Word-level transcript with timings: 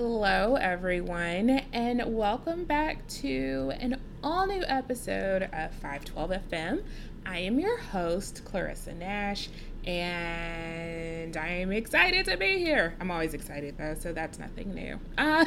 Hello, 0.00 0.54
everyone, 0.54 1.50
and 1.72 2.14
welcome 2.14 2.62
back 2.62 3.04
to 3.08 3.72
an 3.80 4.00
all 4.22 4.46
new 4.46 4.62
episode 4.68 5.42
of 5.52 5.72
512 5.72 6.30
FM. 6.30 6.84
I 7.26 7.38
am 7.40 7.58
your 7.58 7.78
host, 7.78 8.44
Clarissa 8.44 8.94
Nash, 8.94 9.48
and 9.84 11.36
I 11.36 11.48
am 11.48 11.72
excited 11.72 12.26
to 12.26 12.36
be 12.36 12.58
here. 12.58 12.94
I'm 13.00 13.10
always 13.10 13.34
excited 13.34 13.76
though, 13.76 13.96
so 13.98 14.12
that's 14.12 14.38
nothing 14.38 14.72
new. 14.72 15.00
Uh, 15.18 15.44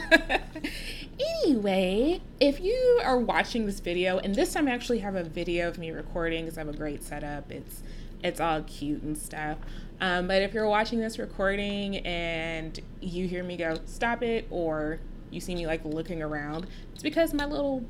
anyway, 1.46 2.20
if 2.42 2.60
you 2.60 3.00
are 3.06 3.18
watching 3.18 3.68
this 3.68 3.80
video, 3.80 4.18
and 4.18 4.36
this 4.36 4.52
time 4.52 4.68
I 4.68 4.72
actually 4.72 5.00
have 5.00 5.16
a 5.16 5.24
video 5.24 5.70
of 5.70 5.78
me 5.78 5.92
recording 5.92 6.44
because 6.44 6.58
I 6.58 6.62
have 6.66 6.74
a 6.74 6.78
great 6.78 7.04
setup. 7.04 7.50
It's 7.54 7.84
it's 8.22 8.42
all 8.42 8.64
cute 8.64 9.02
and 9.02 9.18
stuff. 9.18 9.60
Um, 10.02 10.28
but 10.28 10.42
if 10.42 10.54
you're 10.54 10.68
watching 10.68 11.00
this 11.00 11.20
recording 11.20 11.98
and 11.98 12.80
you 13.02 13.28
hear 13.28 13.44
me 13.44 13.56
go, 13.56 13.78
stop 13.86 14.24
it, 14.24 14.48
or 14.50 15.00
you 15.30 15.40
see 15.40 15.54
me 15.54 15.68
like 15.68 15.86
looking 15.86 16.22
around, 16.22 16.66
it's 16.94 17.04
because 17.04 17.34
my 17.34 17.46
little 17.46 17.86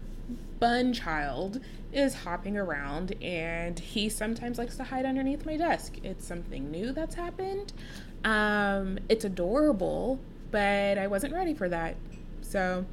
bun 0.60 0.94
child 0.94 1.60
is 1.92 2.14
hopping 2.14 2.58
around 2.58 3.16
and 3.22 3.80
he 3.80 4.10
sometimes 4.10 4.58
likes 4.58 4.78
to 4.78 4.84
hide 4.84 5.06
underneath 5.06 5.46
my 5.46 5.58
desk. 5.58 5.96
It's 6.04 6.26
something 6.26 6.70
new 6.70 6.92
that's 6.92 7.16
happened. 7.16 7.74
Um, 8.24 9.00
it's 9.10 9.26
adorable, 9.26 10.20
but 10.52 10.98
I 10.98 11.08
wasn't 11.08 11.34
ready 11.34 11.54
for 11.54 11.70
that. 11.70 11.96
So, 12.42 12.86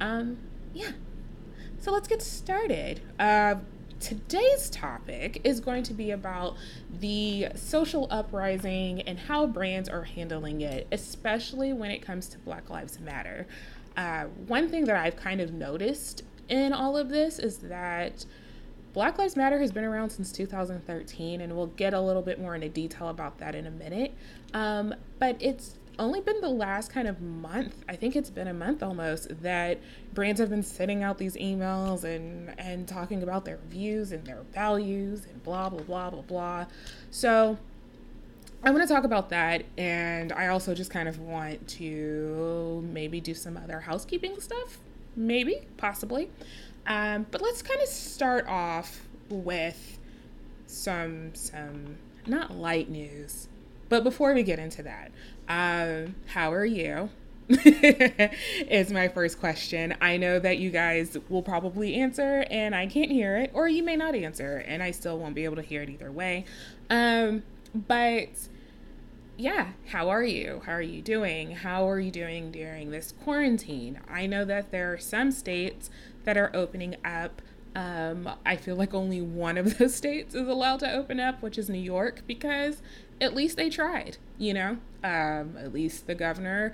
um, 0.00 0.38
yeah. 0.74 0.92
So 1.80 1.92
let's 1.92 2.08
get 2.08 2.22
started. 2.22 3.00
Uh, 3.18 3.56
today's 4.04 4.68
topic 4.68 5.40
is 5.44 5.60
going 5.60 5.82
to 5.82 5.94
be 5.94 6.10
about 6.10 6.56
the 7.00 7.48
social 7.54 8.06
uprising 8.10 9.00
and 9.02 9.18
how 9.18 9.46
brands 9.46 9.88
are 9.88 10.02
handling 10.02 10.60
it, 10.60 10.86
especially 10.92 11.72
when 11.72 11.90
it 11.90 12.02
comes 12.02 12.28
to 12.28 12.38
Black 12.38 12.68
Lives 12.68 13.00
Matter. 13.00 13.46
Uh, 13.96 14.24
one 14.46 14.68
thing 14.68 14.84
that 14.84 14.96
I've 14.96 15.16
kind 15.16 15.40
of 15.40 15.54
noticed 15.54 16.22
in 16.50 16.74
all 16.74 16.98
of 16.98 17.08
this 17.08 17.38
is 17.38 17.58
that 17.58 18.26
Black 18.92 19.16
Lives 19.16 19.36
Matter 19.36 19.58
has 19.58 19.72
been 19.72 19.84
around 19.84 20.10
since 20.10 20.30
2013, 20.32 21.40
and 21.40 21.56
we'll 21.56 21.68
get 21.68 21.94
a 21.94 22.00
little 22.00 22.22
bit 22.22 22.38
more 22.38 22.54
into 22.54 22.68
detail 22.68 23.08
about 23.08 23.38
that 23.38 23.54
in 23.54 23.66
a 23.66 23.70
minute. 23.70 24.12
Um, 24.52 24.94
but 25.18 25.36
it's 25.40 25.78
only 25.98 26.20
been 26.20 26.40
the 26.40 26.48
last 26.48 26.90
kind 26.90 27.08
of 27.08 27.20
month, 27.20 27.84
I 27.88 27.96
think 27.96 28.16
it's 28.16 28.30
been 28.30 28.48
a 28.48 28.54
month 28.54 28.82
almost, 28.82 29.42
that 29.42 29.78
brands 30.12 30.40
have 30.40 30.50
been 30.50 30.62
sending 30.62 31.02
out 31.02 31.18
these 31.18 31.36
emails 31.36 32.04
and, 32.04 32.58
and 32.58 32.86
talking 32.86 33.22
about 33.22 33.44
their 33.44 33.58
views 33.68 34.12
and 34.12 34.24
their 34.24 34.42
values 34.52 35.26
and 35.30 35.42
blah, 35.42 35.68
blah, 35.68 35.80
blah, 35.80 36.10
blah, 36.10 36.22
blah. 36.22 36.66
So 37.10 37.58
I 38.62 38.70
want 38.70 38.86
to 38.86 38.92
talk 38.92 39.04
about 39.04 39.30
that. 39.30 39.64
And 39.76 40.32
I 40.32 40.48
also 40.48 40.74
just 40.74 40.90
kind 40.90 41.08
of 41.08 41.18
want 41.18 41.66
to 41.68 42.88
maybe 42.92 43.20
do 43.20 43.34
some 43.34 43.56
other 43.56 43.80
housekeeping 43.80 44.40
stuff. 44.40 44.78
Maybe, 45.16 45.62
possibly. 45.76 46.30
Um, 46.86 47.26
but 47.30 47.40
let's 47.40 47.62
kind 47.62 47.80
of 47.80 47.88
start 47.88 48.46
off 48.48 49.06
with 49.28 49.98
some, 50.66 51.34
some, 51.34 51.96
not 52.26 52.54
light 52.54 52.88
news. 52.88 53.48
But 53.88 54.02
before 54.02 54.32
we 54.34 54.42
get 54.42 54.58
into 54.58 54.82
that, 54.82 55.12
um, 55.48 56.14
how 56.26 56.52
are 56.52 56.64
you? 56.64 57.10
is 57.48 58.90
my 58.90 59.08
first 59.08 59.38
question. 59.38 59.94
I 60.00 60.16
know 60.16 60.38
that 60.38 60.58
you 60.58 60.70
guys 60.70 61.18
will 61.28 61.42
probably 61.42 61.94
answer 61.96 62.46
and 62.50 62.74
I 62.74 62.86
can't 62.86 63.10
hear 63.10 63.36
it, 63.36 63.50
or 63.52 63.68
you 63.68 63.82
may 63.82 63.96
not 63.96 64.14
answer 64.14 64.64
and 64.66 64.82
I 64.82 64.92
still 64.92 65.18
won't 65.18 65.34
be 65.34 65.44
able 65.44 65.56
to 65.56 65.62
hear 65.62 65.82
it 65.82 65.90
either 65.90 66.10
way. 66.10 66.46
Um, 66.88 67.42
but 67.74 68.30
yeah, 69.36 69.68
how 69.88 70.08
are 70.08 70.22
you? 70.22 70.62
How 70.64 70.72
are 70.72 70.82
you 70.82 71.02
doing? 71.02 71.50
How 71.50 71.88
are 71.88 72.00
you 72.00 72.10
doing 72.10 72.50
during 72.50 72.90
this 72.90 73.12
quarantine? 73.24 74.00
I 74.08 74.26
know 74.26 74.44
that 74.44 74.70
there 74.70 74.92
are 74.92 74.98
some 74.98 75.30
states 75.30 75.90
that 76.24 76.36
are 76.36 76.50
opening 76.54 76.96
up. 77.04 77.42
Um, 77.74 78.30
I 78.46 78.56
feel 78.56 78.76
like 78.76 78.94
only 78.94 79.20
one 79.20 79.58
of 79.58 79.78
those 79.78 79.94
states 79.94 80.34
is 80.34 80.48
allowed 80.48 80.80
to 80.80 80.92
open 80.92 81.20
up, 81.20 81.42
which 81.42 81.58
is 81.58 81.68
New 81.68 81.78
York, 81.80 82.22
because 82.26 82.82
at 83.20 83.34
least 83.34 83.56
they 83.56 83.70
tried, 83.70 84.18
you 84.38 84.54
know? 84.54 84.78
Um, 85.02 85.56
at 85.58 85.72
least 85.72 86.06
the 86.06 86.14
governor 86.14 86.72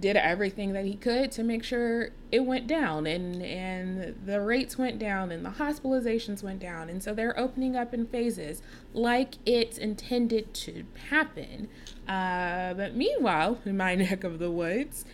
did 0.00 0.16
everything 0.16 0.72
that 0.74 0.84
he 0.84 0.94
could 0.94 1.32
to 1.32 1.42
make 1.42 1.64
sure 1.64 2.10
it 2.30 2.40
went 2.40 2.66
down 2.66 3.06
and 3.06 3.42
and 3.42 4.14
the 4.26 4.38
rates 4.38 4.76
went 4.76 4.98
down 4.98 5.32
and 5.32 5.44
the 5.44 5.50
hospitalizations 5.50 6.42
went 6.42 6.60
down 6.60 6.90
and 6.90 7.02
so 7.02 7.14
they're 7.14 7.38
opening 7.38 7.74
up 7.74 7.94
in 7.94 8.06
phases 8.06 8.60
like 8.92 9.36
it's 9.46 9.78
intended 9.78 10.52
to 10.52 10.84
happen 11.08 11.68
uh, 12.06 12.74
but 12.74 12.94
meanwhile 12.94 13.58
in 13.64 13.78
my 13.78 13.94
neck 13.94 14.24
of 14.24 14.38
the 14.38 14.50
woods 14.50 15.06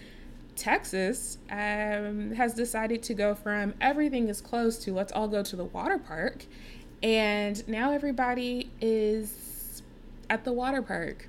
texas 0.56 1.38
um, 1.50 2.32
has 2.32 2.54
decided 2.54 3.02
to 3.02 3.14
go 3.14 3.34
from 3.34 3.74
everything 3.80 4.28
is 4.28 4.40
closed 4.40 4.82
to 4.82 4.92
let's 4.92 5.12
all 5.12 5.28
go 5.28 5.42
to 5.42 5.56
the 5.56 5.64
water 5.64 5.98
park. 5.98 6.46
And 7.02 7.66
now 7.68 7.92
everybody 7.92 8.70
is 8.80 9.82
at 10.30 10.44
the 10.44 10.52
water 10.52 10.80
park 10.80 11.28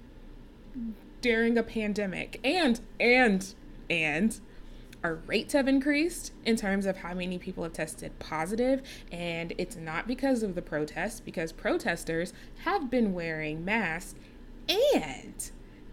during 1.21 1.57
a 1.57 1.63
pandemic. 1.63 2.39
And 2.43 2.79
and 2.99 3.53
and 3.89 4.39
our 5.03 5.15
rates 5.15 5.53
have 5.53 5.67
increased 5.67 6.31
in 6.45 6.55
terms 6.55 6.85
of 6.85 6.97
how 6.97 7.13
many 7.13 7.37
people 7.37 7.63
have 7.63 7.73
tested 7.73 8.17
positive. 8.19 8.81
And 9.11 9.53
it's 9.57 9.75
not 9.75 10.07
because 10.07 10.43
of 10.43 10.55
the 10.55 10.61
protests 10.61 11.19
because 11.19 11.51
protesters 11.51 12.33
have 12.63 12.89
been 12.89 13.13
wearing 13.13 13.65
masks. 13.65 14.15
And 14.67 15.51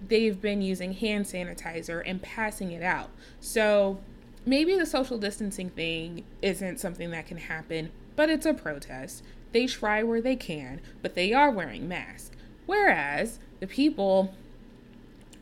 they've 0.09 0.41
been 0.41 0.63
using 0.63 0.93
hand 0.95 1.27
sanitizer 1.27 2.03
and 2.05 2.23
passing 2.23 2.73
it 2.73 2.83
out. 2.83 3.11
So 3.41 3.99
maybe 4.45 4.77
the 4.77 4.87
social 4.87 5.19
distancing 5.19 5.71
thing 5.71 6.25
isn't 6.41 6.81
something 6.81 7.11
that 7.11 7.27
can 7.27 7.39
happen 7.39 7.91
but 8.15 8.29
it's 8.29 8.45
a 8.45 8.53
protest. 8.53 9.23
They 9.53 9.67
try 9.67 10.03
where 10.03 10.21
they 10.21 10.37
can 10.37 10.81
but 11.01 11.15
they 11.15 11.33
are 11.33 11.51
wearing 11.51 11.89
masks. 11.89 12.31
Whereas 12.67 13.39
the 13.61 13.67
people 13.67 14.35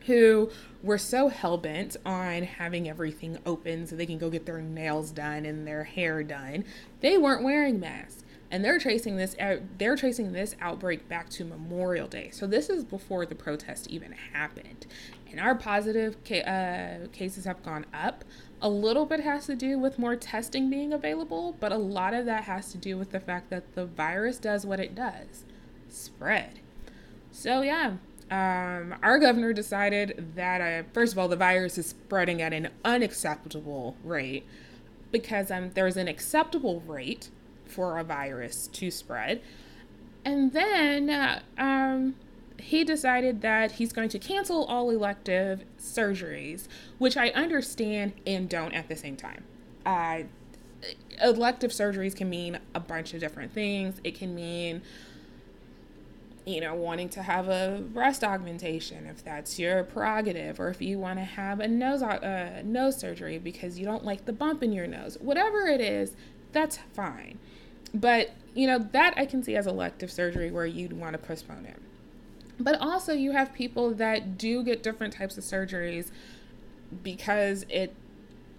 who 0.05 0.49
were 0.81 0.97
so 0.97 1.27
hell 1.27 1.57
bent 1.57 1.95
on 2.05 2.43
having 2.43 2.89
everything 2.89 3.37
open 3.45 3.85
so 3.85 3.95
they 3.95 4.05
can 4.05 4.17
go 4.17 4.29
get 4.29 4.45
their 4.45 4.61
nails 4.61 5.11
done 5.11 5.45
and 5.45 5.67
their 5.67 5.83
hair 5.83 6.23
done, 6.23 6.65
they 7.01 7.17
weren't 7.17 7.43
wearing 7.43 7.79
masks. 7.79 8.23
And 8.51 8.63
they're 8.65 8.79
tracing 8.79 9.15
this 9.15 9.35
they're 9.77 9.95
tracing 9.95 10.33
this 10.33 10.55
outbreak 10.59 11.07
back 11.07 11.29
to 11.31 11.45
Memorial 11.45 12.07
Day. 12.07 12.29
So 12.31 12.45
this 12.45 12.69
is 12.69 12.83
before 12.83 13.25
the 13.25 13.33
protest 13.33 13.87
even 13.89 14.11
happened. 14.11 14.85
And 15.31 15.39
our 15.39 15.55
positive 15.55 16.17
ca- 16.27 16.43
uh, 16.43 17.07
cases 17.13 17.45
have 17.45 17.63
gone 17.63 17.85
up. 17.93 18.25
A 18.61 18.69
little 18.69 19.05
bit 19.05 19.21
has 19.21 19.45
to 19.47 19.55
do 19.55 19.79
with 19.79 19.97
more 19.97 20.17
testing 20.17 20.69
being 20.69 20.91
available, 20.91 21.55
but 21.59 21.71
a 21.71 21.77
lot 21.77 22.13
of 22.13 22.25
that 22.25 22.43
has 22.43 22.71
to 22.73 22.77
do 22.77 22.97
with 22.97 23.11
the 23.11 23.19
fact 23.21 23.49
that 23.49 23.73
the 23.73 23.85
virus 23.85 24.37
does 24.37 24.65
what 24.65 24.79
it 24.79 24.93
does 24.93 25.45
spread. 25.89 26.59
So, 27.31 27.61
yeah, 27.61 27.93
um, 28.29 28.95
our 29.01 29.19
governor 29.19 29.53
decided 29.53 30.33
that, 30.35 30.61
uh, 30.61 30.87
first 30.93 31.13
of 31.13 31.19
all, 31.19 31.27
the 31.27 31.35
virus 31.35 31.77
is 31.77 31.87
spreading 31.87 32.41
at 32.41 32.53
an 32.53 32.69
unacceptable 32.83 33.95
rate 34.03 34.45
because 35.11 35.49
um, 35.49 35.71
there's 35.73 35.97
an 35.97 36.07
acceptable 36.07 36.81
rate 36.81 37.29
for 37.71 37.97
a 37.97 38.03
virus 38.03 38.67
to 38.67 38.91
spread. 38.91 39.41
And 40.23 40.53
then 40.53 41.09
uh, 41.09 41.41
um, 41.57 42.15
he 42.59 42.83
decided 42.83 43.41
that 43.41 43.73
he's 43.73 43.91
going 43.91 44.09
to 44.09 44.19
cancel 44.19 44.65
all 44.65 44.89
elective 44.89 45.63
surgeries, 45.79 46.67
which 46.99 47.17
I 47.17 47.29
understand 47.29 48.13
and 48.27 48.47
don't 48.47 48.73
at 48.73 48.87
the 48.87 48.95
same 48.95 49.15
time. 49.15 49.43
Uh, 49.85 50.23
elective 51.21 51.71
surgeries 51.71 52.15
can 52.15 52.29
mean 52.29 52.59
a 52.75 52.79
bunch 52.79 53.13
of 53.13 53.19
different 53.19 53.53
things. 53.53 53.99
It 54.03 54.15
can 54.17 54.35
mean 54.35 54.81
you 56.45 56.59
know, 56.59 56.73
wanting 56.73 57.09
to 57.09 57.21
have 57.21 57.47
a 57.47 57.83
breast 57.93 58.23
augmentation 58.23 59.05
if 59.05 59.23
that's 59.23 59.59
your 59.59 59.83
prerogative, 59.83 60.59
or 60.59 60.69
if 60.69 60.81
you 60.81 60.97
want 60.97 61.19
to 61.19 61.23
have 61.23 61.59
a 61.59 61.67
nose 61.67 62.01
uh, 62.01 62.61
nose 62.65 62.97
surgery 62.97 63.37
because 63.37 63.77
you 63.77 63.85
don't 63.85 64.03
like 64.03 64.25
the 64.25 64.33
bump 64.33 64.63
in 64.63 64.71
your 64.71 64.87
nose, 64.87 65.17
whatever 65.21 65.67
it 65.67 65.81
is, 65.81 66.15
that's 66.51 66.79
fine. 66.93 67.37
But 67.93 68.31
you 68.53 68.67
know 68.67 68.79
that 68.79 69.13
I 69.17 69.25
can 69.25 69.43
see 69.43 69.55
as 69.55 69.67
elective 69.67 70.11
surgery 70.11 70.51
where 70.51 70.65
you'd 70.65 70.93
want 70.93 71.13
to 71.13 71.17
postpone 71.17 71.65
it. 71.65 71.77
But 72.59 72.79
also, 72.79 73.13
you 73.13 73.31
have 73.31 73.53
people 73.53 73.93
that 73.95 74.37
do 74.37 74.63
get 74.63 74.83
different 74.83 75.13
types 75.13 75.37
of 75.37 75.43
surgeries 75.43 76.11
because 77.03 77.65
it 77.69 77.95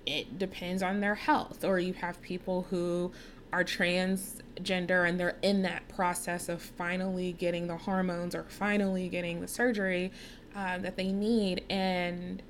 it 0.04 0.38
depends 0.38 0.82
on 0.82 1.00
their 1.00 1.14
health, 1.14 1.64
or 1.64 1.78
you 1.78 1.92
have 1.94 2.20
people 2.22 2.66
who 2.70 3.12
are 3.52 3.64
transgender 3.64 5.06
and 5.06 5.20
they're 5.20 5.36
in 5.42 5.62
that 5.62 5.86
process 5.88 6.48
of 6.48 6.62
finally 6.62 7.32
getting 7.32 7.66
the 7.66 7.76
hormones 7.76 8.34
or 8.34 8.44
finally 8.44 9.08
getting 9.08 9.40
the 9.40 9.48
surgery 9.48 10.10
uh, 10.56 10.78
that 10.78 10.96
they 10.96 11.12
need 11.12 11.62
and 11.68 12.42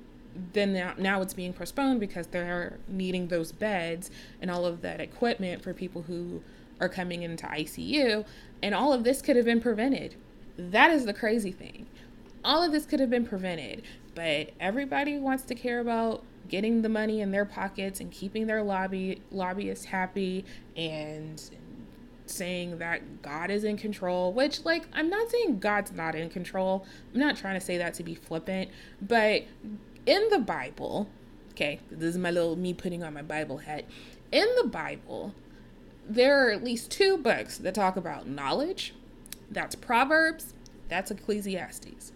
then 0.53 0.73
now, 0.73 0.93
now 0.97 1.21
it's 1.21 1.33
being 1.33 1.53
postponed 1.53 1.99
because 1.99 2.27
they're 2.27 2.79
needing 2.87 3.27
those 3.27 3.51
beds 3.51 4.09
and 4.41 4.49
all 4.49 4.65
of 4.65 4.81
that 4.81 4.99
equipment 4.99 5.61
for 5.61 5.73
people 5.73 6.03
who 6.03 6.41
are 6.79 6.89
coming 6.89 7.23
into 7.23 7.45
ICU 7.45 8.25
and 8.61 8.73
all 8.75 8.93
of 8.93 9.03
this 9.03 9.21
could 9.21 9.35
have 9.35 9.45
been 9.45 9.61
prevented. 9.61 10.15
That 10.57 10.91
is 10.91 11.05
the 11.05 11.13
crazy 11.13 11.51
thing. 11.51 11.87
all 12.43 12.63
of 12.63 12.71
this 12.71 12.85
could 12.85 12.99
have 12.99 13.09
been 13.09 13.25
prevented, 13.25 13.83
but 14.15 14.51
everybody 14.59 15.17
wants 15.17 15.43
to 15.45 15.55
care 15.55 15.79
about 15.79 16.23
getting 16.47 16.81
the 16.81 16.89
money 16.89 17.21
in 17.21 17.31
their 17.31 17.45
pockets 17.45 17.99
and 17.99 18.11
keeping 18.11 18.47
their 18.47 18.61
lobby 18.61 19.21
lobbyists 19.31 19.85
happy 19.85 20.45
and 20.75 21.41
saying 22.25 22.77
that 22.79 23.21
God 23.21 23.49
is 23.49 23.63
in 23.63 23.77
control, 23.77 24.33
which 24.33 24.65
like 24.65 24.85
I'm 24.93 25.09
not 25.09 25.29
saying 25.29 25.59
God's 25.59 25.91
not 25.91 26.15
in 26.15 26.29
control. 26.29 26.85
I'm 27.13 27.19
not 27.19 27.37
trying 27.37 27.59
to 27.59 27.65
say 27.65 27.77
that 27.77 27.93
to 27.95 28.03
be 28.03 28.15
flippant, 28.15 28.69
but 29.01 29.43
in 30.05 30.29
the 30.29 30.39
Bible, 30.39 31.07
okay, 31.51 31.79
this 31.89 32.15
is 32.15 32.17
my 32.17 32.31
little 32.31 32.55
me 32.55 32.73
putting 32.73 33.03
on 33.03 33.13
my 33.13 33.21
Bible 33.21 33.59
hat. 33.59 33.85
In 34.31 34.47
the 34.61 34.67
Bible, 34.67 35.33
there 36.07 36.47
are 36.47 36.51
at 36.51 36.63
least 36.63 36.91
two 36.91 37.17
books 37.17 37.57
that 37.57 37.75
talk 37.75 37.95
about 37.95 38.27
knowledge. 38.27 38.93
That's 39.49 39.75
Proverbs, 39.75 40.53
that's 40.89 41.11
Ecclesiastes. 41.11 42.11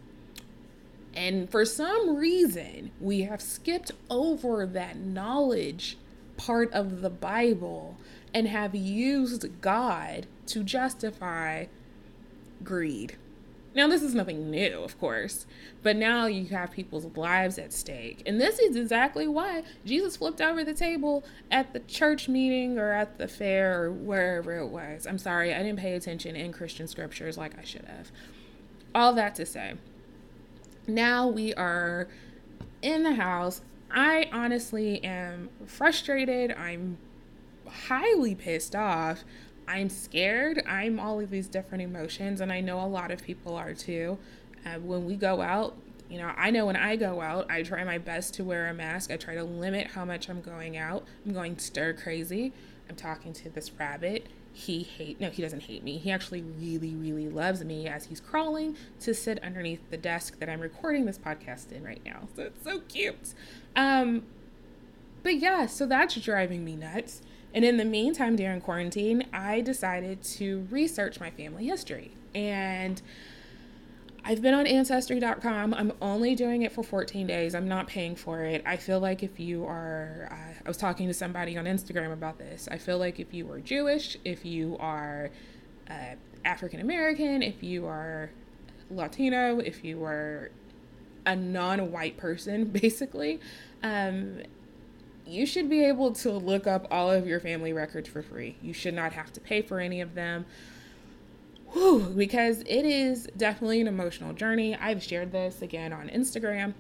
And 1.16 1.50
for 1.50 1.66
some 1.66 2.16
reason, 2.16 2.92
we 3.00 3.22
have 3.22 3.42
skipped 3.42 3.92
over 4.10 4.66
that 4.68 4.98
knowledge 4.98 5.98
part 6.38 6.72
of 6.74 7.02
the 7.02 7.10
Bible 7.10 7.98
and 8.34 8.48
have 8.48 8.76
used 8.76 9.62
God 9.62 10.28
to 10.48 10.64
justify 10.64 11.66
greed. 12.64 13.18
Now, 13.78 13.88
this 13.88 14.02
is 14.02 14.16
nothing 14.16 14.50
new, 14.50 14.82
of 14.82 15.00
course, 15.00 15.46
but 15.84 15.96
now 15.96 16.26
you 16.26 16.48
have 16.48 16.72
people's 16.72 17.06
lives 17.16 17.60
at 17.60 17.72
stake. 17.72 18.24
And 18.26 18.42
this 18.42 18.58
is 18.58 18.76
exactly 18.76 19.28
why 19.28 19.62
Jesus 19.86 20.18
flipped 20.18 20.42
over 20.42 20.64
the 20.64 20.74
table 20.74 21.24
at 21.52 21.74
the 21.74 21.82
church 21.82 22.28
meeting 22.28 22.80
or 22.80 22.92
at 22.92 23.20
the 23.20 23.28
fair 23.28 23.84
or 23.84 23.92
wherever 23.92 24.58
it 24.58 24.70
was. 24.70 25.06
I'm 25.06 25.20
sorry, 25.20 25.54
I 25.54 25.62
didn't 25.62 25.78
pay 25.78 25.94
attention 25.94 26.36
in 26.36 26.52
Christian 26.52 26.88
scriptures 26.88 27.38
like 27.38 27.56
I 27.56 27.64
should 27.64 27.86
have. 27.86 28.10
All 28.96 29.14
that 29.14 29.36
to 29.36 29.46
say, 29.46 29.76
now 30.88 31.28
we 31.28 31.54
are 31.54 32.08
in 32.82 33.04
the 33.04 33.14
house. 33.14 33.62
I 33.92 34.28
honestly 34.34 35.04
am 35.04 35.50
frustrated. 35.68 36.52
I'm 36.54 36.98
highly 37.68 38.34
pissed 38.34 38.76
off. 38.76 39.24
I'm 39.68 39.90
scared. 39.90 40.64
I'm 40.68 41.00
all 41.00 41.20
of 41.20 41.30
these 41.30 41.48
different 41.48 41.84
emotions, 41.84 42.42
and 42.42 42.52
I 42.52 42.62
know 42.62 42.80
a 42.80 42.88
lot 42.88 43.12
of 43.12 43.22
people 43.22 43.56
are 43.56 43.74
too. 43.74 44.18
Uh, 44.66 44.80
when 44.80 45.06
we 45.06 45.16
go 45.16 45.42
out, 45.42 45.76
you 46.10 46.18
know, 46.18 46.32
I 46.38 46.52
know 46.52 46.66
when 46.66 46.78
I 46.78 46.96
go 46.96 47.22
out, 47.22 47.52
I 47.52 47.64
try 47.64 47.84
my 47.84 47.98
best 47.98 48.34
to 48.36 48.44
wear 48.44 48.70
a 48.70 48.74
mask. 48.74 49.12
I 49.12 49.18
try 49.18 49.36
to 49.36 49.44
limit 49.44 49.88
how 49.88 50.06
much 50.06 50.30
I'm 50.30 50.42
going 50.42 50.78
out. 50.78 51.06
I'm 51.26 51.34
going 51.34 51.58
stir 51.58 51.94
crazy. 51.94 52.54
I'm 52.90 52.96
talking 52.96 53.34
to 53.34 53.50
this 53.50 53.72
rabbit. 53.74 54.28
He 54.54 54.82
hate 54.82 55.20
no, 55.22 55.30
he 55.30 55.42
doesn't 55.42 55.64
hate 55.64 55.84
me. 55.84 55.98
He 55.98 56.10
actually 56.12 56.42
really, 56.42 56.96
really 56.96 57.30
loves 57.30 57.64
me 57.64 57.88
as 57.88 58.06
he's 58.06 58.20
crawling 58.20 58.76
to 59.02 59.14
sit 59.14 59.44
underneath 59.44 59.88
the 59.92 59.98
desk 59.98 60.40
that 60.40 60.50
I'm 60.50 60.62
recording 60.62 61.06
this 61.06 61.20
podcast 61.20 61.72
in 61.72 61.84
right 61.84 62.02
now. 62.06 62.28
So 62.36 62.44
it's 62.44 62.64
so 62.64 62.80
cute. 62.80 63.34
Um, 63.76 64.24
but 65.22 65.36
yeah, 65.36 65.66
so 65.66 65.86
that's 65.86 66.16
driving 66.16 66.64
me 66.64 66.76
nuts. 66.76 67.22
And 67.54 67.64
in 67.66 67.78
the 67.78 67.86
meantime, 67.86 68.36
during 68.36 68.62
quarantine, 68.62 69.26
I 69.34 69.62
decided 69.62 70.22
to 70.24 70.68
research 70.70 71.20
my 71.20 71.30
family 71.30 71.66
history. 71.66 72.12
And 72.36 73.02
I've 74.24 74.42
been 74.42 74.54
on 74.54 74.68
Ancestry.com. 74.68 75.74
I'm 75.74 75.94
only 76.02 76.36
doing 76.36 76.64
it 76.64 76.74
for 76.74 76.84
14 76.84 77.26
days. 77.28 77.56
I'm 77.56 77.70
not 77.70 77.88
paying 77.88 78.14
for 78.16 78.44
it. 78.44 78.62
I 78.66 78.76
feel 78.76 79.00
like 79.00 79.24
if 79.24 79.40
you 79.40 79.64
are, 79.64 80.28
uh, 80.30 80.62
I 80.66 80.68
was 80.68 80.76
talking 80.76 81.08
to 81.08 81.14
somebody 81.14 81.58
on 81.58 81.64
Instagram 81.64 82.12
about 82.12 82.38
this. 82.38 82.68
I 82.70 82.78
feel 82.78 82.98
like 82.98 83.22
if 83.22 83.34
you 83.34 83.50
are 83.52 83.62
Jewish, 83.62 84.18
if 84.26 84.46
you 84.46 84.76
are 84.82 85.30
uh, 85.90 86.16
African 86.44 86.82
American, 86.82 87.42
if 87.42 87.64
you 87.64 87.86
are 87.86 88.30
Latino, 88.92 89.60
if 89.60 89.86
you 89.86 90.04
are 90.04 90.52
a 91.26 91.36
non 91.36 91.92
white 91.92 92.18
person, 92.18 92.66
basically, 92.82 93.40
um, 93.82 94.42
you 95.28 95.46
should 95.46 95.70
be 95.70 95.84
able 95.84 96.12
to 96.14 96.32
look 96.32 96.68
up 96.68 96.88
all 96.90 97.12
of 97.12 97.28
your 97.28 97.40
family 97.40 97.74
records 97.74 98.08
for 98.08 98.22
free. 98.22 98.56
You 98.62 98.74
should 98.74 98.94
not 98.94 99.14
have 99.14 99.32
to 99.34 99.40
pay 99.40 99.62
for 99.62 99.80
any 99.80 100.02
of 100.02 100.16
them. 100.16 100.46
Whew, 101.74 102.14
because 102.16 102.62
it 102.62 102.86
is 102.86 103.28
definitely 103.36 103.82
an 103.82 103.88
emotional 103.88 104.34
journey. 104.34 104.76
I've 104.76 105.04
shared 105.04 105.32
this 105.32 105.62
again 105.62 105.92
on 105.92 106.08
Instagram 106.10 106.74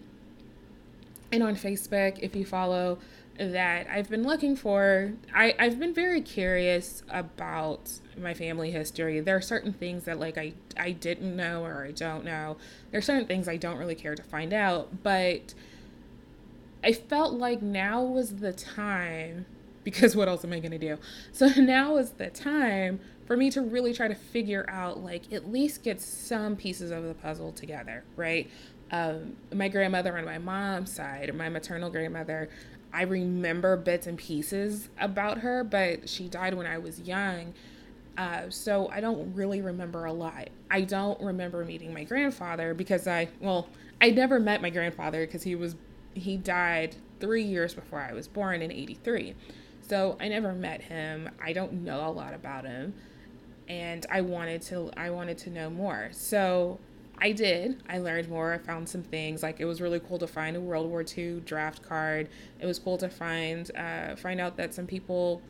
and 1.31 1.43
on 1.43 1.55
Facebook 1.55 2.19
if 2.19 2.35
you 2.35 2.45
follow 2.45 2.99
that 3.37 3.87
I've 3.89 4.09
been 4.09 4.23
looking 4.23 4.55
for. 4.55 5.13
I, 5.33 5.55
I've 5.59 5.79
been 5.79 5.93
very 5.93 6.21
curious 6.21 7.03
about 7.09 7.91
my 8.17 8.33
family 8.33 8.71
history. 8.71 9.19
There 9.19 9.35
are 9.35 9.41
certain 9.41 9.73
things 9.73 10.05
that 10.05 10.19
like 10.19 10.37
I, 10.37 10.53
I 10.77 10.91
didn't 10.91 11.35
know 11.35 11.63
or 11.63 11.85
I 11.85 11.91
don't 11.91 12.25
know. 12.25 12.57
There 12.91 12.97
are 12.97 13.03
certain 13.03 13.27
things 13.27 13.47
I 13.47 13.57
don't 13.57 13.77
really 13.77 13.95
care 13.95 14.15
to 14.15 14.23
find 14.23 14.53
out, 14.53 15.03
but 15.03 15.53
I 16.83 16.93
felt 16.93 17.33
like 17.33 17.61
now 17.61 18.03
was 18.03 18.37
the 18.37 18.53
time 18.53 19.45
because 19.83 20.17
what 20.17 20.27
else 20.27 20.43
am 20.43 20.51
I 20.51 20.59
going 20.59 20.71
to 20.71 20.77
do? 20.77 20.97
So 21.31 21.47
now 21.57 21.95
is 21.95 22.11
the 22.11 22.29
time 22.29 22.99
for 23.25 23.37
me 23.37 23.49
to 23.51 23.61
really 23.61 23.93
try 23.93 24.09
to 24.09 24.15
figure 24.15 24.65
out, 24.69 25.01
like, 25.01 25.31
at 25.31 25.49
least 25.49 25.81
get 25.81 26.01
some 26.01 26.57
pieces 26.57 26.91
of 26.91 27.03
the 27.05 27.13
puzzle 27.13 27.53
together, 27.53 28.03
right? 28.17 28.49
Um, 28.91 29.37
my 29.53 29.69
grandmother 29.69 30.17
on 30.17 30.25
my 30.25 30.39
mom's 30.39 30.91
side, 30.91 31.33
my 31.33 31.47
maternal 31.47 31.89
grandmother, 31.89 32.49
I 32.93 33.03
remember 33.03 33.77
bits 33.77 34.07
and 34.07 34.17
pieces 34.17 34.89
about 34.99 35.37
her, 35.39 35.63
but 35.63 36.09
she 36.09 36.27
died 36.27 36.53
when 36.53 36.65
I 36.65 36.79
was 36.79 36.99
young. 36.99 37.53
Uh, 38.17 38.49
so 38.49 38.89
I 38.89 38.99
don't 38.99 39.33
really 39.35 39.61
remember 39.61 40.03
a 40.03 40.11
lot. 40.13 40.49
I 40.69 40.81
don't 40.81 41.21
remember 41.21 41.63
meeting 41.63 41.93
my 41.93 42.03
grandfather 42.03 42.73
because 42.73 43.07
I, 43.07 43.29
well, 43.39 43.67
I 44.01 44.09
never 44.09 44.39
met 44.39 44.61
my 44.61 44.69
grandfather 44.69 45.25
because 45.25 45.43
he 45.43 45.55
was 45.55 45.75
he 46.17 46.37
died 46.37 46.95
three 47.19 47.43
years 47.43 47.73
before 47.73 47.99
I 47.99 48.13
was 48.13 48.27
born 48.27 48.61
in 48.61 48.71
83. 48.71 49.35
So 49.81 50.17
I 50.19 50.27
never 50.27 50.53
met 50.53 50.81
him. 50.81 51.29
I 51.41 51.53
don't 51.53 51.83
know 51.83 52.07
a 52.07 52.11
lot 52.11 52.33
about 52.33 52.65
him. 52.65 52.93
And 53.67 54.05
I 54.11 54.21
wanted 54.21 54.61
to 54.63 54.91
I 54.95 55.09
wanted 55.09 55.37
to 55.39 55.49
know 55.49 55.69
more. 55.69 56.09
So 56.11 56.79
I 57.19 57.31
did. 57.31 57.81
I 57.89 57.97
learned 57.97 58.29
more. 58.29 58.53
I 58.53 58.57
found 58.57 58.87
some 58.87 59.03
things. 59.03 59.43
Like 59.43 59.59
it 59.59 59.65
was 59.65 59.81
really 59.81 59.99
cool 59.99 60.19
to 60.19 60.27
find 60.27 60.55
a 60.55 60.61
World 60.61 60.89
War 60.89 61.03
II 61.17 61.41
draft 61.41 61.81
card. 61.81 62.29
It 62.59 62.65
was 62.65 62.79
cool 62.79 62.97
to 62.97 63.09
find 63.09 63.69
uh, 63.75 64.15
find 64.15 64.39
out 64.39 64.57
that 64.57 64.73
some 64.73 64.87
people 64.87 65.41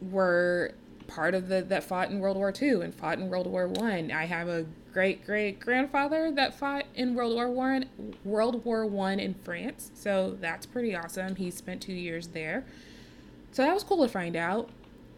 were 0.00 0.72
part 1.06 1.34
of 1.34 1.48
the 1.48 1.62
that 1.62 1.84
fought 1.84 2.10
in 2.10 2.18
World 2.18 2.36
War 2.36 2.52
II 2.60 2.82
and 2.82 2.94
fought 2.94 3.18
in 3.18 3.28
World 3.28 3.46
War 3.46 3.68
One. 3.68 4.10
I. 4.10 4.22
I 4.22 4.26
have 4.26 4.48
a 4.48 4.66
great 4.92 5.24
great 5.26 5.60
grandfather 5.60 6.30
that 6.32 6.54
fought 6.54 6.86
in 6.94 7.14
World 7.14 7.34
War 7.34 7.50
One, 7.50 7.86
World 8.24 8.64
War 8.64 8.86
One 8.86 9.20
in 9.20 9.34
France. 9.34 9.90
So 9.94 10.36
that's 10.40 10.66
pretty 10.66 10.94
awesome. 10.96 11.36
He 11.36 11.50
spent 11.50 11.82
two 11.82 11.92
years 11.92 12.28
there. 12.28 12.64
So 13.52 13.62
that 13.62 13.74
was 13.74 13.84
cool 13.84 14.02
to 14.04 14.08
find 14.08 14.34
out. 14.34 14.70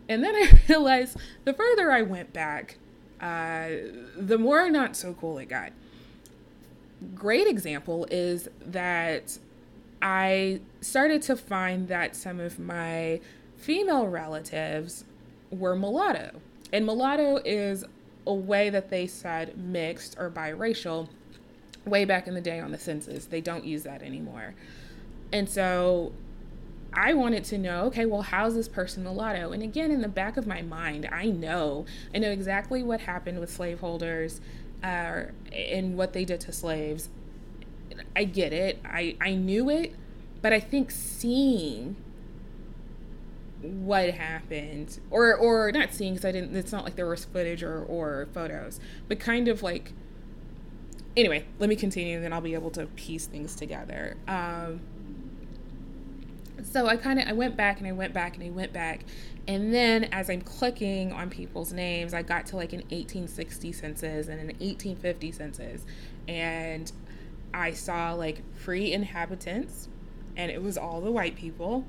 And 0.09 0.23
then 0.23 0.35
I 0.37 0.61
realized 0.69 1.17
the 1.45 1.53
further 1.53 1.91
I 1.91 2.03
went 2.03 2.33
back, 2.33 2.79
uh, 3.21 3.69
the 4.17 4.39
more 4.39 4.69
not 4.71 4.97
so 4.97 5.15
cool 5.15 5.39
it 5.39 5.47
got. 5.47 5.73
Great 7.15 7.47
example 7.47 8.07
is 8.11 8.49
that 8.65 9.39
I 10.03 10.61
started 10.81 11.23
to 11.23 11.37
find 11.37 11.89
that 11.89 12.17
some 12.17 12.41
of 12.41 12.59
my 12.59 13.21
female 13.57 14.07
relatives 14.07 15.05
were 15.51 15.77
mulatto. 15.77 16.41
And 16.73 16.85
mulatto 16.85 17.39
is 17.45 17.85
a 18.27 18.35
way 18.35 18.71
that 18.71 18.91
they 18.91 19.07
said 19.07 19.57
mixed 19.57 20.17
or 20.19 20.31
biracial 20.31 21.09
way 21.85 22.05
back 22.05 22.27
in 22.27 22.35
the 22.35 22.41
day 22.41 22.59
on 22.59 22.73
the 22.73 22.79
census. 22.79 23.27
They 23.27 23.41
don't 23.41 23.65
use 23.65 23.85
that 23.85 24.03
anymore. 24.03 24.55
And 25.33 25.49
so 25.49 26.13
I 26.93 27.15
wanted 27.15 27.45
to 27.45 27.59
know, 27.59 27.85
okay, 27.85 28.07
well, 28.07 28.23
how's 28.23 28.55
this 28.55 28.69
person 28.69 29.05
mulatto? 29.05 29.53
And 29.53 29.63
again, 29.63 29.91
in 29.91 30.01
the 30.01 30.09
back 30.09 30.37
of 30.37 30.47
my 30.47 30.63
mind, 30.63 31.09
I 31.13 31.27
know, 31.27 31.85
I 32.15 32.19
know 32.19 32.31
exactly 32.31 32.83
what 32.83 33.01
happened 33.01 33.39
with 33.39 33.53
slaveholders 33.53 34.41
uh, 34.83 35.25
and 35.53 35.97
what 35.97 36.13
they 36.13 36.25
did 36.25 36.41
to 36.41 36.53
slaves. 36.53 37.09
I 38.15 38.25
get 38.25 38.53
it. 38.53 38.81
I, 38.85 39.17
I 39.21 39.35
knew 39.35 39.71
it, 39.71 39.95
but 40.43 40.53
I 40.53 40.61
think 40.61 40.91
seeing 40.91 41.97
what 43.67 44.11
happened 44.11 44.99
or 45.11 45.35
or 45.35 45.73
not 45.73 45.93
seeing 45.93 46.15
because 46.15 46.25
i 46.25 46.33
didn't 46.33 46.55
it's 46.57 46.73
not 46.73 46.85
like 46.85 46.97
there 46.97 47.07
was 47.07 47.25
footage 47.25 47.63
or 47.63 47.83
or 47.85 48.29
photos 48.33 48.81
but 49.09 49.19
kind 49.19 49.49
of 49.49 49.63
like 49.63 49.93
anyway 51.17 51.45
let 51.59 51.69
me 51.69 51.77
continue 51.77 52.17
and 52.17 52.25
then 52.25 52.33
i'll 52.33 52.41
be 52.41 52.55
able 52.55 52.71
to 52.71 52.87
piece 52.89 53.27
things 53.27 53.55
together. 53.55 54.17
Um 54.29 54.81
so 56.63 56.87
i 56.87 56.97
kind 56.97 57.19
of 57.19 57.29
i 57.29 57.33
went 57.33 57.57
back 57.57 57.79
and 57.79 57.87
i 57.87 57.93
went 57.93 58.13
back 58.13 58.35
and 58.35 58.45
i 58.45 58.51
went 58.51 58.73
back 58.73 59.01
and 59.47 59.73
then 59.73 60.05
as 60.05 60.29
i'm 60.31 60.41
clicking 60.41 61.13
on 61.13 61.31
people's 61.31 61.73
names 61.73 62.15
i 62.15 62.23
got 62.23 62.47
to 62.47 62.57
like 62.57 62.73
an 62.73 62.81
1860 62.81 63.73
census 63.73 64.27
and 64.29 64.41
an 64.41 64.47
1850 64.47 65.33
census 65.33 65.85
and 66.29 66.93
i 67.53 67.73
saw 67.73 68.13
like 68.13 68.43
free 68.57 68.93
inhabitants 68.93 69.89
and 70.37 70.51
it 70.51 70.63
was 70.63 70.77
all 70.77 71.01
the 71.01 71.11
white 71.11 71.37
people 71.37 71.85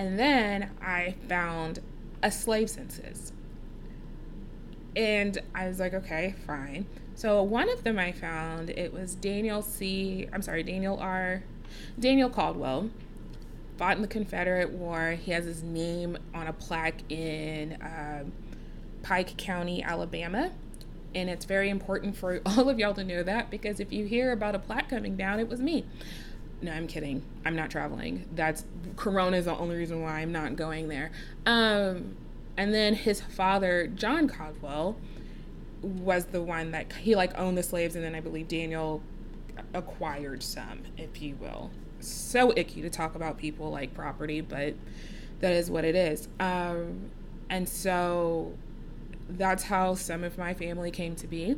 and 0.00 0.18
then 0.18 0.70
I 0.80 1.14
found 1.28 1.80
a 2.22 2.30
slave 2.30 2.70
census. 2.70 3.34
And 4.96 5.36
I 5.54 5.68
was 5.68 5.78
like, 5.78 5.92
okay, 5.92 6.34
fine. 6.46 6.86
So 7.14 7.42
one 7.42 7.68
of 7.68 7.84
them 7.84 7.98
I 7.98 8.12
found, 8.12 8.70
it 8.70 8.94
was 8.94 9.14
Daniel 9.14 9.60
C. 9.60 10.26
I'm 10.32 10.40
sorry, 10.40 10.62
Daniel 10.62 10.98
R. 10.98 11.42
Daniel 11.98 12.30
Caldwell 12.30 12.88
fought 13.76 13.96
in 13.96 14.00
the 14.00 14.08
Confederate 14.08 14.70
War. 14.70 15.10
He 15.22 15.32
has 15.32 15.44
his 15.44 15.62
name 15.62 16.16
on 16.32 16.46
a 16.46 16.54
plaque 16.54 17.02
in 17.10 17.74
uh, 17.82 18.24
Pike 19.02 19.36
County, 19.36 19.82
Alabama. 19.82 20.50
And 21.14 21.28
it's 21.28 21.44
very 21.44 21.68
important 21.68 22.16
for 22.16 22.40
all 22.46 22.70
of 22.70 22.78
y'all 22.78 22.94
to 22.94 23.04
know 23.04 23.22
that 23.22 23.50
because 23.50 23.80
if 23.80 23.92
you 23.92 24.06
hear 24.06 24.32
about 24.32 24.54
a 24.54 24.60
plaque 24.60 24.88
coming 24.88 25.18
down, 25.18 25.40
it 25.40 25.48
was 25.50 25.60
me. 25.60 25.84
No, 26.62 26.72
I'm 26.72 26.86
kidding. 26.86 27.22
I'm 27.44 27.56
not 27.56 27.70
traveling. 27.70 28.28
That's 28.34 28.64
Corona 28.96 29.38
is 29.38 29.46
the 29.46 29.56
only 29.56 29.76
reason 29.76 30.02
why 30.02 30.20
I'm 30.20 30.32
not 30.32 30.56
going 30.56 30.88
there. 30.88 31.10
Um, 31.46 32.16
and 32.56 32.74
then 32.74 32.94
his 32.94 33.20
father, 33.20 33.86
John 33.86 34.28
Caldwell, 34.28 34.96
was 35.82 36.26
the 36.26 36.42
one 36.42 36.72
that 36.72 36.92
he 36.92 37.14
like 37.14 37.36
owned 37.38 37.56
the 37.56 37.62
slaves, 37.62 37.94
and 37.94 38.04
then 38.04 38.14
I 38.14 38.20
believe 38.20 38.48
Daniel 38.48 39.02
acquired 39.72 40.42
some, 40.42 40.82
if 40.98 41.22
you 41.22 41.36
will. 41.36 41.70
So 42.00 42.52
icky 42.56 42.82
to 42.82 42.90
talk 42.90 43.14
about 43.14 43.38
people 43.38 43.70
like 43.70 43.94
property, 43.94 44.40
but 44.40 44.74
that 45.40 45.52
is 45.52 45.70
what 45.70 45.84
it 45.84 45.94
is. 45.94 46.28
Um, 46.38 47.10
and 47.48 47.68
so 47.68 48.52
that's 49.28 49.64
how 49.64 49.94
some 49.94 50.24
of 50.24 50.36
my 50.38 50.54
family 50.54 50.90
came 50.90 51.14
to 51.16 51.26
be. 51.26 51.56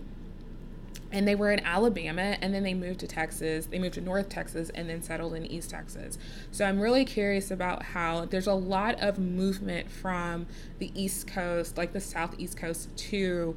And 1.13 1.29
they 1.29 1.35
were 1.35 1.53
in 1.53 1.61
Alabama 1.61 2.37
and 2.41 2.55
then 2.55 2.63
they 2.63 2.75
moved 2.75 3.01
to 3.01 3.07
Texas. 3.07 3.67
They 3.67 3.79
moved 3.79 3.95
to 3.95 4.01
North 4.01 4.29
Texas 4.29 4.71
and 4.71 4.89
then 4.89 5.03
settled 5.03 5.35
in 5.35 5.45
East 5.47 5.71
Texas. 5.71 6.19
So 6.51 6.65
I'm 6.65 6.81
really 6.81 7.05
curious 7.05 7.51
about 7.51 7.83
how 7.83 8.25
there's 8.25 8.47
a 8.47 8.55
lot 8.55 8.99
of 9.01 9.19
movement 9.19 9.91
from 9.91 10.47
the 10.79 10.91
East 10.95 11.27
Coast, 11.27 11.77
like 11.77 11.93
the 11.93 12.01
Southeast 12.01 12.57
Coast, 12.57 12.97
to 12.97 13.55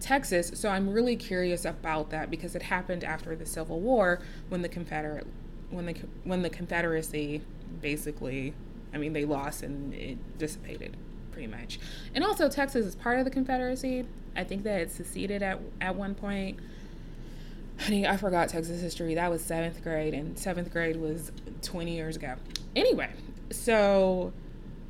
Texas. 0.00 0.52
So 0.54 0.70
I'm 0.70 0.88
really 0.88 1.16
curious 1.16 1.64
about 1.64 2.10
that 2.10 2.30
because 2.30 2.54
it 2.54 2.62
happened 2.62 3.04
after 3.04 3.36
the 3.36 3.46
Civil 3.46 3.80
War 3.80 4.20
when 4.48 4.62
the 4.62 4.68
Confederate 4.68 5.26
when 5.70 5.86
the 5.86 5.94
when 6.24 6.42
the 6.42 6.50
Confederacy 6.50 7.42
basically 7.82 8.54
I 8.94 8.98
mean 8.98 9.12
they 9.12 9.24
lost 9.24 9.62
and 9.62 9.92
it 9.92 10.38
dissipated 10.38 10.96
pretty 11.38 11.52
much. 11.52 11.78
And 12.16 12.24
also, 12.24 12.48
Texas 12.48 12.84
is 12.84 12.96
part 12.96 13.20
of 13.20 13.24
the 13.24 13.30
Confederacy. 13.30 14.04
I 14.34 14.42
think 14.42 14.64
that 14.64 14.80
it 14.80 14.90
seceded 14.90 15.40
at, 15.40 15.60
at 15.80 15.94
one 15.94 16.16
point. 16.16 16.58
Honey, 17.78 18.08
I 18.08 18.16
forgot 18.16 18.48
Texas 18.48 18.80
history. 18.80 19.14
That 19.14 19.30
was 19.30 19.40
seventh 19.40 19.80
grade, 19.84 20.14
and 20.14 20.36
seventh 20.36 20.72
grade 20.72 20.96
was 20.96 21.30
20 21.62 21.94
years 21.94 22.16
ago. 22.16 22.34
Anyway, 22.74 23.10
so 23.52 24.32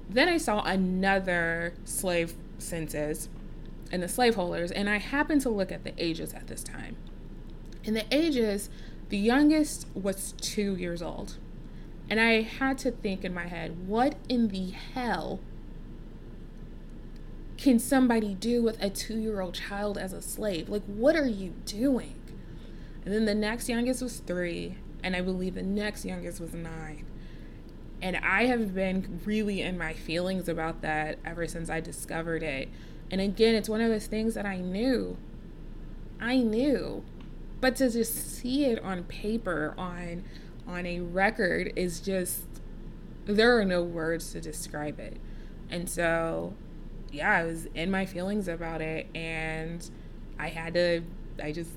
then 0.09 0.27
I 0.27 0.39
saw 0.39 0.63
another 0.63 1.75
slave 1.85 2.35
census 2.57 3.29
and 3.93 4.03
the 4.03 4.09
slaveholders, 4.09 4.71
and 4.71 4.89
I 4.89 4.97
happened 4.97 5.43
to 5.43 5.51
look 5.51 5.71
at 5.71 5.85
the 5.85 5.93
ages 5.99 6.33
at 6.33 6.47
this 6.47 6.63
time. 6.63 6.97
And 7.85 7.95
the 7.95 8.07
ages, 8.11 8.71
the 9.11 9.19
youngest 9.19 9.87
was 9.93 10.33
two 10.41 10.77
years 10.77 11.03
old. 11.03 11.37
And 12.09 12.19
I 12.19 12.41
had 12.41 12.79
to 12.79 12.91
think 12.91 13.23
in 13.23 13.35
my 13.35 13.49
head, 13.49 13.87
what 13.87 14.17
in 14.31 14.49
the 14.49 14.71
hell 14.71 15.41
can 17.59 17.81
somebody 17.81 18.35
do 18.35 18.63
with 18.63 18.81
a 18.83 18.89
two 18.89 19.19
year 19.19 19.41
old 19.41 19.55
child 19.55 19.99
as 19.99 20.13
a 20.13 20.23
slave? 20.23 20.69
Like, 20.69 20.85
what 20.85 21.17
are 21.17 21.27
you 21.27 21.51
doing? 21.67 22.15
And 23.05 23.13
then 23.13 23.25
the 23.25 23.35
next 23.35 23.69
youngest 23.69 24.01
was 24.01 24.19
three, 24.19 24.77
and 25.03 25.17
I 25.17 25.21
believe 25.21 25.55
the 25.55 25.63
next 25.63 26.05
youngest 26.05 26.41
was 26.41 26.55
nine. 26.55 27.05
And 28.01 28.17
I 28.19 28.47
have 28.47 28.75
been 28.75 29.21
really 29.25 29.61
in 29.61 29.77
my 29.77 29.93
feelings 29.93 30.49
about 30.49 30.83
that 30.83 31.19
ever 31.25 31.49
since 31.49 31.69
I 31.69 31.81
discovered 31.81 32.45
it. 32.45 32.69
And 33.11 33.21
again, 33.21 33.57
it's 33.57 33.69
one 33.69 33.81
of 33.81 33.91
those 33.91 34.07
things 34.07 34.35
that 34.35 34.47
I 34.47 34.59
knew. 34.59 35.17
I 36.21 36.37
knew. 36.37 37.03
But 37.61 37.75
to 37.77 37.91
just 37.91 38.39
see 38.39 38.67
it 38.67 38.81
on 38.85 39.03
paper, 39.05 39.75
on 39.77 40.25
on 40.67 40.87
a 40.87 41.01
record 41.01 41.73
is 41.75 41.99
just 41.99 42.43
there 43.25 43.59
are 43.59 43.65
no 43.65 43.83
words 43.83 44.33
to 44.33 44.41
describe 44.41 45.01
it. 45.01 45.17
And 45.71 45.89
so 45.89 46.55
yeah, 47.13 47.31
I 47.31 47.45
was 47.45 47.67
in 47.75 47.91
my 47.91 48.07
feelings 48.07 48.49
about 48.49 48.81
it 48.81 49.07
and 49.15 49.89
I 50.39 50.49
had 50.49 50.75
to 50.75 51.03
I 51.43 51.53
just 51.53 51.71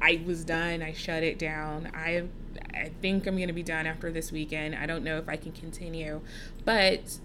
I 0.00 0.22
was 0.24 0.44
done. 0.44 0.82
I 0.82 0.92
shut 0.92 1.22
it 1.22 1.38
down. 1.38 1.90
I 1.94 2.24
I 2.74 2.90
think 3.02 3.26
I'm 3.26 3.36
going 3.36 3.48
to 3.48 3.54
be 3.54 3.62
done 3.62 3.86
after 3.86 4.10
this 4.10 4.32
weekend. 4.32 4.74
I 4.74 4.86
don't 4.86 5.04
know 5.04 5.18
if 5.18 5.28
I 5.28 5.36
can 5.36 5.52
continue, 5.52 6.20
but 6.64 7.18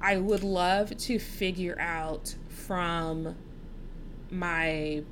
I 0.00 0.16
would 0.16 0.44
love 0.44 0.96
to 0.96 1.18
figure 1.18 1.78
out 1.78 2.36
from 2.48 3.34
my 4.30 5.02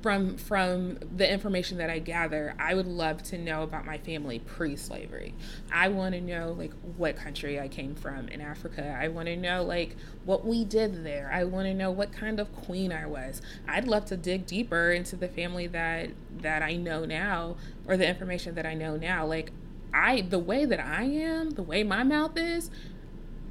from 0.00 0.36
from 0.36 0.98
the 1.16 1.30
information 1.30 1.78
that 1.78 1.90
I 1.90 1.98
gather, 1.98 2.54
I 2.58 2.74
would 2.74 2.86
love 2.86 3.22
to 3.24 3.38
know 3.38 3.62
about 3.62 3.84
my 3.84 3.98
family 3.98 4.38
pre-slavery. 4.38 5.34
I 5.72 5.88
want 5.88 6.14
to 6.14 6.20
know 6.20 6.54
like 6.56 6.72
what 6.96 7.16
country 7.16 7.58
I 7.58 7.68
came 7.68 7.94
from 7.94 8.28
in 8.28 8.40
Africa. 8.40 8.96
I 9.00 9.08
want 9.08 9.26
to 9.26 9.36
know 9.36 9.64
like 9.64 9.96
what 10.24 10.44
we 10.46 10.64
did 10.64 11.04
there. 11.04 11.30
I 11.32 11.44
want 11.44 11.66
to 11.66 11.74
know 11.74 11.90
what 11.90 12.12
kind 12.12 12.38
of 12.38 12.54
queen 12.54 12.92
I 12.92 13.06
was. 13.06 13.42
I'd 13.66 13.88
love 13.88 14.04
to 14.06 14.16
dig 14.16 14.46
deeper 14.46 14.92
into 14.92 15.16
the 15.16 15.28
family 15.28 15.66
that 15.68 16.10
that 16.38 16.62
I 16.62 16.76
know 16.76 17.04
now 17.04 17.56
or 17.86 17.96
the 17.96 18.08
information 18.08 18.54
that 18.54 18.66
I 18.66 18.74
know 18.74 18.96
now. 18.96 19.26
Like 19.26 19.50
I 19.92 20.20
the 20.20 20.38
way 20.38 20.64
that 20.64 20.80
I 20.80 21.02
am, 21.04 21.50
the 21.50 21.62
way 21.62 21.82
my 21.82 22.04
mouth 22.04 22.36
is, 22.36 22.70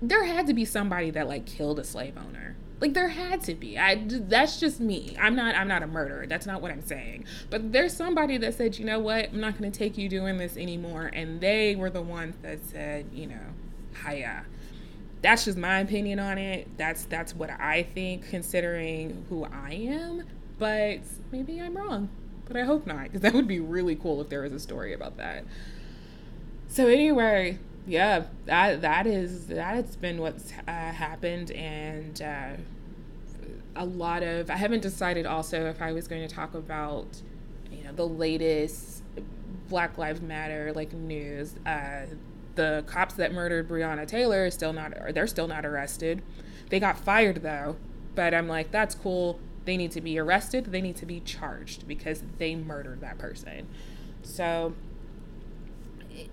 there 0.01 0.23
had 0.23 0.47
to 0.47 0.53
be 0.53 0.63
somebody 0.63 1.09
that 1.11 1.27
like 1.27 1.45
killed 1.45 1.79
a 1.79 1.83
slave 1.83 2.15
owner 2.17 2.55
like 2.79 2.93
there 2.93 3.07
had 3.07 3.41
to 3.43 3.55
be. 3.55 3.77
I 3.77 4.03
that's 4.05 4.59
just 4.59 4.79
me. 4.79 5.15
I'm 5.19 5.35
not 5.35 5.55
I'm 5.55 5.67
not 5.67 5.83
a 5.83 5.87
murderer. 5.87 6.27
That's 6.27 6.45
not 6.45 6.61
what 6.61 6.71
I'm 6.71 6.85
saying. 6.85 7.25
But 7.49 7.71
there's 7.71 7.95
somebody 7.95 8.37
that 8.37 8.53
said, 8.53 8.77
"You 8.77 8.85
know 8.85 8.99
what? 8.99 9.29
I'm 9.29 9.39
not 9.39 9.57
going 9.57 9.71
to 9.71 9.77
take 9.77 9.97
you 9.97 10.09
doing 10.09 10.37
this 10.37 10.57
anymore." 10.57 11.09
And 11.13 11.41
they 11.41 11.75
were 11.75 11.89
the 11.89 12.01
ones 12.01 12.35
that 12.43 12.63
said, 12.63 13.07
you 13.11 13.27
know, 13.27 13.41
hiya. 14.05 14.45
That's 15.21 15.45
just 15.45 15.57
my 15.57 15.79
opinion 15.79 16.19
on 16.19 16.37
it. 16.37 16.67
That's 16.77 17.05
that's 17.05 17.33
what 17.33 17.49
I 17.49 17.83
think 17.83 18.29
considering 18.29 19.25
who 19.29 19.45
I 19.45 19.71
am, 19.71 20.25
but 20.59 20.99
maybe 21.31 21.59
I'm 21.59 21.75
wrong. 21.75 22.09
But 22.45 22.57
I 22.57 22.63
hope 22.63 22.85
not 22.85 23.05
because 23.05 23.21
that 23.21 23.33
would 23.33 23.47
be 23.47 23.59
really 23.59 23.95
cool 23.95 24.21
if 24.21 24.29
there 24.29 24.41
was 24.41 24.53
a 24.53 24.59
story 24.59 24.93
about 24.93 25.17
that. 25.17 25.43
So 26.67 26.87
anyway, 26.87 27.57
yeah, 27.87 28.23
that 28.45 28.81
that 28.81 29.07
is 29.07 29.47
that's 29.47 29.95
been 29.95 30.19
what's 30.21 30.51
uh, 30.67 30.71
happened, 30.71 31.51
and 31.51 32.21
uh, 32.21 32.49
a 33.75 33.85
lot 33.85 34.23
of 34.23 34.49
I 34.49 34.57
haven't 34.57 34.81
decided 34.81 35.25
also 35.25 35.65
if 35.67 35.81
I 35.81 35.93
was 35.93 36.07
going 36.07 36.27
to 36.27 36.33
talk 36.33 36.53
about 36.53 37.21
you 37.71 37.85
know 37.85 37.93
the 37.93 38.07
latest 38.07 39.03
Black 39.69 39.97
Lives 39.97 40.21
Matter 40.21 40.73
like 40.75 40.91
news. 40.93 41.55
Uh, 41.65 42.07
the 42.55 42.83
cops 42.87 43.13
that 43.13 43.31
murdered 43.31 43.69
Breonna 43.69 44.05
Taylor 44.05 44.47
is 44.47 44.53
still 44.53 44.73
not 44.73 44.93
they're 45.13 45.27
still 45.27 45.47
not 45.47 45.65
arrested. 45.65 46.21
They 46.69 46.81
got 46.81 46.97
fired 46.97 47.41
though, 47.41 47.77
but 48.15 48.33
I'm 48.33 48.49
like 48.49 48.71
that's 48.71 48.95
cool. 48.95 49.39
They 49.63 49.77
need 49.77 49.91
to 49.91 50.01
be 50.01 50.19
arrested. 50.19 50.65
They 50.65 50.81
need 50.81 50.95
to 50.97 51.05
be 51.05 51.21
charged 51.21 51.87
because 51.87 52.23
they 52.37 52.55
murdered 52.55 52.99
that 53.01 53.17
person. 53.17 53.67
So 54.23 54.73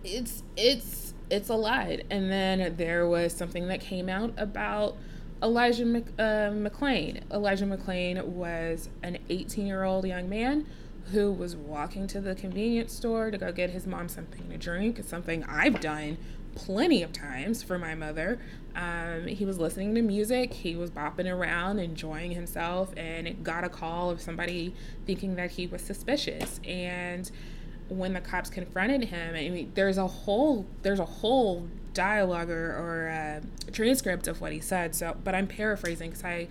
it's 0.02 0.42
it's 0.56 1.03
it's 1.30 1.48
a 1.48 1.54
lie. 1.54 2.02
And 2.10 2.30
then 2.30 2.76
there 2.76 3.06
was 3.06 3.32
something 3.32 3.68
that 3.68 3.80
came 3.80 4.08
out 4.08 4.32
about 4.36 4.96
Elijah 5.42 5.84
Mc, 5.84 6.06
uh, 6.18 6.50
McClain. 6.50 7.22
Elijah 7.30 7.66
McClain 7.66 8.22
was 8.24 8.88
an 9.02 9.18
18 9.28 9.66
year 9.66 9.84
old 9.84 10.06
young 10.06 10.28
man 10.28 10.66
who 11.12 11.30
was 11.30 11.54
walking 11.54 12.06
to 12.06 12.20
the 12.20 12.34
convenience 12.34 12.92
store 12.94 13.30
to 13.30 13.36
go 13.36 13.52
get 13.52 13.70
his 13.70 13.86
mom 13.86 14.08
something 14.08 14.48
to 14.48 14.56
drink. 14.56 14.98
It's 14.98 15.08
something 15.08 15.44
I've 15.44 15.80
done 15.80 16.16
plenty 16.54 17.02
of 17.02 17.12
times 17.12 17.62
for 17.62 17.78
my 17.78 17.94
mother. 17.94 18.38
Um, 18.74 19.26
he 19.26 19.44
was 19.44 19.58
listening 19.58 19.94
to 19.94 20.02
music, 20.02 20.52
he 20.52 20.74
was 20.76 20.90
bopping 20.90 21.30
around, 21.30 21.78
enjoying 21.78 22.32
himself, 22.32 22.92
and 22.96 23.44
got 23.44 23.64
a 23.64 23.68
call 23.68 24.10
of 24.10 24.20
somebody 24.20 24.74
thinking 25.06 25.36
that 25.36 25.52
he 25.52 25.66
was 25.66 25.82
suspicious. 25.82 26.60
And 26.64 27.30
when 27.88 28.14
the 28.14 28.20
cops 28.20 28.50
confronted 28.50 29.04
him, 29.04 29.34
I 29.34 29.48
mean, 29.48 29.72
there's 29.74 29.98
a 29.98 30.06
whole 30.06 30.66
there's 30.82 31.00
a 31.00 31.04
whole 31.04 31.68
dialogue 31.92 32.50
or, 32.50 32.72
or 32.72 33.08
uh, 33.08 33.72
transcript 33.72 34.26
of 34.26 34.40
what 34.40 34.52
he 34.52 34.60
said. 34.60 34.94
So, 34.94 35.16
but 35.22 35.34
I'm 35.34 35.46
paraphrasing 35.46 36.10
because 36.10 36.24
I, 36.24 36.48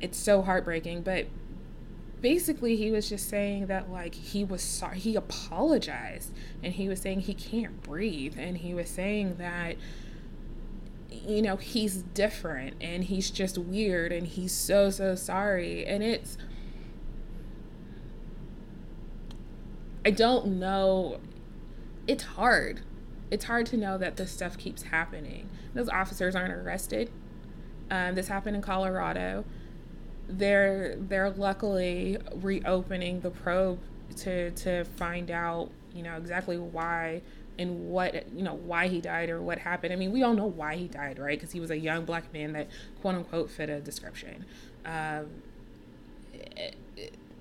it's 0.00 0.18
so 0.18 0.42
heartbreaking. 0.42 1.02
But 1.02 1.26
basically, 2.20 2.76
he 2.76 2.90
was 2.90 3.08
just 3.08 3.28
saying 3.28 3.66
that 3.66 3.90
like 3.90 4.14
he 4.14 4.44
was 4.44 4.62
sorry, 4.62 4.98
he 4.98 5.14
apologized, 5.16 6.32
and 6.62 6.74
he 6.74 6.88
was 6.88 7.00
saying 7.00 7.20
he 7.20 7.34
can't 7.34 7.82
breathe, 7.82 8.34
and 8.38 8.58
he 8.58 8.74
was 8.74 8.88
saying 8.88 9.36
that 9.36 9.76
you 11.10 11.40
know 11.40 11.56
he's 11.56 12.02
different 12.02 12.74
and 12.80 13.04
he's 13.04 13.30
just 13.30 13.56
weird 13.56 14.12
and 14.12 14.26
he's 14.26 14.52
so 14.52 14.90
so 14.90 15.14
sorry 15.14 15.86
and 15.86 16.02
it's 16.02 16.36
I 20.06 20.10
don't 20.10 20.60
know. 20.60 21.18
It's 22.06 22.22
hard. 22.22 22.82
It's 23.30 23.46
hard 23.46 23.66
to 23.66 23.76
know 23.76 23.98
that 23.98 24.16
this 24.16 24.30
stuff 24.30 24.56
keeps 24.56 24.84
happening. 24.84 25.50
Those 25.74 25.88
officers 25.88 26.36
aren't 26.36 26.52
arrested. 26.54 27.10
Um, 27.90 28.14
this 28.14 28.28
happened 28.28 28.56
in 28.56 28.62
Colorado. 28.62 29.44
they're 30.28 30.96
they're 30.98 31.30
luckily 31.30 32.18
reopening 32.34 33.20
the 33.20 33.30
probe 33.30 33.80
to 34.16 34.50
to 34.52 34.84
find 34.84 35.30
out 35.30 35.70
you 35.94 36.02
know 36.02 36.16
exactly 36.16 36.58
why 36.58 37.22
and 37.58 37.88
what 37.90 38.30
you 38.32 38.42
know 38.42 38.54
why 38.54 38.88
he 38.88 39.00
died 39.00 39.30
or 39.30 39.42
what 39.42 39.58
happened. 39.58 39.92
I 39.92 39.96
mean, 39.96 40.12
we 40.12 40.22
all 40.22 40.34
know 40.34 40.46
why 40.46 40.76
he 40.76 40.88
died, 40.88 41.18
right? 41.18 41.38
Because 41.38 41.52
he 41.52 41.60
was 41.60 41.70
a 41.70 41.78
young 41.78 42.04
black 42.04 42.32
man 42.32 42.52
that 42.52 42.68
quote 43.00 43.16
unquote 43.16 43.50
fit 43.50 43.70
a 43.70 43.80
description. 43.80 44.44
Um, 44.84 45.26
it, 46.34 46.76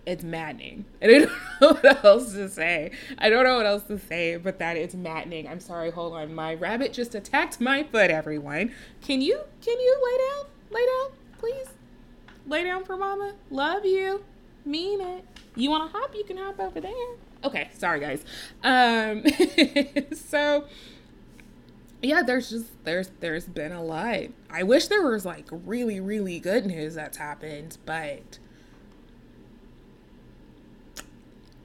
it's 0.05 0.23
maddening. 0.23 0.85
I 1.01 1.07
don't 1.07 1.31
know 1.61 1.73
what 1.73 2.05
else 2.05 2.33
to 2.33 2.49
say. 2.49 2.91
I 3.17 3.29
don't 3.29 3.43
know 3.43 3.57
what 3.57 3.65
else 3.65 3.83
to 3.83 3.99
say, 3.99 4.37
but 4.37 4.59
that 4.59 4.77
it's 4.77 4.95
maddening. 4.95 5.47
I'm 5.47 5.59
sorry. 5.59 5.91
Hold 5.91 6.13
on. 6.13 6.33
My 6.33 6.53
rabbit 6.53 6.93
just 6.93 7.15
attacked 7.15 7.59
my 7.59 7.83
foot. 7.83 8.11
Everyone, 8.11 8.71
can 9.01 9.21
you 9.21 9.41
can 9.61 9.79
you 9.79 9.97
lay 10.03 10.17
down? 10.17 10.45
Lay 10.71 10.85
down, 10.85 11.17
please. 11.39 11.67
Lay 12.47 12.63
down 12.63 12.83
for 12.85 12.97
mama. 12.97 13.33
Love 13.49 13.85
you. 13.85 14.23
Mean 14.65 15.01
it. 15.01 15.25
You 15.55 15.69
want 15.69 15.91
to 15.91 15.97
hop? 15.97 16.13
You 16.15 16.23
can 16.23 16.37
hop 16.37 16.59
over 16.59 16.81
there. 16.81 16.91
Okay, 17.43 17.69
sorry 17.77 17.99
guys. 17.99 18.23
Um, 18.63 19.23
so 20.15 20.65
yeah, 22.01 22.21
there's 22.23 22.49
just 22.49 22.83
there's 22.83 23.09
there's 23.19 23.45
been 23.45 23.71
a 23.71 23.83
lot. 23.83 24.25
I 24.49 24.63
wish 24.63 24.87
there 24.87 25.07
was 25.07 25.25
like 25.25 25.47
really 25.51 25.99
really 25.99 26.39
good 26.39 26.65
news 26.65 26.95
that's 26.95 27.17
happened, 27.17 27.77
but 27.85 28.39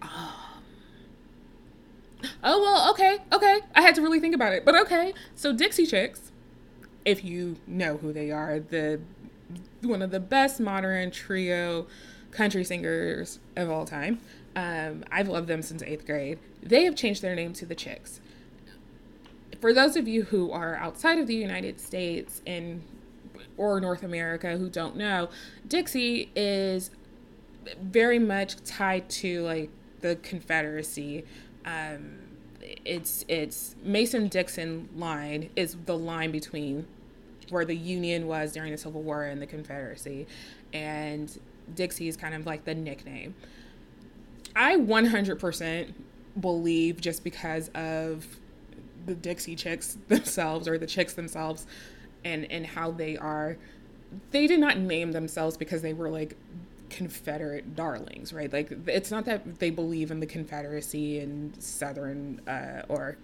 um, 0.02 0.62
oh 2.42 2.61
well, 2.61 2.90
okay, 2.90 3.19
okay. 3.33 3.61
I 3.75 3.83
had 3.83 3.95
to 3.97 4.02
really 4.02 4.21
think 4.21 4.35
about 4.35 4.52
it, 4.52 4.64
but 4.64 4.75
okay. 4.83 5.14
So 5.35 5.52
Dixie 5.52 5.87
Chicks, 5.87 6.33
if 7.04 7.25
you 7.25 7.57
know 7.66 7.97
who 7.99 8.12
they 8.12 8.30
are, 8.30 8.61
the 8.61 9.00
one 9.83 10.02
of 10.02 10.11
the 10.11 10.21
best 10.21 10.61
modern 10.61 11.11
trio 11.11 11.87
country 12.30 12.64
singers 12.64 13.38
of 13.57 13.71
all 13.71 13.85
time. 13.85 14.21
Um, 14.54 15.04
I've 15.11 15.28
loved 15.28 15.49
them 15.49 15.62
since 15.62 15.83
eighth 15.83 16.07
grade. 16.07 16.38
They 16.62 16.85
have 16.85 16.97
changed 16.97 17.23
their 17.23 17.35
name 17.35 17.52
to 17.54 17.66
the 17.66 17.75
Chicks. 17.75 18.21
For 19.61 19.73
those 19.73 19.97
of 19.97 20.09
you 20.09 20.25
who 20.25 20.50
are 20.50 20.76
outside 20.76 21.19
of 21.19 21.26
the 21.26 21.35
United 21.35 21.80
States 21.80 22.40
and 22.47 22.83
or 23.57 23.80
North 23.80 24.02
America 24.02 24.57
who 24.57 24.69
don't 24.69 24.97
know, 24.97 25.28
Dixie 25.66 26.30
is 26.35 26.90
very 27.80 28.19
much 28.19 28.62
tied 28.64 29.09
to 29.11 29.42
like 29.42 29.71
the 30.00 30.16
Confederacy. 30.16 31.25
Um, 31.64 32.19
it's 32.85 33.25
it's 33.28 33.75
Mason 33.83 34.28
Dixon 34.28 34.88
line 34.97 35.50
is 35.57 35.76
the 35.87 35.97
line 35.97 36.30
between 36.30 36.87
where 37.49 37.64
the 37.64 37.76
Union 37.76 38.26
was 38.26 38.52
during 38.52 38.71
the 38.71 38.78
Civil 38.78 39.02
War 39.02 39.25
and 39.25 39.42
the 39.42 39.47
Confederacy, 39.47 40.26
and 40.73 41.38
Dixie 41.75 42.09
is 42.09 42.16
kind 42.16 42.35
of 42.35 42.47
like 42.47 42.64
the 42.64 42.75
nickname. 42.75 43.35
I 44.54 44.76
100% 44.76 45.92
believe 46.40 47.00
just 47.00 47.25
because 47.25 47.69
of 47.75 48.26
the 49.06 49.15
Dixie 49.15 49.56
chicks 49.56 49.99
themselves 50.08 50.69
or 50.69 50.78
the 50.78 50.86
chicks 50.86 51.15
themselves 51.15 51.67
and 52.25 52.50
and 52.50 52.67
how 52.67 52.91
they 52.91 53.17
are 53.17 53.56
they 54.32 54.47
did 54.47 54.60
not 54.60 54.76
name 54.76 55.13
themselves 55.13 55.56
because 55.56 55.82
they 55.82 55.93
were 55.93 56.10
like 56.10 56.36
Confederate 56.90 57.74
darlings, 57.74 58.32
right? 58.32 58.52
Like 58.52 58.72
it's 58.86 59.10
not 59.10 59.24
that 59.24 59.58
they 59.58 59.70
believe 59.70 60.10
in 60.10 60.20
the 60.20 60.26
Confederacy 60.26 61.20
and 61.20 61.60
Southern 61.62 62.40
uh, 62.46 62.82
or 62.88 63.16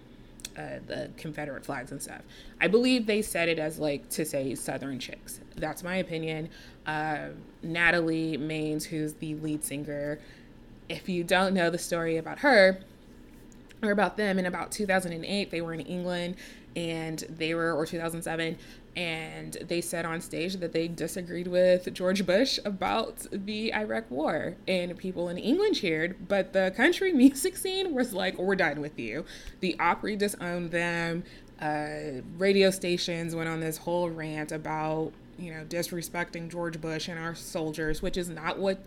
uh, 0.57 0.79
the 0.87 1.09
Confederate 1.17 1.65
flags 1.65 1.91
and 1.91 2.01
stuff. 2.01 2.21
I 2.59 2.67
believe 2.67 3.05
they 3.05 3.21
said 3.21 3.49
it 3.49 3.59
as 3.59 3.77
like 3.77 4.09
to 4.09 4.25
say 4.25 4.55
Southern 4.55 4.99
chicks. 4.99 5.39
That's 5.55 5.83
my 5.83 5.97
opinion. 5.97 6.49
Uh, 6.85 7.29
Natalie 7.61 8.37
Maines, 8.37 8.85
who's 8.85 9.13
the 9.13 9.35
lead 9.35 9.63
singer, 9.63 10.19
if 10.89 11.09
you 11.09 11.23
don't 11.23 11.53
know 11.53 11.69
the 11.69 11.77
story 11.77 12.17
about 12.17 12.39
her 12.39 12.79
or 13.81 13.91
about 13.91 14.17
them, 14.17 14.39
in 14.39 14.45
about 14.45 14.71
2008, 14.71 15.51
they 15.51 15.61
were 15.61 15.73
in 15.73 15.81
England 15.81 16.35
and 16.75 17.19
they 17.29 17.53
were, 17.55 17.73
or 17.73 17.85
2007, 17.85 18.57
and 18.95 19.57
they 19.67 19.81
said 19.81 20.05
on 20.05 20.21
stage 20.21 20.55
that 20.55 20.73
they 20.73 20.87
disagreed 20.87 21.47
with 21.47 21.91
George 21.93 22.25
Bush 22.25 22.59
about 22.65 23.25
the 23.31 23.73
Iraq 23.73 24.09
War. 24.09 24.55
And 24.67 24.95
people 24.97 25.29
in 25.29 25.37
England 25.37 25.75
cheered, 25.75 26.27
but 26.27 26.53
the 26.53 26.73
country 26.75 27.13
music 27.13 27.57
scene 27.57 27.93
was 27.93 28.13
like, 28.13 28.37
we're 28.37 28.55
done 28.55 28.81
with 28.81 28.99
you. 28.99 29.25
The 29.59 29.75
Opry 29.79 30.15
disowned 30.15 30.71
them. 30.71 31.23
Uh, 31.59 32.21
radio 32.37 32.69
stations 32.69 33.35
went 33.35 33.49
on 33.49 33.59
this 33.59 33.77
whole 33.77 34.09
rant 34.09 34.51
about 34.51 35.13
you 35.37 35.53
know, 35.53 35.63
disrespecting 35.63 36.49
George 36.49 36.81
Bush 36.81 37.07
and 37.07 37.19
our 37.19 37.35
soldiers, 37.35 38.01
which 38.01 38.17
is 38.17 38.29
not 38.29 38.57
what 38.57 38.83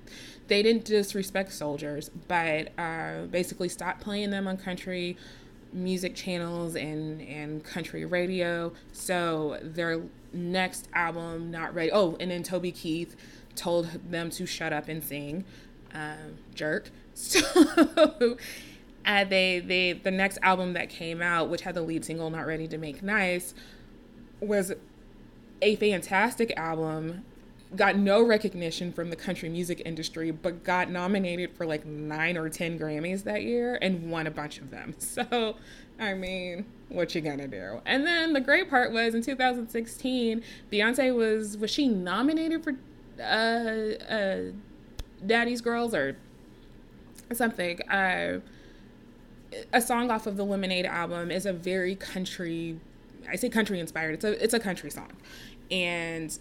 they 0.50 0.64
didn't 0.64 0.84
disrespect 0.84 1.52
soldiers, 1.52 2.10
but 2.26 2.76
uh, 2.76 3.22
basically 3.30 3.68
stopped 3.68 4.00
playing 4.00 4.30
them 4.30 4.48
on 4.48 4.56
country 4.56 5.16
music 5.72 6.16
channels 6.16 6.74
and 6.74 7.22
and 7.22 7.62
country 7.64 8.04
radio. 8.04 8.72
So 8.92 9.58
their 9.62 10.02
next 10.32 10.88
album, 10.92 11.52
not 11.52 11.72
ready. 11.72 11.92
Oh, 11.92 12.16
and 12.18 12.32
then 12.32 12.42
Toby 12.42 12.72
Keith 12.72 13.14
told 13.54 13.86
them 14.10 14.28
to 14.30 14.44
shut 14.44 14.72
up 14.72 14.88
and 14.88 15.02
sing. 15.02 15.44
Um, 15.94 16.38
jerk. 16.54 16.90
So 17.12 18.36
uh, 19.04 19.24
they 19.24 19.60
they 19.60 19.92
the 19.92 20.10
next 20.10 20.38
album 20.42 20.72
that 20.72 20.88
came 20.88 21.20
out, 21.20 21.50
which 21.50 21.62
had 21.62 21.74
the 21.74 21.82
lead 21.82 22.04
single 22.04 22.30
"Not 22.30 22.46
Ready 22.46 22.66
to 22.68 22.78
Make 22.78 23.02
Nice," 23.02 23.52
was 24.40 24.72
a 25.60 25.76
fantastic 25.76 26.52
album 26.56 27.24
got 27.76 27.96
no 27.96 28.24
recognition 28.24 28.92
from 28.92 29.10
the 29.10 29.16
country 29.16 29.48
music 29.48 29.82
industry, 29.84 30.30
but 30.30 30.64
got 30.64 30.90
nominated 30.90 31.52
for 31.56 31.66
like 31.66 31.86
nine 31.86 32.36
or 32.36 32.48
10 32.48 32.78
Grammys 32.78 33.24
that 33.24 33.42
year 33.42 33.78
and 33.80 34.10
won 34.10 34.26
a 34.26 34.30
bunch 34.30 34.58
of 34.58 34.70
them. 34.70 34.94
So, 35.10 35.56
I 35.98 36.14
mean, 36.14 36.66
what 36.88 37.14
you 37.14 37.20
gonna 37.20 37.48
do? 37.48 37.80
And 37.84 38.06
then 38.06 38.32
the 38.32 38.40
great 38.40 38.70
part 38.70 38.92
was 38.92 39.14
in 39.14 39.22
2016, 39.22 40.42
Beyonce 40.72 41.14
was, 41.14 41.58
was 41.58 41.70
she 41.70 41.88
nominated 41.88 42.64
for 42.64 42.76
uh, 43.20 44.12
uh, 44.12 44.52
Daddy's 45.24 45.60
Girls 45.60 45.94
or 45.94 46.16
something? 47.32 47.82
Uh, 47.82 48.40
a 49.72 49.80
song 49.80 50.10
off 50.10 50.26
of 50.26 50.36
the 50.36 50.44
Lemonade 50.44 50.86
album 50.86 51.30
is 51.30 51.44
a 51.44 51.52
very 51.52 51.96
country 51.96 52.78
I 53.28 53.36
say 53.36 53.48
country 53.48 53.80
inspired. 53.80 54.14
It's 54.14 54.24
a 54.24 54.42
it's 54.42 54.54
a 54.54 54.60
country 54.60 54.90
song, 54.90 55.12
and 55.70 56.36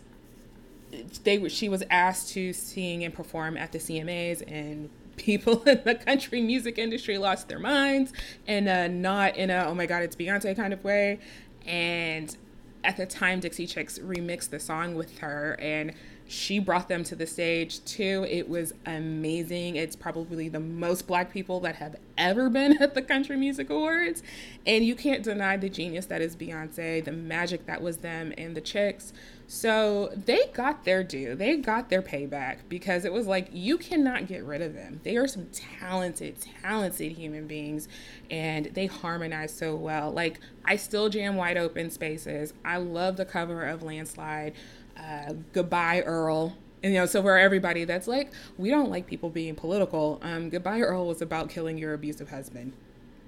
they 1.24 1.48
she 1.50 1.70
was 1.70 1.84
asked 1.90 2.30
to 2.30 2.54
sing 2.54 3.04
and 3.04 3.14
perform 3.14 3.58
at 3.58 3.72
the 3.72 3.80
CMAs 3.80 4.44
and 4.48 4.90
people 5.18 5.62
in 5.68 5.82
the 5.86 5.96
country 5.96 6.42
music 6.42 6.78
industry 6.78 7.18
lost 7.18 7.48
their 7.48 7.60
minds 7.60 8.14
and 8.48 9.02
not 9.02 9.36
in 9.36 9.50
a 9.50 9.66
oh 9.66 9.76
my 9.76 9.86
god 9.86 10.04
it's 10.04 10.16
Beyonce 10.16 10.56
kind 10.56 10.74
of 10.74 10.84
way. 10.84 11.20
And 11.66 12.36
at 12.84 12.98
the 12.98 13.06
time 13.06 13.40
Dixie 13.40 13.68
Chicks 13.68 14.00
remixed 14.00 14.50
the 14.50 14.60
song 14.60 14.96
with 14.96 15.20
her 15.20 15.58
and 15.60 15.94
she 16.30 16.60
brought 16.60 16.88
them 16.88 17.04
to 17.04 17.16
the 17.16 17.26
stage 17.26 17.84
too. 17.86 18.24
It 18.30 18.48
was 18.48 18.72
amazing. 18.86 19.78
It's 19.78 19.96
probably 19.96 20.48
the 20.48 20.60
most 20.60 21.08
black 21.08 21.34
people 21.34 21.60
that 21.62 21.78
have 21.78 21.96
ever 22.20 22.52
been 22.52 22.80
at 22.84 22.94
the 22.94 23.02
Country 23.02 23.36
Music 23.36 23.72
Awards. 23.72 24.22
And 24.64 24.86
you 24.86 24.94
can't 24.94 25.24
deny 25.24 25.58
the 25.58 25.70
genius 25.70 26.06
that 26.06 26.22
is 26.22 26.36
Beyonce, 26.36 27.04
the 27.04 27.12
magic 27.12 27.66
that 27.66 27.82
was 27.82 27.98
them 27.98 28.32
and 28.38 28.56
the 28.56 28.62
chicks. 28.62 29.12
So 29.48 30.14
they 30.16 30.52
got 30.54 30.86
their 30.86 31.04
due. 31.04 31.34
They 31.34 31.58
got 31.58 31.90
their 31.90 32.04
payback 32.04 32.60
because 32.70 33.06
it 33.06 33.12
was 33.12 33.26
like, 33.26 33.48
you 33.52 33.80
cannot 33.80 34.28
get 34.28 34.44
rid 34.44 34.62
of 34.62 34.76
them. 34.76 35.00
They 35.04 35.18
are 35.18 35.28
some 35.28 35.48
talented, 35.48 36.36
talented 36.62 37.14
human 37.14 37.48
beings 37.48 37.88
and 38.30 38.68
they 38.68 38.86
harmonize 38.86 39.52
so 39.52 39.76
well. 39.76 40.12
Like, 40.12 40.40
I 40.64 40.76
still 40.76 41.10
jam 41.10 41.36
wide 41.36 41.58
open 41.58 41.90
spaces. 41.90 42.54
I 42.64 42.78
love 42.78 43.18
the 43.18 43.26
cover 43.26 43.66
of 43.66 43.82
Landslide 43.82 44.54
uh, 45.00 45.34
goodbye 45.54 46.02
Earl. 46.02 46.56
And 46.82 46.94
you 46.94 47.00
know, 47.00 47.06
so 47.06 47.22
for 47.22 47.38
everybody 47.38 47.84
that's 47.84 48.08
like, 48.08 48.32
we 48.58 48.70
don't 48.70 48.90
like 48.90 49.06
people 49.06 49.30
being 49.30 49.56
political. 49.56 50.20
Um, 50.22 50.50
goodbye 50.50 50.82
Earl 50.82 51.08
was 51.08 51.22
about 51.22 51.50
killing 51.50 51.78
your 51.78 51.94
abusive 51.94 52.30
husband. 52.30 52.74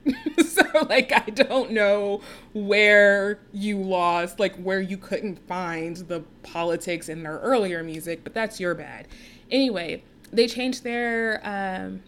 so 0.46 0.64
like 0.90 1.12
I 1.12 1.30
don't 1.30 1.72
know 1.72 2.22
where 2.54 3.40
you 3.52 3.78
lost, 3.78 4.40
like 4.40 4.56
where 4.56 4.82
you 4.82 4.98
couldn't 4.98 5.46
find 5.48 5.98
the 5.98 6.22
politics 6.44 7.10
in 7.10 7.24
their 7.24 7.38
earlier 7.40 7.84
music, 7.84 8.24
but 8.24 8.34
that's 8.34 8.60
your 8.60 8.74
bad. 8.74 9.08
Anyway, 9.50 10.04
they 10.32 10.48
changed 10.48 10.84
their 10.84 11.42
um 11.44 12.02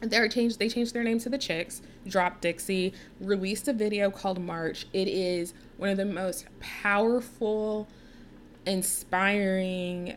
they 0.00 0.28
changed 0.28 0.58
they 0.58 0.68
changed 0.68 0.94
their 0.94 1.04
name 1.04 1.18
to 1.20 1.28
the 1.28 1.38
Chicks, 1.38 1.80
dropped 2.06 2.42
Dixie, 2.42 2.92
released 3.20 3.68
a 3.68 3.72
video 3.72 4.10
called 4.10 4.38
March. 4.38 4.86
It 4.92 5.08
is 5.08 5.54
one 5.76 5.88
of 5.90 5.96
the 5.96 6.04
most 6.04 6.46
powerful 6.60 7.88
inspiring 8.66 10.16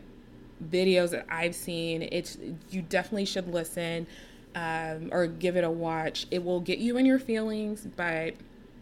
videos 0.70 1.10
that 1.10 1.26
I've 1.28 1.54
seen. 1.54 2.08
It's 2.10 2.38
you 2.70 2.82
definitely 2.82 3.26
should 3.26 3.52
listen 3.52 4.06
um, 4.54 5.10
or 5.12 5.26
give 5.26 5.56
it 5.56 5.64
a 5.64 5.70
watch. 5.70 6.26
It 6.30 6.44
will 6.44 6.60
get 6.60 6.78
you 6.78 6.96
in 6.96 7.06
your 7.06 7.18
feelings, 7.18 7.86
but 7.96 8.34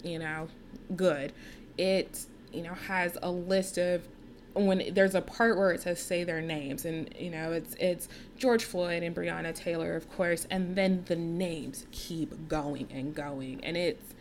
you 0.02 0.18
know, 0.18 0.48
good. 0.94 1.32
It 1.76 2.26
you 2.52 2.62
know 2.62 2.74
has 2.74 3.18
a 3.22 3.30
list 3.30 3.78
of 3.78 4.06
when 4.54 4.94
there's 4.94 5.14
a 5.14 5.20
part 5.20 5.58
where 5.58 5.70
it 5.70 5.82
says 5.82 6.00
say 6.00 6.24
their 6.24 6.40
names 6.40 6.86
and 6.86 7.14
you 7.18 7.30
know 7.30 7.52
it's 7.52 7.74
it's 7.78 8.08
George 8.38 8.64
Floyd 8.64 9.02
and 9.02 9.14
Breonna 9.14 9.54
Taylor 9.54 9.94
of 9.94 10.10
course 10.10 10.46
and 10.50 10.74
then 10.74 11.04
the 11.06 11.16
names 11.16 11.86
keep 11.92 12.48
going 12.48 12.88
and 12.90 13.14
going 13.14 13.62
and 13.62 13.76
it's 13.76 14.14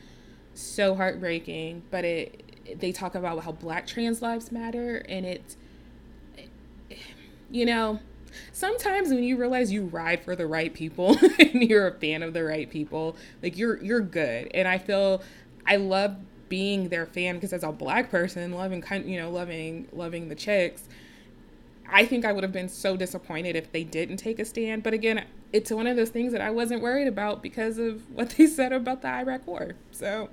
so 0.54 0.96
heartbreaking 0.96 1.84
but 1.90 2.04
it 2.04 2.44
they 2.80 2.92
talk 2.92 3.16
about 3.16 3.44
how 3.44 3.52
black 3.52 3.86
trans 3.86 4.22
lives 4.22 4.52
matter 4.52 4.98
and 5.08 5.26
it's 5.26 5.58
you 7.52 7.66
know 7.66 8.00
sometimes 8.52 9.10
when 9.10 9.24
you 9.24 9.38
realize 9.38 9.72
you 9.72 9.84
ride 9.86 10.24
for 10.24 10.36
the 10.36 10.46
right 10.46 10.74
people 10.74 11.18
and 11.40 11.64
you're 11.64 11.88
a 11.88 11.94
fan 11.94 12.24
of 12.24 12.34
the 12.34 12.44
right 12.44 12.70
people 12.70 13.16
like 13.42 13.58
you're 13.58 13.82
you're 13.84 14.02
good. 14.02 14.50
And 14.54 14.68
i 14.68 14.78
feel 14.78 15.22
i 15.66 15.76
love 15.76 16.18
being 16.50 16.90
their 16.90 17.06
fan 17.06 17.36
because 17.36 17.54
as 17.54 17.64
a 17.64 17.72
black 17.72 18.12
person 18.12 18.52
loving 18.52 18.82
kind 18.82 19.10
you 19.10 19.18
know 19.20 19.30
loving 19.32 19.88
loving 19.92 20.30
the 20.30 20.36
chicks 20.36 20.84
i 21.90 22.06
think 22.06 22.24
i 22.24 22.32
would 22.32 22.44
have 22.44 22.52
been 22.52 22.70
so 22.70 22.96
disappointed 22.96 23.56
if 23.56 23.72
they 23.72 23.84
didn't 23.84 24.18
take 24.18 24.40
a 24.40 24.46
stand. 24.46 24.84
But 24.84 24.94
again 24.94 25.26
it's 25.54 25.72
one 25.72 25.88
of 25.88 25.96
those 25.96 26.10
things 26.10 26.32
that 26.34 26.42
i 26.42 26.50
wasn't 26.50 26.82
worried 26.82 27.08
about 27.08 27.42
because 27.42 27.78
of 27.78 28.10
what 28.12 28.32
they 28.32 28.48
said 28.48 28.74
about 28.74 29.02
the 29.02 29.08
iraq 29.08 29.48
war. 29.48 29.76
So 29.92 30.30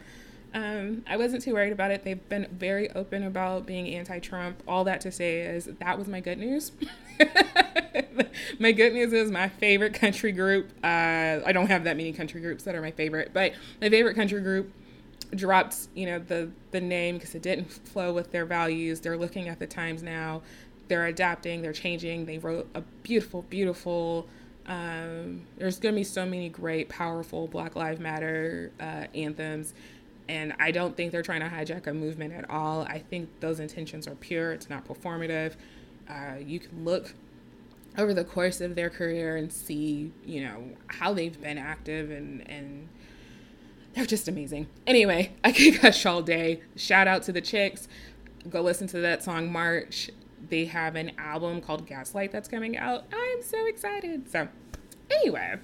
um, 0.54 1.04
I 1.06 1.16
wasn't 1.16 1.42
too 1.42 1.54
worried 1.54 1.72
about 1.72 1.90
it. 1.90 2.04
They've 2.04 2.28
been 2.28 2.46
very 2.52 2.90
open 2.90 3.24
about 3.24 3.66
being 3.66 3.88
anti 3.88 4.18
Trump. 4.18 4.62
All 4.68 4.84
that 4.84 5.00
to 5.02 5.12
say 5.12 5.40
is 5.40 5.64
that 5.64 5.98
was 5.98 6.08
my 6.08 6.20
good 6.20 6.38
news. 6.38 6.72
my 8.58 8.72
good 8.72 8.92
news 8.92 9.12
is 9.12 9.30
my 9.30 9.48
favorite 9.48 9.94
country 9.94 10.32
group. 10.32 10.70
Uh, 10.84 11.40
I 11.44 11.52
don't 11.52 11.68
have 11.68 11.84
that 11.84 11.96
many 11.96 12.12
country 12.12 12.40
groups 12.40 12.64
that 12.64 12.74
are 12.74 12.82
my 12.82 12.90
favorite, 12.90 13.30
but 13.32 13.52
my 13.80 13.88
favorite 13.88 14.14
country 14.14 14.40
group 14.42 14.72
dropped, 15.34 15.88
you 15.94 16.06
know, 16.06 16.18
the 16.18 16.50
the 16.70 16.80
name 16.80 17.16
because 17.16 17.34
it 17.34 17.42
didn't 17.42 17.70
flow 17.70 18.12
with 18.12 18.30
their 18.32 18.44
values. 18.44 19.00
They're 19.00 19.16
looking 19.16 19.48
at 19.48 19.58
the 19.58 19.66
times 19.66 20.02
now. 20.02 20.42
They're 20.88 21.06
adapting. 21.06 21.62
They're 21.62 21.72
changing. 21.72 22.26
They 22.26 22.38
wrote 22.38 22.68
a 22.74 22.82
beautiful, 23.02 23.42
beautiful. 23.42 24.26
Um, 24.66 25.42
there's 25.56 25.78
gonna 25.78 25.96
be 25.96 26.04
so 26.04 26.24
many 26.26 26.48
great, 26.48 26.88
powerful 26.88 27.48
Black 27.48 27.74
Lives 27.74 27.98
Matter 27.98 28.70
uh, 28.78 29.06
anthems, 29.14 29.74
and 30.32 30.54
I 30.58 30.70
don't 30.70 30.96
think 30.96 31.12
they're 31.12 31.20
trying 31.20 31.40
to 31.40 31.48
hijack 31.48 31.86
a 31.86 31.92
movement 31.92 32.32
at 32.32 32.48
all. 32.48 32.84
I 32.84 33.00
think 33.00 33.28
those 33.40 33.60
intentions 33.60 34.08
are 34.08 34.14
pure. 34.14 34.52
It's 34.52 34.70
not 34.70 34.88
performative. 34.88 35.56
Uh, 36.08 36.36
you 36.40 36.58
can 36.58 36.86
look 36.86 37.12
over 37.98 38.14
the 38.14 38.24
course 38.24 38.62
of 38.62 38.74
their 38.74 38.88
career 38.88 39.36
and 39.36 39.52
see, 39.52 40.10
you 40.24 40.42
know, 40.42 40.70
how 40.86 41.12
they've 41.12 41.38
been 41.38 41.58
active 41.58 42.10
and 42.10 42.50
and 42.50 42.88
they're 43.92 44.06
just 44.06 44.26
amazing. 44.26 44.68
Anyway, 44.86 45.32
I 45.44 45.52
could 45.52 45.78
gush 45.82 46.06
all 46.06 46.22
day. 46.22 46.62
Shout 46.76 47.06
out 47.06 47.22
to 47.24 47.32
the 47.32 47.42
chicks. 47.42 47.86
Go 48.48 48.62
listen 48.62 48.86
to 48.86 49.00
that 49.00 49.22
song 49.22 49.52
March. 49.52 50.10
They 50.48 50.64
have 50.64 50.96
an 50.96 51.12
album 51.18 51.60
called 51.60 51.86
Gaslight 51.86 52.32
that's 52.32 52.48
coming 52.48 52.78
out. 52.78 53.04
I'm 53.12 53.42
so 53.42 53.66
excited. 53.66 54.30
So, 54.30 54.48
anyway, 55.10 55.56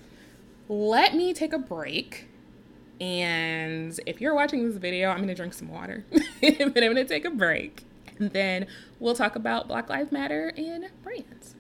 let 0.69 1.15
me 1.15 1.33
take 1.33 1.55
a 1.55 1.59
break. 1.59 2.28
And 3.01 3.99
if 4.07 4.21
you're 4.21 4.35
watching 4.35 4.69
this 4.69 4.79
video, 4.79 5.11
I'm 5.11 5.27
to 5.27 5.35
drink 5.35 5.55
some 5.55 5.69
water. 5.69 6.05
but 6.41 6.83
I'm 6.83 6.95
to 6.95 7.05
take 7.05 7.25
a 7.25 7.31
break. 7.31 7.85
And 8.19 8.31
then 8.33 8.67
we'll 8.99 9.15
talk 9.15 9.37
about 9.37 9.69
Black 9.69 9.89
Lives 9.89 10.11
Matter 10.11 10.53
and 10.57 10.87
brands. 11.05 11.55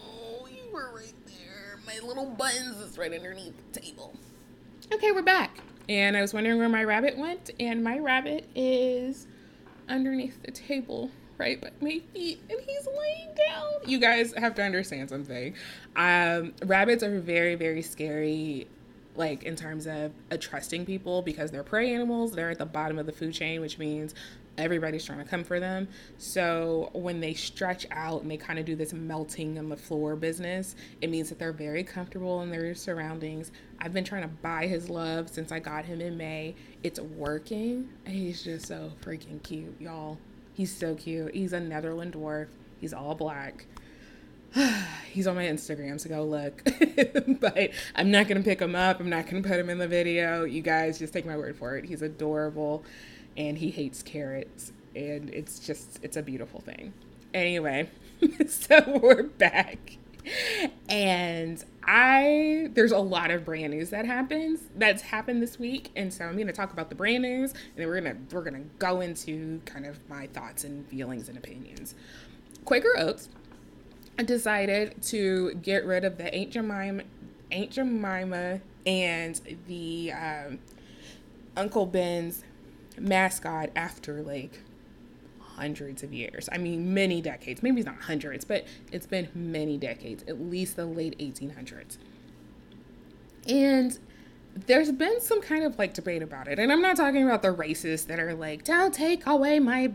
Oh, 0.00 0.46
you 0.46 0.72
were 0.72 0.94
right 0.94 1.12
there. 1.26 1.78
My 1.86 2.06
little 2.06 2.26
buttons 2.26 2.78
is 2.78 2.96
right 2.96 3.12
underneath 3.12 3.54
the 3.72 3.80
table 3.80 4.14
okay, 4.92 5.12
we're 5.12 5.22
back. 5.22 5.58
And 5.88 6.16
I 6.16 6.20
was 6.20 6.34
wondering 6.34 6.58
where 6.58 6.68
my 6.68 6.84
rabbit 6.84 7.16
went, 7.16 7.50
and 7.60 7.82
my 7.82 7.98
rabbit 7.98 8.48
is 8.54 9.26
underneath 9.88 10.42
the 10.42 10.50
table 10.50 11.10
right 11.38 11.60
by 11.60 11.70
my 11.80 12.00
feet 12.14 12.40
and 12.48 12.58
he's 12.60 12.88
laying 12.98 13.28
down 13.34 13.70
you 13.84 14.00
guys 14.00 14.32
have 14.38 14.54
to 14.54 14.62
understand 14.62 15.08
something 15.08 15.54
um, 15.94 16.52
rabbits 16.64 17.04
are 17.04 17.20
very 17.20 17.54
very 17.54 17.82
scary 17.82 18.66
like 19.18 19.42
in 19.42 19.56
terms 19.56 19.86
of 19.86 20.12
trusting 20.40 20.84
people 20.84 21.22
because 21.22 21.50
they're 21.50 21.62
prey 21.62 21.92
animals 21.92 22.32
they're 22.32 22.50
at 22.50 22.58
the 22.58 22.66
bottom 22.66 22.98
of 22.98 23.06
the 23.06 23.12
food 23.12 23.32
chain 23.32 23.60
which 23.60 23.78
means 23.78 24.14
everybody's 24.58 25.04
trying 25.04 25.18
to 25.18 25.24
come 25.24 25.44
for 25.44 25.60
them. 25.60 25.88
So 26.18 26.90
when 26.92 27.20
they 27.20 27.34
stretch 27.34 27.86
out 27.90 28.22
and 28.22 28.30
they 28.30 28.36
kind 28.36 28.58
of 28.58 28.64
do 28.64 28.76
this 28.76 28.92
melting 28.92 29.58
on 29.58 29.68
the 29.68 29.76
floor 29.76 30.16
business, 30.16 30.76
it 31.00 31.10
means 31.10 31.28
that 31.28 31.38
they're 31.38 31.52
very 31.52 31.84
comfortable 31.84 32.42
in 32.42 32.50
their 32.50 32.74
surroundings. 32.74 33.50
I've 33.80 33.92
been 33.92 34.04
trying 34.04 34.22
to 34.22 34.28
buy 34.28 34.66
his 34.66 34.88
love 34.88 35.28
since 35.28 35.52
I 35.52 35.58
got 35.58 35.84
him 35.84 36.00
in 36.00 36.16
May. 36.16 36.54
It's 36.82 37.00
working. 37.00 37.88
He's 38.06 38.42
just 38.42 38.66
so 38.66 38.92
freaking 39.02 39.42
cute, 39.42 39.80
y'all. 39.80 40.18
He's 40.54 40.74
so 40.74 40.94
cute. 40.94 41.34
He's 41.34 41.52
a 41.52 41.60
Netherland 41.60 42.14
dwarf. 42.14 42.48
He's 42.80 42.94
all 42.94 43.14
black. 43.14 43.66
He's 45.12 45.26
on 45.26 45.34
my 45.34 45.44
Instagram, 45.44 45.98
so 45.98 46.08
go 46.08 46.24
look. 46.24 46.62
but 47.40 47.70
I'm 47.94 48.10
not 48.10 48.28
gonna 48.28 48.42
pick 48.42 48.60
him 48.60 48.74
up. 48.74 49.00
I'm 49.00 49.08
not 49.08 49.26
gonna 49.26 49.42
put 49.42 49.58
him 49.58 49.70
in 49.70 49.78
the 49.78 49.88
video. 49.88 50.44
You 50.44 50.62
guys 50.62 50.98
just 50.98 51.12
take 51.12 51.24
my 51.24 51.36
word 51.36 51.56
for 51.56 51.76
it. 51.76 51.86
He's 51.86 52.02
adorable 52.02 52.84
and 53.36 53.58
he 53.58 53.70
hates 53.70 54.02
carrots 54.02 54.72
and 54.94 55.30
it's 55.30 55.58
just 55.58 55.98
it's 56.02 56.16
a 56.16 56.22
beautiful 56.22 56.60
thing 56.60 56.92
anyway 57.34 57.88
so 58.48 58.98
we're 59.02 59.22
back 59.22 59.98
and 60.88 61.64
i 61.84 62.68
there's 62.74 62.92
a 62.92 62.98
lot 62.98 63.30
of 63.30 63.44
brand 63.44 63.72
news 63.72 63.90
that 63.90 64.06
happens 64.06 64.60
that's 64.76 65.02
happened 65.02 65.42
this 65.42 65.58
week 65.58 65.90
and 65.94 66.12
so 66.12 66.24
i'm 66.24 66.34
going 66.34 66.46
to 66.46 66.52
talk 66.52 66.72
about 66.72 66.88
the 66.88 66.94
brand 66.94 67.22
news 67.22 67.52
and 67.52 67.60
then 67.76 67.86
we're 67.86 68.00
going 68.00 68.12
to 68.12 68.34
we're 68.34 68.42
going 68.42 68.54
to 68.54 68.68
go 68.78 69.00
into 69.00 69.60
kind 69.66 69.86
of 69.86 69.98
my 70.08 70.26
thoughts 70.28 70.64
and 70.64 70.86
feelings 70.88 71.28
and 71.28 71.36
opinions 71.36 71.94
quaker 72.64 72.92
oats 72.98 73.28
decided 74.24 75.02
to 75.02 75.54
get 75.54 75.84
rid 75.84 76.04
of 76.04 76.16
the 76.16 76.32
aunt 76.34 76.50
jemima 76.50 77.02
aunt 77.50 77.70
jemima 77.70 78.60
and 78.86 79.40
the 79.66 80.12
um, 80.12 80.58
uncle 81.56 81.86
ben's 81.86 82.44
mascot 82.98 83.70
after 83.76 84.22
like 84.22 84.60
hundreds 85.56 86.02
of 86.02 86.12
years. 86.12 86.48
I 86.52 86.58
mean, 86.58 86.92
many 86.94 87.20
decades. 87.20 87.62
Maybe 87.62 87.80
it's 87.80 87.86
not 87.86 88.02
hundreds, 88.02 88.44
but 88.44 88.66
it's 88.92 89.06
been 89.06 89.28
many 89.34 89.78
decades, 89.78 90.22
at 90.28 90.40
least 90.40 90.76
the 90.76 90.86
late 90.86 91.18
1800s. 91.18 91.96
And 93.48 93.98
there's 94.54 94.92
been 94.92 95.20
some 95.20 95.40
kind 95.40 95.64
of 95.64 95.78
like 95.78 95.94
debate 95.94 96.22
about 96.22 96.48
it. 96.48 96.58
And 96.58 96.70
I'm 96.70 96.82
not 96.82 96.96
talking 96.96 97.24
about 97.24 97.42
the 97.42 97.54
racists 97.54 98.06
that 98.06 98.20
are 98.20 98.34
like, 98.34 98.64
don't 98.64 98.92
take 98.92 99.26
away 99.26 99.58
my 99.58 99.92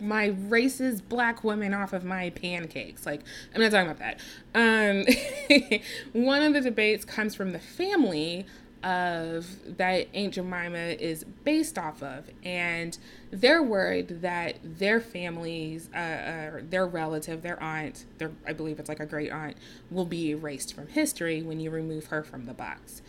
my 0.00 0.30
racist 0.30 1.08
black 1.08 1.44
women 1.44 1.74
off 1.74 1.92
of 1.92 2.04
my 2.04 2.30
pancakes. 2.30 3.06
Like, 3.06 3.22
I'm 3.54 3.60
not 3.60 3.70
talking 3.70 3.90
about 3.90 3.98
that. 3.98 4.20
Um, 4.54 5.80
one 6.12 6.42
of 6.42 6.54
the 6.54 6.60
debates 6.60 7.04
comes 7.04 7.34
from 7.34 7.52
the 7.52 7.58
family 7.58 8.46
of 8.84 9.78
that 9.78 10.08
Aunt 10.14 10.34
Jemima 10.34 10.78
is 11.00 11.24
based 11.42 11.78
off 11.78 12.02
of, 12.02 12.28
and 12.44 12.96
they're 13.30 13.62
worried 13.62 14.20
that 14.20 14.56
their 14.62 15.00
families, 15.00 15.88
uh, 15.94 15.98
uh, 15.98 16.50
their 16.68 16.86
relative, 16.86 17.40
their 17.40 17.60
aunt, 17.62 18.04
their 18.18 18.30
I 18.46 18.52
believe 18.52 18.78
it's 18.78 18.90
like 18.90 19.00
a 19.00 19.06
great 19.06 19.32
aunt, 19.32 19.56
will 19.90 20.04
be 20.04 20.30
erased 20.30 20.74
from 20.74 20.88
history 20.88 21.42
when 21.42 21.60
you 21.60 21.70
remove 21.70 22.06
her 22.06 22.22
from 22.22 22.44
the 22.44 22.52
box. 22.52 23.00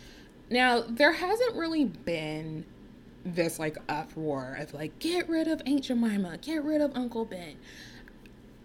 Now, 0.48 0.80
there 0.80 1.12
hasn't 1.12 1.54
really 1.54 1.84
been 1.84 2.64
this 3.34 3.58
like 3.58 3.76
uproar 3.88 4.56
of 4.60 4.72
like 4.72 4.98
get 4.98 5.28
rid 5.28 5.48
of 5.48 5.60
Aunt 5.66 5.84
Jemima, 5.84 6.38
get 6.38 6.62
rid 6.64 6.80
of 6.80 6.96
Uncle 6.96 7.24
Ben. 7.24 7.56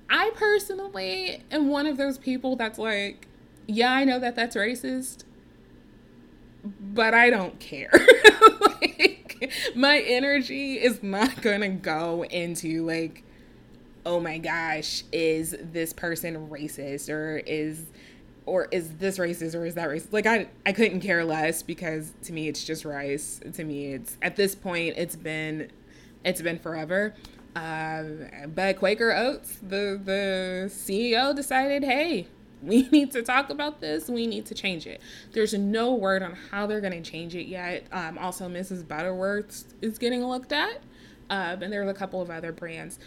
I 0.10 0.32
personally 0.36 1.44
am 1.52 1.70
one 1.70 1.86
of 1.86 1.98
those 1.98 2.18
people 2.18 2.56
that's 2.56 2.78
like, 2.78 3.28
yeah, 3.68 3.92
I 3.92 4.04
know 4.04 4.20
that 4.20 4.36
that's 4.36 4.56
racist 4.56 5.24
but 6.64 7.14
I 7.14 7.30
don't 7.30 7.60
care. 7.60 7.92
like, 8.62 9.52
my 9.76 10.00
energy 10.00 10.76
is 10.76 11.02
not 11.02 11.42
gonna 11.42 11.70
go 11.70 12.24
into 12.26 12.86
like, 12.86 13.24
oh 14.06 14.20
my 14.20 14.38
gosh, 14.38 15.04
is 15.12 15.56
this 15.60 15.94
person 15.94 16.50
racist 16.50 17.10
or 17.10 17.38
is 17.38 17.86
or 18.52 18.68
is 18.70 18.98
this 18.98 19.18
racist 19.18 19.56
or 19.56 19.66
is 19.66 19.76
that 19.76 19.88
racist? 19.88 20.12
Like 20.12 20.26
I 20.26 20.48
I 20.66 20.74
couldn't 20.74 21.00
care 21.00 21.24
less 21.24 21.64
because 21.64 22.12
to 22.24 22.34
me 22.34 22.50
it's 22.50 22.66
just 22.66 22.84
rice. 22.84 23.40
To 23.54 23.64
me 23.64 23.94
it's 23.94 24.18
at 24.22 24.36
this 24.36 24.56
point 24.56 24.96
it's 24.98 25.16
been 25.16 25.72
it's 26.26 26.42
been 26.42 26.60
forever. 26.60 27.16
Um, 27.56 28.28
but 28.54 28.78
Quaker 28.78 29.14
Oats, 29.14 29.56
the 29.62 30.00
the 30.04 30.66
CEO 30.68 31.34
decided, 31.34 31.84
hey, 31.84 32.28
we 32.62 32.84
need 32.92 33.12
to 33.12 33.24
talk 33.24 33.50
about 33.50 33.80
this. 33.80 34.10
We 34.10 34.28
need 34.28 34.46
to 34.48 34.54
change 34.54 34.86
it. 34.86 35.00
There's 35.32 35.54
no 35.54 35.94
word 35.94 36.22
on 36.22 36.38
how 36.52 36.68
they're 36.68 36.82
going 36.82 37.02
to 37.02 37.10
change 37.10 37.36
it 37.36 37.48
yet. 37.48 37.88
Um, 37.94 38.18
also, 38.18 38.50
Mrs. 38.50 38.86
Butterworth 38.86 39.74
is 39.82 39.98
getting 39.98 40.26
looked 40.26 40.52
at, 40.52 40.82
um, 41.30 41.64
and 41.64 41.72
there's 41.72 41.90
a 41.90 41.94
couple 41.94 42.22
of 42.22 42.30
other 42.30 42.52
brands. 42.52 43.00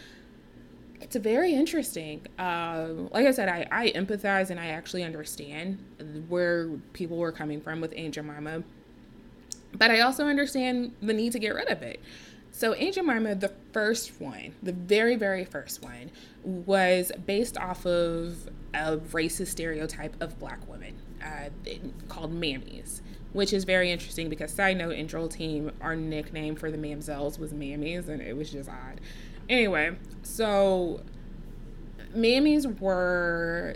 It's 1.05 1.15
very 1.17 1.53
interesting. 1.53 2.25
Uh, 2.39 2.87
like 3.11 3.27
I 3.27 3.31
said, 3.31 3.47
I, 3.47 3.67
I 3.71 3.91
empathize 3.91 4.49
and 4.49 4.59
I 4.59 4.69
actually 4.69 5.03
understand 5.03 5.77
where 6.27 6.67
people 6.93 7.17
were 7.17 7.31
coming 7.31 7.61
from 7.61 7.79
with 7.79 7.93
Aunt 7.95 8.15
Jemima, 8.15 8.63
but 9.77 9.91
I 9.91 9.99
also 9.99 10.25
understand 10.25 10.95
the 11.03 11.13
need 11.13 11.31
to 11.33 11.37
get 11.39 11.53
rid 11.53 11.69
of 11.69 11.83
it. 11.83 11.99
So 12.51 12.73
Aunt 12.73 12.95
Jemima, 12.95 13.35
the 13.35 13.51
first 13.71 14.19
one, 14.19 14.55
the 14.63 14.71
very, 14.71 15.15
very 15.15 15.45
first 15.45 15.83
one, 15.83 16.09
was 16.43 17.11
based 17.27 17.55
off 17.59 17.85
of 17.85 18.49
a 18.73 18.97
racist 18.97 19.49
stereotype 19.49 20.19
of 20.19 20.39
black 20.39 20.67
women 20.67 20.95
uh, 21.23 21.49
called 22.09 22.33
mammies, 22.33 23.01
which 23.31 23.53
is 23.53 23.63
very 23.63 23.91
interesting 23.91 24.27
because, 24.27 24.51
side 24.51 24.77
note, 24.77 24.95
in 24.95 25.05
Drill 25.05 25.27
Team, 25.27 25.71
our 25.81 25.95
nickname 25.95 26.55
for 26.55 26.71
the 26.71 26.79
mamzels 26.79 27.37
was 27.37 27.53
mammies, 27.53 28.07
and 28.07 28.23
it 28.23 28.35
was 28.35 28.51
just 28.51 28.69
odd. 28.69 28.99
Anyway, 29.49 29.95
so 30.23 31.01
mammies 32.15 32.79
were 32.79 33.75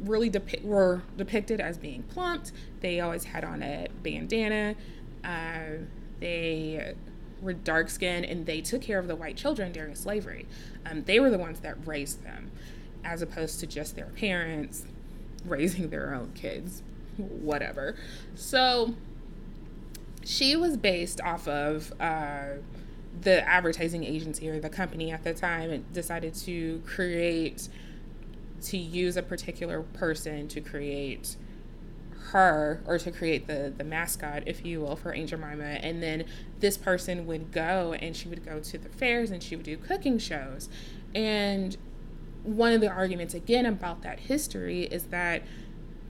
really 0.00 0.30
depi- 0.30 0.62
were 0.62 1.02
depicted 1.16 1.60
as 1.60 1.78
being 1.78 2.02
plumped. 2.04 2.52
They 2.80 3.00
always 3.00 3.24
had 3.24 3.44
on 3.44 3.62
a 3.62 3.88
bandana. 4.02 4.76
Uh, 5.24 5.84
they 6.20 6.94
were 7.42 7.52
dark 7.52 7.90
skinned 7.90 8.24
and 8.24 8.46
they 8.46 8.60
took 8.60 8.80
care 8.80 8.98
of 8.98 9.08
the 9.08 9.16
white 9.16 9.36
children 9.36 9.72
during 9.72 9.94
slavery. 9.94 10.46
Um, 10.84 11.04
they 11.04 11.20
were 11.20 11.30
the 11.30 11.38
ones 11.38 11.60
that 11.60 11.76
raised 11.86 12.24
them, 12.24 12.50
as 13.04 13.22
opposed 13.22 13.60
to 13.60 13.66
just 13.66 13.96
their 13.96 14.06
parents 14.06 14.84
raising 15.44 15.90
their 15.90 16.14
own 16.14 16.32
kids, 16.34 16.82
whatever. 17.16 17.96
So 18.34 18.94
she 20.24 20.56
was 20.56 20.76
based 20.76 21.20
off 21.20 21.46
of 21.46 21.92
uh, 22.00 22.54
the 23.20 23.46
advertising 23.48 24.04
agency 24.04 24.48
or 24.48 24.60
the 24.60 24.68
company 24.68 25.10
at 25.10 25.24
the 25.24 25.34
time 25.34 25.84
decided 25.92 26.34
to 26.34 26.82
create, 26.86 27.68
to 28.62 28.76
use 28.76 29.16
a 29.16 29.22
particular 29.22 29.82
person 29.82 30.48
to 30.48 30.60
create 30.60 31.36
her 32.30 32.82
or 32.86 32.98
to 32.98 33.10
create 33.12 33.46
the 33.46 33.72
the 33.76 33.84
mascot 33.84 34.42
if 34.46 34.64
you 34.64 34.80
will 34.80 34.96
for 34.96 35.12
Aunt 35.12 35.30
Jemima 35.30 35.64
and 35.64 36.02
then 36.02 36.24
this 36.58 36.76
person 36.76 37.24
would 37.26 37.52
go 37.52 37.92
and 38.00 38.16
she 38.16 38.28
would 38.28 38.44
go 38.44 38.58
to 38.58 38.78
the 38.78 38.88
fairs 38.88 39.30
and 39.30 39.42
she 39.42 39.54
would 39.54 39.64
do 39.64 39.76
cooking 39.76 40.18
shows. 40.18 40.68
And 41.14 41.76
one 42.42 42.72
of 42.72 42.80
the 42.80 42.90
arguments 42.90 43.34
again 43.34 43.66
about 43.66 44.02
that 44.02 44.20
history 44.20 44.84
is 44.84 45.04
that 45.06 45.42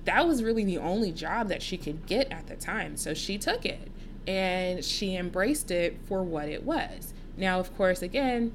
that 0.04 0.26
was 0.26 0.42
really 0.42 0.64
the 0.64 0.78
only 0.78 1.12
job 1.12 1.48
that 1.48 1.62
she 1.62 1.76
could 1.76 2.06
get 2.06 2.30
at 2.30 2.46
the 2.46 2.56
time. 2.56 2.96
So 2.96 3.12
she 3.12 3.38
took 3.38 3.64
it 3.66 3.90
and 4.26 4.84
she 4.84 5.16
embraced 5.16 5.70
it 5.70 5.98
for 6.06 6.22
what 6.22 6.48
it 6.48 6.62
was. 6.64 7.12
Now 7.36 7.60
of 7.60 7.76
course 7.76 8.02
again 8.02 8.54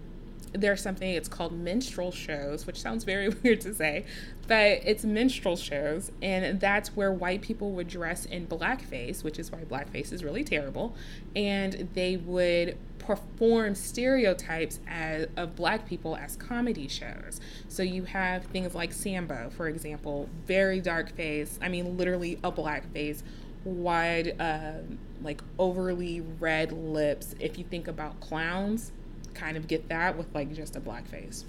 there's 0.53 0.81
something 0.81 1.09
it's 1.09 1.29
called 1.29 1.53
minstrel 1.53 2.11
shows 2.11 2.67
which 2.67 2.79
sounds 2.79 3.03
very 3.03 3.29
weird 3.43 3.61
to 3.61 3.73
say 3.73 4.05
but 4.47 4.81
it's 4.83 5.05
minstrel 5.05 5.55
shows 5.55 6.11
and 6.21 6.59
that's 6.59 6.95
where 6.95 7.11
white 7.11 7.41
people 7.41 7.71
would 7.71 7.87
dress 7.87 8.25
in 8.25 8.45
blackface 8.47 9.23
which 9.23 9.39
is 9.39 9.51
why 9.51 9.59
blackface 9.59 10.11
is 10.11 10.23
really 10.23 10.43
terrible 10.43 10.93
and 11.35 11.87
they 11.93 12.17
would 12.17 12.77
perform 12.99 13.73
stereotypes 13.73 14.79
as, 14.87 15.27
of 15.35 15.55
black 15.55 15.87
people 15.87 16.15
as 16.15 16.35
comedy 16.35 16.87
shows. 16.87 17.41
So 17.67 17.81
you 17.81 18.03
have 18.03 18.43
things 18.45 18.75
like 18.75 18.93
sambo 18.93 19.49
for 19.49 19.67
example 19.67 20.29
very 20.45 20.79
dark 20.79 21.11
face 21.15 21.57
i 21.61 21.67
mean 21.67 21.97
literally 21.97 22.39
a 22.43 22.51
black 22.51 22.91
face 22.93 23.23
wide 23.63 24.35
uh, 24.39 24.73
like 25.21 25.41
overly 25.59 26.21
red 26.39 26.71
lips 26.71 27.35
if 27.39 27.57
you 27.57 27.63
think 27.63 27.87
about 27.87 28.19
clowns 28.19 28.91
kind 29.33 29.57
of 29.57 29.67
get 29.67 29.87
that 29.89 30.17
with 30.17 30.33
like 30.33 30.53
just 30.53 30.75
a 30.75 30.79
black 30.79 31.07
face. 31.07 31.45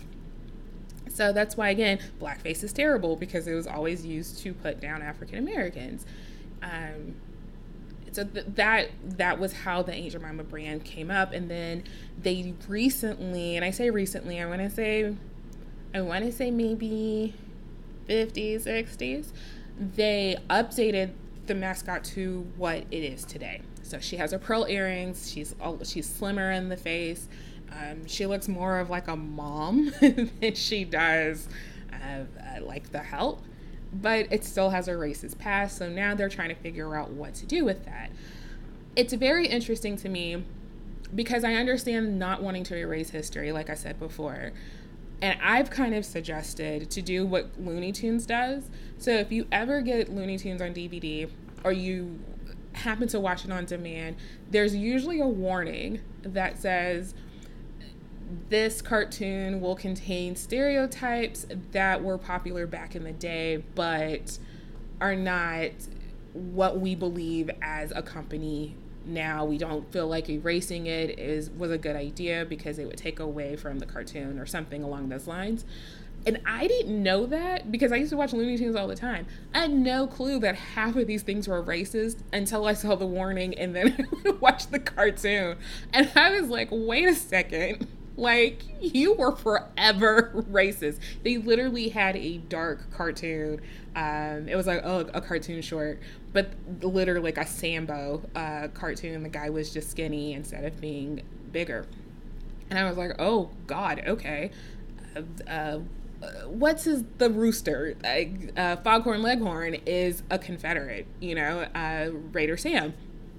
So 1.09 1.33
that's 1.33 1.57
why 1.57 1.71
again, 1.71 1.99
blackface 2.21 2.63
is 2.65 2.73
terrible 2.73 3.17
because 3.17 3.47
it 3.47 3.55
was 3.55 3.67
always 3.67 4.07
used 4.07 4.39
to 4.39 4.55
put 4.55 4.81
down 4.81 5.03
African 5.03 5.39
Americans. 5.39 6.07
Um, 6.63 7.17
so 8.13 8.25
th- 8.25 8.47
that 8.55 8.91
that 9.05 9.39
was 9.39 9.53
how 9.53 9.83
the 9.83 9.93
Aunt 9.93 10.13
Jemima 10.13 10.45
brand 10.45 10.85
came 10.85 11.11
up, 11.11 11.33
and 11.33 11.51
then 11.51 11.85
they 12.21 12.55
recently, 12.69 13.57
and 13.57 13.65
I 13.65 13.71
say 13.71 13.91
recently, 13.91 14.41
I 14.41 14.47
want 14.47 14.61
to 14.61 14.71
say, 14.71 15.15
I 15.95 16.01
want 16.03 16.25
to 16.25 16.33
say 16.33 16.51
maybe 16.51 17.35
50s, 18.09 18.65
60s, 18.65 19.29
they 19.79 20.37
updated 20.51 21.13
the 21.47 21.55
mascot 21.55 22.05
to 22.05 22.47
what 22.57 22.85
it 22.91 23.03
is 23.03 23.25
today. 23.25 23.61
So 23.83 23.99
she 23.99 24.17
has 24.17 24.33
her 24.33 24.39
pearl 24.39 24.67
earrings. 24.69 25.31
She's 25.31 25.55
she's 25.85 26.09
slimmer 26.09 26.53
in 26.53 26.69
the 26.69 26.77
face. 26.77 27.29
Um, 27.71 28.07
she 28.07 28.27
looks 28.27 28.49
more 28.49 28.79
of 28.79 28.91
like 28.91 29.09
a 29.09 29.17
mom 29.17 29.93
than 30.01 30.55
she 30.55 30.85
does 30.85 31.49
uh, 31.93 32.25
uh, 32.41 32.63
like 32.63 32.93
the 32.93 32.99
help, 32.99 33.43
but 33.93 34.27
it 34.31 34.45
still 34.45 34.71
has 34.71 34.89
a 34.89 34.93
racist 34.93 35.39
past. 35.39 35.79
So 35.79 35.89
now 35.89 36.15
they're 36.15 36.29
trying 36.29 36.51
to 36.51 36.55
figure 36.55 36.95
out 36.97 37.11
what 37.11 37.35
to 37.35 37.47
do 37.47 37.65
with 37.65 37.85
that. 37.87 38.11
It's 38.95 39.15
very 39.15 39.47
interesting 39.47 39.97
to 39.99 40.09
me 40.09 40.45
because 41.15 41.45
I 41.45 41.55
understand 41.55 42.19
not 42.19 42.43
wanting 42.43 42.65
to 42.65 42.77
erase 42.77 43.11
history, 43.11 43.53
like 43.53 43.71
I 43.71 43.75
said 43.75 43.99
before. 43.99 44.53
And 45.23 45.39
I've 45.41 45.71
kind 45.71 45.95
of 45.95 46.05
suggested 46.05 46.91
to 46.91 47.01
do 47.01 47.25
what 47.25 47.53
Looney 47.57 47.93
Tunes 47.93 48.27
does. 48.27 48.69
So 48.99 49.13
if 49.13 49.31
you 49.31 49.47
ever 49.53 49.81
get 49.81 50.13
Looney 50.13 50.37
Tunes 50.37 50.61
on 50.61 50.75
DVD 50.75 51.31
or 51.63 51.73
you 51.73 52.19
happen 52.73 53.07
to 53.07 53.21
watch 53.21 53.45
it 53.45 53.53
on 53.53 53.65
demand, 53.65 54.17
there's 54.51 54.75
usually 54.75 55.21
a 55.21 55.27
warning 55.27 56.01
that 56.25 56.59
says, 56.59 57.15
this 58.49 58.83
cartoon 58.83 59.61
will 59.61 59.77
contain 59.77 60.35
stereotypes 60.35 61.47
that 61.71 62.03
were 62.03 62.19
popular 62.19 62.67
back 62.67 62.97
in 62.97 63.05
the 63.05 63.13
day, 63.13 63.63
but 63.75 64.39
are 65.01 65.15
not 65.15 65.71
what 66.33 66.81
we 66.81 66.95
believe 66.95 67.51
as 67.61 67.93
a 67.95 68.03
company 68.03 68.75
now. 69.07 69.45
We 69.45 69.59
don't 69.59 69.91
feel 69.93 70.09
like 70.09 70.29
erasing 70.29 70.87
it 70.87 71.19
is 71.19 71.51
was 71.51 71.71
a 71.71 71.79
good 71.79 71.97
idea 71.97 72.45
because 72.49 72.79
it 72.79 72.87
would 72.87 72.97
take 72.97 73.21
away 73.21 73.57
from 73.57 73.79
the 73.79 73.87
cartoon 73.87 74.39
or 74.39 74.47
something 74.47 74.83
along 74.83 75.09
those 75.09 75.27
lines. 75.27 75.65
And 76.25 76.41
I 76.47 76.69
didn't 76.69 77.03
know 77.03 77.27
that 77.27 77.73
because 77.73 77.91
I 77.91 77.97
used 77.97 78.11
to 78.11 78.17
watch 78.17 78.33
Looney 78.33 78.57
Tunes 78.57 78.77
all 78.77 78.87
the 78.87 78.95
time. 78.95 79.27
I 79.55 79.61
had 79.63 79.73
no 79.73 80.07
clue 80.07 80.39
that 80.41 80.55
half 80.55 80.95
of 80.95 81.09
these 81.09 81.23
things 81.23 81.49
were 81.49 81.63
racist 81.63 82.19
until 82.33 82.65
I 82.67 82.75
saw 82.75 82.95
the 82.95 83.07
warning 83.07 83.59
and 83.59 83.75
then 83.75 84.07
watched 84.41 84.71
the 84.71 84.79
cartoon. 84.79 85.57
And 85.93 86.11
I 86.15 86.41
was 86.41 86.49
like, 86.49 86.69
wait 86.71 87.09
a 87.09 87.15
second 87.15 87.89
like, 88.17 88.63
you 88.81 89.15
were 89.15 89.35
forever 89.35 90.45
racist. 90.51 90.99
They 91.23 91.39
literally 91.39 91.89
had 91.89 92.17
a 92.17 92.39
dark 92.39 92.91
cartoon. 92.91 93.61
Um, 93.97 94.49
it 94.49 94.57
was 94.57 94.67
like 94.67 94.83
a, 94.83 95.11
a 95.15 95.21
cartoon 95.21 95.63
short, 95.63 96.01
but 96.33 96.53
literally 96.81 97.21
like 97.21 97.39
a 97.39 97.47
Sambo 97.47 98.23
uh, 98.35 98.69
cartoon. 98.69 99.23
The 99.23 99.29
guy 99.29 99.51
was 99.51 99.73
just 99.73 99.91
skinny 99.91 100.33
instead 100.33 100.65
of 100.65 100.81
being 100.81 101.23
bigger. 101.53 101.87
And 102.71 102.79
I 102.79 102.85
was 102.85 102.97
like, 102.97 103.13
oh, 103.19 103.51
God, 103.67 104.03
okay. 104.07 104.51
Uh, 105.15 105.21
uh, 105.51 105.81
what's 106.47 106.85
his 106.85 107.03
the 107.19 107.29
rooster 107.29 107.97
uh, 108.57 108.77
foghorn 108.77 109.23
leghorn 109.23 109.75
is 109.87 110.23
a 110.31 110.39
confederate 110.39 111.05
you 111.19 111.35
know 111.35 111.67
uh, 111.75 112.11
raider 112.31 112.57
sam 112.57 112.95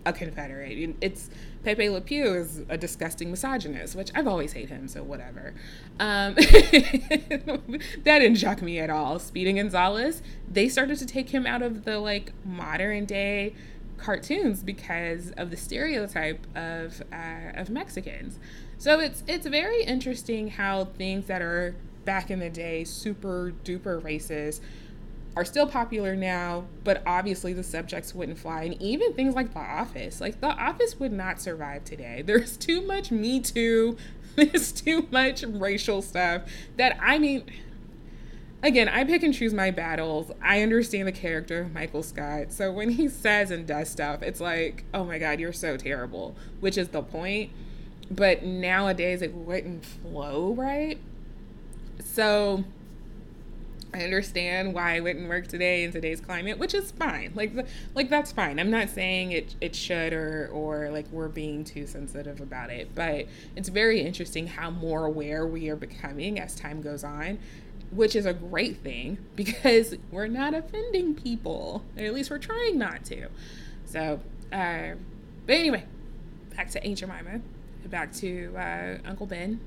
a 0.05 0.11
confederate 0.11 0.93
it's 0.99 1.29
Pepe 1.63 1.89
Le 1.89 2.01
Pew 2.01 2.33
is 2.33 2.61
a 2.69 2.77
disgusting 2.77 3.31
misogynist, 3.31 3.95
which 3.95 4.11
I've 4.13 4.27
always 4.27 4.53
hated 4.53 4.69
him, 4.69 4.87
so 4.87 5.03
whatever. 5.03 5.53
Um, 5.99 6.35
that 6.35 7.59
didn't 8.03 8.35
shock 8.35 8.61
me 8.61 8.79
at 8.79 8.89
all. 8.89 9.19
Speedy 9.19 9.53
Gonzales, 9.53 10.21
they 10.51 10.67
started 10.67 10.97
to 10.99 11.05
take 11.05 11.29
him 11.29 11.45
out 11.45 11.61
of 11.61 11.85
the 11.85 11.99
like 11.99 12.33
modern 12.43 13.05
day 13.05 13.53
cartoons 13.97 14.61
because 14.63 15.31
of 15.37 15.49
the 15.49 15.57
stereotype 15.57 16.45
of 16.55 17.01
uh, 17.13 17.51
of 17.53 17.69
Mexicans. 17.69 18.39
So 18.77 18.99
it's 18.99 19.23
it's 19.27 19.47
very 19.47 19.83
interesting 19.83 20.49
how 20.49 20.85
things 20.85 21.27
that 21.27 21.41
are 21.41 21.75
back 22.03 22.29
in 22.29 22.39
the 22.39 22.49
day 22.49 22.83
super 22.83 23.53
duper 23.63 24.01
racist 24.01 24.59
are 25.35 25.45
still 25.45 25.67
popular 25.67 26.15
now, 26.15 26.65
but 26.83 27.01
obviously 27.05 27.53
the 27.53 27.63
subjects 27.63 28.13
wouldn't 28.13 28.37
fly. 28.37 28.63
And 28.63 28.81
even 28.81 29.13
things 29.13 29.35
like 29.35 29.53
The 29.53 29.59
Office, 29.59 30.21
like 30.21 30.41
The 30.41 30.47
Office 30.47 30.99
would 30.99 31.11
not 31.11 31.41
survive 31.41 31.83
today. 31.83 32.21
There's 32.25 32.57
too 32.57 32.81
much 32.85 33.11
Me 33.11 33.39
Too, 33.39 33.97
there's 34.35 34.71
too 34.71 35.07
much 35.11 35.43
racial 35.43 36.01
stuff 36.01 36.41
that 36.77 36.97
I 36.99 37.19
mean, 37.19 37.43
again, 38.63 38.89
I 38.89 39.03
pick 39.03 39.21
and 39.21 39.33
choose 39.33 39.53
my 39.53 39.69
battles. 39.69 40.31
I 40.41 40.63
understand 40.63 41.07
the 41.07 41.11
character 41.11 41.61
of 41.61 41.73
Michael 41.73 42.01
Scott. 42.01 42.51
So 42.51 42.71
when 42.71 42.89
he 42.89 43.07
says 43.09 43.51
and 43.51 43.67
does 43.67 43.89
stuff, 43.89 44.23
it's 44.23 44.39
like, 44.39 44.85
oh 44.91 45.03
my 45.03 45.19
God, 45.19 45.39
you're 45.39 45.53
so 45.53 45.77
terrible, 45.77 46.35
which 46.61 46.79
is 46.79 46.89
the 46.89 47.03
point. 47.03 47.51
But 48.09 48.43
nowadays 48.43 49.21
it 49.21 49.33
wouldn't 49.33 49.85
flow 49.85 50.53
right. 50.53 50.99
So 52.03 52.63
I 53.93 53.99
understand 54.03 54.73
why 54.73 54.95
I 54.95 54.99
wouldn't 55.01 55.29
work 55.29 55.45
today 55.47 55.83
in 55.83 55.91
today's 55.91 56.19
climate, 56.19 56.57
which 56.57 56.73
is 56.73 56.91
fine. 56.91 57.31
Like, 57.35 57.53
like 57.93 58.09
that's 58.09 58.31
fine. 58.31 58.59
I'm 58.59 58.71
not 58.71 58.89
saying 58.89 59.31
it 59.31 59.55
it 59.61 59.75
should 59.75 60.13
or 60.13 60.49
or 60.51 60.89
like 60.89 61.05
we're 61.11 61.27
being 61.27 61.63
too 61.63 61.85
sensitive 61.85 62.41
about 62.41 62.71
it, 62.71 62.95
but 62.95 63.27
it's 63.55 63.69
very 63.69 64.01
interesting 64.01 64.47
how 64.47 64.71
more 64.71 65.05
aware 65.05 65.45
we 65.45 65.69
are 65.69 65.75
becoming 65.75 66.39
as 66.39 66.55
time 66.55 66.81
goes 66.81 67.03
on, 67.03 67.37
which 67.91 68.15
is 68.15 68.25
a 68.25 68.33
great 68.33 68.77
thing 68.77 69.19
because 69.35 69.95
we're 70.11 70.27
not 70.27 70.55
offending 70.55 71.13
people, 71.13 71.83
or 71.95 72.03
at 72.03 72.13
least 72.15 72.31
we're 72.31 72.39
trying 72.39 72.79
not 72.79 73.05
to. 73.05 73.27
So, 73.85 74.19
uh, 74.51 74.95
but 75.45 75.55
anyway, 75.55 75.85
back 76.55 76.71
to 76.71 76.83
Aunt 76.83 76.97
Jemima. 76.97 77.41
back 77.85 78.11
to 78.13 78.55
uh, 78.57 78.97
Uncle 79.05 79.27
Ben, 79.27 79.59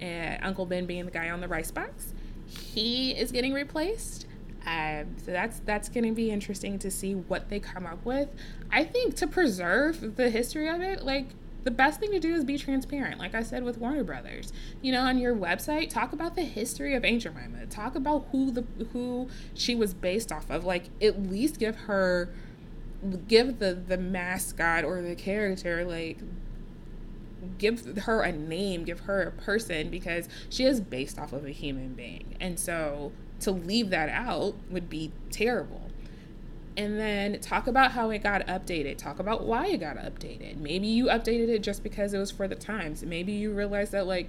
and 0.00 0.44
Uncle 0.44 0.64
Ben 0.64 0.86
being 0.86 1.06
the 1.06 1.10
guy 1.10 1.28
on 1.28 1.40
the 1.40 1.48
rice 1.48 1.72
box. 1.72 2.14
He 2.58 3.12
is 3.12 3.32
getting 3.32 3.52
replaced. 3.52 4.26
Um, 4.64 5.16
so 5.24 5.32
that's 5.32 5.60
that's 5.60 5.88
going 5.88 6.04
to 6.04 6.12
be 6.12 6.30
interesting 6.30 6.78
to 6.80 6.90
see 6.90 7.14
what 7.14 7.48
they 7.48 7.58
come 7.58 7.84
up 7.86 8.04
with. 8.04 8.28
I 8.70 8.84
think 8.84 9.16
to 9.16 9.26
preserve 9.26 10.16
the 10.16 10.30
history 10.30 10.68
of 10.68 10.80
it, 10.80 11.04
like 11.04 11.26
the 11.64 11.70
best 11.70 12.00
thing 12.00 12.10
to 12.12 12.20
do 12.20 12.34
is 12.34 12.44
be 12.44 12.58
transparent. 12.58 13.18
Like 13.18 13.34
I 13.34 13.42
said 13.42 13.64
with 13.64 13.78
Warner 13.78 14.04
Brothers, 14.04 14.52
you 14.80 14.92
know, 14.92 15.02
on 15.02 15.18
your 15.18 15.34
website, 15.34 15.90
talk 15.90 16.12
about 16.12 16.34
the 16.34 16.42
history 16.42 16.94
of 16.94 17.04
Aunt 17.04 17.22
Jemima. 17.22 17.66
Talk 17.66 17.94
about 17.94 18.26
who 18.32 18.50
the 18.50 18.64
who 18.92 19.28
she 19.54 19.74
was 19.74 19.94
based 19.94 20.32
off 20.32 20.50
of. 20.50 20.64
Like 20.64 20.84
at 21.00 21.22
least 21.22 21.58
give 21.58 21.76
her, 21.76 22.30
give 23.28 23.58
the 23.58 23.74
the 23.74 23.98
mascot 23.98 24.84
or 24.84 25.02
the 25.02 25.14
character 25.14 25.84
like 25.84 26.18
give 27.58 27.98
her 27.98 28.22
a 28.22 28.32
name, 28.32 28.84
give 28.84 29.00
her 29.00 29.22
a 29.22 29.30
person 29.32 29.90
because 29.90 30.28
she 30.48 30.64
is 30.64 30.80
based 30.80 31.18
off 31.18 31.32
of 31.32 31.44
a 31.44 31.50
human 31.50 31.94
being. 31.94 32.36
And 32.40 32.58
so 32.58 33.12
to 33.40 33.50
leave 33.50 33.90
that 33.90 34.08
out 34.08 34.54
would 34.70 34.88
be 34.88 35.12
terrible 35.30 35.82
and 36.76 36.98
then 36.98 37.38
talk 37.40 37.66
about 37.66 37.92
how 37.92 38.10
it 38.10 38.22
got 38.22 38.46
updated. 38.46 38.96
Talk 38.96 39.18
about 39.18 39.44
why 39.44 39.66
it 39.66 39.78
got 39.78 39.96
updated. 39.96 40.58
Maybe 40.58 40.86
you 40.86 41.06
updated 41.06 41.48
it 41.48 41.62
just 41.62 41.82
because 41.82 42.14
it 42.14 42.18
was 42.18 42.30
for 42.30 42.48
the 42.48 42.54
times. 42.54 43.04
Maybe 43.04 43.32
you 43.32 43.52
realized 43.52 43.92
that 43.92 44.06
like 44.06 44.28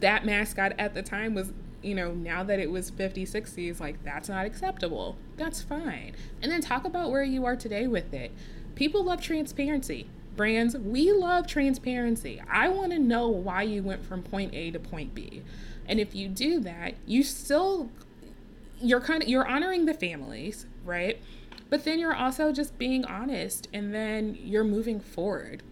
that 0.00 0.26
mascot 0.26 0.74
at 0.78 0.94
the 0.94 1.02
time 1.02 1.34
was, 1.34 1.52
you 1.82 1.94
know, 1.94 2.12
now 2.12 2.42
that 2.44 2.58
it 2.58 2.70
was 2.70 2.90
50, 2.90 3.24
60s, 3.24 3.80
like 3.80 4.02
that's 4.04 4.28
not 4.28 4.44
acceptable. 4.44 5.16
That's 5.36 5.62
fine. 5.62 6.12
And 6.42 6.52
then 6.52 6.60
talk 6.60 6.84
about 6.84 7.10
where 7.10 7.24
you 7.24 7.46
are 7.46 7.56
today 7.56 7.86
with 7.86 8.12
it. 8.12 8.32
People 8.74 9.04
love 9.04 9.22
transparency. 9.22 10.08
Brands, 10.36 10.76
we 10.76 11.12
love 11.12 11.46
transparency. 11.46 12.42
I 12.50 12.68
want 12.68 12.92
to 12.92 12.98
know 12.98 13.28
why 13.28 13.62
you 13.62 13.82
went 13.82 14.04
from 14.04 14.22
point 14.22 14.54
A 14.54 14.70
to 14.70 14.78
point 14.78 15.14
B. 15.14 15.42
And 15.86 16.00
if 16.00 16.14
you 16.14 16.28
do 16.28 16.60
that, 16.60 16.94
you 17.06 17.22
still 17.22 17.90
you're 18.80 19.00
kind 19.00 19.22
of 19.22 19.28
you're 19.28 19.46
honoring 19.46 19.86
the 19.86 19.94
families, 19.94 20.66
right? 20.84 21.18
But 21.70 21.84
then 21.84 21.98
you're 21.98 22.14
also 22.14 22.52
just 22.52 22.76
being 22.78 23.04
honest 23.04 23.68
and 23.72 23.94
then 23.94 24.36
you're 24.42 24.64
moving 24.64 25.00
forward 25.00 25.62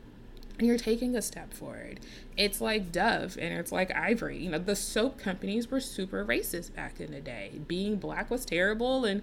and 0.58 0.66
you're 0.66 0.78
taking 0.78 1.16
a 1.16 1.22
step 1.22 1.52
forward. 1.52 2.00
It's 2.36 2.60
like 2.60 2.92
Dove 2.92 3.36
and 3.38 3.52
it's 3.54 3.72
like 3.72 3.94
Ivory. 3.94 4.38
You 4.38 4.50
know, 4.50 4.58
the 4.58 4.76
soap 4.76 5.18
companies 5.18 5.70
were 5.70 5.80
super 5.80 6.24
racist 6.24 6.74
back 6.74 7.00
in 7.00 7.12
the 7.12 7.20
day. 7.20 7.60
Being 7.66 7.96
black 7.96 8.30
was 8.30 8.44
terrible 8.44 9.04
and 9.04 9.22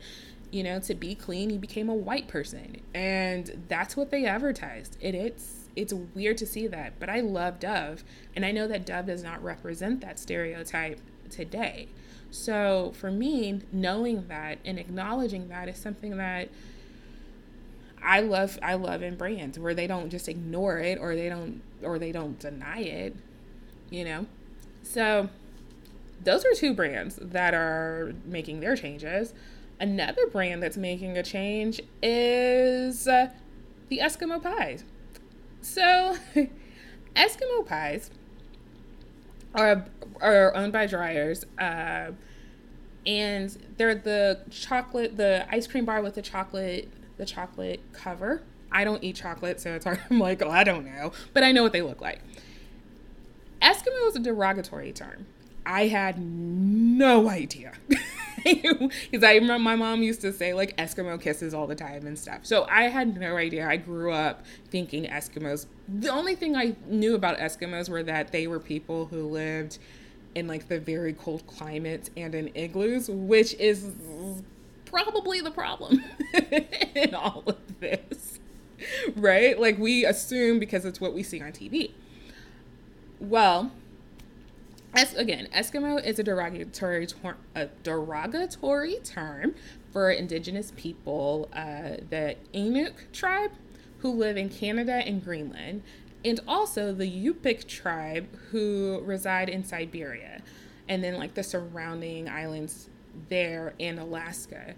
you 0.52 0.64
know, 0.64 0.80
to 0.80 0.96
be 0.96 1.16
clean, 1.16 1.50
you 1.50 1.60
became 1.60 1.90
a 1.90 1.96
white 1.96 2.28
person. 2.28 2.82
And 2.94 3.66
that's 3.68 3.98
what 3.98 4.12
they 4.12 4.26
advertised. 4.26 4.98
And 5.02 5.16
it's 5.16 5.54
it's 5.76 5.94
weird 5.94 6.38
to 6.40 6.48
see 6.48 6.66
that, 6.66 6.94
but 7.00 7.08
I 7.08 7.20
love 7.20 7.60
Dove 7.60 8.04
and 8.36 8.44
I 8.44 8.52
know 8.52 8.68
that 8.68 8.84
Dove 8.86 9.06
does 9.06 9.22
not 9.22 9.44
represent 9.44 10.02
that 10.02 10.18
stereotype 10.18 11.00
today. 11.30 11.88
So 12.32 12.94
for 12.96 13.12
me, 13.12 13.62
knowing 13.72 14.28
that 14.28 14.58
and 14.66 14.80
acknowledging 14.80 15.50
that 15.50 15.70
is 15.70 15.78
something 15.78 16.18
that 16.18 16.50
I 18.04 18.22
love 18.22 18.58
I 18.62 18.76
love 18.76 19.02
in 19.02 19.16
brands 19.16 19.60
where 19.60 19.74
they 19.74 19.88
don't 19.88 20.10
just 20.10 20.28
ignore 20.28 20.80
it 20.80 20.98
or 21.00 21.16
they 21.16 21.30
don't 21.30 21.62
or 21.84 22.00
they 22.00 22.12
don't 22.12 22.40
deny 22.40 22.80
it, 22.80 23.16
you 23.90 24.04
know. 24.04 24.26
So 24.84 25.30
those 26.24 26.46
are 26.46 26.54
two 26.54 26.74
brands 26.74 27.20
that 27.22 27.54
are 27.54 28.14
making 28.26 28.60
their 28.60 28.76
changes. 28.76 29.34
Another 29.80 30.26
brand 30.28 30.64
that's 30.64 30.78
making 30.78 31.18
a 31.18 31.24
change 31.24 31.82
is 32.02 33.08
uh, 33.08 33.30
the 33.90 34.00
Eskimo 34.00 34.42
pies. 34.42 34.84
So 35.62 36.18
Eskimo 37.16 37.66
pies 37.66 38.10
are 39.54 39.86
are 40.22 40.56
owned 40.56 40.74
by 40.74 40.88
Dreyer's, 40.88 41.46
uh, 41.60 42.12
and 43.06 43.58
they're 43.78 43.96
the 43.96 44.40
chocolate, 44.50 45.18
the 45.18 45.46
ice 45.50 45.68
cream 45.68 45.86
bar 45.86 46.02
with 46.02 46.16
the 46.16 46.22
chocolate, 46.22 46.90
the 47.18 47.26
chocolate 47.26 47.82
cover. 47.94 48.42
I 48.72 48.84
don't 48.84 49.04
eat 49.04 49.16
chocolate, 49.16 49.60
so 49.62 49.74
it's 49.74 49.86
hard. 49.86 50.02
I'm 50.10 50.20
like, 50.20 50.42
oh, 50.42 50.50
I 50.50 50.64
don't 50.64 50.86
know, 50.86 51.12
but 51.34 51.44
I 51.44 51.52
know 51.52 51.64
what 51.64 51.72
they 51.72 51.82
look 51.82 52.02
like. 52.02 52.22
Eskimo 53.62 54.08
is 54.08 54.16
a 54.16 54.20
derogatory 54.20 54.92
term. 54.92 55.28
I 55.66 55.88
had 55.88 56.20
no 56.20 57.30
idea. 57.30 57.74
Because 58.44 59.24
I 59.24 59.36
remember 59.36 59.60
my 59.60 59.76
mom 59.76 60.04
used 60.04 60.22
to 60.22 60.32
say 60.32 60.54
like 60.54 60.76
Eskimo 60.78 61.20
kisses 61.20 61.54
all 61.54 61.68
the 61.68 61.76
time 61.76 62.06
and 62.08 62.18
stuff. 62.18 62.46
So 62.46 62.66
I 62.70 62.84
had 62.84 63.20
no 63.20 63.38
idea. 63.38 63.68
I 63.68 63.78
grew 63.78 64.12
up 64.12 64.46
thinking 64.70 65.06
Eskimos. 65.06 65.66
The 65.88 66.10
only 66.10 66.36
thing 66.36 66.56
I 66.56 66.76
knew 66.88 67.16
about 67.16 67.38
Eskimos 67.38 67.90
were 67.90 68.04
that 68.04 68.32
they 68.32 68.48
were 68.48 68.60
people 68.60 69.06
who 69.06 69.28
lived 69.28 69.80
in 70.36 70.48
like 70.48 70.68
the 70.68 70.80
very 70.80 71.14
cold 71.14 71.46
climates 71.48 72.12
and 72.16 72.36
in 72.36 72.52
igloos, 72.56 73.10
which 73.10 73.54
is 73.56 73.92
probably 74.86 75.42
the 75.42 75.52
problem 75.52 76.04
in 76.96 77.16
all 77.16 77.44
of 77.48 77.80
this. 77.80 78.40
Right? 79.16 79.60
Like 79.60 79.78
we 79.78 80.06
assume 80.06 80.60
because 80.60 80.86
it's 80.86 81.02
what 81.02 81.14
we 81.14 81.24
see 81.24 81.42
on 81.42 81.52
TV. 81.52 81.92
Well, 83.20 83.72
as, 84.94 85.14
again, 85.16 85.48
Eskimo 85.56 86.04
is 86.04 86.18
a 86.20 86.24
derogatory, 86.24 87.08
ter- 87.08 87.38
a 87.56 87.68
derogatory 87.84 88.98
term 89.04 89.54
for 89.92 90.12
indigenous 90.12 90.72
people, 90.76 91.50
uh, 91.54 91.98
the 92.10 92.36
Inuk 92.54 92.94
tribe, 93.14 93.52
who 94.00 94.12
live 94.12 94.38
in 94.38 94.50
Canada 94.50 94.94
and 94.94 95.24
Greenland, 95.24 95.84
and 96.24 96.40
also 96.48 96.94
the 96.94 97.06
Yupik 97.06 97.68
tribe, 97.68 98.28
who 98.52 99.02
reside 99.04 99.50
in 99.50 99.64
Siberia, 99.64 100.42
and 100.88 101.04
then 101.04 101.18
like 101.18 101.34
the 101.34 101.44
surrounding 101.44 102.30
islands 102.30 102.90
there 103.30 103.74
in 103.80 104.00
Alaska. 104.00 104.74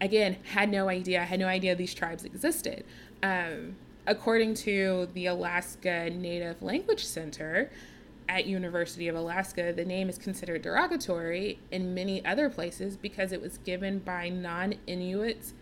Again, 0.00 0.36
had 0.44 0.70
no 0.70 0.88
idea, 0.88 1.24
had 1.24 1.40
no 1.40 1.46
idea 1.46 1.74
these 1.74 1.94
tribes 1.94 2.24
existed. 2.24 2.84
Um, 3.22 3.76
according 4.06 4.54
to 4.54 5.08
the 5.14 5.26
Alaska 5.26 6.10
Native 6.10 6.62
Language 6.62 7.04
Center, 7.04 7.70
at 8.30 8.46
University 8.46 9.08
of 9.08 9.16
Alaska, 9.16 9.72
the 9.72 9.84
name 9.84 10.08
is 10.08 10.16
considered 10.16 10.62
derogatory 10.62 11.58
in 11.72 11.92
many 11.92 12.24
other 12.24 12.48
places 12.48 12.96
because 12.96 13.32
it 13.32 13.42
was 13.42 13.58
given 13.58 13.98
by 13.98 14.28
non-Inuits. 14.28 15.52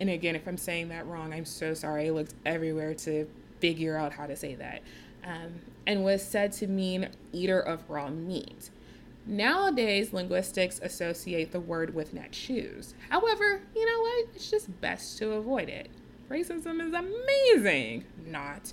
And 0.00 0.10
again, 0.10 0.34
if 0.34 0.48
I'm 0.48 0.56
saying 0.56 0.88
that 0.88 1.06
wrong, 1.06 1.32
I'm 1.32 1.44
so 1.44 1.72
sorry. 1.72 2.08
I 2.08 2.10
looked 2.10 2.34
everywhere 2.44 2.94
to 2.94 3.28
figure 3.60 3.96
out 3.96 4.12
how 4.12 4.26
to 4.26 4.34
say 4.34 4.56
that. 4.56 4.82
Um, 5.22 5.60
and 5.86 6.02
was 6.02 6.20
said 6.20 6.50
to 6.54 6.66
mean 6.66 7.10
eater 7.32 7.60
of 7.60 7.88
raw 7.88 8.10
meat. 8.10 8.70
Nowadays, 9.24 10.12
linguistics 10.12 10.80
associate 10.82 11.52
the 11.52 11.60
word 11.60 11.94
with 11.94 12.12
net 12.12 12.34
shoes. 12.34 12.94
However, 13.10 13.62
you 13.76 13.86
know 13.86 14.00
what? 14.00 14.34
It's 14.34 14.50
just 14.50 14.80
best 14.80 15.16
to 15.18 15.34
avoid 15.34 15.68
it. 15.68 15.88
Racism 16.28 16.84
is 16.84 16.92
amazing. 16.92 18.04
Not. 18.26 18.72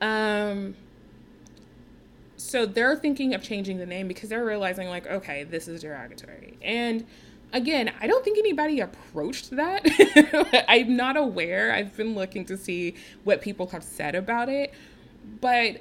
Um, 0.00 0.76
so 2.40 2.66
they're 2.66 2.96
thinking 2.96 3.34
of 3.34 3.42
changing 3.42 3.78
the 3.78 3.86
name 3.86 4.08
because 4.08 4.28
they're 4.30 4.44
realizing 4.44 4.88
like 4.88 5.06
okay 5.06 5.44
this 5.44 5.68
is 5.68 5.82
derogatory. 5.82 6.56
And 6.62 7.06
again 7.52 7.92
i 8.00 8.06
don't 8.06 8.24
think 8.24 8.38
anybody 8.38 8.80
approached 8.80 9.50
that. 9.50 9.84
I'm 10.68 10.96
not 10.96 11.16
aware. 11.16 11.72
I've 11.72 11.96
been 11.96 12.14
looking 12.14 12.44
to 12.46 12.56
see 12.56 12.94
what 13.24 13.40
people 13.40 13.66
have 13.68 13.82
said 13.84 14.14
about 14.14 14.48
it. 14.48 14.72
But 15.40 15.80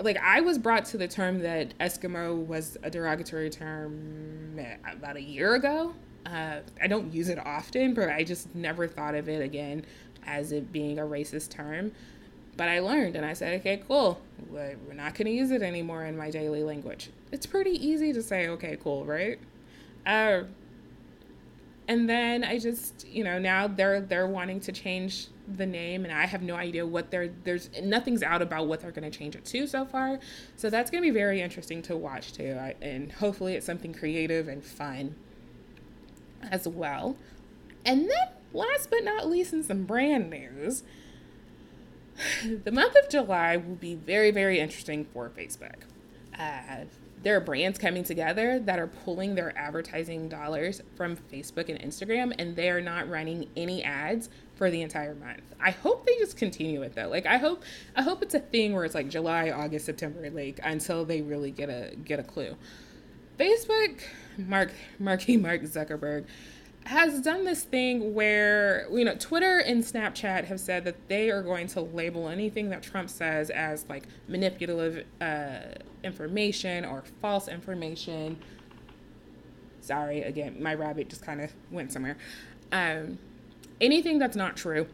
like 0.00 0.16
i 0.22 0.40
was 0.40 0.58
brought 0.58 0.84
to 0.86 0.98
the 0.98 1.06
term 1.06 1.40
that 1.40 1.76
eskimo 1.78 2.44
was 2.46 2.76
a 2.82 2.90
derogatory 2.90 3.50
term 3.50 4.58
about 4.90 5.16
a 5.16 5.22
year 5.22 5.54
ago. 5.54 5.94
Uh, 6.24 6.60
i 6.80 6.86
don't 6.86 7.12
use 7.12 7.28
it 7.28 7.38
often 7.44 7.94
but 7.94 8.08
i 8.08 8.22
just 8.22 8.54
never 8.54 8.86
thought 8.86 9.16
of 9.16 9.28
it 9.28 9.42
again 9.42 9.84
as 10.24 10.52
it 10.52 10.70
being 10.72 11.00
a 11.00 11.02
racist 11.02 11.50
term 11.50 11.90
but 12.56 12.68
I 12.68 12.80
learned 12.80 13.16
and 13.16 13.24
I 13.24 13.32
said, 13.32 13.60
okay, 13.60 13.82
cool. 13.88 14.20
We're 14.50 14.76
not 14.94 15.14
going 15.14 15.26
to 15.26 15.32
use 15.32 15.50
it 15.50 15.62
anymore 15.62 16.04
in 16.04 16.16
my 16.16 16.30
daily 16.30 16.62
language. 16.62 17.10
It's 17.30 17.46
pretty 17.46 17.70
easy 17.70 18.12
to 18.12 18.22
say, 18.22 18.48
okay, 18.48 18.76
cool, 18.82 19.04
right? 19.04 19.38
Uh, 20.04 20.42
and 21.88 22.08
then 22.08 22.44
I 22.44 22.58
just, 22.58 23.06
you 23.08 23.24
know, 23.24 23.38
now 23.38 23.66
they're 23.66 24.00
they're 24.00 24.26
wanting 24.26 24.60
to 24.60 24.72
change 24.72 25.28
the 25.56 25.66
name, 25.66 26.04
and 26.04 26.14
I 26.14 26.26
have 26.26 26.42
no 26.42 26.54
idea 26.54 26.86
what 26.86 27.10
they're 27.10 27.30
there's 27.44 27.70
nothing's 27.82 28.22
out 28.22 28.40
about 28.40 28.66
what 28.66 28.80
they're 28.80 28.92
going 28.92 29.10
to 29.10 29.16
change 29.16 29.34
it 29.34 29.44
to 29.46 29.66
so 29.66 29.84
far. 29.84 30.20
So 30.56 30.70
that's 30.70 30.90
going 30.90 31.02
to 31.02 31.06
be 31.06 31.16
very 31.16 31.40
interesting 31.40 31.82
to 31.82 31.96
watch 31.96 32.32
too, 32.32 32.56
I, 32.58 32.76
and 32.80 33.10
hopefully 33.12 33.54
it's 33.54 33.66
something 33.66 33.92
creative 33.92 34.48
and 34.48 34.62
fun 34.62 35.16
as 36.50 36.68
well. 36.68 37.16
And 37.84 38.02
then, 38.02 38.28
last 38.52 38.90
but 38.90 39.04
not 39.04 39.28
least, 39.28 39.52
in 39.52 39.64
some 39.64 39.84
brand 39.84 40.30
news, 40.30 40.84
the 42.64 42.72
month 42.72 42.96
of 42.96 43.08
July 43.08 43.56
will 43.56 43.74
be 43.76 43.94
very, 43.94 44.30
very 44.30 44.58
interesting 44.58 45.04
for 45.12 45.30
Facebook. 45.30 45.82
Uh, 46.38 46.84
there 47.22 47.36
are 47.36 47.40
brands 47.40 47.78
coming 47.78 48.02
together 48.02 48.58
that 48.58 48.78
are 48.78 48.88
pulling 48.88 49.34
their 49.34 49.56
advertising 49.56 50.28
dollars 50.28 50.82
from 50.96 51.16
Facebook 51.16 51.68
and 51.68 51.78
Instagram 51.80 52.34
and 52.38 52.56
they 52.56 52.68
are 52.68 52.80
not 52.80 53.08
running 53.08 53.48
any 53.56 53.82
ads 53.84 54.28
for 54.56 54.70
the 54.70 54.82
entire 54.82 55.14
month. 55.14 55.42
I 55.60 55.70
hope 55.70 56.04
they 56.04 56.16
just 56.18 56.36
continue 56.36 56.82
it 56.82 56.94
though. 56.94 57.08
Like 57.08 57.26
I 57.26 57.36
hope 57.36 57.62
I 57.94 58.02
hope 58.02 58.22
it's 58.22 58.34
a 58.34 58.40
thing 58.40 58.72
where 58.72 58.84
it's 58.84 58.94
like 58.94 59.08
July, 59.08 59.50
August, 59.50 59.86
September, 59.86 60.28
like 60.30 60.58
until 60.64 61.04
they 61.04 61.22
really 61.22 61.52
get 61.52 61.68
a 61.68 61.94
get 61.96 62.18
a 62.18 62.24
clue. 62.24 62.56
Facebook, 63.38 64.00
Mark 64.36 64.72
Marky 64.98 65.36
Mark 65.36 65.62
Zuckerberg 65.62 66.24
has 66.84 67.20
done 67.20 67.44
this 67.44 67.62
thing 67.62 68.14
where 68.14 68.86
you 68.90 69.04
know 69.04 69.14
Twitter 69.16 69.58
and 69.58 69.82
Snapchat 69.82 70.44
have 70.44 70.60
said 70.60 70.84
that 70.84 71.08
they 71.08 71.30
are 71.30 71.42
going 71.42 71.66
to 71.68 71.80
label 71.80 72.28
anything 72.28 72.70
that 72.70 72.82
Trump 72.82 73.08
says 73.08 73.50
as 73.50 73.86
like 73.88 74.04
manipulative 74.28 75.06
uh, 75.20 75.78
information 76.02 76.84
or 76.84 77.04
false 77.20 77.48
information. 77.48 78.38
Sorry, 79.80 80.22
again, 80.22 80.62
my 80.62 80.74
rabbit 80.74 81.08
just 81.08 81.22
kind 81.22 81.40
of 81.40 81.52
went 81.70 81.92
somewhere. 81.92 82.16
Um, 82.70 83.18
anything 83.80 84.18
that's 84.18 84.36
not 84.36 84.56
true 84.56 84.86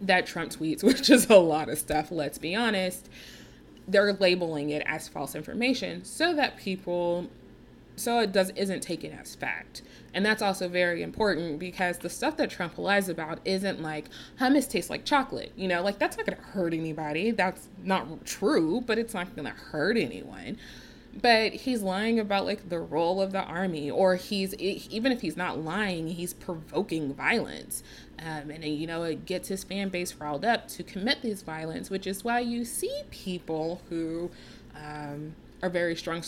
that 0.00 0.26
Trump 0.26 0.52
tweets, 0.52 0.82
which 0.84 1.10
is 1.10 1.28
a 1.30 1.36
lot 1.36 1.68
of 1.68 1.78
stuff. 1.78 2.10
Let's 2.10 2.38
be 2.38 2.54
honest. 2.54 3.08
They're 3.86 4.14
labeling 4.14 4.70
it 4.70 4.82
as 4.86 5.08
false 5.08 5.34
information 5.34 6.04
so 6.04 6.34
that 6.34 6.56
people 6.56 7.28
so 7.96 8.18
it 8.20 8.32
does 8.32 8.50
isn't 8.50 8.82
taken 8.82 9.12
as 9.12 9.34
fact. 9.34 9.82
And 10.12 10.24
that's 10.24 10.42
also 10.42 10.68
very 10.68 11.02
important 11.02 11.58
because 11.58 11.98
the 11.98 12.08
stuff 12.08 12.36
that 12.36 12.50
Trump 12.50 12.78
lies 12.78 13.08
about 13.08 13.40
isn't 13.44 13.82
like 13.82 14.06
hummus 14.40 14.68
tastes 14.68 14.90
like 14.90 15.04
chocolate. 15.04 15.52
You 15.56 15.68
know, 15.68 15.82
like 15.82 15.98
that's 15.98 16.16
not 16.16 16.26
going 16.26 16.38
to 16.38 16.44
hurt 16.44 16.72
anybody. 16.72 17.30
That's 17.32 17.68
not 17.82 18.24
true, 18.24 18.82
but 18.86 18.98
it's 18.98 19.14
not 19.14 19.34
going 19.34 19.46
to 19.46 19.54
hurt 19.54 19.96
anyone. 19.96 20.56
But 21.20 21.52
he's 21.52 21.82
lying 21.82 22.18
about 22.18 22.44
like 22.44 22.68
the 22.68 22.80
role 22.80 23.20
of 23.20 23.30
the 23.30 23.42
army, 23.42 23.90
or 23.90 24.16
he's 24.16 24.54
even 24.54 25.12
if 25.12 25.20
he's 25.20 25.36
not 25.36 25.60
lying, 25.60 26.08
he's 26.08 26.34
provoking 26.34 27.14
violence. 27.14 27.84
Um, 28.18 28.50
and 28.50 28.64
you 28.64 28.86
know, 28.86 29.04
it 29.04 29.24
gets 29.24 29.48
his 29.48 29.62
fan 29.62 29.90
base 29.90 30.14
riled 30.14 30.44
up 30.44 30.66
to 30.68 30.82
commit 30.82 31.22
these 31.22 31.42
violence, 31.42 31.88
which 31.90 32.06
is 32.06 32.24
why 32.24 32.40
you 32.40 32.64
see 32.64 33.02
people 33.10 33.80
who 33.88 34.30
um, 34.76 35.34
are 35.64 35.70
very 35.70 35.96
strong 35.96 36.22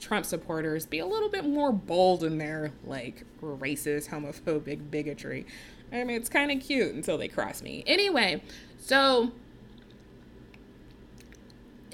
Trump 0.00 0.24
supporters 0.24 0.86
be 0.86 0.98
a 0.98 1.06
little 1.06 1.28
bit 1.28 1.44
more 1.44 1.72
bold 1.72 2.24
in 2.24 2.38
their 2.38 2.72
like 2.84 3.24
racist, 3.42 4.08
homophobic 4.08 4.90
bigotry. 4.90 5.46
I 5.92 6.04
mean, 6.04 6.16
it's 6.16 6.30
kind 6.30 6.50
of 6.50 6.60
cute 6.60 6.94
until 6.94 7.18
they 7.18 7.28
cross 7.28 7.60
me. 7.62 7.84
Anyway, 7.86 8.42
so 8.78 9.32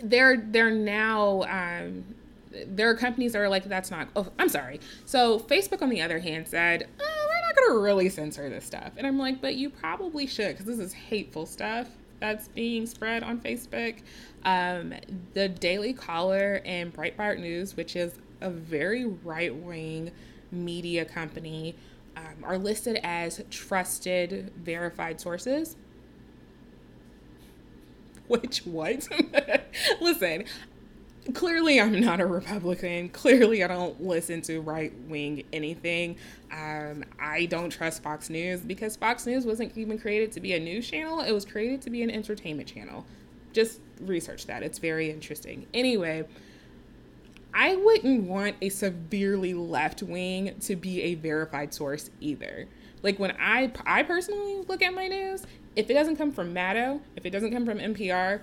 they're 0.03 0.37
they're 0.37 0.71
now 0.71 1.43
um, 1.43 2.05
there 2.67 2.89
are 2.91 2.95
companies 2.95 3.33
that 3.33 3.41
are 3.41 3.49
like 3.49 3.65
that's 3.65 3.91
not. 3.91 4.07
Oh, 4.15 4.29
I'm 4.39 4.49
sorry. 4.49 4.79
So 5.05 5.41
Facebook, 5.41 5.83
on 5.83 5.89
the 5.89 6.01
other 6.01 6.21
hand, 6.21 6.47
said 6.47 6.87
oh, 7.01 7.29
we're 7.29 7.47
not 7.47 7.57
gonna 7.57 7.81
really 7.81 8.09
censor 8.09 8.49
this 8.49 8.65
stuff, 8.65 8.93
and 8.97 9.05
I'm 9.05 9.19
like, 9.19 9.41
but 9.41 9.57
you 9.57 9.69
probably 9.69 10.29
should 10.29 10.57
because 10.57 10.67
this 10.67 10.79
is 10.79 10.93
hateful 10.93 11.45
stuff 11.45 11.89
that's 12.21 12.47
being 12.49 12.87
spread 12.87 13.25
on 13.25 13.41
Facebook. 13.41 13.99
Um, 14.45 14.95
the 15.33 15.49
Daily 15.49 15.93
Caller 15.93 16.61
and 16.65 16.93
Breitbart 16.93 17.41
News, 17.41 17.77
which 17.77 17.97
is 17.97 18.19
a 18.41 18.51
very 18.51 19.07
right 19.07 19.55
wing 19.55 20.13
media 20.53 21.05
company, 21.05 21.75
um, 22.17 22.45
are 22.45 22.59
listed 22.59 23.01
as 23.03 23.43
trusted, 23.51 24.53
verified 24.57 25.21
sources. 25.21 25.77
Which, 28.29 28.61
what? 28.61 29.07
Listen, 30.01 30.45
clearly 31.33 31.81
I'm 31.81 31.99
not 32.01 32.21
a 32.21 32.27
Republican. 32.27 33.09
Clearly 33.11 33.65
I 33.65 33.67
don't 33.67 34.03
listen 34.03 34.43
to 34.43 34.61
right 34.61 34.93
wing 35.09 35.45
anything. 35.53 36.17
Um, 36.53 37.05
I 37.21 37.47
don't 37.47 37.71
trust 37.71 38.03
Fox 38.03 38.31
News 38.31 38.61
because 38.61 38.97
Fox 38.97 39.27
News 39.27 39.47
wasn't 39.47 39.77
even 39.77 39.99
created 39.99 40.33
to 40.33 40.41
be 40.41 40.53
a 40.55 40.61
news 40.61 40.89
channel. 40.89 41.21
It 41.21 41.33
was 41.33 41.45
created 41.45 41.83
to 41.83 41.91
be 41.91 42.03
an 42.03 42.11
entertainment 42.11 42.69
channel. 42.69 43.05
Just 43.55 43.81
research 44.01 44.47
that. 44.47 44.63
It's 44.63 44.79
very 44.79 45.11
interesting. 45.11 45.67
Anyway, 45.73 46.25
I 47.55 47.77
wouldn't 47.77 48.25
want 48.25 48.57
a 48.61 48.69
severely 48.69 49.55
left 49.55 50.03
wing 50.03 50.57
to 50.63 50.77
be 50.77 51.03
a 51.03 51.15
verified 51.15 51.73
source 51.73 52.11
either. 52.21 52.69
Like 53.03 53.19
when 53.19 53.35
I 53.41 53.73
I 53.87 54.03
personally 54.03 54.65
look 54.69 54.83
at 54.83 54.93
my 54.93 55.07
news, 55.07 55.47
if 55.77 55.89
it 55.89 55.95
doesn't 55.95 56.17
come 56.17 56.33
from 56.33 56.53
Maddow, 56.53 57.01
if 57.17 57.25
it 57.25 57.31
doesn't 57.31 57.53
come 57.53 57.65
from 57.65 57.79
NPR, 57.79 58.43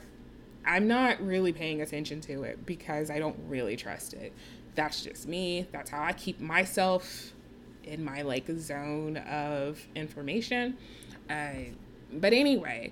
I'm 0.65 0.87
not 0.87 1.21
really 1.21 1.51
paying 1.51 1.81
attention 1.81 2.21
to 2.21 2.43
it 2.43 2.65
because 2.65 3.09
I 3.09 3.19
don't 3.19 3.37
really 3.47 3.75
trust 3.75 4.13
it. 4.13 4.33
That's 4.75 5.03
just 5.03 5.27
me. 5.27 5.67
That's 5.71 5.89
how 5.89 6.03
I 6.03 6.13
keep 6.13 6.39
myself 6.39 7.33
in 7.83 8.03
my 8.03 8.21
like 8.21 8.45
zone 8.57 9.17
of 9.17 9.85
information. 9.95 10.77
Uh, 11.29 11.71
but 12.13 12.33
anyway, 12.33 12.91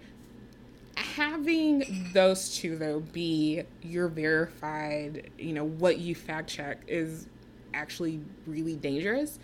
having 1.00 2.10
those 2.14 2.56
two 2.56 2.78
though 2.78 3.00
be 3.00 3.64
your 3.82 4.08
verified, 4.08 5.32
you 5.38 5.54
know, 5.54 5.66
what 5.66 6.00
you 6.00 6.16
fact 6.16 6.50
check 6.50 6.82
is 6.88 7.28
actually 7.74 8.22
really 8.46 8.76
dangerous. 8.76 9.40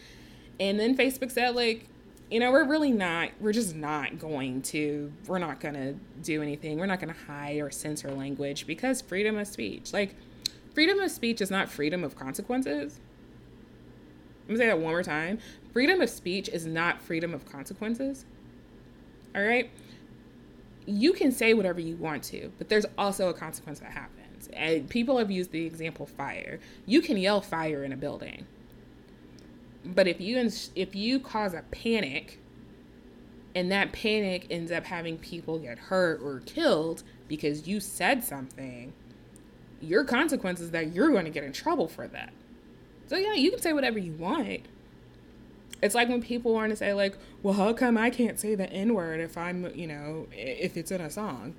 And 0.59 0.79
then 0.79 0.95
Facebook 0.97 1.31
said 1.31 1.55
like 1.55 1.87
you 2.29 2.39
know, 2.39 2.51
we're 2.51 2.65
really 2.65 2.91
not, 2.91 3.29
we're 3.39 3.53
just 3.53 3.75
not 3.75 4.17
going 4.17 4.61
to, 4.63 5.11
we're 5.27 5.39
not 5.39 5.59
going 5.59 5.75
to 5.75 5.93
do 6.23 6.41
anything. 6.41 6.79
We're 6.79 6.87
not 6.87 6.99
going 6.99 7.13
to 7.13 7.19
hide 7.27 7.59
or 7.59 7.69
censor 7.69 8.11
language 8.11 8.65
because 8.65 9.01
freedom 9.01 9.37
of 9.37 9.47
speech, 9.47 9.93
like, 9.93 10.15
freedom 10.73 10.99
of 10.99 11.11
speech 11.11 11.39
is 11.39 11.51
not 11.51 11.69
freedom 11.69 12.03
of 12.03 12.15
consequences. 12.15 12.99
Let 14.47 14.53
me 14.53 14.57
say 14.57 14.65
that 14.67 14.79
one 14.79 14.91
more 14.91 15.03
time. 15.03 15.39
Freedom 15.71 16.01
of 16.01 16.09
speech 16.09 16.49
is 16.49 16.65
not 16.65 17.01
freedom 17.01 17.33
of 17.33 17.45
consequences. 17.45 18.25
All 19.35 19.43
right? 19.43 19.69
You 20.85 21.13
can 21.13 21.31
say 21.31 21.53
whatever 21.53 21.79
you 21.79 21.95
want 21.95 22.23
to, 22.25 22.51
but 22.57 22.69
there's 22.69 22.85
also 22.97 23.29
a 23.29 23.33
consequence 23.33 23.79
that 23.79 23.91
happens. 23.91 24.49
And 24.53 24.89
people 24.89 25.17
have 25.17 25.31
used 25.31 25.51
the 25.51 25.65
example 25.65 26.05
fire. 26.05 26.59
You 26.85 27.01
can 27.01 27.17
yell 27.17 27.41
fire 27.41 27.83
in 27.83 27.91
a 27.91 27.97
building 27.97 28.45
but 29.85 30.07
if 30.07 30.19
you 30.19 30.49
if 30.75 30.95
you 30.95 31.19
cause 31.19 31.53
a 31.53 31.61
panic 31.71 32.39
and 33.53 33.71
that 33.71 33.91
panic 33.91 34.47
ends 34.49 34.71
up 34.71 34.85
having 34.85 35.17
people 35.17 35.59
get 35.59 35.77
hurt 35.77 36.19
or 36.21 36.41
killed 36.45 37.03
because 37.27 37.67
you 37.67 37.79
said 37.79 38.23
something, 38.23 38.93
your 39.79 40.03
consequence 40.03 40.59
is 40.59 40.71
that 40.71 40.93
you're 40.93 41.11
going 41.11 41.25
to 41.25 41.31
get 41.31 41.43
in 41.43 41.53
trouble 41.53 41.87
for 41.87 42.07
that. 42.07 42.33
So 43.07 43.15
yeah, 43.15 43.33
you 43.33 43.51
can 43.51 43.61
say 43.61 43.73
whatever 43.73 43.99
you 43.99 44.13
want. 44.13 44.61
It's 45.81 45.95
like 45.95 46.09
when 46.09 46.21
people 46.21 46.53
want 46.53 46.71
to 46.71 46.75
say 46.75 46.93
like, 46.93 47.17
"Well, 47.43 47.53
how 47.53 47.73
come 47.73 47.97
I 47.97 48.09
can't 48.09 48.39
say 48.39 48.55
the 48.55 48.69
N-word 48.71 49.19
if 49.19 49.37
I'm, 49.37 49.71
you 49.75 49.87
know, 49.87 50.27
if 50.31 50.77
it's 50.77 50.91
in 50.91 51.01
a 51.01 51.09
song?" 51.09 51.55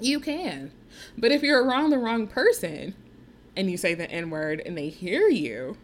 You 0.00 0.20
can. 0.20 0.72
But 1.18 1.32
if 1.32 1.42
you're 1.42 1.64
around 1.64 1.90
the 1.90 1.98
wrong 1.98 2.26
person 2.26 2.94
and 3.56 3.70
you 3.70 3.76
say 3.76 3.94
the 3.94 4.10
N-word 4.10 4.62
and 4.64 4.76
they 4.76 4.88
hear 4.88 5.28
you, 5.28 5.76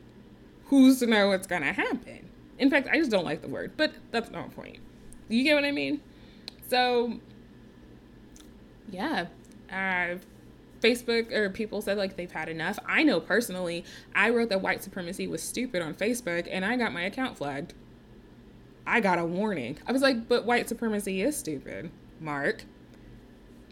who's 0.67 1.01
to 1.01 1.07
know 1.07 1.29
what's 1.29 1.47
gonna 1.47 1.73
happen? 1.73 2.29
In 2.59 2.71
fact, 2.71 2.89
I 2.91 2.97
just 2.97 3.11
don't 3.11 3.25
like 3.25 3.43
the 3.43 3.49
word, 3.49 3.73
but 3.77 3.93
that's 4.11 4.31
not 4.31 4.51
the 4.51 4.55
point. 4.57 4.79
You 5.29 5.45
get 5.45 5.55
what 5.55 5.65
I 5.65 5.71
mean? 5.71 6.01
So, 6.69 7.21
yeah, 8.91 9.27
uh, 9.71 10.17
Facebook 10.81 11.33
or 11.33 11.51
people 11.51 11.83
said 11.83 11.99
like 11.99 12.17
they've 12.17 12.31
had 12.31 12.49
enough. 12.49 12.79
I 12.87 13.03
know 13.03 13.21
personally, 13.21 13.85
I 14.15 14.31
wrote 14.31 14.49
that 14.51 14.63
white 14.63 14.83
supremacy 14.83 15.27
was 15.27 15.43
stupid 15.43 15.83
on 15.83 15.95
Facebook 15.95 16.49
and 16.51 16.65
I 16.65 16.77
got 16.77 16.93
my 16.93 17.03
account 17.03 17.37
flagged. 17.37 17.75
I 18.87 19.01
got 19.01 19.19
a 19.19 19.25
warning. 19.25 19.79
I 19.87 19.93
was 19.93 20.03
like, 20.03 20.29
but 20.29 20.47
white 20.47 20.69
supremacy 20.69 21.21
is 21.21 21.37
stupid, 21.37 21.91
Mark. 22.21 22.65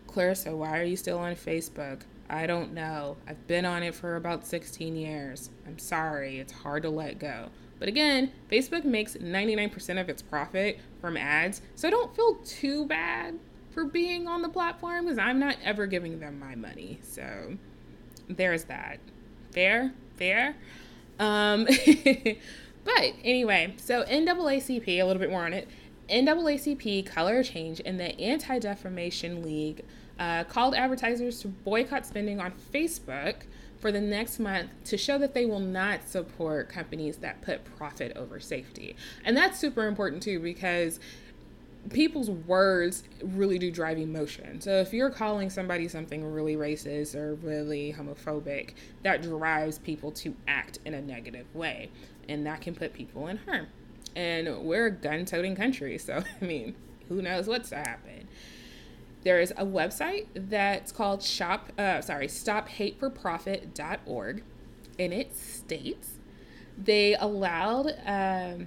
Clarissa, 0.06 0.54
why 0.54 0.78
are 0.78 0.84
you 0.84 0.96
still 0.96 1.18
on 1.18 1.34
Facebook? 1.34 2.02
I 2.28 2.46
don't 2.46 2.74
know. 2.74 3.16
I've 3.26 3.46
been 3.46 3.64
on 3.64 3.82
it 3.82 3.94
for 3.94 4.16
about 4.16 4.46
16 4.46 4.96
years. 4.96 5.50
I'm 5.66 5.78
sorry, 5.78 6.38
it's 6.38 6.52
hard 6.52 6.82
to 6.82 6.90
let 6.90 7.18
go. 7.18 7.48
But 7.78 7.88
again, 7.88 8.32
Facebook 8.50 8.84
makes 8.84 9.16
99% 9.16 10.00
of 10.00 10.08
its 10.08 10.22
profit 10.22 10.80
from 11.00 11.16
ads, 11.16 11.60
so 11.74 11.90
don't 11.90 12.14
feel 12.16 12.36
too 12.44 12.86
bad 12.86 13.38
for 13.76 13.84
being 13.84 14.26
on 14.26 14.40
the 14.40 14.48
platform 14.48 15.04
because 15.04 15.18
I'm 15.18 15.38
not 15.38 15.56
ever 15.62 15.86
giving 15.86 16.18
them 16.18 16.38
my 16.38 16.54
money. 16.54 16.98
So 17.02 17.58
there's 18.26 18.64
that. 18.64 19.00
Fair? 19.52 19.92
Fair? 20.14 20.56
Um, 21.18 21.66
but 22.84 23.12
anyway, 23.22 23.74
so 23.76 24.02
NAACP, 24.04 24.88
a 24.88 25.02
little 25.02 25.20
bit 25.20 25.28
more 25.28 25.44
on 25.44 25.52
it. 25.52 25.68
NAACP 26.08 27.04
color 27.04 27.42
change 27.42 27.80
in 27.80 27.98
the 27.98 28.18
Anti 28.18 28.60
Defamation 28.60 29.42
League 29.42 29.84
uh, 30.18 30.44
called 30.44 30.74
advertisers 30.74 31.40
to 31.40 31.48
boycott 31.48 32.06
spending 32.06 32.40
on 32.40 32.54
Facebook 32.72 33.42
for 33.78 33.92
the 33.92 34.00
next 34.00 34.38
month 34.38 34.70
to 34.84 34.96
show 34.96 35.18
that 35.18 35.34
they 35.34 35.44
will 35.44 35.60
not 35.60 36.08
support 36.08 36.70
companies 36.70 37.18
that 37.18 37.42
put 37.42 37.62
profit 37.76 38.16
over 38.16 38.40
safety. 38.40 38.96
And 39.22 39.36
that's 39.36 39.58
super 39.58 39.86
important 39.86 40.22
too 40.22 40.40
because 40.40 40.98
people's 41.92 42.30
words 42.30 43.02
really 43.22 43.58
do 43.58 43.70
drive 43.70 43.98
emotion. 43.98 44.60
So 44.60 44.80
if 44.80 44.92
you're 44.92 45.10
calling 45.10 45.50
somebody 45.50 45.88
something 45.88 46.24
really 46.24 46.56
racist 46.56 47.14
or 47.14 47.34
really 47.36 47.94
homophobic, 47.96 48.74
that 49.02 49.22
drives 49.22 49.78
people 49.78 50.10
to 50.12 50.34
act 50.48 50.78
in 50.84 50.94
a 50.94 51.02
negative 51.02 51.46
way. 51.54 51.90
And 52.28 52.44
that 52.46 52.60
can 52.60 52.74
put 52.74 52.92
people 52.92 53.28
in 53.28 53.36
harm. 53.38 53.68
And 54.14 54.64
we're 54.64 54.86
a 54.86 54.90
gun 54.90 55.24
toting 55.24 55.54
country. 55.54 55.96
So, 55.98 56.24
I 56.40 56.44
mean, 56.44 56.74
who 57.08 57.22
knows 57.22 57.46
what's 57.46 57.68
to 57.70 57.76
happen. 57.76 58.26
There 59.22 59.40
is 59.40 59.52
a 59.56 59.64
website 59.64 60.26
that's 60.34 60.90
called 60.92 61.22
shop, 61.22 61.72
uh, 61.78 62.00
sorry, 62.00 62.26
stophateforprofit.org. 62.28 64.42
And 64.98 65.12
it 65.12 65.36
states 65.36 66.12
they 66.78 67.14
allowed 67.14 67.94
um, 68.04 68.66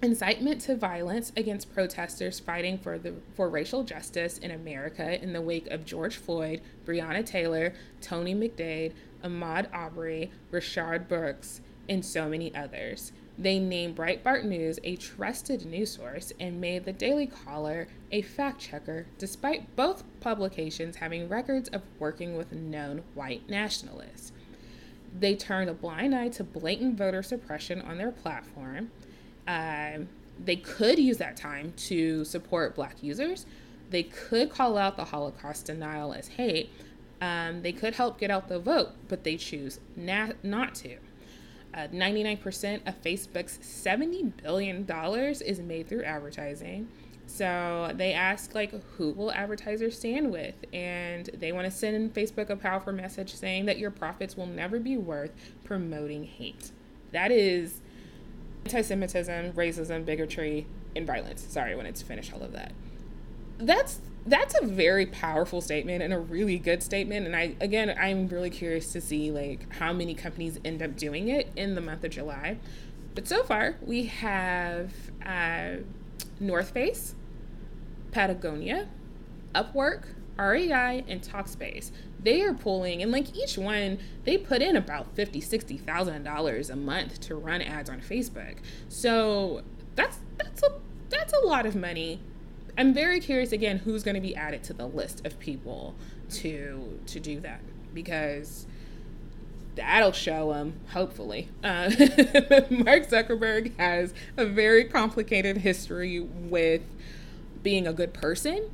incitement 0.00 0.60
to 0.60 0.76
violence 0.76 1.32
against 1.36 1.72
protesters 1.74 2.38
fighting 2.38 2.78
for 2.78 2.98
the 2.98 3.14
for 3.34 3.48
racial 3.48 3.82
justice 3.82 4.38
in 4.38 4.50
America 4.50 5.20
in 5.20 5.32
the 5.32 5.40
wake 5.40 5.66
of 5.68 5.84
George 5.84 6.16
Floyd, 6.16 6.60
Breonna 6.86 7.24
Taylor, 7.26 7.74
Tony 8.00 8.34
McDade, 8.34 8.92
Ahmaud 9.24 9.68
Arbery, 9.72 10.30
Rayshard 10.52 11.08
Brooks, 11.08 11.60
and 11.88 12.04
so 12.04 12.28
many 12.28 12.54
others. 12.54 13.12
They 13.36 13.58
named 13.58 13.96
Breitbart 13.96 14.44
News 14.44 14.80
a 14.82 14.96
trusted 14.96 15.64
news 15.64 15.92
source 15.92 16.32
and 16.40 16.60
made 16.60 16.84
the 16.84 16.92
Daily 16.92 17.26
Caller 17.26 17.86
a 18.10 18.22
fact 18.22 18.60
checker, 18.60 19.06
despite 19.16 19.76
both 19.76 20.02
publications 20.20 20.96
having 20.96 21.28
records 21.28 21.68
of 21.68 21.82
working 21.98 22.36
with 22.36 22.52
known 22.52 23.02
white 23.14 23.48
nationalists. 23.48 24.32
They 25.16 25.36
turned 25.36 25.70
a 25.70 25.74
blind 25.74 26.14
eye 26.14 26.28
to 26.30 26.44
blatant 26.44 26.98
voter 26.98 27.22
suppression 27.22 27.80
on 27.80 27.98
their 27.98 28.10
platform 28.10 28.90
um, 29.48 30.08
they 30.44 30.56
could 30.56 30.98
use 30.98 31.16
that 31.16 31.36
time 31.36 31.72
to 31.76 32.24
support 32.24 32.76
Black 32.76 33.02
users. 33.02 33.46
They 33.90 34.04
could 34.04 34.50
call 34.50 34.76
out 34.76 34.96
the 34.96 35.06
Holocaust 35.06 35.66
denial 35.66 36.12
as 36.12 36.28
hate. 36.28 36.70
Um, 37.20 37.62
they 37.62 37.72
could 37.72 37.94
help 37.94 38.20
get 38.20 38.30
out 38.30 38.48
the 38.48 38.60
vote, 38.60 38.90
but 39.08 39.24
they 39.24 39.36
choose 39.36 39.80
na- 39.96 40.32
not 40.44 40.74
to. 40.76 40.98
Uh, 41.74 41.88
99% 41.88 42.86
of 42.86 43.02
Facebook's 43.02 43.58
$70 43.58 44.32
billion 44.42 44.86
is 45.42 45.58
made 45.58 45.88
through 45.88 46.04
advertising. 46.04 46.88
So 47.26 47.92
they 47.94 48.12
ask, 48.12 48.54
like, 48.54 48.72
who 48.96 49.10
will 49.12 49.32
advertisers 49.32 49.98
stand 49.98 50.30
with? 50.30 50.54
And 50.72 51.28
they 51.34 51.52
want 51.52 51.66
to 51.66 51.70
send 51.70 52.14
Facebook 52.14 52.48
a 52.48 52.56
powerful 52.56 52.92
message 52.92 53.34
saying 53.34 53.66
that 53.66 53.78
your 53.78 53.90
profits 53.90 54.36
will 54.36 54.46
never 54.46 54.78
be 54.78 54.96
worth 54.96 55.32
promoting 55.64 56.24
hate. 56.24 56.70
That 57.12 57.30
is 57.30 57.80
anti-Semitism, 58.66 59.52
racism, 59.52 60.04
bigotry, 60.04 60.66
and 60.94 61.06
violence. 61.06 61.46
Sorry, 61.48 61.72
I 61.72 61.74
wanted 61.76 61.94
to 61.96 62.04
finish 62.04 62.32
all 62.32 62.42
of 62.42 62.52
that. 62.52 62.72
That's 63.58 64.00
that's 64.26 64.54
a 64.60 64.66
very 64.66 65.06
powerful 65.06 65.60
statement 65.60 66.02
and 66.02 66.12
a 66.12 66.18
really 66.18 66.58
good 66.58 66.82
statement. 66.82 67.26
And 67.26 67.34
I 67.34 67.54
again, 67.60 67.94
I'm 67.98 68.28
really 68.28 68.50
curious 68.50 68.92
to 68.92 69.00
see 69.00 69.30
like 69.30 69.72
how 69.74 69.92
many 69.92 70.14
companies 70.14 70.58
end 70.64 70.82
up 70.82 70.96
doing 70.96 71.28
it 71.28 71.50
in 71.56 71.74
the 71.74 71.80
month 71.80 72.04
of 72.04 72.10
July. 72.10 72.58
But 73.14 73.26
so 73.26 73.42
far, 73.42 73.76
we 73.80 74.04
have 74.04 74.92
uh, 75.24 75.78
North 76.38 76.70
Face, 76.70 77.14
Patagonia, 78.12 78.88
Upwork, 79.54 80.04
REI, 80.38 81.04
and 81.08 81.20
Talkspace. 81.20 81.90
They 82.22 82.42
are 82.42 82.54
pulling 82.54 83.02
and 83.02 83.10
like 83.10 83.34
each 83.36 83.58
one 83.58 83.98
they 84.24 84.36
put 84.36 84.62
in 84.62 84.76
about 84.76 85.14
50 85.14 85.40
60 85.40 85.78
thousand 85.78 86.24
dollars 86.24 86.70
a 86.70 86.76
month 86.76 87.20
to 87.22 87.34
run 87.34 87.62
ads 87.62 87.90
on 87.90 88.00
facebook. 88.00 88.56
So 88.88 89.62
that's 89.94 90.18
that's 90.36 90.62
a 90.62 90.72
that's 91.10 91.32
a 91.32 91.40
lot 91.40 91.66
of 91.66 91.74
money. 91.74 92.20
I'm 92.76 92.94
very 92.94 93.20
curious 93.20 93.52
again 93.52 93.78
who's 93.78 94.02
going 94.02 94.14
to 94.14 94.20
be 94.20 94.36
added 94.36 94.62
to 94.64 94.72
the 94.72 94.86
list 94.86 95.26
of 95.26 95.38
people 95.38 95.94
to 96.30 97.00
to 97.06 97.20
do 97.20 97.40
that 97.40 97.60
because 97.94 98.66
that'll 99.74 100.12
show 100.12 100.52
them 100.52 100.74
hopefully. 100.90 101.48
Uh, 101.64 101.88
mark 102.70 103.08
zuckerberg 103.08 103.76
has 103.78 104.12
a 104.36 104.44
very 104.44 104.84
complicated 104.84 105.58
history 105.58 106.20
with 106.20 106.82
being 107.62 107.86
a 107.86 107.92
good 107.92 108.12
person 108.12 108.70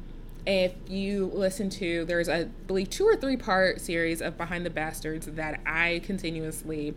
if 0.46 0.72
you 0.88 1.30
listen 1.32 1.70
to 1.70 2.04
there's 2.04 2.28
a 2.28 2.34
I 2.34 2.44
believe 2.44 2.90
two 2.90 3.04
or 3.04 3.16
three 3.16 3.36
part 3.36 3.80
series 3.80 4.20
of 4.20 4.36
behind 4.36 4.66
the 4.66 4.70
bastards 4.70 5.26
that 5.26 5.60
i 5.64 6.02
continuously 6.04 6.94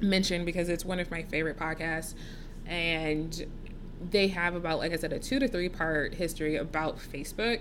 mention 0.00 0.44
because 0.44 0.68
it's 0.68 0.84
one 0.84 1.00
of 1.00 1.10
my 1.10 1.22
favorite 1.22 1.56
podcasts. 1.58 2.14
And 2.66 3.46
they 4.10 4.28
have 4.28 4.54
about 4.54 4.78
like 4.78 4.92
i 4.92 4.96
said 4.96 5.12
a 5.12 5.18
two 5.18 5.38
to 5.38 5.48
three 5.48 5.68
part 5.68 6.12
history 6.14 6.56
about 6.56 6.98
facebook 6.98 7.60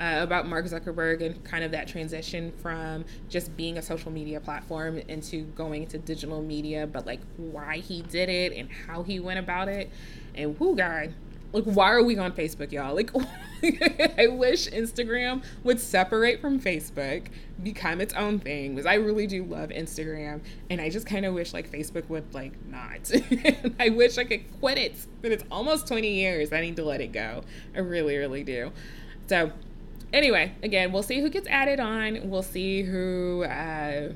uh, 0.00 0.18
about 0.20 0.48
mark 0.48 0.64
zuckerberg 0.66 1.24
and 1.24 1.44
kind 1.44 1.62
of 1.62 1.70
that 1.70 1.86
transition 1.86 2.52
from 2.60 3.04
just 3.28 3.56
being 3.56 3.78
a 3.78 3.82
social 3.82 4.10
media 4.10 4.40
platform 4.40 4.98
into 5.06 5.42
going 5.42 5.86
to 5.86 5.98
digital 5.98 6.42
media 6.42 6.84
but 6.84 7.06
like 7.06 7.20
why 7.36 7.76
he 7.76 8.02
did 8.02 8.28
it 8.28 8.52
and 8.54 8.68
how 8.72 9.04
he 9.04 9.20
went 9.20 9.38
about 9.38 9.68
it. 9.68 9.90
And 10.34 10.56
who 10.56 10.74
guy 10.74 11.10
like, 11.54 11.64
why 11.64 11.92
are 11.92 12.02
we 12.02 12.18
on 12.18 12.32
Facebook, 12.32 12.72
y'all? 12.72 12.94
Like, 12.96 13.10
I 14.18 14.26
wish 14.26 14.68
Instagram 14.68 15.44
would 15.62 15.78
separate 15.78 16.40
from 16.40 16.60
Facebook, 16.60 17.28
become 17.62 18.00
its 18.00 18.12
own 18.14 18.40
thing. 18.40 18.74
Because 18.74 18.86
I 18.86 18.94
really 18.94 19.28
do 19.28 19.44
love 19.44 19.70
Instagram, 19.70 20.40
and 20.68 20.80
I 20.80 20.90
just 20.90 21.06
kind 21.06 21.24
of 21.24 21.32
wish 21.32 21.54
like 21.54 21.70
Facebook 21.70 22.08
would 22.08 22.34
like 22.34 22.52
not. 22.66 23.10
I 23.78 23.90
wish 23.90 24.18
I 24.18 24.24
could 24.24 24.42
quit 24.58 24.78
it, 24.78 25.06
but 25.22 25.30
it's 25.30 25.44
almost 25.48 25.86
20 25.86 26.12
years. 26.12 26.52
I 26.52 26.60
need 26.60 26.74
to 26.76 26.84
let 26.84 27.00
it 27.00 27.12
go. 27.12 27.44
I 27.74 27.78
really, 27.78 28.16
really 28.16 28.42
do. 28.42 28.72
So, 29.28 29.52
anyway, 30.12 30.54
again, 30.64 30.90
we'll 30.90 31.04
see 31.04 31.20
who 31.20 31.30
gets 31.30 31.46
added 31.46 31.78
on. 31.78 32.28
We'll 32.28 32.42
see 32.42 32.82
who. 32.82 33.44
Uh, 33.44 34.12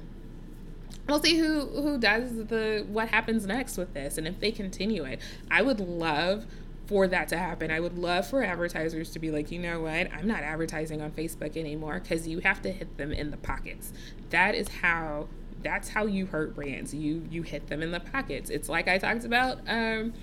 we'll 1.08 1.22
see 1.22 1.38
who 1.38 1.60
who 1.80 1.98
does 1.98 2.46
the 2.48 2.84
what 2.88 3.08
happens 3.08 3.46
next 3.46 3.78
with 3.78 3.94
this 3.94 4.18
and 4.18 4.28
if 4.28 4.38
they 4.40 4.52
continue 4.52 5.04
it 5.04 5.18
i 5.50 5.62
would 5.62 5.80
love 5.80 6.44
for 6.88 7.06
that 7.06 7.28
to 7.28 7.36
happen. 7.36 7.70
I 7.70 7.80
would 7.80 7.98
love 7.98 8.26
for 8.26 8.42
advertisers 8.42 9.10
to 9.10 9.18
be 9.18 9.30
like, 9.30 9.50
you 9.50 9.58
know 9.58 9.82
what, 9.82 10.10
I'm 10.10 10.26
not 10.26 10.42
advertising 10.42 11.02
on 11.02 11.10
Facebook 11.10 11.54
anymore 11.56 12.00
because 12.00 12.26
you 12.26 12.40
have 12.40 12.62
to 12.62 12.72
hit 12.72 12.96
them 12.96 13.12
in 13.12 13.30
the 13.30 13.36
pockets. 13.36 13.92
That 14.30 14.54
is 14.54 14.68
how 14.68 15.28
that's 15.62 15.90
how 15.90 16.06
you 16.06 16.26
hurt 16.26 16.54
brands. 16.54 16.94
You 16.94 17.26
you 17.30 17.42
hit 17.42 17.66
them 17.68 17.82
in 17.82 17.90
the 17.90 18.00
pockets. 18.00 18.48
It's 18.48 18.70
like 18.70 18.88
I 18.88 18.96
talked 18.96 19.26
about 19.26 19.58
um, 19.68 20.14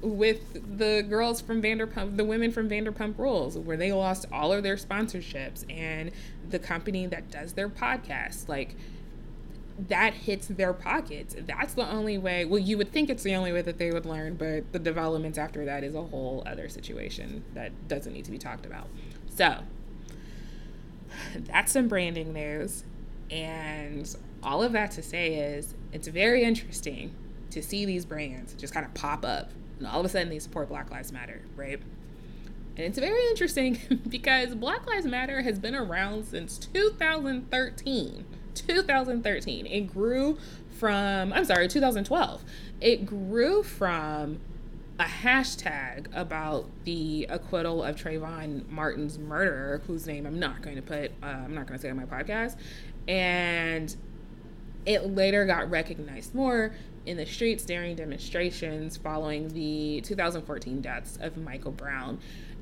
with 0.00 0.78
the 0.78 1.06
girls 1.08 1.40
from 1.40 1.62
Vanderpump, 1.62 2.16
the 2.16 2.24
women 2.24 2.50
from 2.50 2.68
Vanderpump 2.68 3.16
Rules, 3.16 3.56
where 3.56 3.76
they 3.76 3.92
lost 3.92 4.26
all 4.32 4.52
of 4.52 4.64
their 4.64 4.76
sponsorships, 4.76 5.64
and 5.72 6.10
the 6.50 6.58
company 6.58 7.06
that 7.06 7.30
does 7.30 7.52
their 7.52 7.68
podcast, 7.68 8.48
like 8.48 8.74
that 9.78 10.14
hits 10.14 10.48
their 10.48 10.72
pockets. 10.72 11.36
That's 11.38 11.74
the 11.74 11.88
only 11.88 12.18
way. 12.18 12.44
Well, 12.44 12.58
you 12.58 12.76
would 12.78 12.92
think 12.92 13.10
it's 13.10 13.22
the 13.22 13.34
only 13.34 13.52
way 13.52 13.62
that 13.62 13.78
they 13.78 13.92
would 13.92 14.06
learn, 14.06 14.34
but 14.34 14.72
the 14.72 14.78
developments 14.78 15.38
after 15.38 15.64
that 15.64 15.84
is 15.84 15.94
a 15.94 16.02
whole 16.02 16.42
other 16.46 16.68
situation 16.68 17.44
that 17.54 17.88
doesn't 17.88 18.12
need 18.12 18.24
to 18.24 18.30
be 18.30 18.38
talked 18.38 18.66
about. 18.66 18.88
So, 19.34 19.60
that's 21.34 21.72
some 21.72 21.88
branding 21.88 22.32
news. 22.32 22.84
And 23.30 24.14
all 24.42 24.62
of 24.62 24.72
that 24.72 24.90
to 24.92 25.02
say 25.02 25.34
is 25.34 25.74
it's 25.92 26.08
very 26.08 26.42
interesting 26.42 27.14
to 27.50 27.62
see 27.62 27.84
these 27.84 28.04
brands 28.04 28.54
just 28.54 28.74
kind 28.74 28.84
of 28.84 28.92
pop 28.94 29.24
up 29.24 29.50
and 29.78 29.86
all 29.86 30.00
of 30.00 30.06
a 30.06 30.08
sudden 30.08 30.28
they 30.28 30.38
support 30.38 30.68
Black 30.68 30.90
Lives 30.90 31.12
Matter, 31.12 31.42
right? 31.56 31.80
And 32.76 32.86
it's 32.86 32.98
very 32.98 33.26
interesting 33.28 33.78
because 34.08 34.54
Black 34.54 34.86
Lives 34.86 35.06
Matter 35.06 35.42
has 35.42 35.58
been 35.58 35.74
around 35.74 36.24
since 36.24 36.58
2013 36.58 38.24
2013. 38.54 39.66
It 39.66 39.80
grew 39.92 40.38
from, 40.78 41.32
I'm 41.32 41.44
sorry, 41.44 41.68
2012. 41.68 42.44
It 42.80 43.04
grew 43.06 43.62
from 43.62 44.40
a 44.98 45.04
hashtag 45.04 46.06
about 46.12 46.68
the 46.84 47.26
acquittal 47.30 47.82
of 47.84 47.96
Trayvon 47.96 48.68
Martin's 48.68 49.18
murderer, 49.18 49.80
whose 49.86 50.06
name 50.06 50.26
I'm 50.26 50.40
not 50.40 50.62
going 50.62 50.76
to 50.76 50.82
put, 50.82 51.12
uh, 51.22 51.26
I'm 51.26 51.54
not 51.54 51.66
going 51.66 51.78
to 51.78 51.82
say 51.82 51.90
on 51.90 51.96
my 51.96 52.04
podcast. 52.04 52.56
And 53.06 53.94
it 54.86 55.14
later 55.14 55.44
got 55.46 55.70
recognized 55.70 56.34
more 56.34 56.72
in 57.06 57.16
the 57.16 57.26
streets 57.26 57.64
during 57.64 57.96
demonstrations 57.96 58.96
following 58.96 59.48
the 59.48 60.00
2014 60.02 60.80
deaths 60.80 61.18
of 61.20 61.36
Michael 61.36 61.72
Brown, 61.72 62.18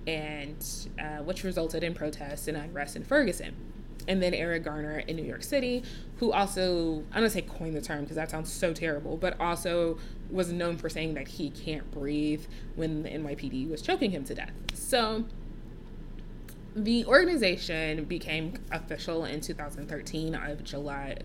and 0.07 0.65
uh, 0.99 1.23
which 1.23 1.43
resulted 1.43 1.83
in 1.83 1.95
protests 1.95 2.49
and 2.49 2.57
unrest 2.57 2.97
in 2.97 3.05
Ferguson 3.05 3.55
and 4.09 4.23
then 4.23 4.35
Eric 4.35 4.65
Garner 4.65 4.99
in 5.01 5.17
New 5.17 5.25
York 5.25 5.43
City, 5.43 5.83
who 6.19 6.33
also, 6.33 7.03
I'm 7.11 7.21
gonna 7.21 7.31
say 7.31 7.43
coined 7.43 7.75
the 7.75 7.81
term 7.81 8.03
because 8.03 8.17
that 8.17 8.31
sounds 8.31 8.53
so 8.53 8.73
terrible, 8.73 9.17
but 9.17 9.39
also 9.41 9.99
was 10.31 10.53
known 10.53 10.77
for 10.77 10.89
saying 10.89 11.15
that 11.15 11.29
he 11.29 11.51
can't 11.51 11.91
breathe 11.91 12.45
when 12.75 13.03
the 13.03 13.09
NYPD 13.11 13.69
was 13.71 13.83
choking 13.83 14.11
him 14.11 14.25
to 14.25 14.35
death. 14.35 14.53
So 14.75 15.25
the 16.75 17.07
organization 17.07 18.05
became 18.05 18.55
official 18.71 19.25
in 19.25 19.41
2013 19.41 20.35
of 20.35 20.63
July 20.63 21.19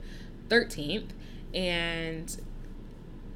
13th, 0.49 1.09
and 1.53 2.41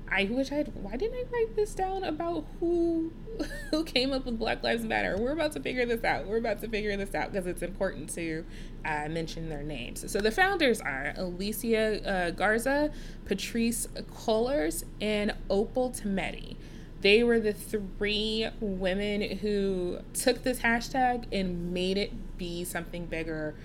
I 0.09 0.25
wish 0.25 0.51
I 0.51 0.55
had. 0.55 0.71
why 0.75 0.95
didn't 0.97 1.15
I 1.15 1.23
write 1.31 1.55
this 1.55 1.73
down 1.73 2.03
about 2.03 2.45
who 2.59 3.11
who 3.71 3.83
came 3.83 4.13
up 4.13 4.25
with 4.25 4.37
Black 4.39 4.63
Lives 4.63 4.83
Matter? 4.83 5.15
We're 5.17 5.31
about 5.31 5.51
to 5.53 5.59
figure 5.59 5.85
this 5.85 6.03
out. 6.03 6.27
We're 6.27 6.37
about 6.37 6.61
to 6.61 6.69
figure 6.69 6.95
this 6.95 7.13
out 7.15 7.31
because 7.31 7.47
it's 7.47 7.61
important 7.61 8.09
to 8.15 8.45
uh, 8.85 9.07
mention 9.09 9.49
their 9.49 9.63
names. 9.63 10.09
So 10.11 10.21
the 10.21 10.31
founders 10.31 10.79
are 10.79 11.13
Alicia 11.17 12.09
uh, 12.09 12.31
Garza, 12.31 12.91
Patrisse 13.25 13.87
Cullors, 14.13 14.83
and 15.01 15.33
Opal 15.49 15.91
Tometi. 15.91 16.55
They 17.01 17.23
were 17.23 17.39
the 17.39 17.53
three 17.53 18.47
women 18.59 19.37
who 19.37 19.99
took 20.13 20.43
this 20.43 20.59
hashtag 20.59 21.25
and 21.31 21.73
made 21.73 21.97
it 21.97 22.37
be 22.37 22.63
something 22.63 23.05
bigger 23.05 23.55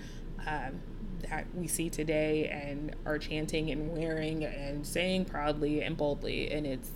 um, 0.45 0.81
that 1.29 1.45
we 1.53 1.67
see 1.67 1.89
today 1.89 2.47
and 2.47 2.95
are 3.05 3.17
chanting 3.17 3.71
and 3.71 3.95
wearing 3.95 4.43
and 4.43 4.85
saying 4.85 5.25
proudly 5.25 5.81
and 5.81 5.97
boldly. 5.97 6.51
And 6.51 6.65
it's 6.65 6.91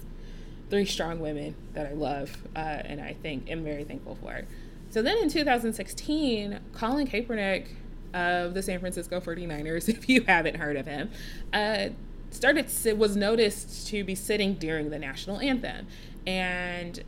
three 0.70 0.86
strong 0.86 1.20
women 1.20 1.56
that 1.74 1.86
I 1.86 1.94
love 1.94 2.36
uh, 2.56 2.60
and 2.60 3.02
I 3.02 3.14
think 3.14 3.50
am 3.50 3.64
very 3.64 3.84
thankful 3.84 4.16
for. 4.16 4.44
So 4.90 5.02
then 5.02 5.18
in 5.18 5.30
2016, 5.30 6.60
Colin 6.74 7.08
Kaepernick 7.08 7.68
of 8.14 8.54
the 8.54 8.62
San 8.62 8.80
Francisco 8.80 9.20
49ers, 9.20 9.90
if 9.96 10.08
you 10.10 10.22
haven't 10.22 10.56
heard 10.56 10.78
of 10.78 10.86
him, 10.86 11.12
uh, 11.54 11.90
started 12.32 12.70
was 12.98 13.16
noticed 13.16 13.88
to 13.88 14.04
be 14.04 14.16
sitting 14.16 14.56
during 14.56 14.90
the 14.90 15.00
national 15.00 15.40
anthem. 15.40 15.88
And 16.26 17.04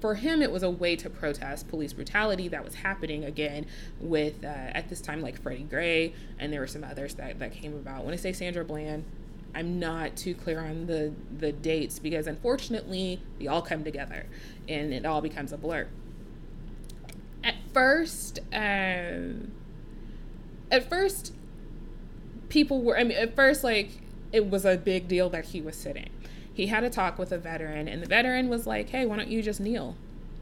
for 0.00 0.14
him, 0.14 0.42
it 0.42 0.50
was 0.50 0.62
a 0.62 0.70
way 0.70 0.96
to 0.96 1.08
protest 1.08 1.68
police 1.68 1.92
brutality 1.92 2.48
that 2.48 2.64
was 2.64 2.74
happening 2.74 3.24
again 3.24 3.66
with, 4.00 4.44
uh, 4.44 4.46
at 4.46 4.88
this 4.88 5.00
time, 5.00 5.20
like 5.20 5.40
Freddie 5.40 5.62
Gray, 5.62 6.14
and 6.38 6.52
there 6.52 6.60
were 6.60 6.66
some 6.66 6.84
others 6.84 7.14
that, 7.14 7.38
that 7.38 7.52
came 7.52 7.74
about. 7.74 8.04
When 8.04 8.12
I 8.12 8.16
say 8.16 8.32
Sandra 8.32 8.64
Bland, 8.64 9.04
I'm 9.54 9.78
not 9.78 10.16
too 10.16 10.34
clear 10.34 10.60
on 10.60 10.86
the, 10.86 11.12
the 11.38 11.52
dates 11.52 11.98
because 11.98 12.26
unfortunately, 12.26 13.20
they 13.38 13.46
all 13.46 13.62
come 13.62 13.84
together 13.84 14.26
and 14.68 14.92
it 14.92 15.06
all 15.06 15.20
becomes 15.20 15.52
a 15.52 15.56
blur. 15.56 15.86
At 17.42 17.54
first, 17.72 18.40
um, 18.52 19.52
at 20.70 20.88
first, 20.88 21.32
people 22.48 22.82
were, 22.82 22.98
I 22.98 23.04
mean, 23.04 23.16
at 23.16 23.34
first, 23.34 23.64
like, 23.64 23.90
it 24.32 24.50
was 24.50 24.64
a 24.64 24.76
big 24.76 25.08
deal 25.08 25.30
that 25.30 25.46
he 25.46 25.60
was 25.60 25.76
sitting 25.76 26.10
he 26.58 26.66
had 26.66 26.82
a 26.82 26.90
talk 26.90 27.20
with 27.20 27.30
a 27.30 27.38
veteran, 27.38 27.86
and 27.86 28.02
the 28.02 28.06
veteran 28.08 28.48
was 28.48 28.66
like, 28.66 28.88
hey, 28.88 29.06
why 29.06 29.16
don't 29.16 29.28
you 29.28 29.42
just 29.44 29.60
kneel? 29.60 29.94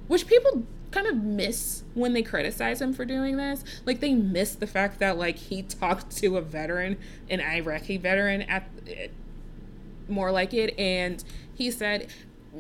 Which 0.09 0.27
people 0.27 0.65
kind 0.91 1.07
of 1.07 1.17
miss 1.17 1.83
when 1.93 2.15
they 2.15 2.23
criticize 2.23 2.81
him 2.81 2.95
for 2.95 3.05
doing 3.05 3.37
this. 3.37 3.63
Like, 3.85 4.01
they 4.01 4.15
miss 4.15 4.55
the 4.55 4.67
fact 4.67 4.99
that, 5.01 5.19
like, 5.19 5.37
he 5.37 5.61
talked 5.61 6.17
to 6.17 6.39
a 6.39 6.41
veteran, 6.41 6.97
an 7.29 7.43
Iraqi 7.43 7.99
veteran, 7.99 8.41
at 8.43 8.67
more 10.09 10.33
like 10.33 10.55
it, 10.55 10.75
and 10.79 11.23
he 11.55 11.71
said, 11.71 12.09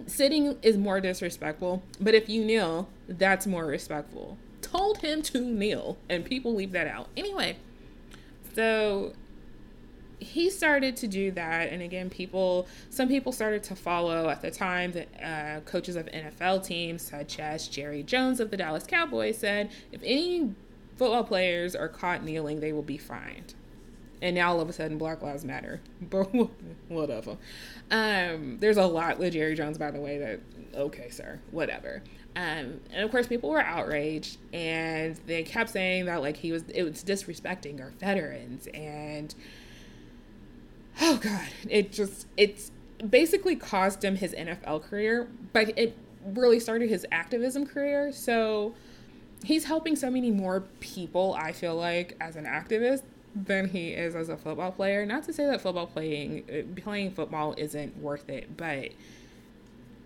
sitting 0.07 0.59
is 0.61 0.76
more 0.76 1.00
disrespectful, 1.00 1.82
but 1.98 2.14
if 2.14 2.28
you 2.28 2.44
kneel, 2.44 2.90
that's 3.09 3.46
more 3.46 3.64
respectful. 3.64 4.36
Told 4.61 4.98
him 4.98 5.22
to 5.22 5.40
kneel, 5.40 5.96
and 6.11 6.26
people 6.26 6.54
leave 6.54 6.72
that 6.72 6.86
out. 6.86 7.09
Anyway, 7.16 7.57
so 8.54 9.14
he 10.18 10.48
started 10.48 10.96
to 10.96 11.06
do 11.06 11.30
that 11.30 11.70
and 11.70 11.82
again 11.82 12.08
people 12.08 12.66
some 12.88 13.06
people 13.06 13.32
started 13.32 13.62
to 13.62 13.76
follow 13.76 14.30
at 14.30 14.40
the 14.40 14.50
time 14.50 14.92
that 14.92 15.08
uh, 15.22 15.60
coaches 15.70 15.94
of 15.94 16.06
nfl 16.06 16.64
teams 16.64 17.02
such 17.02 17.38
as 17.38 17.68
jerry 17.68 18.02
jones 18.02 18.40
of 18.40 18.50
the 18.50 18.56
dallas 18.56 18.86
cowboys 18.86 19.36
said 19.36 19.70
if 19.92 20.00
any 20.02 20.54
football 20.96 21.24
players 21.24 21.76
are 21.76 21.88
caught 21.88 22.24
kneeling 22.24 22.60
they 22.60 22.72
will 22.72 22.82
be 22.82 22.98
fined. 22.98 23.54
And 24.22 24.34
now 24.34 24.52
all 24.52 24.60
of 24.60 24.68
a 24.68 24.72
sudden 24.72 24.98
black 24.98 25.22
lives 25.22 25.44
matter. 25.44 25.80
But 26.00 26.26
whatever 26.88 27.36
um, 27.90 28.58
there's 28.58 28.76
a 28.76 28.86
lot 28.86 29.18
with 29.18 29.34
jerry 29.34 29.54
jones 29.54 29.78
by 29.78 29.90
the 29.90 30.00
way 30.00 30.18
that 30.18 30.40
okay 30.74 31.10
sir 31.10 31.38
whatever. 31.50 32.02
Um, 32.34 32.80
and 32.92 33.02
of 33.02 33.10
course 33.10 33.26
people 33.26 33.50
were 33.50 33.62
outraged 33.62 34.38
and 34.52 35.16
they 35.26 35.42
kept 35.42 35.70
saying 35.70 36.06
that 36.06 36.20
like 36.22 36.36
he 36.36 36.52
was 36.52 36.64
it 36.74 36.82
was 36.82 37.04
disrespecting 37.04 37.80
our 37.80 37.90
veterans 37.98 38.68
and 38.74 39.34
oh 41.01 41.18
god, 41.18 41.49
it 41.68 41.92
just 41.92 42.26
it's 42.36 42.70
basically 43.09 43.57
caused 43.57 44.05
him 44.05 44.16
his 44.16 44.32
NFL 44.32 44.82
career, 44.82 45.28
but 45.53 45.78
it 45.78 45.97
really 46.24 46.61
started 46.61 46.88
his 46.88 47.07
activism 47.12 47.66
career. 47.66 48.12
So 48.12 48.74
he's 49.44 49.64
helping 49.64 49.97
so 49.97 50.11
many 50.11 50.30
more 50.30 50.61
people, 50.80 51.34
I 51.38 51.53
feel 51.53 51.76
like, 51.76 52.16
as 52.20 52.36
an 52.36 52.44
activist 52.44 53.03
than 53.34 53.68
he 53.68 53.90
is 53.90 54.14
as 54.14 54.28
a 54.28 54.36
football 54.36 54.72
player. 54.72 55.05
Not 55.05 55.24
to 55.24 55.32
say 55.32 55.47
that 55.47 55.61
football 55.61 55.86
playing 55.86 56.44
uh, 56.51 56.80
playing 56.80 57.12
football 57.12 57.55
isn't 57.59 57.99
worth 57.99 58.28
it, 58.28 58.57
but 58.57 58.90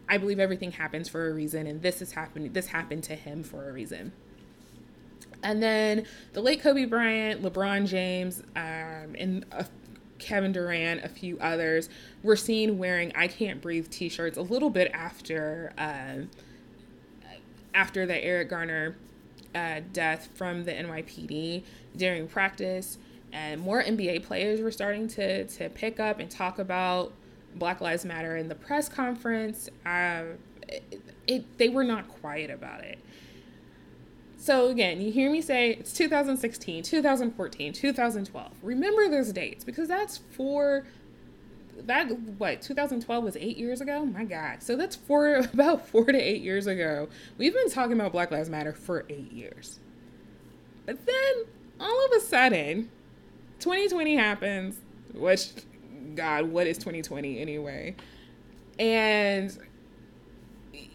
I 0.09 0.19
believe 0.19 0.41
everything 0.41 0.73
happens 0.73 1.09
for 1.09 1.29
a 1.29 1.33
reason 1.33 1.69
and 1.69 1.83
this 1.83 2.03
is 2.03 2.13
happening 2.13 2.53
this 2.53 2.67
happened 2.67 3.05
to 3.05 3.15
him 3.15 3.45
for 3.45 3.69
a 3.69 3.73
reason. 3.73 4.13
And 5.43 5.63
then 5.63 6.05
the 6.33 6.43
late 6.43 6.61
Kobe 6.61 6.85
Bryant, 6.85 7.43
LeBron 7.43 7.87
James, 7.87 8.43
um, 8.57 9.15
and 9.17 9.47
a 9.53 9.65
Kevin 10.21 10.53
Durant, 10.53 11.05
a 11.05 11.09
few 11.09 11.39
others, 11.41 11.89
were 12.23 12.37
seen 12.37 12.79
wearing 12.79 13.13
"I 13.15 13.29
Can't 13.29 13.61
Breathe" 13.61 13.89
T-shirts 13.91 14.39
a 14.39 14.43
little 14.43 14.71
bit 14.71 14.91
after 14.93 15.73
uh, 15.79 16.27
after 17.75 18.07
the 18.07 18.23
Eric 18.23 18.51
Garner 18.51 18.97
uh, 19.55 19.81
death 19.93 20.29
from 20.35 20.65
the 20.65 20.73
NYPD 20.73 21.63
during 21.97 22.29
practice, 22.29 22.99
and 23.33 23.61
more 23.61 23.83
NBA 23.83 24.23
players 24.25 24.61
were 24.61 24.71
starting 24.71 25.09
to 25.09 25.45
to 25.45 25.69
pick 25.71 25.99
up 25.99 26.21
and 26.21 26.31
talk 26.31 26.59
about 26.59 27.13
Black 27.57 27.81
Lives 27.81 28.05
Matter 28.05 28.37
in 28.37 28.49
the 28.49 28.55
press 28.55 28.89
conference. 28.89 29.69
Uh, 29.85 30.23
it, 30.69 31.03
it, 31.27 31.59
they 31.59 31.69
were 31.69 31.85
not 31.85 32.09
quiet 32.09 32.51
about 32.51 32.85
it. 32.85 32.99
So 34.41 34.69
again, 34.69 35.03
you 35.03 35.13
hear 35.13 35.31
me 35.31 35.43
say 35.43 35.73
it's 35.73 35.93
2016, 35.93 36.83
2014, 36.83 37.73
2012. 37.75 38.53
Remember 38.63 39.07
those 39.11 39.33
dates 39.33 39.65
because 39.65 39.87
that's 39.87 40.17
four 40.17 40.87
that 41.85 42.11
what 42.39 42.63
2012 42.63 43.23
was 43.23 43.37
eight 43.37 43.59
years 43.59 43.83
ago? 43.83 44.07
My 44.07 44.25
god. 44.25 44.63
So 44.63 44.77
that's 44.77 44.97
four 44.97 45.35
about 45.53 45.87
four 45.87 46.07
to 46.07 46.19
eight 46.19 46.41
years 46.41 46.67
ago. 46.67 47.11
We've 47.37 47.53
been 47.53 47.69
talking 47.69 47.93
about 47.93 48.13
black 48.13 48.31
lives 48.31 48.49
matter 48.49 48.73
for 48.73 49.05
eight 49.11 49.31
years. 49.31 49.79
But 50.87 51.05
then 51.05 51.45
all 51.79 52.07
of 52.07 52.13
a 52.17 52.21
sudden 52.21 52.91
2020 53.59 54.17
happens 54.17 54.81
which 55.13 55.51
god 56.15 56.51
what 56.51 56.67
is 56.67 56.79
2020 56.79 57.39
anyway? 57.39 57.95
And 58.79 59.55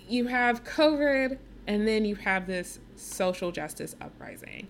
you 0.10 0.26
have 0.26 0.64
covid 0.64 1.38
and 1.68 1.88
then 1.88 2.06
you 2.06 2.16
have 2.16 2.48
this 2.48 2.80
social 3.06 3.52
justice 3.52 3.96
uprising. 4.02 4.68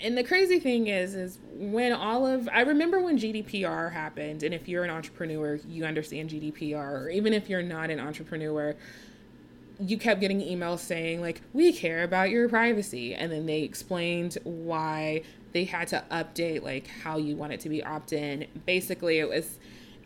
And 0.00 0.16
the 0.16 0.22
crazy 0.22 0.60
thing 0.60 0.86
is, 0.86 1.14
is 1.14 1.38
when 1.54 1.92
all 1.92 2.24
of 2.24 2.48
I 2.52 2.60
remember 2.60 3.00
when 3.00 3.18
GDPR 3.18 3.92
happened, 3.92 4.44
and 4.44 4.54
if 4.54 4.68
you're 4.68 4.84
an 4.84 4.90
entrepreneur, 4.90 5.56
you 5.68 5.84
understand 5.84 6.30
GDPR, 6.30 7.02
or 7.02 7.10
even 7.10 7.32
if 7.32 7.48
you're 7.48 7.62
not 7.62 7.90
an 7.90 7.98
entrepreneur, 7.98 8.76
you 9.80 9.96
kept 9.96 10.20
getting 10.20 10.40
emails 10.40 10.80
saying 10.80 11.20
like 11.20 11.40
we 11.52 11.72
care 11.72 12.02
about 12.02 12.30
your 12.30 12.48
privacy 12.48 13.14
and 13.14 13.30
then 13.30 13.46
they 13.46 13.62
explained 13.62 14.36
why 14.42 15.22
they 15.52 15.64
had 15.64 15.86
to 15.88 16.02
update 16.10 16.62
like 16.62 16.88
how 16.88 17.16
you 17.16 17.36
want 17.36 17.52
it 17.52 17.60
to 17.60 17.68
be 17.68 17.82
opt-in 17.84 18.46
basically 18.66 19.18
it 19.18 19.28
was 19.28 19.58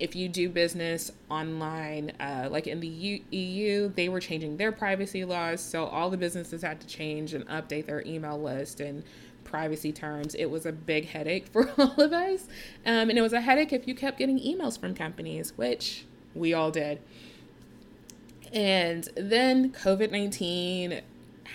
if 0.03 0.17
you 0.17 0.29
do 0.29 0.49
business 0.49 1.13
online, 1.31 2.11
uh, 2.19 2.49
like 2.51 2.67
in 2.67 2.81
the 2.81 3.23
EU, 3.31 3.89
they 3.95 4.09
were 4.09 4.19
changing 4.19 4.57
their 4.57 4.73
privacy 4.73 5.25
laws. 5.25 5.61
So 5.61 5.87
all 5.87 6.11
the 6.11 6.17
businesses 6.17 6.63
had 6.63 6.81
to 6.81 6.89
change 6.89 7.35
and 7.35 7.47
update 7.47 7.87
their 7.87 8.03
email 8.05 8.37
list 8.37 8.81
and 8.81 9.05
privacy 9.45 9.93
terms. 9.93 10.35
It 10.35 10.47
was 10.47 10.67
a 10.67 10.73
big 10.73 11.07
headache 11.07 11.47
for 11.53 11.71
all 11.79 12.01
of 12.01 12.13
us. 12.13 12.49
Um, 12.85 13.11
and 13.11 13.13
it 13.17 13.23
was 13.23 13.33
a 13.33 13.41
headache 13.41 13.73
if 13.73 13.87
you 13.87 13.95
kept 13.95 14.19
getting 14.19 14.41
emails 14.41 14.77
from 14.77 14.93
companies, 14.93 15.53
which 15.55 16.05
we 16.35 16.53
all 16.53 16.73
did. 16.73 17.01
And 18.53 19.09
then 19.15 19.71
COVID 19.71 20.11
19 20.11 21.01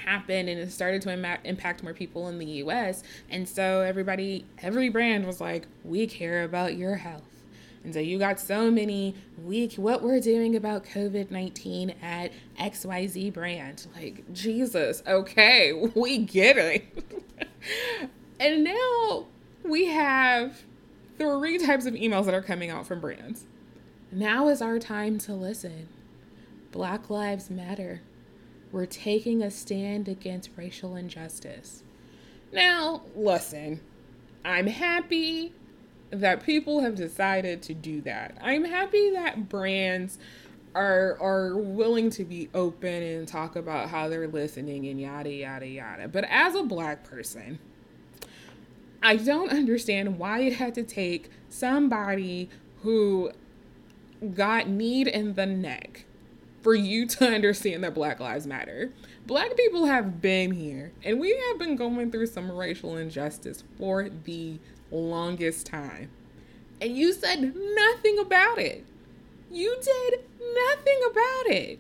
happened 0.05 0.47
and 0.47 0.57
it 0.57 0.71
started 0.71 1.01
to 1.01 1.11
Im- 1.11 1.39
impact 1.43 1.83
more 1.83 1.93
people 1.93 2.29
in 2.29 2.39
the 2.39 2.45
US. 2.63 3.03
And 3.29 3.49
so 3.49 3.81
everybody, 3.81 4.45
every 4.59 4.87
brand 4.87 5.27
was 5.27 5.41
like, 5.41 5.67
we 5.83 6.07
care 6.07 6.45
about 6.45 6.77
your 6.77 6.95
health 6.95 7.36
and 7.83 7.93
so 7.93 7.99
you 7.99 8.19
got 8.19 8.39
so 8.39 8.69
many 8.69 9.15
week 9.43 9.75
what 9.75 10.01
we're 10.01 10.19
doing 10.19 10.55
about 10.55 10.83
COVID 10.85 11.31
19 11.31 11.93
at 12.01 12.31
XYZ 12.59 13.33
brand. 13.33 13.87
Like, 13.95 14.31
Jesus, 14.33 15.03
okay, 15.07 15.73
we 15.95 16.17
get 16.19 16.57
it. 16.57 16.85
and 18.39 18.63
now 18.63 19.25
we 19.63 19.85
have 19.85 20.63
three 21.17 21.57
types 21.57 21.85
of 21.85 21.93
emails 21.93 22.25
that 22.25 22.33
are 22.33 22.41
coming 22.41 22.69
out 22.69 22.85
from 22.85 22.99
brands. 22.99 23.45
Now 24.11 24.47
is 24.49 24.61
our 24.61 24.79
time 24.79 25.17
to 25.19 25.33
listen. 25.33 25.87
Black 26.71 27.09
Lives 27.09 27.49
Matter. 27.49 28.01
We're 28.71 28.85
taking 28.85 29.41
a 29.41 29.49
stand 29.49 30.07
against 30.07 30.49
racial 30.55 30.95
injustice. 30.95 31.83
Now, 32.51 33.01
listen, 33.15 33.81
I'm 34.43 34.67
happy 34.67 35.53
that 36.09 36.43
people 36.43 36.81
have 36.81 36.95
decided 36.95 37.61
to 37.63 37.73
do 37.73 38.01
that. 38.01 38.37
I'm 38.41 38.65
happy 38.65 39.11
that 39.11 39.49
brands 39.49 40.17
are 40.75 41.17
are 41.19 41.57
willing 41.57 42.09
to 42.11 42.23
be 42.23 42.49
open 42.53 43.01
and 43.03 43.27
talk 43.27 43.55
about 43.55 43.89
how 43.89 44.07
they're 44.09 44.27
listening 44.27 44.85
and 44.87 45.01
yada 45.01 45.31
yada 45.31 45.67
yada. 45.67 46.07
But 46.07 46.25
as 46.29 46.55
a 46.55 46.63
black 46.63 47.03
person, 47.03 47.59
I 49.01 49.15
don't 49.15 49.49
understand 49.49 50.19
why 50.19 50.41
it 50.41 50.53
had 50.53 50.75
to 50.75 50.83
take 50.83 51.29
somebody 51.49 52.49
who 52.83 53.31
got 54.33 54.67
kneed 54.67 55.07
in 55.07 55.33
the 55.33 55.45
neck 55.45 56.05
for 56.61 56.75
you 56.75 57.05
to 57.07 57.27
understand 57.27 57.83
that 57.83 57.93
Black 57.93 58.19
Lives 58.19 58.47
Matter. 58.47 58.91
Black 59.25 59.55
people 59.55 59.85
have 59.85 60.21
been 60.21 60.51
here 60.51 60.91
and 61.03 61.19
we 61.19 61.37
have 61.47 61.59
been 61.59 61.75
going 61.75 62.11
through 62.11 62.27
some 62.27 62.51
racial 62.51 62.97
injustice 62.97 63.63
for 63.77 64.09
the 64.09 64.59
longest 64.91 65.65
time. 65.65 66.09
And 66.81 66.95
you 66.95 67.13
said 67.13 67.55
nothing 67.55 68.19
about 68.19 68.59
it. 68.59 68.85
You 69.51 69.77
did 69.81 70.19
nothing 70.39 70.99
about 71.09 71.47
it. 71.47 71.79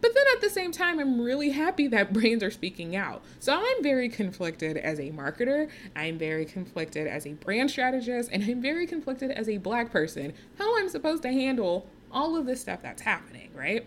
But 0.00 0.12
then 0.14 0.24
at 0.34 0.42
the 0.42 0.50
same 0.50 0.70
time, 0.70 0.98
I'm 1.00 1.18
really 1.18 1.50
happy 1.50 1.86
that 1.88 2.12
brands 2.12 2.44
are 2.44 2.50
speaking 2.50 2.94
out. 2.94 3.22
So 3.40 3.54
I'm 3.54 3.82
very 3.82 4.08
conflicted 4.08 4.76
as 4.76 4.98
a 4.98 5.10
marketer, 5.10 5.70
I'm 5.96 6.18
very 6.18 6.44
conflicted 6.44 7.06
as 7.06 7.26
a 7.26 7.32
brand 7.32 7.70
strategist, 7.70 8.28
and 8.30 8.42
I'm 8.44 8.60
very 8.60 8.86
conflicted 8.86 9.30
as 9.30 9.48
a 9.48 9.56
black 9.56 9.90
person 9.90 10.34
how 10.58 10.78
I'm 10.78 10.90
supposed 10.90 11.22
to 11.22 11.32
handle 11.32 11.86
all 12.12 12.36
of 12.36 12.44
this 12.44 12.60
stuff 12.60 12.82
that's 12.82 13.00
happening, 13.00 13.50
right? 13.54 13.86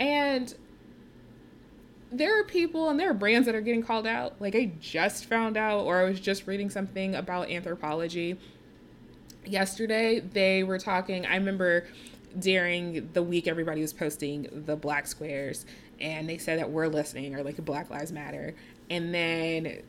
And 0.00 0.54
there 2.16 2.38
are 2.40 2.44
people 2.44 2.90
and 2.90 2.98
there 2.98 3.10
are 3.10 3.14
brands 3.14 3.46
that 3.46 3.54
are 3.54 3.60
getting 3.60 3.82
called 3.82 4.06
out. 4.06 4.40
Like 4.40 4.54
I 4.54 4.72
just 4.80 5.26
found 5.26 5.56
out, 5.56 5.80
or 5.80 5.98
I 5.98 6.04
was 6.04 6.20
just 6.20 6.46
reading 6.46 6.70
something 6.70 7.14
about 7.14 7.48
Anthropologie 7.48 8.36
yesterday. 9.44 10.20
They 10.20 10.62
were 10.62 10.78
talking, 10.78 11.26
I 11.26 11.36
remember 11.36 11.86
during 12.38 13.08
the 13.12 13.22
week 13.22 13.46
everybody 13.46 13.80
was 13.80 13.92
posting 13.92 14.48
the 14.66 14.76
black 14.76 15.06
squares 15.06 15.66
and 16.00 16.28
they 16.28 16.38
said 16.38 16.58
that 16.58 16.70
we're 16.70 16.88
listening 16.88 17.34
or 17.34 17.42
like 17.42 17.56
black 17.64 17.90
lives 17.90 18.10
matter 18.10 18.54
and 18.90 19.14
then 19.14 19.80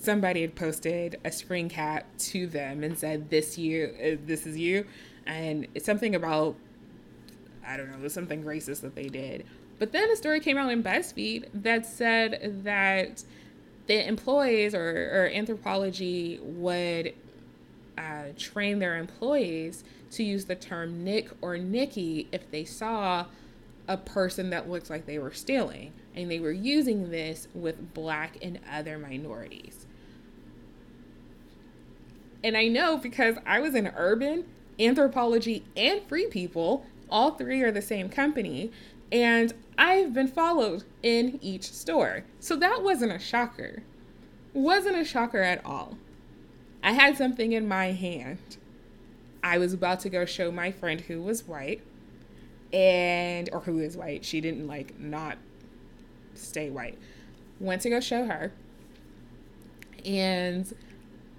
somebody 0.00 0.40
had 0.40 0.54
posted 0.54 1.20
a 1.24 1.30
screen 1.30 1.68
cap 1.68 2.06
to 2.18 2.46
them 2.46 2.82
and 2.82 2.98
said 2.98 3.28
this 3.30 3.58
you 3.58 3.94
uh, 4.02 4.16
this 4.26 4.46
is 4.46 4.56
you 4.56 4.86
and 5.26 5.66
it's 5.74 5.84
something 5.84 6.14
about 6.14 6.56
i 7.66 7.76
don't 7.76 7.90
know 8.00 8.08
something 8.08 8.42
racist 8.42 8.80
that 8.80 8.94
they 8.94 9.08
did 9.08 9.44
but 9.78 9.92
then 9.92 10.10
a 10.10 10.16
story 10.16 10.40
came 10.40 10.56
out 10.56 10.70
in 10.70 10.82
buzzfeed 10.82 11.48
that 11.54 11.86
said 11.86 12.62
that 12.64 13.24
the 13.86 14.06
employees 14.06 14.74
or, 14.74 14.88
or 14.88 15.30
Anthropologie 15.30 16.40
would 16.40 17.14
uh, 17.98 18.24
train 18.38 18.78
their 18.78 18.96
employees 18.96 19.84
to 20.12 20.22
use 20.22 20.44
the 20.44 20.54
term 20.54 21.04
Nick 21.04 21.30
or 21.40 21.58
Nikki 21.58 22.28
if 22.32 22.50
they 22.50 22.64
saw 22.64 23.26
a 23.88 23.96
person 23.96 24.50
that 24.50 24.70
looked 24.70 24.90
like 24.90 25.06
they 25.06 25.18
were 25.18 25.32
stealing. 25.32 25.92
And 26.14 26.30
they 26.30 26.38
were 26.38 26.52
using 26.52 27.10
this 27.10 27.48
with 27.54 27.94
black 27.94 28.36
and 28.42 28.60
other 28.70 28.98
minorities. 28.98 29.86
And 32.44 32.56
I 32.56 32.68
know 32.68 32.96
because 32.96 33.36
I 33.46 33.60
was 33.60 33.74
in 33.74 33.92
urban, 33.96 34.44
Anthropologie, 34.78 35.62
and 35.76 36.02
free 36.02 36.26
people, 36.26 36.84
all 37.08 37.32
three 37.32 37.62
are 37.62 37.70
the 37.70 37.82
same 37.82 38.08
company. 38.08 38.70
And 39.12 39.54
I've 39.78 40.12
been 40.12 40.26
followed 40.26 40.82
in 41.02 41.38
each 41.40 41.70
store. 41.70 42.24
So 42.40 42.56
that 42.56 42.82
wasn't 42.82 43.12
a 43.12 43.20
shocker. 43.20 43.84
Wasn't 44.52 44.96
a 44.96 45.04
shocker 45.04 45.42
at 45.42 45.64
all. 45.64 45.96
I 46.82 46.92
had 46.92 47.16
something 47.16 47.52
in 47.52 47.68
my 47.68 47.92
hand 47.92 48.56
I 49.42 49.58
was 49.58 49.72
about 49.72 50.00
to 50.00 50.08
go 50.08 50.24
show 50.24 50.52
my 50.52 50.70
friend 50.70 51.00
who 51.00 51.20
was 51.20 51.46
white 51.46 51.82
and 52.72 53.50
or 53.52 53.60
who 53.60 53.80
is 53.80 53.96
white. 53.96 54.24
She 54.24 54.40
didn't 54.40 54.66
like 54.66 54.98
not 54.98 55.36
stay 56.34 56.70
white. 56.70 56.98
Went 57.58 57.82
to 57.82 57.90
go 57.90 58.00
show 58.00 58.26
her. 58.26 58.52
And 60.04 60.72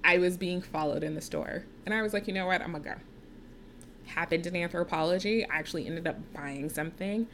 I 0.04 0.18
was 0.18 0.38
being 0.38 0.62
followed 0.62 1.04
in 1.04 1.16
the 1.16 1.22
store. 1.22 1.64
And 1.86 1.94
I 1.94 2.02
was 2.02 2.14
like, 2.14 2.28
you 2.28 2.34
know 2.34 2.46
what? 2.46 2.62
I'm 2.62 2.74
gonna 2.74 2.84
go. 2.84 2.96
Happened 4.06 4.46
in 4.48 4.54
Anthropologie. 4.54 5.46
I 5.50 5.58
actually 5.58 5.88
ended 5.88 6.08
up 6.08 6.18
buying 6.34 6.70
something. 6.70 7.28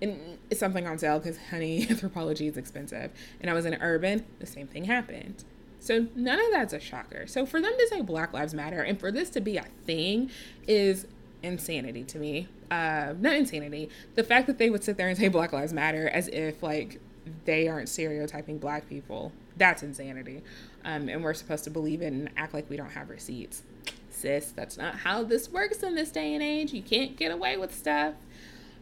And 0.00 0.38
something 0.52 0.86
on 0.86 0.98
sale 0.98 1.18
because 1.18 1.38
honey, 1.50 1.86
Anthropologie 1.90 2.48
is 2.48 2.56
expensive. 2.56 3.10
And 3.40 3.50
I 3.50 3.54
was 3.54 3.66
in 3.66 3.74
urban, 3.80 4.24
the 4.38 4.46
same 4.46 4.66
thing 4.66 4.84
happened. 4.84 5.44
So 5.80 6.06
none 6.14 6.38
of 6.40 6.46
that's 6.52 6.72
a 6.72 6.80
shocker. 6.80 7.26
So 7.26 7.46
for 7.46 7.60
them 7.60 7.72
to 7.76 7.88
say 7.88 8.00
Black 8.02 8.32
Lives 8.32 8.54
Matter 8.54 8.82
and 8.82 8.98
for 8.98 9.12
this 9.12 9.30
to 9.30 9.40
be 9.40 9.56
a 9.56 9.66
thing 9.86 10.30
is 10.66 11.06
insanity 11.42 12.04
to 12.04 12.18
me. 12.18 12.48
Uh, 12.70 13.14
not 13.18 13.34
insanity. 13.34 13.88
The 14.14 14.24
fact 14.24 14.46
that 14.48 14.58
they 14.58 14.70
would 14.70 14.84
sit 14.84 14.96
there 14.96 15.08
and 15.08 15.16
say 15.16 15.28
Black 15.28 15.52
Lives 15.52 15.72
Matter 15.72 16.08
as 16.08 16.28
if 16.28 16.62
like 16.62 17.00
they 17.44 17.68
aren't 17.68 17.88
stereotyping 17.88 18.58
black 18.58 18.88
people. 18.88 19.32
That's 19.56 19.82
insanity. 19.82 20.42
Um, 20.84 21.08
and 21.08 21.22
we're 21.22 21.34
supposed 21.34 21.64
to 21.64 21.70
believe 21.70 22.02
it 22.02 22.12
and 22.12 22.30
act 22.36 22.54
like 22.54 22.68
we 22.70 22.76
don't 22.76 22.90
have 22.90 23.10
receipts. 23.10 23.62
Sis, 24.10 24.50
that's 24.50 24.76
not 24.76 24.96
how 24.96 25.22
this 25.22 25.48
works 25.48 25.82
in 25.82 25.94
this 25.94 26.10
day 26.10 26.34
and 26.34 26.42
age. 26.42 26.72
You 26.72 26.82
can't 26.82 27.16
get 27.16 27.30
away 27.30 27.56
with 27.56 27.74
stuff. 27.74 28.14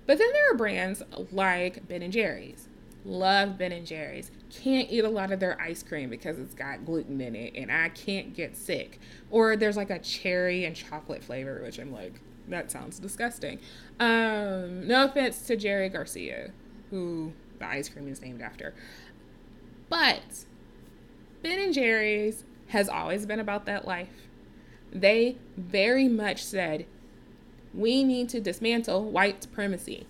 But 0.07 0.18
then 0.18 0.28
there 0.32 0.52
are 0.52 0.57
brands 0.57 1.02
like 1.32 1.86
Ben 1.88 2.02
and 2.02 2.12
Jerry's 2.12 2.68
love 3.07 3.57
Ben 3.57 3.72
and 3.72 3.86
Jerry's. 3.86 4.30
Can't 4.50 4.90
eat 4.90 5.04
a 5.04 5.09
lot 5.09 5.30
of 5.30 5.40
their 5.40 5.61
ice 5.61 5.82
cream 5.82 6.11
because 6.11 6.38
it's 6.38 6.54
got 6.54 6.84
gluten 6.84 7.20
in 7.20 7.34
it 7.34 7.54
and 7.54 7.70
I 7.70 7.88
can't 7.90 8.34
get 8.34 8.57
sick. 8.57 8.98
Or 9.30 9.57
there's 9.57 9.76
like 9.76 9.90
a 9.90 9.98
cherry 9.98 10.64
and 10.64 10.74
chocolate 10.74 11.22
flavor, 11.22 11.61
which 11.62 11.78
I'm 11.78 11.92
like, 11.92 12.20
that 12.48 12.70
sounds 12.70 12.98
disgusting. 12.98 13.59
Um, 13.98 14.86
no 14.86 15.04
offense 15.04 15.46
to 15.46 15.57
Jerry 15.57 15.88
Garcia, 15.88 16.50
who 16.90 17.32
the 17.59 17.66
ice 17.66 17.88
cream 17.88 18.09
is 18.09 18.20
named 18.20 18.42
after. 18.42 18.74
But 19.88 20.44
Ben 21.42 21.59
and 21.59 21.74
Jerry's 21.74 22.44
has 22.68 22.88
always 22.88 23.26
been 23.26 23.40
about 23.40 23.66
that 23.66 23.86
life. 23.86 24.28
They 24.92 25.36
very 25.57 26.09
much 26.09 26.44
said, 26.44 26.86
we 27.77 28.03
need 28.03 28.29
to 28.31 28.41
dismantle 28.41 29.05
white 29.11 29.43
supremacy. 29.43 30.07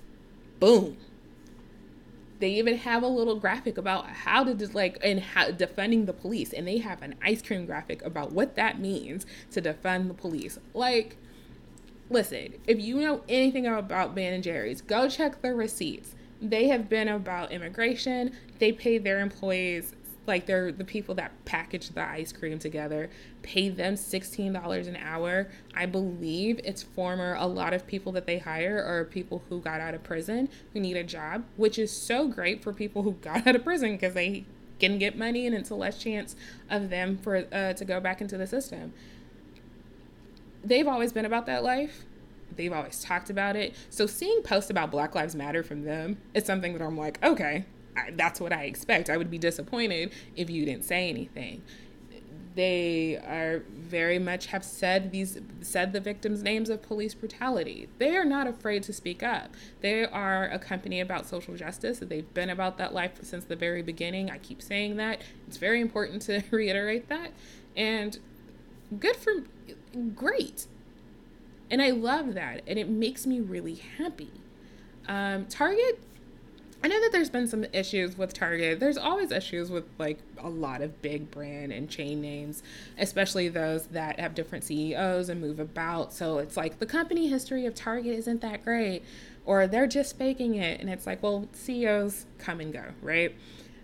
Boom. 0.61 0.97
They 2.39 2.51
even 2.51 2.77
have 2.79 3.03
a 3.03 3.09
little 3.09 3.37
graphic 3.37 3.79
about 3.79 4.07
how 4.09 4.45
to 4.45 4.55
just 4.55 4.75
like 4.75 4.99
and 5.03 5.21
how 5.21 5.51
defending 5.51 6.05
the 6.05 6.13
police 6.13 6.53
and 6.53 6.69
they 6.69 6.79
have 6.79 7.03
an 7.03 7.15
ice 7.23 7.43
cream 7.43 7.67
graphic 7.67 8.03
about 8.03 8.33
what 8.33 8.57
that 8.57 8.79
means 8.79 9.25
to 9.53 9.61
defend 9.61 10.11
the 10.11 10.15
police. 10.15 10.59
Like 10.75 11.17
listen 12.09 12.55
if 12.69 12.79
you 12.79 13.01
know 13.01 13.21
anything 13.29 13.67
about 13.67 14.15
ben 14.15 14.33
and 14.33 14.45
jerry's 14.45 14.81
go 14.81 15.09
check 15.09 15.43
the 15.43 15.55
receipts. 15.55 16.15
They 16.41 16.69
have 16.69 16.89
been 16.89 17.09
about 17.09 17.51
immigration. 17.51 18.33
They 18.59 18.71
pay 18.71 18.99
their 18.99 19.21
employees 19.21 19.95
like 20.27 20.47
they're 20.47 20.73
the 20.73 20.85
people 20.85 21.15
that 21.17 21.33
package 21.45 21.91
the 21.91 22.03
ice 22.03 22.33
cream 22.33 22.59
together 22.59 23.11
pay 23.43 23.69
them 23.69 23.95
$16 23.95 24.89
an 24.89 24.97
hour. 24.97 25.49
I 25.75 25.87
believe 25.87 26.61
it's 26.65 26.83
former 26.83 27.35
a 27.39 27.47
lot 27.47 27.73
of 27.73 27.87
people 27.87 28.13
that 28.13 28.27
they 28.27 28.39
hire 28.39 28.83
are 28.83 29.05
people 29.05 29.43
who 29.49 29.61
got 29.61 29.81
out 29.81 29.95
of 29.95 30.03
prison 30.03 30.49
who 30.73 30.81
need 30.81 30.97
a 30.97 31.05
job 31.05 31.45
which 31.57 31.79
is 31.79 31.91
so 31.91 32.29
great 32.29 32.63
for 32.63 32.73
people 32.73 33.03
who 33.03 33.13
got 33.13 33.47
out 33.47 33.57
of 33.57 33.65
prison 33.65 33.93
because 33.93 34.15
they 34.15 34.45
can 34.79 34.99
get 34.99 35.17
money 35.17 35.47
and 35.47 35.55
it's 35.55 35.71
a 35.71 35.75
less 35.75 35.99
chance 35.99 36.37
of 36.69 36.91
them 36.91 37.19
for 37.19 37.47
uh, 37.53 37.73
to 37.73 37.85
go 37.85 38.01
back 38.01 38.21
into 38.21 38.37
the 38.37 38.47
system. 38.47 38.93
They've 40.63 40.89
always 40.89 41.13
been 41.13 41.25
about 41.25 41.47
that 41.47 41.63
life. 41.63 42.05
They've 42.55 42.73
always 42.73 43.03
talked 43.03 43.31
about 43.31 43.57
it. 43.57 43.75
So 43.91 44.07
seeing 44.07 44.43
posts 44.43 44.71
about 44.71 44.91
black 44.91 45.15
lives 45.15 45.35
matter 45.35 45.63
from 45.63 45.85
them 45.85 46.19
is 46.35 46.45
something 46.45 46.73
that 46.73 46.83
i'm 46.83 46.97
like 46.97 47.23
okay 47.23 47.65
That's 48.13 48.41
what 48.41 48.53
I 48.53 48.65
expect. 48.65 49.11
I 49.11 49.17
would 49.17 49.31
be 49.31 49.39
disappointed 49.39 50.13
if 50.35 50.51
you 50.51 50.65
didn't 50.65 50.85
say 50.85 51.09
anything. 51.09 51.63
They 52.55 53.19
are 53.19 53.65
very 53.71 54.19
much 54.19 54.47
have 54.47 54.65
said 54.65 55.13
these 55.13 55.39
said 55.61 55.93
the 55.93 56.01
victims' 56.01 56.43
names 56.43 56.71
of 56.71 56.81
police 56.81 57.13
brutality. 57.13 57.89
They 57.99 58.17
are 58.17 58.25
not 58.25 58.47
afraid 58.47 58.83
to 58.85 58.95
speak 58.95 59.23
up. 59.23 59.51
They 59.83 60.07
are 60.07 60.49
a 60.49 60.59
company 60.59 61.01
about 61.01 61.27
social 61.27 61.55
justice. 61.55 61.99
They've 62.01 62.33
been 62.33 62.49
about 62.49 62.79
that 62.79 62.95
life 62.95 63.19
since 63.23 63.45
the 63.45 63.57
very 63.57 63.83
beginning. 63.83 64.31
I 64.31 64.39
keep 64.39 64.63
saying 64.63 64.97
that. 64.97 65.21
It's 65.47 65.59
very 65.59 65.83
important 65.83 66.23
to 66.23 66.43
reiterate 66.51 67.11
that. 67.11 67.33
And 67.77 68.19
good 68.99 69.17
for 69.17 69.45
great. 70.15 70.67
And 71.71 71.83
I 71.83 71.91
love 71.91 72.33
that. 72.35 72.63
And 72.67 72.79
it 72.79 72.89
makes 72.89 73.27
me 73.27 73.41
really 73.41 73.83
happy. 73.99 74.31
Um, 75.09 75.45
Target 75.47 76.01
I 76.87 76.89
know 76.89 77.01
that 77.01 77.11
there's 77.11 77.31
been 77.31 77.49
some 77.49 77.65
issues 77.73 78.17
with 78.17 78.33
Target. 78.33 78.79
There's 78.79 78.97
always 78.97 79.33
issues 79.33 79.73
with 79.73 79.87
like 79.99 80.21
a 80.39 80.49
lot 80.49 80.83
of 80.83 81.03
big 81.03 81.33
brand 81.33 81.73
and 81.73 81.91
chain 81.91 82.21
names, 82.21 82.63
especially 82.97 83.49
those 83.49 83.89
that 83.89 84.21
have 84.21 84.37
different 84.37 84.63
CEOs 84.63 85.29
and 85.29 85.41
move 85.41 85.59
about. 85.59 86.13
So 86.13 86.39
it's 86.39 86.57
like 86.57 86.79
the 86.79 86.87
company 86.87 87.27
history 87.27 87.67
of 87.67 87.75
Target 87.75 88.17
isn't 88.19 88.41
that 88.43 88.63
great, 88.63 89.03
or 89.45 89.67
they're 89.67 89.89
just 89.89 90.17
faking 90.17 90.55
it. 90.55 90.81
And 90.81 90.89
it's 90.89 91.09
like, 91.09 91.25
well, 91.25 91.49
CEOs 91.55 92.25
come 92.39 92.61
and 92.61 92.73
go, 92.73 92.85
right? 93.03 93.35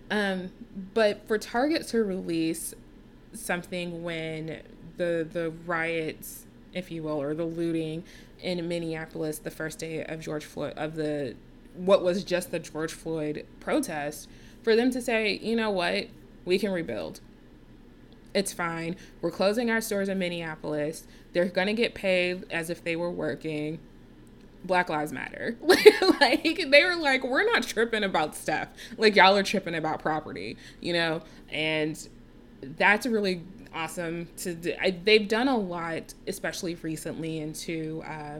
Um, 0.09 0.51
but 0.93 1.27
for 1.27 1.37
Target 1.37 1.85
to 1.89 2.05
release 2.05 2.73
something 3.33 4.01
when 4.01 4.61
the 4.95 5.27
the 5.29 5.51
riots, 5.65 6.45
if 6.71 6.89
you 6.89 7.03
will, 7.03 7.21
or 7.21 7.33
the 7.33 7.43
looting 7.43 8.05
in 8.39 8.65
Minneapolis 8.65 9.39
the 9.39 9.51
first 9.51 9.79
day 9.79 10.05
of 10.05 10.21
George 10.21 10.45
Floyd 10.45 10.71
of 10.77 10.95
the 10.95 11.35
what 11.75 12.03
was 12.03 12.23
just 12.23 12.51
the 12.51 12.59
George 12.59 12.93
Floyd 12.93 13.45
protest, 13.59 14.29
for 14.61 14.75
them 14.75 14.91
to 14.91 15.01
say, 15.01 15.39
you 15.41 15.55
know 15.55 15.69
what, 15.69 16.07
we 16.45 16.59
can 16.59 16.71
rebuild. 16.71 17.19
It's 18.33 18.53
fine. 18.53 18.95
We're 19.21 19.31
closing 19.31 19.69
our 19.69 19.81
stores 19.81 20.09
in 20.09 20.17
Minneapolis. 20.17 21.05
They're 21.33 21.45
gonna 21.45 21.73
get 21.73 21.93
paid 21.93 22.45
as 22.49 22.69
if 22.69 22.83
they 22.83 22.95
were 22.95 23.11
working. 23.11 23.79
Black 24.65 24.89
Lives 24.89 25.11
Matter. 25.11 25.57
like 25.61 26.63
they 26.69 26.85
were 26.85 26.95
like, 26.95 27.23
we're 27.23 27.43
not 27.43 27.63
tripping 27.63 28.03
about 28.03 28.35
stuff. 28.35 28.69
Like 28.97 29.15
y'all 29.15 29.35
are 29.35 29.43
tripping 29.43 29.75
about 29.75 29.99
property, 30.01 30.57
you 30.79 30.93
know? 30.93 31.21
And 31.51 32.07
that's 32.61 33.05
really 33.05 33.43
awesome 33.73 34.29
to 34.37 34.53
do. 34.53 34.73
I, 34.81 34.91
they've 34.91 35.27
done 35.27 35.47
a 35.47 35.57
lot, 35.57 36.13
especially 36.27 36.75
recently, 36.75 37.39
into 37.39 38.03
uh, 38.05 38.39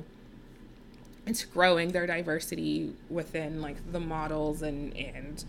into 1.26 1.48
growing 1.48 1.92
their 1.92 2.06
diversity 2.06 2.94
within 3.10 3.62
like 3.62 3.92
the 3.92 4.00
models 4.00 4.62
and 4.62 4.96
and 4.98 5.46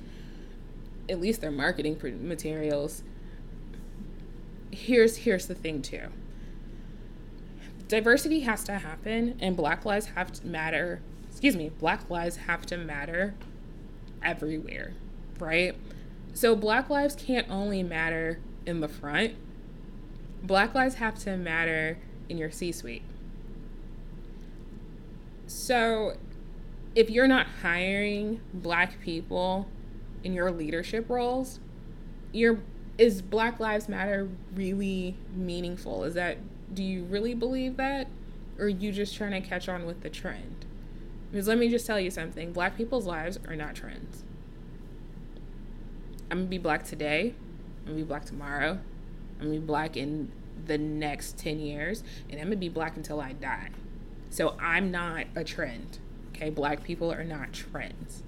at 1.08 1.20
least 1.20 1.40
their 1.40 1.50
marketing 1.50 1.98
materials. 2.22 3.02
Here's 4.70 5.18
here's 5.18 5.46
the 5.46 5.54
thing 5.54 5.82
too. 5.82 6.08
Diversity 7.86 8.40
has 8.40 8.64
to 8.64 8.78
happen, 8.78 9.36
and 9.40 9.56
Black 9.56 9.84
lives 9.84 10.06
have 10.06 10.32
to 10.32 10.46
matter. 10.46 11.00
Excuse 11.30 11.54
me, 11.54 11.68
Black 11.68 12.08
lives 12.08 12.36
have 12.36 12.64
to 12.66 12.78
matter 12.78 13.34
everywhere, 14.22 14.94
right? 15.38 15.76
So 16.32 16.56
Black 16.56 16.88
lives 16.88 17.14
can't 17.14 17.48
only 17.50 17.82
matter 17.82 18.38
in 18.66 18.80
the 18.80 18.88
front 18.88 19.34
Black 20.44 20.74
lives 20.74 20.96
have 20.96 21.18
to 21.20 21.38
matter 21.38 21.96
in 22.28 22.36
your 22.36 22.50
C 22.50 22.70
suite. 22.70 23.02
So, 25.54 26.16
if 26.96 27.08
you're 27.08 27.28
not 27.28 27.46
hiring 27.62 28.40
black 28.52 29.00
people 29.00 29.68
in 30.24 30.32
your 30.32 30.50
leadership 30.50 31.08
roles, 31.08 31.60
your 32.32 32.58
is 32.98 33.22
Black 33.22 33.60
Lives 33.60 33.88
Matter 33.88 34.28
really 34.56 35.16
meaningful? 35.32 36.02
Is 36.02 36.14
that 36.14 36.38
do 36.74 36.82
you 36.82 37.04
really 37.04 37.34
believe 37.34 37.76
that 37.76 38.08
or 38.58 38.64
are 38.64 38.68
you 38.68 38.90
just 38.90 39.14
trying 39.14 39.30
to 39.30 39.48
catch 39.48 39.68
on 39.68 39.86
with 39.86 40.02
the 40.02 40.10
trend? 40.10 40.64
Because 41.30 41.46
let 41.46 41.56
me 41.56 41.68
just 41.68 41.86
tell 41.86 42.00
you 42.00 42.10
something, 42.10 42.52
black 42.52 42.76
people's 42.76 43.06
lives 43.06 43.38
are 43.46 43.54
not 43.54 43.76
trends. 43.76 44.24
I'm 46.32 46.42
to 46.42 46.48
be 46.48 46.58
black 46.58 46.82
today. 46.82 47.32
I'm 47.86 47.92
to 47.92 47.94
be 47.94 48.02
black 48.02 48.24
tomorrow. 48.24 48.80
I'm 49.38 49.46
gonna 49.46 49.60
be 49.60 49.64
black 49.64 49.96
in 49.96 50.32
the 50.66 50.78
next 50.78 51.38
10 51.38 51.60
years, 51.60 52.02
and 52.28 52.40
I'm 52.40 52.48
gonna 52.48 52.56
be 52.56 52.68
black 52.68 52.96
until 52.96 53.20
I 53.20 53.34
die. 53.34 53.70
So 54.34 54.56
I'm 54.58 54.90
not 54.90 55.26
a 55.36 55.44
trend. 55.44 56.00
Okay, 56.30 56.50
black 56.50 56.82
people 56.82 57.12
are 57.12 57.22
not 57.22 57.52
trends. 57.52 58.24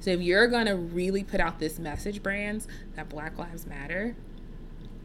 So 0.00 0.10
if 0.10 0.20
you're 0.20 0.48
gonna 0.48 0.74
really 0.74 1.22
put 1.22 1.38
out 1.38 1.60
this 1.60 1.78
message, 1.78 2.24
brands, 2.24 2.66
that 2.96 3.08
Black 3.08 3.38
Lives 3.38 3.68
Matter, 3.68 4.16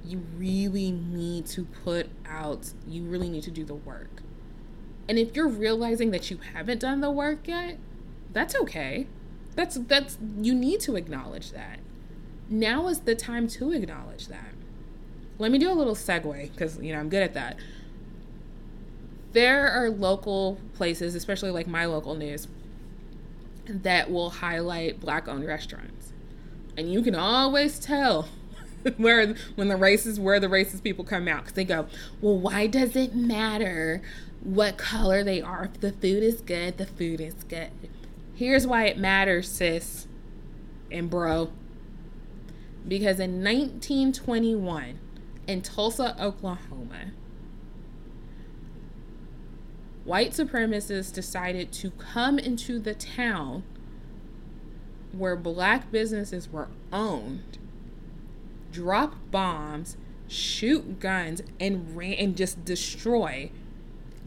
you 0.03 0.23
really 0.35 0.89
need 0.89 1.45
to 1.45 1.65
put 1.65 2.09
out, 2.25 2.73
you 2.87 3.03
really 3.03 3.29
need 3.29 3.43
to 3.43 3.51
do 3.51 3.63
the 3.63 3.75
work. 3.75 4.23
And 5.07 5.19
if 5.19 5.35
you're 5.35 5.47
realizing 5.47 6.09
that 6.09 6.31
you 6.31 6.39
haven't 6.55 6.79
done 6.79 7.01
the 7.01 7.11
work 7.11 7.47
yet, 7.47 7.77
that's 8.33 8.55
okay. 8.55 9.05
That's 9.55 9.75
that's 9.75 10.17
you 10.41 10.55
need 10.55 10.79
to 10.79 10.95
acknowledge 10.95 11.51
that. 11.51 11.77
Now 12.49 12.87
is 12.87 13.01
the 13.01 13.13
time 13.13 13.47
to 13.49 13.71
acknowledge 13.71 14.29
that 14.29 14.55
let 15.41 15.51
me 15.51 15.57
do 15.57 15.71
a 15.71 15.73
little 15.73 15.95
segue 15.95 16.51
because 16.51 16.77
you 16.79 16.93
know 16.93 16.99
I'm 16.99 17.09
good 17.09 17.23
at 17.23 17.33
that. 17.33 17.57
There 19.33 19.69
are 19.69 19.89
local 19.89 20.59
places, 20.73 21.15
especially 21.15 21.51
like 21.51 21.67
my 21.67 21.85
local 21.85 22.15
news, 22.15 22.47
that 23.65 24.11
will 24.11 24.29
highlight 24.29 24.99
black-owned 24.99 25.45
restaurants, 25.45 26.11
and 26.77 26.91
you 26.91 27.01
can 27.01 27.15
always 27.15 27.79
tell 27.79 28.27
where 28.97 29.35
when 29.55 29.67
the 29.67 29.77
races 29.77 30.19
where 30.19 30.39
the 30.39 30.47
racist 30.47 30.83
people 30.83 31.05
come 31.05 31.27
out 31.27 31.41
because 31.41 31.53
they 31.53 31.63
go, 31.63 31.87
well, 32.19 32.37
why 32.37 32.67
does 32.67 32.95
it 32.95 33.15
matter 33.15 34.01
what 34.43 34.77
color 34.77 35.23
they 35.23 35.41
are? 35.41 35.65
If 35.65 35.79
the 35.79 35.91
food 35.91 36.23
is 36.23 36.41
good, 36.41 36.77
the 36.77 36.85
food 36.85 37.21
is 37.21 37.35
good. 37.43 37.69
Here's 38.33 38.65
why 38.65 38.85
it 38.85 38.97
matters, 38.97 39.47
sis 39.47 40.07
and 40.91 41.09
bro. 41.09 41.51
Because 42.87 43.19
in 43.19 43.43
1921, 43.43 44.99
in 45.47 45.61
Tulsa, 45.61 46.15
Oklahoma, 46.21 47.11
white 50.11 50.31
supremacists 50.31 51.13
decided 51.13 51.71
to 51.71 51.89
come 51.91 52.37
into 52.37 52.79
the 52.79 52.93
town 52.93 53.63
where 55.13 55.37
black 55.37 55.89
businesses 55.89 56.51
were 56.51 56.67
owned, 56.91 57.57
drop 58.73 59.15
bombs, 59.31 59.95
shoot 60.27 60.99
guns, 60.99 61.41
and 61.61 61.95
ran 61.95 62.11
and 62.15 62.35
just 62.35 62.65
destroy 62.65 63.49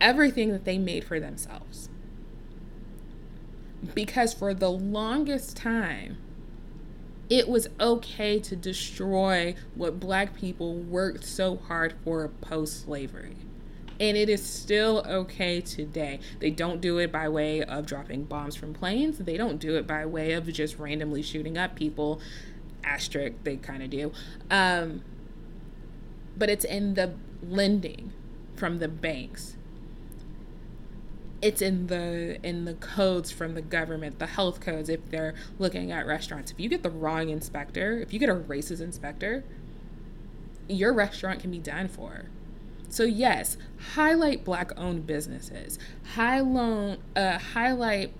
everything 0.00 0.52
that 0.52 0.64
they 0.64 0.78
made 0.78 1.04
for 1.04 1.20
themselves. 1.20 1.90
Because 3.94 4.32
for 4.32 4.54
the 4.54 4.70
longest 4.70 5.54
time, 5.54 6.16
it 7.28 7.46
was 7.46 7.68
okay 7.78 8.40
to 8.40 8.56
destroy 8.56 9.54
what 9.74 10.00
black 10.00 10.34
people 10.34 10.76
worked 10.76 11.24
so 11.24 11.56
hard 11.56 11.92
for 12.02 12.26
post 12.40 12.84
slavery. 12.86 13.36
And 14.00 14.16
it 14.16 14.28
is 14.28 14.44
still 14.44 15.04
okay 15.06 15.60
today. 15.60 16.20
They 16.40 16.50
don't 16.50 16.80
do 16.80 16.98
it 16.98 17.12
by 17.12 17.28
way 17.28 17.62
of 17.62 17.86
dropping 17.86 18.24
bombs 18.24 18.56
from 18.56 18.74
planes. 18.74 19.18
They 19.18 19.36
don't 19.36 19.58
do 19.58 19.76
it 19.76 19.86
by 19.86 20.04
way 20.06 20.32
of 20.32 20.52
just 20.52 20.78
randomly 20.78 21.22
shooting 21.22 21.56
up 21.56 21.74
people. 21.74 22.20
Asterisk, 22.82 23.36
they 23.44 23.56
kind 23.56 23.82
of 23.82 23.90
do. 23.90 24.12
Um, 24.50 25.02
but 26.36 26.50
it's 26.50 26.64
in 26.64 26.94
the 26.94 27.14
lending 27.42 28.12
from 28.56 28.78
the 28.78 28.88
banks 28.88 29.56
it's 31.44 31.60
in 31.60 31.88
the 31.88 32.38
in 32.42 32.64
the 32.64 32.72
codes 32.72 33.30
from 33.30 33.52
the 33.52 33.60
government, 33.60 34.18
the 34.18 34.26
health 34.26 34.60
codes 34.60 34.88
if 34.88 35.10
they're 35.10 35.34
looking 35.58 35.92
at 35.92 36.06
restaurants. 36.06 36.50
If 36.50 36.58
you 36.58 36.70
get 36.70 36.82
the 36.82 36.90
wrong 36.90 37.28
inspector, 37.28 37.98
if 37.98 38.14
you 38.14 38.18
get 38.18 38.30
a 38.30 38.34
racist 38.34 38.80
inspector, 38.80 39.44
your 40.68 40.94
restaurant 40.94 41.40
can 41.40 41.50
be 41.50 41.58
done 41.58 41.88
for. 41.88 42.30
So 42.94 43.02
yes, 43.02 43.56
highlight 43.94 44.44
black-owned 44.44 45.04
businesses. 45.04 45.80
Highlight 46.14 47.00
uh, 47.16 47.38
highlight 47.40 48.12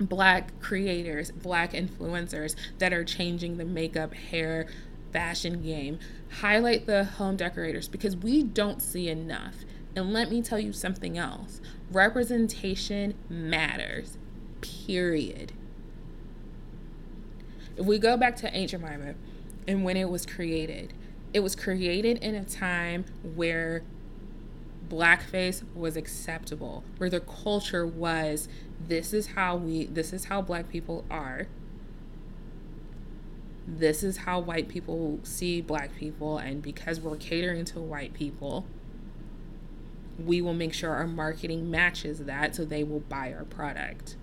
black 0.00 0.58
creators, 0.60 1.30
black 1.30 1.70
influencers 1.72 2.56
that 2.78 2.92
are 2.92 3.04
changing 3.04 3.58
the 3.58 3.64
makeup, 3.64 4.12
hair, 4.12 4.66
fashion 5.12 5.62
game. 5.62 6.00
Highlight 6.40 6.86
the 6.86 7.04
home 7.04 7.36
decorators 7.36 7.86
because 7.86 8.16
we 8.16 8.42
don't 8.42 8.82
see 8.82 9.08
enough. 9.08 9.58
And 9.94 10.12
let 10.12 10.32
me 10.32 10.42
tell 10.42 10.58
you 10.58 10.72
something 10.72 11.16
else 11.16 11.60
representation 11.92 13.14
matters, 13.28 14.18
period. 14.62 15.52
If 17.76 17.86
we 17.86 18.00
go 18.00 18.16
back 18.16 18.34
to 18.38 18.52
Aunt 18.52 18.70
Jemima 18.70 19.14
and 19.68 19.84
when 19.84 19.96
it 19.96 20.08
was 20.08 20.26
created, 20.26 20.92
it 21.32 21.40
was 21.40 21.56
created 21.56 22.18
in 22.18 22.34
a 22.34 22.44
time 22.44 23.04
where 23.34 23.82
blackface 24.88 25.62
was 25.74 25.96
acceptable, 25.96 26.84
where 26.98 27.08
the 27.08 27.20
culture 27.20 27.86
was 27.86 28.48
this 28.88 29.12
is 29.12 29.28
how 29.28 29.56
we 29.56 29.86
this 29.86 30.12
is 30.12 30.26
how 30.26 30.42
black 30.42 30.68
people 30.68 31.04
are. 31.10 31.46
This 33.66 34.02
is 34.02 34.18
how 34.18 34.40
white 34.40 34.68
people 34.68 35.20
see 35.22 35.60
black 35.60 35.94
people 35.96 36.38
and 36.38 36.60
because 36.60 37.00
we're 37.00 37.16
catering 37.16 37.64
to 37.66 37.80
white 37.80 38.12
people, 38.12 38.66
we 40.18 40.42
will 40.42 40.54
make 40.54 40.74
sure 40.74 40.90
our 40.90 41.06
marketing 41.06 41.70
matches 41.70 42.18
that 42.20 42.54
so 42.56 42.64
they 42.64 42.84
will 42.84 43.00
buy 43.00 43.32
our 43.32 43.44
product. 43.44 44.16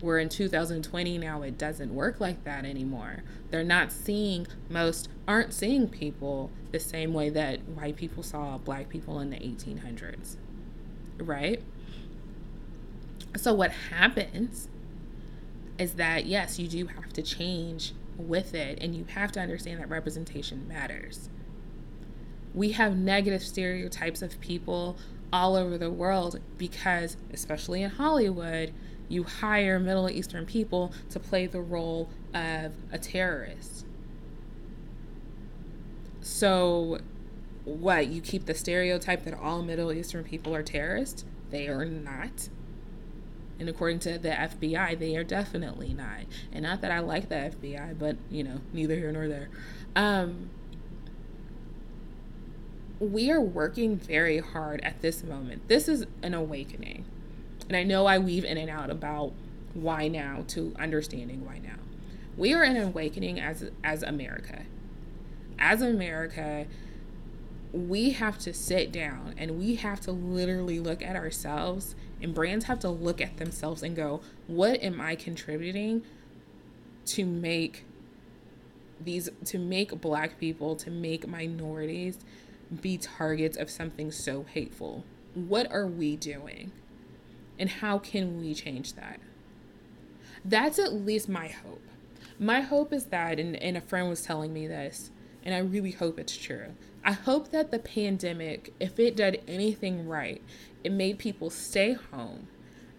Where 0.00 0.18
in 0.18 0.28
2020 0.28 1.18
now 1.18 1.42
it 1.42 1.58
doesn't 1.58 1.94
work 1.94 2.20
like 2.20 2.44
that 2.44 2.64
anymore. 2.64 3.22
They're 3.50 3.64
not 3.64 3.90
seeing, 3.90 4.46
most 4.68 5.08
aren't 5.26 5.52
seeing 5.52 5.88
people 5.88 6.50
the 6.70 6.78
same 6.78 7.12
way 7.12 7.30
that 7.30 7.60
white 7.68 7.96
people 7.96 8.22
saw 8.22 8.58
black 8.58 8.88
people 8.88 9.20
in 9.20 9.30
the 9.30 9.36
1800s. 9.36 10.36
Right? 11.18 11.62
So 13.36 13.52
what 13.52 13.72
happens 13.90 14.68
is 15.78 15.94
that, 15.94 16.26
yes, 16.26 16.58
you 16.58 16.68
do 16.68 16.86
have 16.86 17.12
to 17.12 17.22
change 17.22 17.92
with 18.16 18.54
it 18.54 18.78
and 18.80 18.94
you 18.94 19.04
have 19.14 19.32
to 19.32 19.40
understand 19.40 19.80
that 19.80 19.88
representation 19.88 20.66
matters 20.66 21.28
we 22.54 22.72
have 22.72 22.96
negative 22.96 23.42
stereotypes 23.42 24.22
of 24.22 24.40
people 24.40 24.96
all 25.32 25.54
over 25.54 25.76
the 25.76 25.90
world 25.90 26.40
because, 26.56 27.16
especially 27.32 27.82
in 27.82 27.90
Hollywood, 27.90 28.72
you 29.08 29.24
hire 29.24 29.78
Middle 29.78 30.10
Eastern 30.10 30.46
people 30.46 30.92
to 31.10 31.18
play 31.18 31.46
the 31.46 31.60
role 31.60 32.08
of 32.34 32.72
a 32.92 32.98
terrorist. 32.98 33.86
So, 36.20 36.98
what 37.64 38.08
you 38.08 38.20
keep 38.20 38.46
the 38.46 38.54
stereotype 38.54 39.24
that 39.24 39.34
all 39.34 39.62
Middle 39.62 39.92
Eastern 39.92 40.24
people 40.24 40.54
are 40.54 40.62
terrorists. 40.62 41.24
They 41.50 41.68
are 41.68 41.84
not. 41.84 42.48
And 43.58 43.68
according 43.68 43.98
to 44.00 44.18
the 44.18 44.28
FBI, 44.28 44.98
they 44.98 45.16
are 45.16 45.24
definitely 45.24 45.92
not. 45.92 46.26
And 46.52 46.62
not 46.62 46.80
that 46.82 46.90
I 46.90 47.00
like 47.00 47.28
the 47.28 47.34
FBI, 47.34 47.98
but 47.98 48.16
you 48.30 48.44
know, 48.44 48.60
neither 48.72 48.94
here 48.94 49.10
nor 49.10 49.26
there. 49.26 49.48
Um, 49.96 50.50
we 53.00 53.30
are 53.30 53.40
working 53.40 53.96
very 53.96 54.38
hard 54.38 54.80
at 54.82 55.02
this 55.02 55.22
moment. 55.22 55.68
This 55.68 55.88
is 55.88 56.06
an 56.22 56.34
awakening. 56.34 57.04
And 57.68 57.76
I 57.76 57.82
know 57.82 58.06
I 58.06 58.18
weave 58.18 58.44
in 58.44 58.56
and 58.56 58.70
out 58.70 58.90
about 58.90 59.32
why 59.74 60.08
now 60.08 60.44
to 60.48 60.74
understanding 60.78 61.44
why 61.44 61.58
now. 61.58 61.76
We 62.36 62.54
are 62.54 62.64
in 62.64 62.76
an 62.76 62.84
awakening 62.84 63.40
as 63.40 63.70
as 63.84 64.02
America. 64.02 64.62
As 65.58 65.82
America, 65.82 66.66
we 67.72 68.10
have 68.10 68.38
to 68.38 68.54
sit 68.54 68.92
down 68.92 69.34
and 69.36 69.58
we 69.58 69.74
have 69.76 70.00
to 70.02 70.12
literally 70.12 70.80
look 70.80 71.02
at 71.02 71.16
ourselves 71.16 71.94
and 72.22 72.34
brands 72.34 72.64
have 72.66 72.80
to 72.80 72.88
look 72.88 73.20
at 73.20 73.36
themselves 73.36 73.82
and 73.82 73.94
go, 73.94 74.20
what 74.46 74.82
am 74.82 75.00
I 75.00 75.14
contributing 75.14 76.02
to 77.06 77.24
make 77.24 77.84
these 79.00 79.28
to 79.44 79.58
make 79.58 80.00
black 80.00 80.38
people, 80.40 80.74
to 80.76 80.90
make 80.90 81.26
minorities 81.26 82.18
be 82.80 82.98
targets 82.98 83.56
of 83.56 83.70
something 83.70 84.10
so 84.10 84.44
hateful? 84.44 85.04
What 85.34 85.70
are 85.70 85.86
we 85.86 86.16
doing? 86.16 86.72
And 87.58 87.68
how 87.68 87.98
can 87.98 88.40
we 88.40 88.54
change 88.54 88.94
that? 88.94 89.20
That's 90.44 90.78
at 90.78 90.92
least 90.92 91.28
my 91.28 91.48
hope. 91.48 91.82
My 92.38 92.60
hope 92.60 92.92
is 92.92 93.06
that, 93.06 93.40
and, 93.40 93.56
and 93.56 93.76
a 93.76 93.80
friend 93.80 94.08
was 94.08 94.22
telling 94.22 94.52
me 94.52 94.66
this, 94.66 95.10
and 95.44 95.54
I 95.54 95.58
really 95.58 95.90
hope 95.90 96.18
it's 96.18 96.36
true. 96.36 96.74
I 97.04 97.12
hope 97.12 97.50
that 97.50 97.70
the 97.70 97.78
pandemic, 97.78 98.72
if 98.78 98.98
it 98.98 99.16
did 99.16 99.42
anything 99.48 100.06
right, 100.06 100.42
it 100.84 100.92
made 100.92 101.18
people 101.18 101.50
stay 101.50 101.94
home 101.94 102.48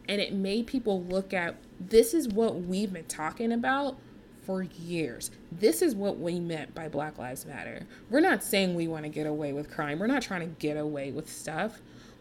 and 0.08 0.20
it 0.20 0.34
made 0.34 0.66
people 0.66 1.04
look 1.04 1.34
at 1.34 1.56
this 1.80 2.16
is 2.16 2.28
what 2.28 2.62
we've 2.62 2.92
been 2.92 3.06
talking 3.06 3.52
about 3.52 3.98
for 4.44 4.64
years. 4.64 5.30
This 5.52 5.84
is 5.84 5.94
what 5.94 6.18
we 6.18 6.40
meant 6.40 6.74
by 6.74 6.88
Black 6.88 7.20
Lives 7.20 7.46
Matter. 7.46 7.86
We're 8.10 8.20
not 8.20 8.42
saying 8.42 8.74
we 8.74 8.88
want 8.88 9.04
to 9.04 9.10
get 9.10 9.28
away 9.28 9.54
with 9.54 9.70
crime, 9.70 10.00
we're 10.00 10.08
not 10.08 10.24
trying 10.24 10.42
to 10.42 10.56
get 10.60 10.76
away 10.76 11.12
with 11.12 11.32
stuff. 11.32 11.80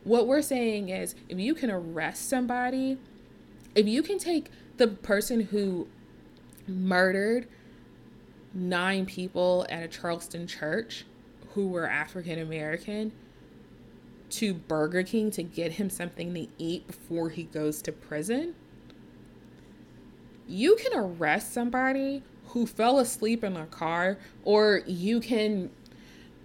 What 0.09 0.26
we're 0.26 0.40
saying 0.40 0.88
is 0.88 1.14
if 1.28 1.38
you 1.38 1.54
can 1.54 1.70
arrest 1.70 2.30
somebody, 2.30 2.96
if 3.74 3.86
you 3.86 4.02
can 4.02 4.18
take 4.18 4.50
the 4.78 4.88
person 4.88 5.42
who 5.42 5.86
murdered 6.66 7.46
nine 8.54 9.04
people 9.04 9.66
at 9.68 9.82
a 9.82 9.88
Charleston 9.88 10.46
church 10.46 11.04
who 11.50 11.68
were 11.68 11.86
African 11.86 12.38
American 12.38 13.12
to 14.30 14.54
Burger 14.54 15.02
King 15.02 15.30
to 15.32 15.42
get 15.42 15.72
him 15.72 15.90
something 15.90 16.32
to 16.32 16.46
eat 16.56 16.86
before 16.86 17.28
he 17.28 17.42
goes 17.42 17.82
to 17.82 17.92
prison. 17.92 18.54
You 20.46 20.76
can 20.76 20.98
arrest 20.98 21.52
somebody 21.52 22.22
who 22.46 22.66
fell 22.66 22.98
asleep 22.98 23.44
in 23.44 23.59
a 23.59 23.66
car, 23.66 24.16
or 24.42 24.80
you 24.86 25.20
can 25.20 25.68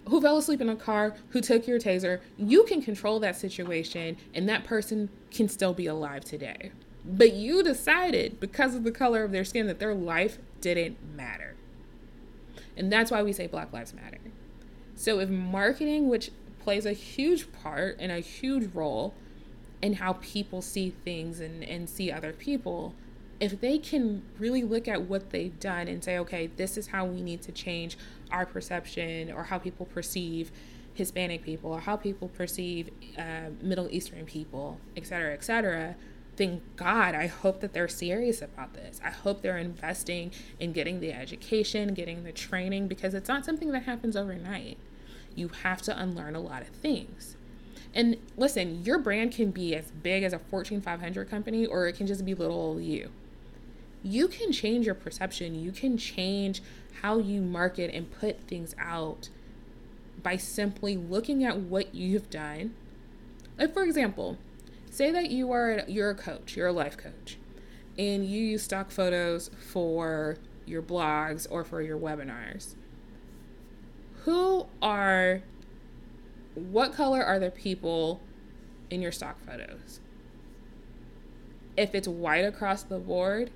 who 0.08 0.20
fell 0.20 0.36
asleep 0.36 0.60
in 0.60 0.68
a 0.68 0.76
car, 0.76 1.14
who 1.30 1.40
took 1.40 1.66
your 1.66 1.78
taser, 1.78 2.20
you 2.36 2.64
can 2.64 2.82
control 2.82 3.18
that 3.20 3.36
situation 3.36 4.16
and 4.34 4.48
that 4.48 4.64
person 4.64 5.08
can 5.30 5.48
still 5.48 5.72
be 5.72 5.86
alive 5.86 6.24
today. 6.24 6.70
But 7.04 7.34
you 7.34 7.62
decided 7.62 8.40
because 8.40 8.74
of 8.74 8.84
the 8.84 8.90
color 8.90 9.24
of 9.24 9.32
their 9.32 9.44
skin 9.44 9.66
that 9.66 9.78
their 9.78 9.94
life 9.94 10.38
didn't 10.60 10.96
matter. 11.14 11.54
And 12.76 12.90
that's 12.92 13.10
why 13.10 13.22
we 13.22 13.32
say 13.32 13.46
Black 13.46 13.72
Lives 13.72 13.94
Matter. 13.94 14.18
So 14.96 15.20
if 15.20 15.28
marketing, 15.28 16.08
which 16.08 16.30
plays 16.60 16.86
a 16.86 16.92
huge 16.92 17.52
part 17.52 17.96
and 18.00 18.10
a 18.10 18.20
huge 18.20 18.74
role 18.74 19.14
in 19.82 19.94
how 19.94 20.14
people 20.14 20.62
see 20.62 20.90
things 21.04 21.40
and, 21.40 21.62
and 21.62 21.88
see 21.88 22.10
other 22.10 22.32
people, 22.32 22.94
if 23.44 23.60
they 23.60 23.78
can 23.78 24.22
really 24.38 24.62
look 24.62 24.88
at 24.88 25.02
what 25.02 25.30
they've 25.30 25.58
done 25.60 25.88
and 25.88 26.02
say, 26.02 26.18
okay, 26.18 26.46
this 26.46 26.76
is 26.76 26.88
how 26.88 27.04
we 27.04 27.20
need 27.20 27.42
to 27.42 27.52
change 27.52 27.98
our 28.30 28.46
perception 28.46 29.30
or 29.30 29.44
how 29.44 29.58
people 29.58 29.86
perceive 29.86 30.50
Hispanic 30.94 31.42
people 31.42 31.72
or 31.72 31.80
how 31.80 31.96
people 31.96 32.28
perceive 32.28 32.90
uh, 33.18 33.50
Middle 33.60 33.88
Eastern 33.90 34.24
people, 34.24 34.78
et 34.96 35.06
cetera, 35.06 35.32
et 35.32 35.44
cetera, 35.44 35.96
thank 36.36 36.62
God, 36.76 37.14
I 37.14 37.26
hope 37.26 37.60
that 37.60 37.72
they're 37.72 37.88
serious 37.88 38.42
about 38.42 38.74
this. 38.74 39.00
I 39.04 39.10
hope 39.10 39.42
they're 39.42 39.58
investing 39.58 40.32
in 40.58 40.72
getting 40.72 41.00
the 41.00 41.12
education, 41.12 41.94
getting 41.94 42.24
the 42.24 42.32
training, 42.32 42.88
because 42.88 43.14
it's 43.14 43.28
not 43.28 43.44
something 43.44 43.70
that 43.72 43.84
happens 43.84 44.16
overnight. 44.16 44.78
You 45.34 45.48
have 45.62 45.82
to 45.82 45.98
unlearn 45.98 46.34
a 46.34 46.40
lot 46.40 46.62
of 46.62 46.68
things. 46.68 47.36
And 47.92 48.16
listen, 48.36 48.84
your 48.84 48.98
brand 48.98 49.32
can 49.32 49.50
be 49.50 49.74
as 49.76 49.90
big 49.90 50.24
as 50.24 50.32
a 50.32 50.38
Fortune 50.38 50.80
500 50.80 51.30
company, 51.30 51.66
or 51.66 51.86
it 51.86 51.96
can 51.96 52.06
just 52.06 52.24
be 52.24 52.34
little 52.34 52.80
you. 52.80 53.10
You 54.04 54.28
can 54.28 54.52
change 54.52 54.86
your 54.86 54.94
perception, 54.94 55.54
you 55.54 55.72
can 55.72 55.96
change 55.96 56.62
how 57.00 57.18
you 57.18 57.40
market 57.40 57.90
and 57.92 58.10
put 58.10 58.42
things 58.42 58.74
out 58.78 59.30
by 60.22 60.36
simply 60.36 60.96
looking 60.96 61.42
at 61.42 61.58
what 61.58 61.94
you've 61.94 62.30
done. 62.30 62.74
Like, 63.58 63.72
for 63.72 63.82
example, 63.82 64.36
say 64.90 65.10
that 65.10 65.30
you 65.30 65.50
are 65.52 65.82
you're 65.88 66.10
a 66.10 66.14
coach, 66.14 66.54
you're 66.54 66.68
a 66.68 66.72
life 66.72 66.96
coach, 66.98 67.38
and 67.98 68.26
you 68.26 68.42
use 68.42 68.62
stock 68.62 68.90
photos 68.90 69.50
for 69.58 70.36
your 70.66 70.82
blogs 70.82 71.46
or 71.50 71.64
for 71.64 71.80
your 71.80 71.98
webinars. 71.98 72.74
Who 74.24 74.66
are 74.82 75.42
what 76.54 76.92
color 76.92 77.22
are 77.22 77.38
the 77.38 77.50
people 77.50 78.20
in 78.90 79.00
your 79.00 79.12
stock 79.12 79.40
photos? 79.44 80.00
If 81.76 81.94
it's 81.94 82.06
white 82.06 82.44
across 82.44 82.82
the 82.82 82.98
board, 82.98 83.50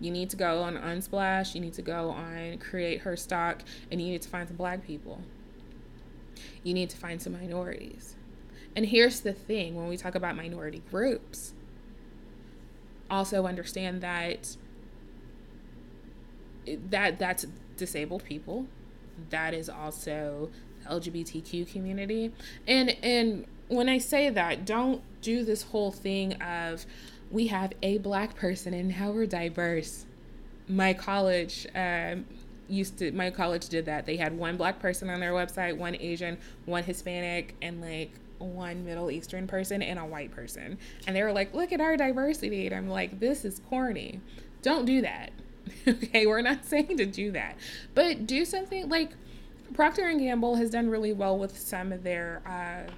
you 0.00 0.10
need 0.10 0.30
to 0.30 0.36
go 0.36 0.62
on 0.62 0.76
Unsplash, 0.76 1.54
you 1.54 1.60
need 1.60 1.74
to 1.74 1.82
go 1.82 2.10
on 2.10 2.58
Create 2.58 3.00
Her 3.00 3.16
Stock, 3.16 3.62
and 3.90 4.00
you 4.00 4.08
need 4.08 4.22
to 4.22 4.28
find 4.28 4.48
some 4.48 4.56
black 4.56 4.86
people. 4.86 5.22
You 6.62 6.74
need 6.74 6.90
to 6.90 6.96
find 6.96 7.20
some 7.20 7.32
minorities. 7.32 8.14
And 8.76 8.86
here's 8.86 9.20
the 9.20 9.32
thing 9.32 9.74
when 9.74 9.88
we 9.88 9.96
talk 9.96 10.14
about 10.14 10.36
minority 10.36 10.82
groups, 10.90 11.52
also 13.10 13.46
understand 13.46 14.00
that 14.02 14.56
that 16.90 17.18
that's 17.18 17.46
disabled 17.76 18.24
people. 18.24 18.66
That 19.30 19.54
is 19.54 19.68
also 19.68 20.50
LGBTQ 20.88 21.72
community. 21.72 22.32
And 22.66 22.90
and 23.02 23.46
when 23.68 23.88
I 23.88 23.98
say 23.98 24.30
that, 24.30 24.64
don't 24.64 25.02
do 25.22 25.44
this 25.44 25.62
whole 25.62 25.90
thing 25.90 26.34
of 26.34 26.86
we 27.30 27.48
have 27.48 27.72
a 27.82 27.98
black 27.98 28.36
person 28.36 28.74
and 28.74 28.92
how 28.92 29.10
we're 29.10 29.26
diverse. 29.26 30.06
My 30.68 30.92
college 30.94 31.66
um, 31.74 32.26
used 32.68 32.98
to 32.98 33.12
my 33.12 33.30
college 33.30 33.68
did 33.68 33.86
that. 33.86 34.06
They 34.06 34.16
had 34.16 34.36
one 34.36 34.56
black 34.56 34.78
person 34.78 35.10
on 35.10 35.20
their 35.20 35.32
website, 35.32 35.76
one 35.76 35.96
Asian, 35.96 36.38
one 36.66 36.82
Hispanic, 36.84 37.54
and 37.62 37.80
like 37.80 38.10
one 38.38 38.84
Middle 38.84 39.10
Eastern 39.10 39.46
person 39.46 39.82
and 39.82 39.98
a 39.98 40.04
white 40.04 40.30
person. 40.30 40.78
And 41.06 41.16
they 41.16 41.22
were 41.22 41.32
like, 41.32 41.54
look 41.54 41.72
at 41.72 41.80
our 41.80 41.96
diversity. 41.96 42.66
And 42.66 42.74
I'm 42.74 42.88
like, 42.88 43.18
this 43.20 43.44
is 43.44 43.60
corny. 43.68 44.20
Don't 44.62 44.84
do 44.84 45.00
that. 45.02 45.30
okay, 45.88 46.26
we're 46.26 46.42
not 46.42 46.64
saying 46.66 46.96
to 46.98 47.06
do 47.06 47.32
that. 47.32 47.56
But 47.94 48.26
do 48.26 48.44
something 48.44 48.88
like 48.88 49.12
Procter 49.74 50.08
and 50.08 50.20
Gamble 50.20 50.56
has 50.56 50.70
done 50.70 50.88
really 50.88 51.12
well 51.12 51.38
with 51.38 51.58
some 51.58 51.92
of 51.92 52.02
their 52.02 52.42
uh, 52.46 52.90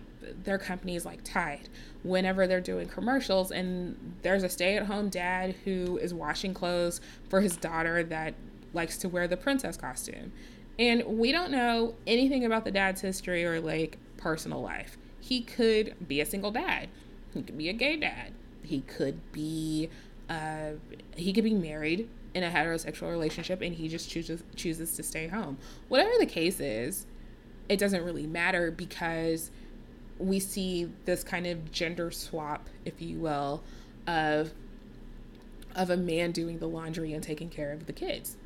their 0.44 0.58
companies 0.58 1.04
like 1.04 1.22
Tide 1.24 1.68
whenever 2.02 2.46
they're 2.46 2.60
doing 2.60 2.88
commercials 2.88 3.50
and 3.50 4.14
there's 4.22 4.42
a 4.42 4.48
stay-at-home 4.48 5.08
dad 5.10 5.54
who 5.64 5.98
is 5.98 6.14
washing 6.14 6.54
clothes 6.54 7.00
for 7.28 7.40
his 7.40 7.56
daughter 7.56 8.02
that 8.04 8.34
likes 8.72 8.96
to 8.98 9.08
wear 9.08 9.28
the 9.28 9.36
princess 9.36 9.76
costume. 9.76 10.32
And 10.78 11.04
we 11.04 11.30
don't 11.32 11.50
know 11.50 11.94
anything 12.06 12.44
about 12.44 12.64
the 12.64 12.70
dad's 12.70 13.00
history 13.00 13.44
or 13.44 13.60
like 13.60 13.98
personal 14.16 14.62
life 14.62 14.96
he 15.20 15.42
could 15.42 15.94
be 16.08 16.20
a 16.20 16.26
single 16.26 16.50
dad. 16.50 16.88
He 17.32 17.42
could 17.42 17.56
be 17.56 17.68
a 17.68 17.72
gay 17.72 17.96
dad. 17.96 18.32
He 18.62 18.80
could 18.80 19.32
be 19.32 19.88
uh, 20.28 20.72
he 21.14 21.32
could 21.32 21.44
be 21.44 21.54
married 21.54 22.08
in 22.34 22.42
a 22.42 22.50
heterosexual 22.50 23.10
relationship 23.10 23.60
and 23.60 23.74
he 23.74 23.88
just 23.88 24.10
chooses 24.10 24.42
chooses 24.56 24.96
to 24.96 25.02
stay 25.02 25.28
home. 25.28 25.58
Whatever 25.88 26.12
the 26.18 26.26
case 26.26 26.58
is, 26.60 27.06
it 27.68 27.78
doesn't 27.78 28.04
really 28.04 28.26
matter 28.26 28.70
because 28.70 29.50
we 30.20 30.38
see 30.38 30.88
this 31.04 31.24
kind 31.24 31.46
of 31.46 31.72
gender 31.72 32.10
swap, 32.10 32.68
if 32.84 33.00
you 33.00 33.18
will, 33.18 33.62
of 34.06 34.52
of 35.74 35.88
a 35.88 35.96
man 35.96 36.32
doing 36.32 36.58
the 36.58 36.66
laundry 36.66 37.12
and 37.12 37.22
taking 37.22 37.48
care 37.48 37.72
of 37.72 37.86
the 37.86 37.92
kids. 37.92 38.36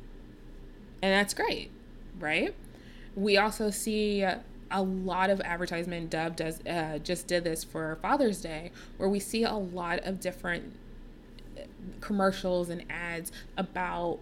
And 1.01 1.11
that's 1.11 1.33
great, 1.33 1.71
right? 2.19 2.53
We 3.15 3.37
also 3.37 3.71
see 3.71 4.21
a 4.21 4.81
lot 4.81 5.29
of 5.29 5.41
advertisement 5.41 6.09
Dove 6.09 6.35
does 6.35 6.65
uh, 6.65 6.99
just 7.03 7.27
did 7.27 7.43
this 7.43 7.63
for 7.63 7.97
father's 8.01 8.41
day 8.41 8.71
where 8.97 9.09
we 9.09 9.19
see 9.19 9.43
a 9.43 9.53
lot 9.53 9.99
of 9.99 10.19
different 10.19 10.73
commercials 12.01 12.69
and 12.69 12.83
ads 12.89 13.31
about 13.57 14.19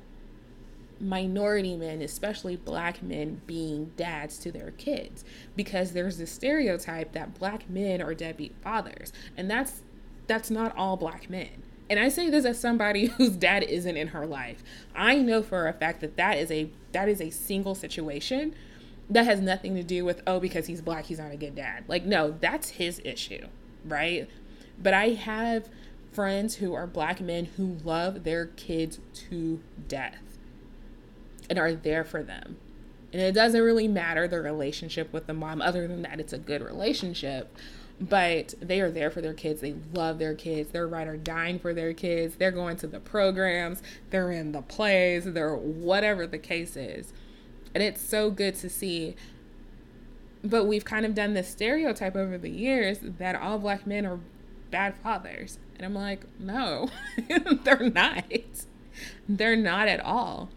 minority 1.04 1.76
men, 1.76 2.02
especially 2.02 2.56
black 2.56 3.04
men, 3.04 3.42
being 3.46 3.92
dads 3.98 4.38
to 4.40 4.52
their 4.52 4.72
kids 4.72 5.24
because 5.56 5.92
there's 5.92 6.18
this 6.18 6.32
stereotype 6.32 7.12
that 7.12 7.38
black 7.38 7.70
men 7.70 8.02
are 8.02 8.14
deadbeat 8.14 8.56
fathers, 8.62 9.12
and 9.38 9.50
that's 9.50 9.82
that's 10.28 10.50
not 10.50 10.76
all 10.78 10.98
black 10.98 11.30
men. 11.30 11.64
And 11.90 12.00
I 12.00 12.10
say 12.10 12.30
this 12.30 12.46
as 12.46 12.60
somebody 12.60 13.06
whose 13.18 13.36
dad 13.36 13.64
isn't 13.64 13.98
in 13.98 14.10
her 14.10 14.26
life. 14.26 14.64
I 14.96 15.18
know 15.18 15.44
for 15.44 15.68
a 15.68 15.74
fact 15.74 16.02
that 16.02 16.18
that 16.18 16.38
is 16.38 16.52
a 16.52 16.70
that 16.92 17.10
is 17.10 17.22
a 17.22 17.30
single 17.30 17.76
situation 17.76 18.56
that 19.10 19.26
has 19.26 19.42
nothing 19.42 19.76
to 19.76 19.84
do 19.84 20.06
with 20.06 20.22
oh 20.26 20.40
because 20.40 20.68
he's 20.68 20.82
black 20.82 21.06
he's 21.06 21.20
not 21.20 21.32
a 21.32 21.38
good 21.38 21.56
dad. 21.56 21.84
Like 21.88 22.06
no, 22.06 22.36
that's 22.40 22.70
his 22.70 23.02
issue, 23.04 23.48
right? 23.86 24.30
But 24.82 24.94
I 24.94 25.10
have 25.10 25.70
friends 26.12 26.56
who 26.56 26.74
are 26.74 26.88
black 26.88 27.20
men 27.20 27.46
who 27.58 27.78
love 27.84 28.24
their 28.24 28.46
kids 28.46 29.00
to 29.30 29.60
death 29.88 30.33
and 31.50 31.60
are 31.60 31.74
there 31.74 32.04
for 32.04 32.24
them. 32.24 32.58
And 33.14 33.22
it 33.22 33.34
doesn't 33.34 33.62
really 33.62 33.88
matter 33.88 34.28
the 34.28 34.42
relationship 34.42 35.14
with 35.14 35.28
the 35.28 35.34
mom, 35.34 35.62
other 35.62 35.88
than 35.88 36.02
that, 36.02 36.20
it's 36.20 36.34
a 36.34 36.40
good 36.40 36.64
relationship. 36.64 37.56
But 38.02 38.56
they 38.60 38.82
are 38.82 38.90
there 38.90 39.12
for 39.12 39.22
their 39.22 39.36
kids. 39.36 39.62
They 39.62 39.76
love 39.94 40.18
their 40.18 40.34
kids. 40.34 40.72
They're 40.72 40.88
right 40.88 41.08
or 41.08 41.16
dying 41.16 41.60
for 41.60 41.76
their 41.76 41.94
kids. 41.94 42.36
They're 42.36 42.52
going 42.52 42.76
to 42.78 42.88
the 42.88 43.00
programs. 43.00 43.84
They're 44.10 44.32
in 44.32 44.52
the 44.52 44.64
plays. 44.64 45.26
They're 45.26 45.56
whatever 45.56 46.26
the 46.26 46.40
case 46.40 46.76
is. 46.76 47.14
And 47.76 47.84
it's 47.84 48.02
so 48.02 48.32
good 48.32 48.56
to 48.56 48.70
see. 48.70 49.16
But 50.44 50.66
we've 50.66 50.84
kind 50.84 51.06
of 51.06 51.14
done 51.14 51.36
this 51.36 51.48
stereotype 51.48 52.16
over 52.16 52.38
the 52.40 52.50
years 52.50 52.98
that 53.02 53.36
all 53.36 53.60
black 53.60 53.86
men 53.86 54.08
are 54.08 54.20
bad 54.72 54.96
fathers. 54.98 55.60
And 55.76 55.86
I'm 55.86 55.94
like, 55.94 56.26
no, 56.40 56.90
they're 57.64 57.92
not. 57.92 58.26
They're 59.30 59.56
not 59.56 59.88
at 59.88 60.00
all 60.00 60.50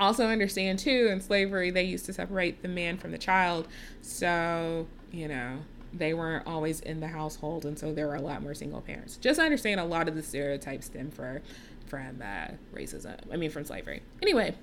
also 0.00 0.26
understand 0.26 0.78
too 0.78 1.08
in 1.10 1.20
slavery 1.20 1.70
they 1.70 1.84
used 1.84 2.06
to 2.06 2.12
separate 2.12 2.62
the 2.62 2.68
man 2.68 2.98
from 2.98 3.12
the 3.12 3.18
child. 3.18 3.68
So 4.02 4.86
you 5.10 5.28
know 5.28 5.58
they 5.92 6.12
weren't 6.12 6.46
always 6.46 6.80
in 6.80 7.00
the 7.00 7.08
household 7.08 7.64
and 7.64 7.78
so 7.78 7.92
there 7.92 8.08
were 8.08 8.16
a 8.16 8.20
lot 8.20 8.42
more 8.42 8.54
single 8.54 8.80
parents. 8.80 9.16
Just 9.16 9.38
understand 9.38 9.80
a 9.80 9.84
lot 9.84 10.08
of 10.08 10.14
the 10.14 10.22
stereotypes 10.22 10.86
stem 10.86 11.10
for 11.10 11.42
from 11.86 12.22
uh, 12.22 12.48
racism 12.74 13.16
i 13.32 13.36
mean 13.36 13.50
from 13.50 13.64
slavery. 13.64 14.02
Anyway 14.22 14.54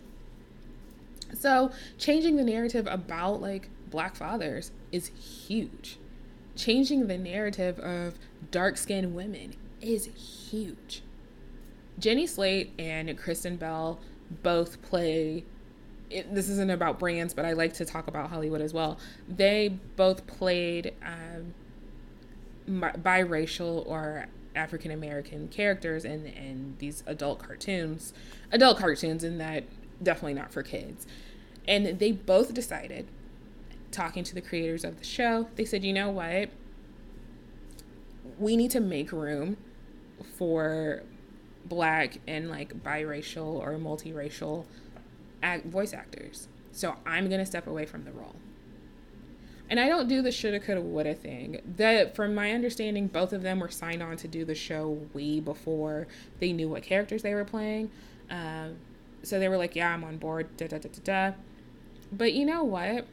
so 1.33 1.71
changing 1.97 2.35
the 2.35 2.43
narrative 2.43 2.87
about 2.89 3.41
like 3.41 3.69
black 3.89 4.15
fathers 4.15 4.71
is 4.91 5.07
huge. 5.07 5.97
Changing 6.55 7.07
the 7.07 7.17
narrative 7.17 7.79
of 7.79 8.15
dark 8.51 8.77
skinned 8.77 9.15
women 9.15 9.53
is 9.81 10.05
huge. 10.49 11.01
Jenny 11.99 12.27
slate 12.27 12.71
and 12.79 13.15
kristen 13.17 13.57
bell 13.57 13.99
both 14.43 14.81
play 14.81 15.43
it, 16.11 16.33
this 16.33 16.49
isn't 16.49 16.69
about 16.69 16.99
brands, 16.99 17.33
but 17.33 17.45
I 17.45 17.53
like 17.53 17.73
to 17.75 17.85
talk 17.85 18.07
about 18.07 18.29
Hollywood 18.29 18.61
as 18.61 18.73
well. 18.73 18.97
They 19.27 19.79
both 19.95 20.27
played 20.27 20.93
um, 21.05 21.53
biracial 22.67 23.87
or 23.87 24.27
African 24.55 24.91
American 24.91 25.47
characters 25.47 26.03
in 26.03 26.25
in 26.25 26.75
these 26.79 27.03
adult 27.07 27.39
cartoons, 27.39 28.13
adult 28.51 28.77
cartoons, 28.77 29.23
in 29.23 29.37
that 29.37 29.63
definitely 30.03 30.33
not 30.33 30.51
for 30.51 30.63
kids. 30.63 31.07
And 31.67 31.99
they 31.99 32.11
both 32.11 32.53
decided, 32.53 33.07
talking 33.91 34.23
to 34.23 34.35
the 34.35 34.41
creators 34.41 34.83
of 34.83 34.97
the 34.97 35.05
show, 35.05 35.47
they 35.55 35.63
said, 35.63 35.83
you 35.83 35.93
know 35.93 36.09
what, 36.09 36.49
we 38.39 38.57
need 38.57 38.71
to 38.71 38.79
make 38.79 39.11
room 39.11 39.57
for 40.37 41.03
black 41.65 42.17
and 42.27 42.49
like 42.49 42.83
biracial 42.83 43.45
or 43.45 43.73
multiracial 43.73 44.65
act- 45.43 45.65
voice 45.65 45.93
actors. 45.93 46.47
So 46.71 46.95
I'm 47.05 47.29
to 47.29 47.45
step 47.45 47.67
away 47.67 47.85
from 47.85 48.05
the 48.05 48.11
role. 48.11 48.35
And 49.69 49.79
I 49.79 49.87
don't 49.87 50.09
do 50.09 50.21
the 50.21 50.31
shoulda, 50.31 50.59
coulda, 50.59 50.81
woulda 50.81 51.13
thing. 51.15 51.61
That, 51.77 52.13
from 52.13 52.35
my 52.35 52.51
understanding, 52.51 53.07
both 53.07 53.31
of 53.31 53.41
them 53.41 53.61
were 53.61 53.69
signed 53.69 54.03
on 54.03 54.17
to 54.17 54.27
do 54.27 54.43
the 54.43 54.53
show 54.53 54.99
way 55.13 55.39
before 55.39 56.07
they 56.39 56.51
knew 56.51 56.67
what 56.67 56.83
characters 56.83 57.21
they 57.21 57.33
were 57.33 57.45
playing. 57.45 57.89
Um, 58.29 58.75
so 59.23 59.39
they 59.39 59.47
were 59.47 59.55
like, 59.55 59.73
"Yeah, 59.75 59.93
I'm 59.93 60.03
on 60.03 60.17
board." 60.17 60.57
Da 60.57 60.67
da 60.67 60.77
da 60.77 60.89
da 60.89 61.29
da. 61.31 61.37
But 62.11 62.33
you 62.33 62.45
know 62.45 62.65
what? 62.65 63.05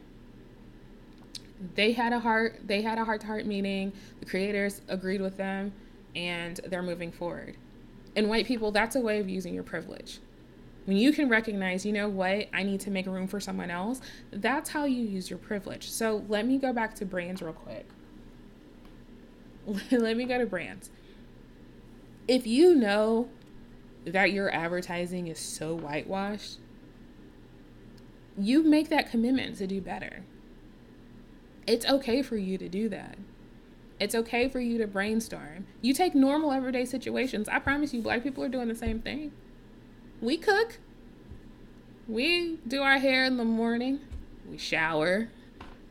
They 1.75 1.93
had 1.93 2.11
a 2.11 2.19
heart. 2.19 2.59
They 2.65 2.81
had 2.81 2.97
a 2.97 3.05
heart 3.05 3.21
to 3.21 3.27
heart 3.27 3.45
meeting. 3.45 3.93
The 4.19 4.25
creators 4.25 4.81
agreed 4.89 5.21
with 5.21 5.37
them, 5.37 5.71
and 6.13 6.59
they're 6.67 6.83
moving 6.83 7.13
forward. 7.13 7.55
And 8.15 8.29
white 8.29 8.45
people, 8.45 8.71
that's 8.71 8.95
a 8.95 9.01
way 9.01 9.19
of 9.19 9.29
using 9.29 9.53
your 9.53 9.63
privilege. 9.63 10.19
When 10.85 10.97
you 10.97 11.13
can 11.13 11.29
recognize, 11.29 11.85
you 11.85 11.93
know 11.93 12.09
what, 12.09 12.47
I 12.51 12.63
need 12.63 12.79
to 12.81 12.91
make 12.91 13.05
room 13.05 13.27
for 13.27 13.39
someone 13.39 13.69
else, 13.69 14.01
that's 14.31 14.71
how 14.71 14.85
you 14.85 15.03
use 15.03 15.29
your 15.29 15.39
privilege. 15.39 15.89
So 15.91 16.25
let 16.27 16.47
me 16.47 16.57
go 16.57 16.73
back 16.73 16.95
to 16.95 17.05
brands 17.05 17.41
real 17.41 17.53
quick. 17.53 17.85
let 19.91 20.17
me 20.17 20.25
go 20.25 20.37
to 20.37 20.45
brands. 20.45 20.89
If 22.27 22.47
you 22.47 22.75
know 22.75 23.29
that 24.05 24.31
your 24.31 24.51
advertising 24.53 25.27
is 25.27 25.39
so 25.39 25.75
whitewashed, 25.75 26.57
you 28.37 28.63
make 28.63 28.89
that 28.89 29.11
commitment 29.11 29.57
to 29.57 29.67
do 29.67 29.81
better. 29.81 30.23
It's 31.67 31.85
okay 31.85 32.21
for 32.21 32.37
you 32.37 32.57
to 32.57 32.69
do 32.69 32.89
that. 32.89 33.17
It's 33.99 34.15
okay 34.15 34.47
for 34.47 34.59
you 34.59 34.77
to 34.77 34.87
brainstorm. 34.87 35.67
You 35.81 35.93
take 35.93 36.15
normal 36.15 36.51
everyday 36.51 36.85
situations. 36.85 37.49
I 37.49 37.59
promise 37.59 37.93
you, 37.93 38.01
black 38.01 38.23
people 38.23 38.43
are 38.43 38.49
doing 38.49 38.69
the 38.69 38.75
same 38.75 38.99
thing. 38.99 39.31
We 40.21 40.37
cook. 40.37 40.79
We 42.07 42.57
do 42.67 42.81
our 42.81 42.97
hair 42.97 43.25
in 43.25 43.37
the 43.37 43.45
morning. 43.45 43.99
We 44.49 44.57
shower. 44.57 45.29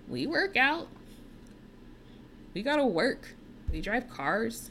We 0.08 0.26
work 0.26 0.56
out. 0.56 0.88
We 2.54 2.62
gotta 2.62 2.86
work. 2.86 3.34
We 3.70 3.80
drive 3.80 4.08
cars. 4.08 4.70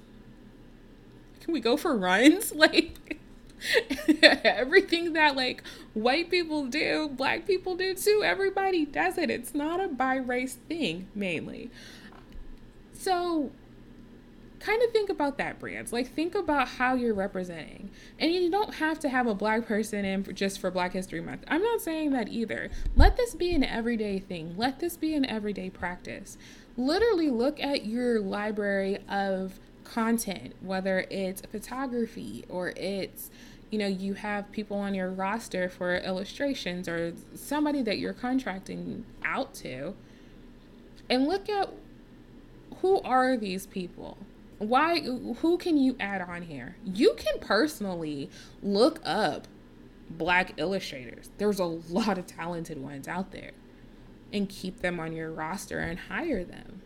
Can 1.40 1.54
we 1.54 1.60
go 1.60 1.78
for 1.78 1.96
runs? 1.96 2.52
Like 2.56 3.20
everything 4.44 5.14
that 5.14 5.36
like 5.36 5.64
white 5.94 6.30
people 6.30 6.66
do, 6.68 7.10
black 7.10 7.48
people 7.48 7.76
do 7.76 7.94
too. 7.96 8.22
Everybody 8.24 8.86
does 8.86 9.18
it. 9.18 9.30
It's 9.30 9.54
not 9.54 9.80
a 9.84 9.88
bi 9.88 10.18
race 10.18 10.56
thing 10.68 11.08
mainly. 11.16 11.70
So 12.98 13.52
kind 14.60 14.82
of 14.82 14.92
think 14.92 15.10
about 15.10 15.38
that 15.38 15.60
brands 15.60 15.94
like 15.94 16.12
think 16.14 16.34
about 16.34 16.68
how 16.68 16.96
you're 16.96 17.14
representing. 17.14 17.90
And 18.20 18.32
you 18.32 18.50
don't 18.50 18.76
have 18.76 19.00
to 19.00 19.10
have 19.10 19.28
a 19.28 19.36
black 19.36 19.68
person 19.68 20.04
in 20.04 20.24
for, 20.24 20.34
just 20.34 20.60
for 20.60 20.72
black 20.72 20.94
history 20.94 21.22
month. 21.22 21.44
I'm 21.48 21.62
not 21.62 21.82
saying 21.82 22.12
that 22.12 22.30
either. 22.30 22.70
Let 22.96 23.18
this 23.18 23.36
be 23.36 23.54
an 23.54 23.64
everyday 23.64 24.20
thing. 24.20 24.56
Let 24.58 24.80
this 24.80 24.98
be 24.98 25.14
an 25.16 25.26
everyday 25.26 25.70
practice. 25.70 26.38
Literally 26.76 27.30
look 27.30 27.60
at 27.60 27.86
your 27.86 28.20
library 28.20 29.00
of 29.08 29.60
content 29.84 30.54
whether 30.60 31.06
it's 31.10 31.42
photography 31.50 32.44
or 32.50 32.74
it's 32.76 33.32
you 33.72 33.80
know 33.80 33.88
you 33.88 34.16
have 34.16 34.52
people 34.52 34.78
on 34.78 34.94
your 34.94 35.10
roster 35.10 35.70
for 35.70 35.96
illustrations 35.96 36.90
or 36.90 37.14
somebody 37.36 37.82
that 37.82 37.98
you're 37.98 38.14
contracting 38.14 39.06
out 39.24 39.54
to. 39.54 39.94
And 41.10 41.26
look 41.26 41.48
at 41.48 41.70
who 42.82 43.02
are 43.02 43.38
these 43.38 43.66
people? 43.66 44.18
Why 44.60 45.02
who 45.02 45.58
can 45.58 45.78
you 45.78 45.96
add 46.00 46.22
on 46.22 46.44
here? 46.44 46.78
You 46.84 47.14
can 47.16 47.40
personally 47.40 48.30
look 48.62 49.00
up 49.04 49.48
black 50.10 50.54
illustrators. 50.58 51.30
There's 51.38 51.60
a 51.60 51.66
lot 51.66 52.18
of 52.18 52.26
talented 52.26 52.82
ones 52.82 53.08
out 53.08 53.32
there. 53.32 53.52
And 54.34 54.50
keep 54.50 54.82
them 54.82 55.00
on 55.00 55.14
your 55.14 55.32
roster 55.32 55.80
and 55.80 55.98
hire 55.98 56.44
them. 56.44 56.82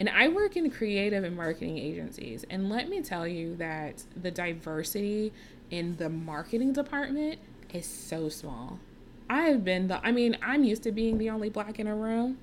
And 0.00 0.08
I 0.08 0.28
work 0.28 0.56
in 0.56 0.70
creative 0.70 1.24
and 1.24 1.36
marketing 1.36 1.78
agencies. 1.78 2.44
And 2.48 2.68
let 2.68 2.88
me 2.88 3.02
tell 3.02 3.26
you 3.26 3.56
that 3.56 4.04
the 4.20 4.30
diversity 4.30 5.32
in 5.70 5.96
the 5.96 6.08
marketing 6.08 6.72
department 6.72 7.40
is 7.72 7.86
so 7.86 8.28
small. 8.28 8.78
I 9.28 9.42
have 9.42 9.64
been 9.64 9.88
the, 9.88 10.04
I 10.06 10.12
mean, 10.12 10.38
I'm 10.42 10.64
used 10.64 10.82
to 10.84 10.92
being 10.92 11.18
the 11.18 11.30
only 11.30 11.50
black 11.50 11.78
in 11.78 11.86
a 11.86 11.94
room. 11.94 12.38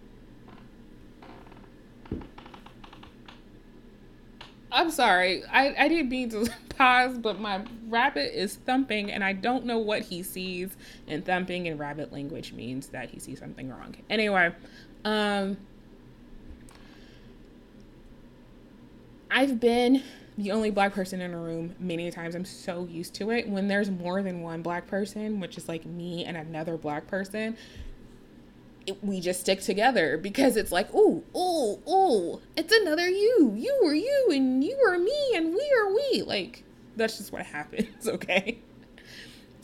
I'm 4.76 4.92
sorry. 4.92 5.42
I, 5.46 5.74
I 5.80 5.88
didn't 5.88 6.10
mean 6.10 6.30
to 6.32 6.52
pause, 6.70 7.18
but 7.18 7.40
my 7.40 7.62
rabbit 7.88 8.38
is 8.38 8.56
thumping 8.56 9.10
and 9.10 9.24
I 9.24 9.32
don't 9.32 9.66
know 9.66 9.78
what 9.80 10.02
he 10.02 10.22
sees. 10.22 10.76
And 11.08 11.26
thumping 11.26 11.68
in 11.68 11.78
rabbit 11.78 12.12
language 12.12 12.52
means 12.52 12.88
that 12.88 13.10
he 13.10 13.20
sees 13.20 13.40
something 13.40 13.70
wrong. 13.70 13.96
Anyway, 14.10 14.54
um 15.06 15.58
I've 19.32 19.60
been 19.60 20.04
the 20.38 20.52
only 20.52 20.72
black 20.72 20.94
person 20.94 21.22
in 21.22 21.34
a 21.34 21.38
room 21.40 21.76
many 21.80 22.12
times. 22.12 22.36
I'm 22.36 22.46
so 22.46 22.86
used 22.92 23.14
to 23.16 23.32
it. 23.32 23.48
When 23.48 23.70
there's 23.70 23.90
more 23.90 24.22
than 24.22 24.42
one 24.42 24.62
black 24.62 24.88
person, 24.88 25.40
which 25.40 25.58
is 25.58 25.70
like 25.70 25.86
me 25.86 26.26
and 26.26 26.36
another 26.36 26.76
black 26.76 27.08
person, 27.08 27.56
it, 28.86 29.04
we 29.04 29.20
just 29.20 29.42
stick 29.42 29.62
together 29.62 30.18
because 30.18 30.58
it's 30.58 30.72
like, 30.72 30.90
oh, 30.94 31.24
oh, 31.34 31.80
oh, 31.88 32.42
it's 32.56 32.74
another 32.74 33.10
you. 33.10 33.54
You 33.56 33.82
are 33.86 33.96
you, 33.96 34.30
and 34.32 34.64
you 34.64 34.78
are 34.88 34.98
me, 34.98 35.34
and 35.36 35.54
we 35.54 35.72
are 35.80 35.94
we. 35.94 36.22
Like, 36.22 36.64
that's 36.96 37.18
just 37.18 37.32
what 37.32 37.46
happens, 37.46 38.08
okay? 38.08 38.60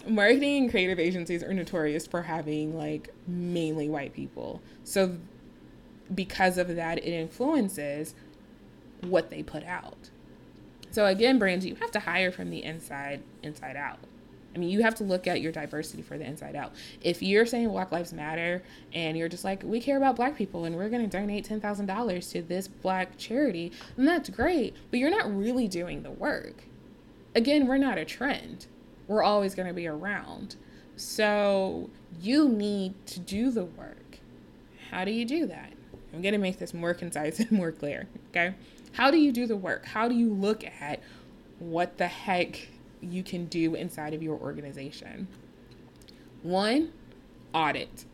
marketing 0.08 0.64
and 0.64 0.72
creative 0.72 1.00
agencies 1.00 1.44
are 1.44 1.54
notorious 1.54 2.08
for 2.08 2.24
having 2.24 2.78
like 2.78 3.10
mainly 3.28 3.90
white 3.90 4.14
people. 4.14 4.62
So 4.84 5.18
because 6.14 6.58
of 6.58 6.76
that, 6.76 6.98
it 7.00 7.12
influences 7.12 8.16
what 9.02 9.30
they 9.30 9.44
put 9.44 9.64
out. 9.64 10.10
So 10.92 11.06
again, 11.06 11.40
brands, 11.40 11.66
you 11.66 11.76
have 11.76 11.92
to 11.92 12.00
hire 12.00 12.32
from 12.32 12.50
the 12.50 12.64
inside 12.64 13.24
inside 13.44 13.76
out. 13.76 14.00
I 14.54 14.58
mean, 14.58 14.70
you 14.70 14.84
have 14.84 14.96
to 14.96 15.04
look 15.04 15.28
at 15.28 15.42
your 15.42 15.52
diversity 15.52 16.02
for 16.02 16.18
the 16.18 16.26
inside 16.26 16.56
out. 16.56 16.74
If 17.02 17.22
you're 17.24 17.46
saying 17.46 17.70
Black 17.70 17.92
Lives 17.92 18.12
Matter 18.12 18.64
and 18.94 19.18
you're 19.18 19.30
just 19.30 19.44
like, 19.44 19.64
we 19.64 19.80
care 19.80 19.98
about 19.98 20.16
black 20.16 20.36
people 20.36 20.66
and 20.66 20.76
we're 20.76 20.90
going 20.90 21.08
to 21.08 21.18
donate 21.18 21.48
$10,000 21.48 22.32
to 22.32 22.42
this 22.42 22.68
black 22.68 23.18
charity, 23.18 23.72
then 23.96 24.06
that's 24.06 24.30
great, 24.30 24.76
but 24.90 25.00
you're 25.00 25.10
not 25.10 25.34
really 25.36 25.68
doing 25.68 26.04
the 26.04 26.12
work. 26.12 26.64
Again, 27.34 27.68
we're 27.68 27.78
not 27.78 27.98
a 27.98 28.06
trend, 28.06 28.68
we're 29.08 29.24
always 29.24 29.56
going 29.56 29.68
to 29.68 29.74
be 29.74 29.88
around. 29.88 30.58
So 30.98 31.90
you 32.20 32.50
need 32.50 32.94
to 33.08 33.20
do 33.20 33.52
the 33.52 33.64
work. 33.64 34.20
How 34.90 35.06
do 35.06 35.12
you 35.12 35.26
do 35.26 35.46
that? 35.48 35.72
I'm 36.14 36.22
going 36.22 36.34
to 36.34 36.40
make 36.40 36.60
this 36.60 36.74
more 36.74 36.94
concise 36.94 37.40
and 37.40 37.52
more 37.52 37.72
clear, 37.72 38.08
okay? 38.30 38.54
How 38.94 39.10
do 39.10 39.18
you 39.18 39.32
do 39.32 39.48
the 39.48 39.56
work? 39.56 39.86
How 39.86 40.10
do 40.10 40.16
you 40.16 40.34
look 40.34 40.66
at 40.66 41.00
what 41.60 41.98
the 41.98 42.08
heck 42.08 42.68
you 43.02 43.24
can 43.24 43.46
do 43.46 43.76
inside 43.76 44.14
of 44.14 44.24
your 44.24 44.38
organization? 44.38 45.28
One, 46.44 46.92
audit. 47.54 48.06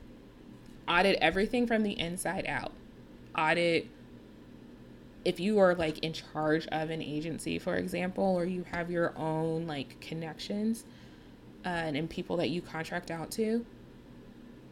Audit 0.88 1.18
everything 1.22 1.68
from 1.68 1.84
the 1.84 2.00
inside 2.00 2.46
out. 2.48 2.72
Audit 3.38 3.88
if 5.28 5.42
you 5.42 5.60
are 5.60 5.76
like 5.76 6.00
in 6.00 6.14
charge 6.14 6.68
of 6.68 6.90
an 6.90 7.02
agency, 7.02 7.60
for 7.60 7.76
example, 7.76 8.24
or 8.24 8.46
you 8.46 8.64
have 8.72 8.90
your 8.90 9.12
own 9.18 9.68
like 9.68 10.00
connections 10.00 10.86
uh, 11.66 11.68
and, 11.68 11.98
and 11.98 12.10
people 12.10 12.38
that 12.38 12.50
you 12.50 12.62
contract 12.62 13.12
out 13.12 13.30
to, 13.30 13.66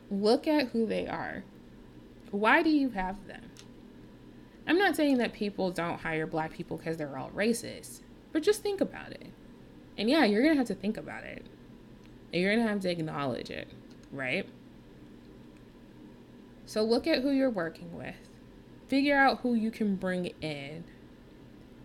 look 0.10 0.48
at 0.48 0.70
who 0.70 0.86
they 0.86 1.08
are. 1.08 1.44
Why 2.32 2.64
do 2.64 2.70
you 2.70 2.92
have 2.92 3.28
them? 3.28 3.44
I'm 4.66 4.78
not 4.78 4.96
saying 4.96 5.18
that 5.18 5.34
people 5.34 5.72
don't 5.72 6.00
hire 6.00 6.26
black 6.26 6.54
people 6.54 6.78
because 6.78 6.96
they're 6.96 7.18
all 7.18 7.32
racist, 7.32 8.00
but 8.32 8.42
just 8.42 8.64
think 8.64 8.80
about 8.80 9.12
it. 9.12 9.28
And 9.98 10.10
yeah, 10.10 10.26
you're 10.26 10.42
going 10.42 10.54
to 10.54 10.58
have 10.58 10.68
to 10.68 10.76
think 10.76 10.98
about 10.98 11.24
it. 11.24 11.46
And 12.34 12.42
you're 12.42 12.54
going 12.54 12.66
to 12.66 12.72
have 12.72 12.82
to 12.82 12.92
acknowledge 12.92 13.50
it, 13.50 13.68
right? 14.12 14.48
So 16.66 16.84
look 16.84 17.08
at 17.08 17.22
who 17.22 17.32
you're 17.32 17.50
working 17.50 17.96
with. 17.96 18.16
Figure 18.88 19.18
out 19.18 19.40
who 19.42 19.54
you 19.54 19.72
can 19.72 19.96
bring 19.96 20.28
in. 20.42 20.84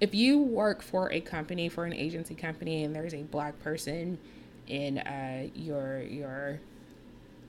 If 0.01 0.15
you 0.15 0.39
work 0.39 0.83
for 0.83 1.13
a 1.13 1.21
company, 1.21 1.69
for 1.69 1.85
an 1.85 1.93
agency 1.93 2.35
company, 2.35 2.85
and 2.85 2.95
there's 2.95 3.15
a 3.15 3.23
black 3.23 3.59
person 3.61 4.19
in 4.67 4.99
uh, 4.99 5.49
your 5.55 6.01
your 6.03 6.61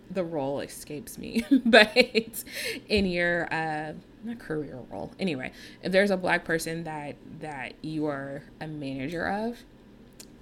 the 0.10 0.24
role 0.24 0.60
escapes 0.60 1.18
me, 1.18 1.46
but 1.66 1.96
in 2.90 3.06
your 3.06 3.52
uh, 3.54 3.94
not 4.24 4.40
career 4.40 4.80
role. 4.90 5.12
Anyway, 5.20 5.52
if 5.82 5.92
there's 5.92 6.12
a 6.12 6.18
black 6.18 6.44
person 6.44 6.84
that 6.84 7.16
that 7.40 7.74
you 7.82 8.06
are 8.08 8.44
a 8.60 8.68
manager 8.68 9.26
of, 9.28 9.64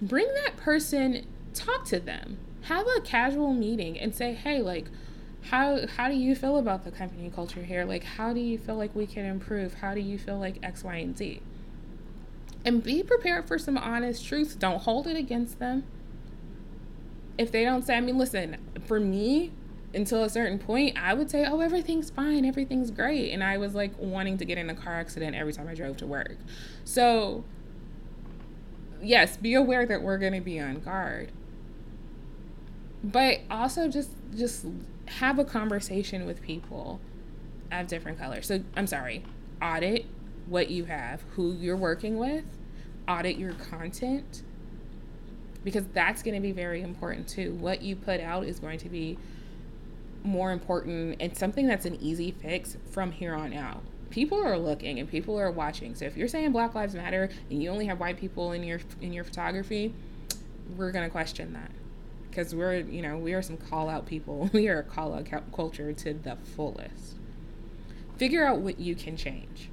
bring 0.01 0.27
that 0.43 0.57
person, 0.57 1.25
talk 1.53 1.85
to 1.85 1.99
them, 1.99 2.37
have 2.63 2.87
a 2.97 3.01
casual 3.01 3.53
meeting, 3.53 3.99
and 3.99 4.13
say, 4.15 4.33
hey, 4.33 4.61
like, 4.61 4.87
how 5.41 5.87
how 5.87 6.09
do 6.09 6.15
you 6.15 6.35
feel 6.35 6.57
about 6.57 6.83
the 6.83 6.91
company 6.91 7.29
culture 7.33 7.63
here? 7.63 7.85
Like, 7.85 8.03
how 8.03 8.33
do 8.33 8.39
you 8.39 8.57
feel 8.57 8.75
like 8.75 8.95
we 8.95 9.07
can 9.07 9.25
improve? 9.25 9.75
How 9.75 9.93
do 9.93 10.01
you 10.01 10.17
feel 10.17 10.37
like 10.37 10.57
X, 10.61 10.83
Y, 10.83 10.95
and 10.95 11.17
Z? 11.17 11.41
And 12.65 12.83
be 12.83 13.03
prepared 13.03 13.47
for 13.47 13.57
some 13.57 13.77
honest 13.77 14.25
truth. 14.25 14.57
Don't 14.59 14.81
hold 14.81 15.07
it 15.07 15.15
against 15.15 15.59
them. 15.59 15.85
If 17.37 17.51
they 17.51 17.63
don't 17.63 17.85
say, 17.85 17.95
I 17.95 18.01
mean, 18.01 18.17
listen, 18.17 18.57
for 18.85 18.99
me, 18.99 19.51
until 19.93 20.23
a 20.23 20.29
certain 20.29 20.59
point, 20.59 20.97
I 21.01 21.13
would 21.13 21.31
say, 21.31 21.45
oh, 21.45 21.61
everything's 21.61 22.09
fine, 22.09 22.45
everything's 22.45 22.91
great. 22.91 23.31
And 23.31 23.43
I 23.43 23.57
was 23.57 23.73
like 23.73 23.91
wanting 23.97 24.37
to 24.37 24.45
get 24.45 24.57
in 24.57 24.69
a 24.69 24.75
car 24.75 24.99
accident 24.99 25.35
every 25.35 25.53
time 25.53 25.67
I 25.67 25.73
drove 25.73 25.97
to 25.97 26.05
work. 26.05 26.37
So, 26.83 27.45
yes, 29.01 29.37
be 29.37 29.53
aware 29.53 29.85
that 29.85 30.01
we're 30.01 30.17
going 30.17 30.33
to 30.33 30.41
be 30.41 30.59
on 30.59 30.79
guard. 30.79 31.31
But 33.03 33.41
also 33.49 33.87
just 33.87 34.11
just 34.35 34.65
have 35.05 35.39
a 35.39 35.45
conversation 35.45 36.25
with 36.25 36.41
people 36.41 36.99
of 37.71 37.87
different 37.87 38.19
colors. 38.19 38.47
So, 38.47 38.61
I'm 38.75 38.87
sorry, 38.87 39.23
audit 39.61 40.05
what 40.47 40.69
you 40.69 40.85
have, 40.85 41.23
who 41.31 41.53
you're 41.53 41.77
working 41.77 42.17
with, 42.17 42.45
audit 43.07 43.37
your 43.37 43.53
content 43.53 44.43
because 45.63 45.85
that's 45.87 46.23
going 46.23 46.35
to 46.35 46.41
be 46.41 46.51
very 46.51 46.81
important 46.81 47.27
too. 47.27 47.53
What 47.53 47.81
you 47.81 47.95
put 47.95 48.19
out 48.21 48.45
is 48.45 48.59
going 48.59 48.79
to 48.79 48.89
be 48.89 49.17
more 50.23 50.51
important 50.51 51.17
and 51.19 51.35
something 51.37 51.67
that's 51.67 51.85
an 51.85 51.95
easy 52.01 52.31
fix 52.31 52.77
from 52.91 53.11
here 53.11 53.35
on 53.35 53.53
out. 53.53 53.83
People 54.09 54.43
are 54.43 54.57
looking 54.57 54.99
and 54.99 55.09
people 55.09 55.39
are 55.39 55.51
watching. 55.51 55.95
So 55.95 56.05
if 56.05 56.17
you're 56.17 56.27
saying 56.27 56.51
Black 56.51 56.73
Lives 56.73 56.95
Matter 56.95 57.29
and 57.49 57.61
you 57.61 57.69
only 57.69 57.85
have 57.85 57.99
white 57.99 58.17
people 58.17 58.51
in 58.51 58.63
your 58.63 58.79
in 59.01 59.13
your 59.13 59.23
photography, 59.23 59.93
we're 60.75 60.91
gonna 60.91 61.09
question 61.09 61.53
that 61.53 61.71
because 62.29 62.55
we're 62.55 62.77
you 62.79 63.01
know 63.01 63.17
we 63.17 63.33
are 63.33 63.41
some 63.41 63.57
call 63.57 63.89
out 63.89 64.05
people. 64.05 64.49
We 64.53 64.67
are 64.67 64.79
a 64.79 64.83
call 64.83 65.13
out 65.13 65.27
culture 65.53 65.93
to 65.93 66.13
the 66.13 66.37
fullest. 66.55 67.15
Figure 68.17 68.45
out 68.45 68.59
what 68.59 68.79
you 68.79 68.95
can 68.95 69.15
change. 69.15 69.69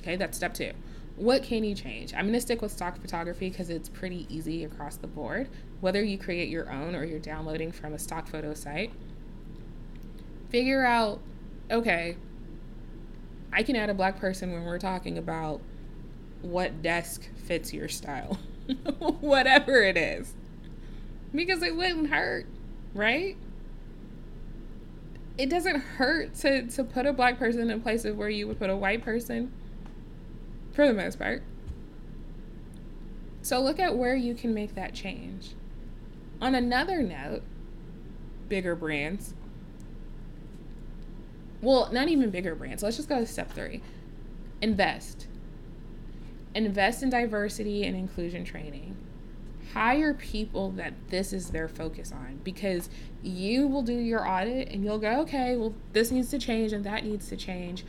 Okay, 0.00 0.16
that's 0.16 0.36
step 0.36 0.54
two. 0.54 0.72
What 1.16 1.42
can 1.42 1.64
you 1.64 1.74
change? 1.74 2.14
I'm 2.14 2.26
gonna 2.26 2.40
stick 2.40 2.62
with 2.62 2.72
stock 2.72 3.00
photography 3.00 3.48
because 3.50 3.70
it's 3.70 3.88
pretty 3.88 4.26
easy 4.28 4.64
across 4.64 4.96
the 4.96 5.06
board. 5.06 5.48
Whether 5.80 6.02
you 6.02 6.18
create 6.18 6.48
your 6.48 6.70
own 6.70 6.94
or 6.94 7.04
you're 7.04 7.18
downloading 7.18 7.72
from 7.72 7.92
a 7.92 7.98
stock 7.98 8.28
photo 8.28 8.54
site, 8.54 8.92
figure 10.50 10.84
out 10.84 11.20
okay, 11.70 12.16
I 13.52 13.62
can 13.62 13.76
add 13.76 13.90
a 13.90 13.94
black 13.94 14.18
person 14.18 14.52
when 14.52 14.64
we're 14.64 14.78
talking 14.78 15.18
about 15.18 15.60
what 16.42 16.82
desk 16.82 17.28
fits 17.44 17.72
your 17.72 17.88
style, 17.88 18.38
whatever 19.20 19.82
it 19.82 19.96
is, 19.96 20.34
because 21.34 21.62
it 21.62 21.74
wouldn't 21.76 22.10
hurt, 22.10 22.46
right? 22.94 23.36
It 25.36 25.48
doesn't 25.48 25.80
hurt 25.80 26.34
to, 26.36 26.66
to 26.66 26.84
put 26.84 27.06
a 27.06 27.12
black 27.12 27.38
person 27.38 27.70
in 27.70 27.80
places 27.80 28.14
where 28.14 28.28
you 28.28 28.46
would 28.48 28.58
put 28.58 28.70
a 28.70 28.76
white 28.76 29.02
person, 29.02 29.52
for 30.72 30.86
the 30.86 30.94
most 30.94 31.18
part. 31.18 31.42
So 33.42 33.60
look 33.60 33.78
at 33.78 33.96
where 33.96 34.14
you 34.14 34.34
can 34.34 34.52
make 34.52 34.74
that 34.74 34.94
change. 34.94 35.54
On 36.40 36.54
another 36.54 37.02
note, 37.02 37.42
bigger 38.48 38.76
brands, 38.76 39.34
well, 41.60 41.90
not 41.92 42.08
even 42.08 42.30
bigger 42.30 42.54
brands. 42.54 42.82
Let's 42.82 42.96
just 42.96 43.08
go 43.08 43.18
to 43.18 43.26
step 43.26 43.52
three 43.52 43.82
invest. 44.60 45.26
Invest 46.54 47.02
in 47.02 47.10
diversity 47.10 47.84
and 47.84 47.96
inclusion 47.96 48.44
training. 48.44 48.96
Hire 49.72 50.14
people 50.14 50.70
that 50.72 50.94
this 51.08 51.32
is 51.32 51.50
their 51.50 51.68
focus 51.68 52.10
on 52.10 52.40
because 52.42 52.88
you 53.22 53.68
will 53.68 53.82
do 53.82 53.92
your 53.92 54.26
audit 54.26 54.70
and 54.70 54.82
you'll 54.82 54.98
go, 54.98 55.20
okay, 55.20 55.56
well, 55.56 55.74
this 55.92 56.10
needs 56.10 56.30
to 56.30 56.38
change 56.38 56.72
and 56.72 56.84
that 56.84 57.04
needs 57.04 57.28
to 57.28 57.36
change. 57.36 57.84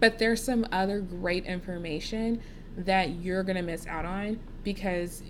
But 0.00 0.18
there's 0.18 0.42
some 0.42 0.66
other 0.70 1.00
great 1.00 1.44
information 1.46 2.40
that 2.76 3.10
you're 3.10 3.42
going 3.42 3.56
to 3.56 3.62
miss 3.62 3.86
out 3.86 4.04
on 4.04 4.38
because 4.62 5.22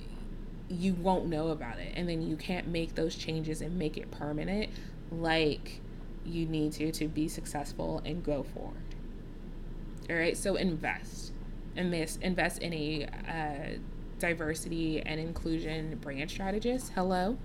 you 0.69 0.95
won't 0.95 1.27
know 1.27 1.49
about 1.49 1.79
it. 1.79 1.93
And 1.95 2.09
then 2.09 2.21
you 2.21 2.37
can't 2.37 2.67
make 2.67 2.95
those 2.95 3.15
changes 3.15 3.63
and 3.63 3.79
make 3.79 3.97
it 3.97 4.11
permanent 4.11 4.71
like 5.11 5.81
you 6.29 6.47
need 6.47 6.73
to 6.73 6.93
to 6.93 7.09
be 7.09 7.29
successful 7.29 8.03
and 8.05 8.25
go 8.25 8.43
forward. 8.43 8.75
All 10.11 10.17
right, 10.17 10.37
so 10.37 10.57
invest, 10.57 11.33
invest, 11.77 12.23
invest 12.23 12.63
in 12.63 12.73
a 12.73 13.07
uh, 13.29 13.79
diversity 14.19 15.01
and 15.01 15.21
inclusion 15.21 15.99
brand 16.01 16.31
strategist. 16.31 16.93
Hello. 16.95 17.37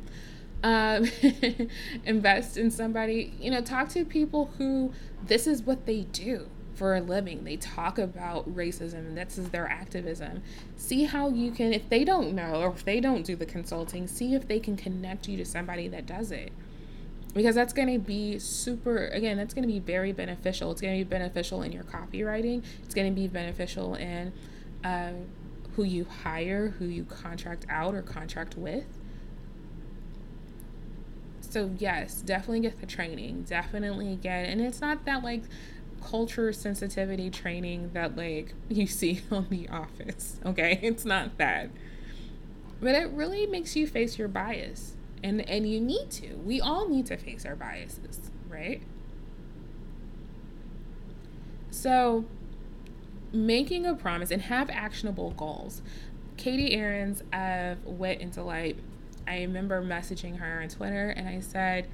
Um, 0.63 1.09
invest 2.05 2.55
in 2.55 2.71
somebody, 2.71 3.33
you 3.39 3.51
know, 3.51 3.61
talk 3.61 3.89
to 3.89 4.05
people 4.05 4.51
who 4.57 4.93
this 5.25 5.45
is 5.45 5.63
what 5.63 5.85
they 5.85 6.03
do 6.03 6.47
for 6.73 6.95
a 6.95 7.01
living. 7.01 7.43
They 7.43 7.57
talk 7.57 7.99
about 7.99 8.49
racism, 8.53 9.15
this 9.15 9.37
is 9.37 9.49
their 9.49 9.67
activism. 9.67 10.41
See 10.77 11.03
how 11.03 11.29
you 11.29 11.51
can, 11.51 11.73
if 11.73 11.89
they 11.89 12.03
don't 12.03 12.33
know 12.33 12.61
or 12.61 12.69
if 12.69 12.85
they 12.85 12.99
don't 12.99 13.23
do 13.25 13.35
the 13.35 13.45
consulting, 13.45 14.07
see 14.07 14.33
if 14.35 14.47
they 14.47 14.59
can 14.59 14.77
connect 14.77 15.27
you 15.27 15.37
to 15.37 15.45
somebody 15.45 15.87
that 15.89 16.05
does 16.05 16.31
it 16.31 16.51
because 17.33 17.55
that's 17.55 17.73
going 17.73 17.91
to 17.91 17.99
be 17.99 18.37
super 18.39 19.07
again 19.07 19.37
that's 19.37 19.53
going 19.53 19.67
to 19.67 19.71
be 19.73 19.79
very 19.79 20.11
beneficial. 20.11 20.71
It's 20.71 20.81
going 20.81 20.97
to 20.97 21.03
be 21.03 21.09
beneficial 21.09 21.61
in 21.61 21.71
your 21.71 21.83
copywriting. 21.83 22.63
It's 22.83 22.93
going 22.93 23.13
to 23.13 23.19
be 23.19 23.27
beneficial 23.27 23.95
in 23.95 24.33
uh, 24.83 25.13
who 25.75 25.83
you 25.83 26.05
hire 26.05 26.69
who 26.69 26.85
you 26.85 27.05
contract 27.05 27.65
out 27.69 27.95
or 27.95 28.01
contract 28.01 28.57
with. 28.57 28.85
So 31.41 31.71
yes 31.77 32.21
definitely 32.21 32.61
get 32.61 32.79
the 32.79 32.87
training. 32.87 33.43
Definitely 33.43 34.15
get 34.21 34.47
and 34.47 34.61
it's 34.61 34.81
not 34.81 35.05
that 35.05 35.23
like 35.23 35.43
culture 36.03 36.51
sensitivity 36.51 37.29
training 37.29 37.91
that 37.93 38.15
like 38.15 38.53
you 38.69 38.85
see 38.85 39.21
on 39.31 39.47
the 39.49 39.67
office 39.69 40.39
okay? 40.45 40.79
It's 40.83 41.05
not 41.05 41.37
that. 41.37 41.69
But 42.79 42.95
it 42.95 43.09
really 43.11 43.47
makes 43.47 43.75
you 43.77 43.87
face 43.87 44.17
your 44.19 44.27
bias 44.27 44.93
And 45.23 45.47
and 45.49 45.69
you 45.69 45.79
need 45.79 46.11
to. 46.11 46.35
We 46.35 46.59
all 46.59 46.89
need 46.89 47.05
to 47.07 47.17
face 47.17 47.45
our 47.45 47.55
biases, 47.55 48.31
right? 48.49 48.81
So, 51.71 52.25
making 53.31 53.85
a 53.85 53.95
promise 53.95 54.29
and 54.31 54.43
have 54.43 54.69
actionable 54.69 55.31
goals. 55.31 55.81
Katie 56.37 56.75
Arends 56.75 57.21
of 57.33 57.83
Wit 57.85 58.19
and 58.21 58.31
Delight, 58.31 58.77
I 59.27 59.41
remember 59.41 59.81
messaging 59.81 60.37
her 60.37 60.61
on 60.61 60.69
Twitter 60.69 61.09
and 61.09 61.27
I 61.27 61.39
said, 61.39 61.87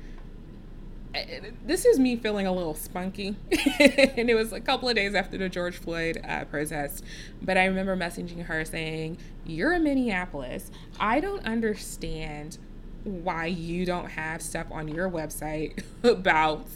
this 1.65 1.85
is 1.85 1.99
me 1.99 2.15
feeling 2.15 2.45
a 2.45 2.53
little 2.53 2.76
spunky. 2.76 3.35
and 3.51 4.30
it 4.30 4.35
was 4.35 4.53
a 4.53 4.60
couple 4.60 4.89
of 4.89 4.95
days 4.95 5.15
after 5.15 5.38
the 5.38 5.49
George 5.49 5.77
Floyd 5.77 6.22
uh, 6.27 6.45
protest. 6.45 7.03
But 7.41 7.57
I 7.57 7.65
remember 7.65 7.95
messaging 7.97 8.45
her 8.45 8.64
saying, 8.64 9.18
You're 9.45 9.73
in 9.73 9.84
Minneapolis. 9.84 10.69
I 10.99 11.19
don't 11.19 11.43
understand 11.45 12.57
why 13.03 13.45
you 13.45 13.85
don't 13.85 14.09
have 14.09 14.41
stuff 14.41 14.67
on 14.71 14.88
your 14.88 15.09
website 15.09 15.84
about 16.03 16.67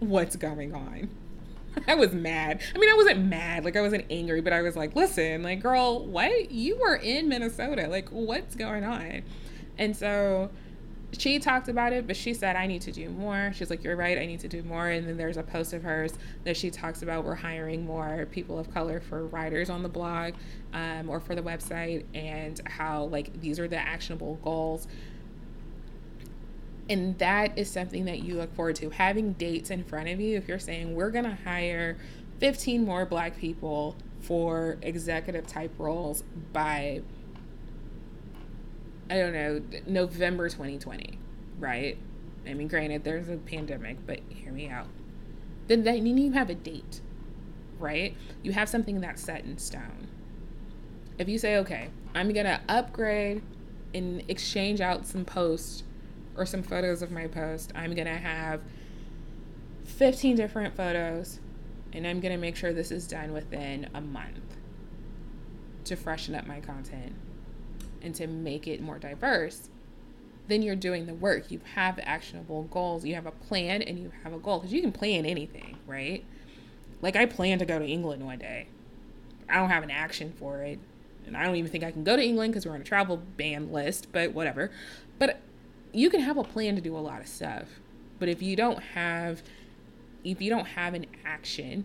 what's 0.00 0.36
going 0.36 0.74
on. 0.74 1.08
I 1.86 1.94
was 1.94 2.12
mad. 2.12 2.60
I 2.74 2.78
mean, 2.78 2.90
I 2.90 2.94
wasn't 2.96 3.24
mad. 3.26 3.64
Like, 3.64 3.76
I 3.76 3.80
wasn't 3.80 4.06
angry, 4.10 4.40
but 4.40 4.52
I 4.52 4.62
was 4.62 4.74
like, 4.74 4.96
listen, 4.96 5.42
like, 5.42 5.60
girl, 5.60 6.04
what? 6.04 6.50
You 6.50 6.78
were 6.78 6.96
in 6.96 7.28
Minnesota. 7.28 7.86
Like, 7.88 8.08
what's 8.08 8.56
going 8.56 8.84
on? 8.84 9.22
And 9.78 9.96
so 9.96 10.50
she 11.16 11.38
talked 11.38 11.68
about 11.68 11.92
it, 11.92 12.06
but 12.06 12.16
she 12.16 12.34
said, 12.34 12.56
I 12.56 12.66
need 12.66 12.82
to 12.82 12.92
do 12.92 13.08
more. 13.08 13.52
She's 13.54 13.70
like, 13.70 13.82
You're 13.82 13.96
right, 13.96 14.18
I 14.18 14.26
need 14.26 14.40
to 14.40 14.48
do 14.48 14.62
more. 14.62 14.88
And 14.88 15.06
then 15.06 15.16
there's 15.16 15.36
a 15.36 15.42
post 15.42 15.72
of 15.72 15.82
hers 15.82 16.12
that 16.44 16.56
she 16.56 16.70
talks 16.70 17.02
about 17.02 17.24
we're 17.24 17.34
hiring 17.34 17.86
more 17.86 18.26
people 18.30 18.58
of 18.58 18.72
color 18.72 19.00
for 19.00 19.26
writers 19.26 19.70
on 19.70 19.82
the 19.82 19.88
blog 19.88 20.34
um, 20.74 21.08
or 21.08 21.20
for 21.20 21.34
the 21.34 21.42
website, 21.42 22.04
and 22.14 22.60
how, 22.66 23.04
like, 23.04 23.40
these 23.40 23.58
are 23.58 23.68
the 23.68 23.78
actionable 23.78 24.34
goals. 24.42 24.86
And 26.88 27.18
that 27.18 27.58
is 27.58 27.70
something 27.70 28.06
that 28.06 28.22
you 28.22 28.34
look 28.36 28.54
forward 28.54 28.76
to. 28.76 28.90
Having 28.90 29.34
dates 29.34 29.70
in 29.70 29.84
front 29.84 30.08
of 30.08 30.20
you, 30.20 30.36
if 30.36 30.48
you're 30.48 30.58
saying, 30.58 30.94
We're 30.94 31.10
going 31.10 31.24
to 31.24 31.38
hire 31.44 31.98
15 32.38 32.84
more 32.84 33.04
black 33.04 33.36
people 33.36 33.96
for 34.20 34.78
executive 34.82 35.46
type 35.46 35.72
roles 35.78 36.22
by 36.52 37.02
I 39.10 39.14
don't 39.14 39.32
know, 39.32 39.62
November 39.86 40.48
2020, 40.48 41.18
right? 41.58 41.96
I 42.46 42.54
mean, 42.54 42.68
granted, 42.68 43.04
there's 43.04 43.28
a 43.28 43.36
pandemic, 43.36 44.06
but 44.06 44.20
hear 44.28 44.52
me 44.52 44.68
out. 44.68 44.86
Then, 45.66 45.82
then 45.82 46.06
you 46.06 46.32
have 46.32 46.50
a 46.50 46.54
date, 46.54 47.00
right? 47.78 48.14
You 48.42 48.52
have 48.52 48.68
something 48.68 49.00
that's 49.00 49.22
set 49.22 49.44
in 49.44 49.56
stone. 49.58 50.08
If 51.18 51.28
you 51.28 51.38
say, 51.38 51.56
okay, 51.58 51.88
I'm 52.14 52.32
gonna 52.32 52.60
upgrade 52.68 53.42
and 53.94 54.22
exchange 54.28 54.80
out 54.80 55.06
some 55.06 55.24
posts 55.24 55.84
or 56.38 56.46
some 56.46 56.62
photos 56.62 57.02
of 57.02 57.10
my 57.10 57.26
post, 57.26 57.72
I'm 57.74 57.94
gonna 57.94 58.16
have 58.16 58.60
15 59.84 60.36
different 60.36 60.76
photos 60.76 61.40
and 61.92 62.06
I'm 62.06 62.20
gonna 62.20 62.38
make 62.38 62.56
sure 62.56 62.72
this 62.72 62.90
is 62.90 63.06
done 63.06 63.32
within 63.32 63.88
a 63.92 64.00
month 64.00 64.56
to 65.84 65.96
freshen 65.96 66.34
up 66.34 66.46
my 66.46 66.60
content 66.60 67.14
and 68.02 68.14
to 68.14 68.26
make 68.26 68.66
it 68.66 68.80
more 68.80 68.98
diverse, 68.98 69.68
then 70.46 70.62
you're 70.62 70.76
doing 70.76 71.06
the 71.06 71.14
work. 71.14 71.50
You 71.50 71.60
have 71.74 71.98
actionable 72.02 72.64
goals. 72.64 73.04
You 73.04 73.14
have 73.14 73.26
a 73.26 73.32
plan 73.32 73.82
and 73.82 73.98
you 73.98 74.12
have 74.22 74.32
a 74.32 74.38
goal 74.38 74.58
because 74.58 74.72
you 74.72 74.80
can 74.80 74.92
plan 74.92 75.26
anything, 75.26 75.76
right? 75.86 76.24
Like 77.02 77.16
I 77.16 77.26
plan 77.26 77.58
to 77.58 77.66
go 77.66 77.78
to 77.78 77.84
England 77.84 78.24
one 78.24 78.38
day. 78.38 78.68
I 79.48 79.56
don't 79.56 79.70
have 79.70 79.82
an 79.82 79.90
action 79.90 80.32
for 80.38 80.62
it. 80.62 80.78
And 81.26 81.36
I 81.36 81.44
don't 81.44 81.56
even 81.56 81.70
think 81.70 81.84
I 81.84 81.90
can 81.90 82.04
go 82.04 82.16
to 82.16 82.22
England 82.22 82.52
because 82.52 82.64
we're 82.64 82.74
on 82.74 82.80
a 82.80 82.84
travel 82.84 83.18
ban 83.36 83.70
list, 83.70 84.08
but 84.12 84.32
whatever. 84.32 84.70
But 85.18 85.40
you 85.92 86.10
can 86.10 86.20
have 86.20 86.36
a 86.36 86.44
plan 86.44 86.74
to 86.76 86.80
do 86.80 86.96
a 86.96 86.98
lot 86.98 87.20
of 87.20 87.28
stuff. 87.28 87.80
But 88.18 88.28
if 88.28 88.42
you 88.42 88.56
don't 88.56 88.82
have 88.82 89.42
if 90.24 90.42
you 90.42 90.50
don't 90.50 90.66
have 90.66 90.94
an 90.94 91.06
action 91.24 91.84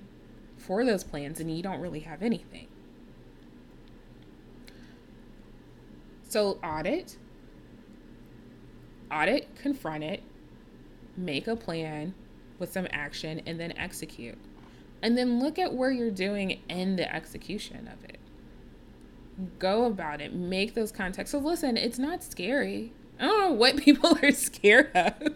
for 0.58 0.86
those 0.86 1.04
plans, 1.04 1.40
and 1.40 1.56
you 1.56 1.62
don't 1.62 1.80
really 1.80 2.02
have 2.02 2.22
anything. 2.22 2.68
So 6.28 6.58
audit, 6.64 7.18
audit, 9.12 9.56
confront 9.56 10.04
it, 10.04 10.24
make 11.16 11.48
a 11.48 11.56
plan 11.56 12.16
with 12.60 12.72
some 12.72 12.88
action, 12.92 13.42
and 13.46 13.60
then 13.60 13.74
execute. 13.78 14.38
And 15.02 15.18
then 15.18 15.40
look 15.40 15.60
at 15.60 15.74
where 15.74 15.92
you're 15.92 16.10
doing 16.10 16.62
in 16.70 16.96
the 16.96 17.14
execution 17.14 17.88
of 17.88 18.04
it. 18.06 18.18
Go 19.60 19.86
about 19.86 20.22
it, 20.22 20.34
make 20.34 20.74
those 20.76 20.92
contacts. 20.92 21.32
So 21.32 21.40
listen, 21.40 21.76
it's 21.76 22.00
not 22.00 22.24
scary. 22.24 22.94
I 23.20 23.26
don't 23.26 23.40
know 23.40 23.52
what 23.52 23.78
people 23.84 24.18
are 24.22 24.32
scared 24.32 24.92
of. 24.96 25.34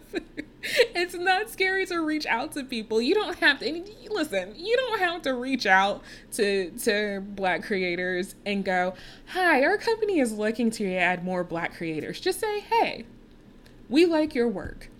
it's 0.62 1.14
not 1.14 1.50
scary 1.50 1.86
to 1.86 1.98
reach 2.00 2.26
out 2.26 2.52
to 2.52 2.64
people. 2.64 3.00
You 3.00 3.14
don't 3.14 3.38
have 3.38 3.60
to 3.60 3.84
listen, 4.10 4.54
you 4.56 4.76
don't 4.76 4.98
have 4.98 5.22
to 5.22 5.34
reach 5.34 5.66
out 5.66 6.02
to 6.32 6.70
to 6.70 7.20
black 7.20 7.62
creators 7.62 8.34
and 8.44 8.64
go, 8.64 8.94
"Hi, 9.28 9.62
our 9.62 9.78
company 9.78 10.18
is 10.18 10.32
looking 10.32 10.70
to 10.72 10.94
add 10.94 11.24
more 11.24 11.44
black 11.44 11.74
creators." 11.74 12.20
Just 12.20 12.40
say, 12.40 12.60
"Hey, 12.60 13.04
we 13.88 14.04
like 14.04 14.34
your 14.34 14.48
work. 14.48 14.90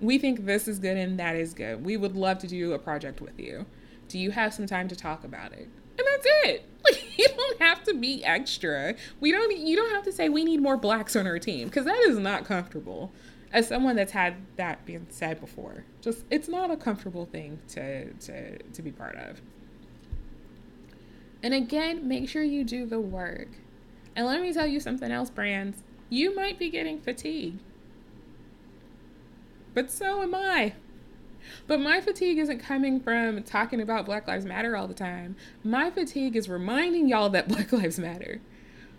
We 0.00 0.18
think 0.18 0.46
this 0.46 0.66
is 0.66 0.80
good 0.80 0.96
and 0.96 1.18
that 1.20 1.36
is 1.36 1.54
good. 1.54 1.84
We 1.84 1.96
would 1.96 2.16
love 2.16 2.38
to 2.40 2.48
do 2.48 2.72
a 2.72 2.78
project 2.78 3.20
with 3.20 3.38
you. 3.38 3.66
Do 4.08 4.18
you 4.18 4.32
have 4.32 4.52
some 4.52 4.66
time 4.66 4.88
to 4.88 4.96
talk 4.96 5.22
about 5.24 5.52
it?" 5.52 5.68
And 6.02 6.08
that's 6.14 6.26
it. 6.48 6.68
Like 6.84 7.16
you 7.16 7.28
don't 7.28 7.62
have 7.62 7.84
to 7.84 7.94
be 7.94 8.24
extra. 8.24 8.96
We 9.20 9.30
don't 9.30 9.56
you 9.56 9.76
don't 9.76 9.92
have 9.92 10.02
to 10.02 10.10
say 10.10 10.28
we 10.28 10.42
need 10.42 10.60
more 10.60 10.76
blacks 10.76 11.14
on 11.14 11.28
our 11.28 11.38
team 11.38 11.68
because 11.68 11.84
that 11.84 11.98
is 12.08 12.18
not 12.18 12.44
comfortable 12.44 13.12
as 13.52 13.68
someone 13.68 13.96
that's 13.96 14.12
had 14.12 14.36
that 14.56 14.84
being 14.86 15.06
said 15.10 15.40
before, 15.40 15.84
just 16.00 16.24
it's 16.30 16.48
not 16.48 16.70
a 16.70 16.76
comfortable 16.76 17.26
thing 17.26 17.60
to 17.68 18.12
to 18.14 18.58
to 18.58 18.82
be 18.82 18.90
part 18.90 19.16
of. 19.16 19.40
And 21.42 21.52
again, 21.52 22.08
make 22.08 22.28
sure 22.28 22.42
you 22.42 22.64
do 22.64 22.86
the 22.86 23.00
work. 23.00 23.48
And 24.14 24.26
let 24.26 24.40
me 24.40 24.52
tell 24.52 24.66
you 24.66 24.80
something 24.80 25.10
else, 25.10 25.30
brands. 25.30 25.82
You 26.08 26.34
might 26.34 26.58
be 26.58 26.70
getting 26.70 27.00
fatigued. 27.00 27.62
But 29.74 29.90
so 29.90 30.22
am 30.22 30.34
I. 30.34 30.74
But 31.66 31.80
my 31.80 32.00
fatigue 32.00 32.38
isn't 32.38 32.58
coming 32.58 33.00
from 33.00 33.42
talking 33.42 33.80
about 33.80 34.06
Black 34.06 34.26
Lives 34.26 34.44
Matter 34.44 34.76
all 34.76 34.86
the 34.86 34.94
time. 34.94 35.36
My 35.64 35.90
fatigue 35.90 36.36
is 36.36 36.48
reminding 36.48 37.08
y'all 37.08 37.28
that 37.30 37.48
Black 37.48 37.72
Lives 37.72 37.98
Matter. 37.98 38.40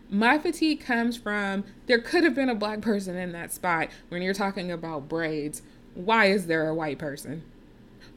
My 0.09 0.37
fatigue 0.37 0.81
comes 0.81 1.17
from 1.17 1.63
there 1.87 1.99
could 1.99 2.23
have 2.23 2.35
been 2.35 2.49
a 2.49 2.55
black 2.55 2.81
person 2.81 3.15
in 3.17 3.31
that 3.31 3.51
spot 3.51 3.87
when 4.09 4.21
you're 4.21 4.33
talking 4.33 4.71
about 4.71 5.09
braids. 5.09 5.63
Why 5.95 6.25
is 6.25 6.47
there 6.47 6.67
a 6.67 6.75
white 6.75 6.99
person? 6.99 7.43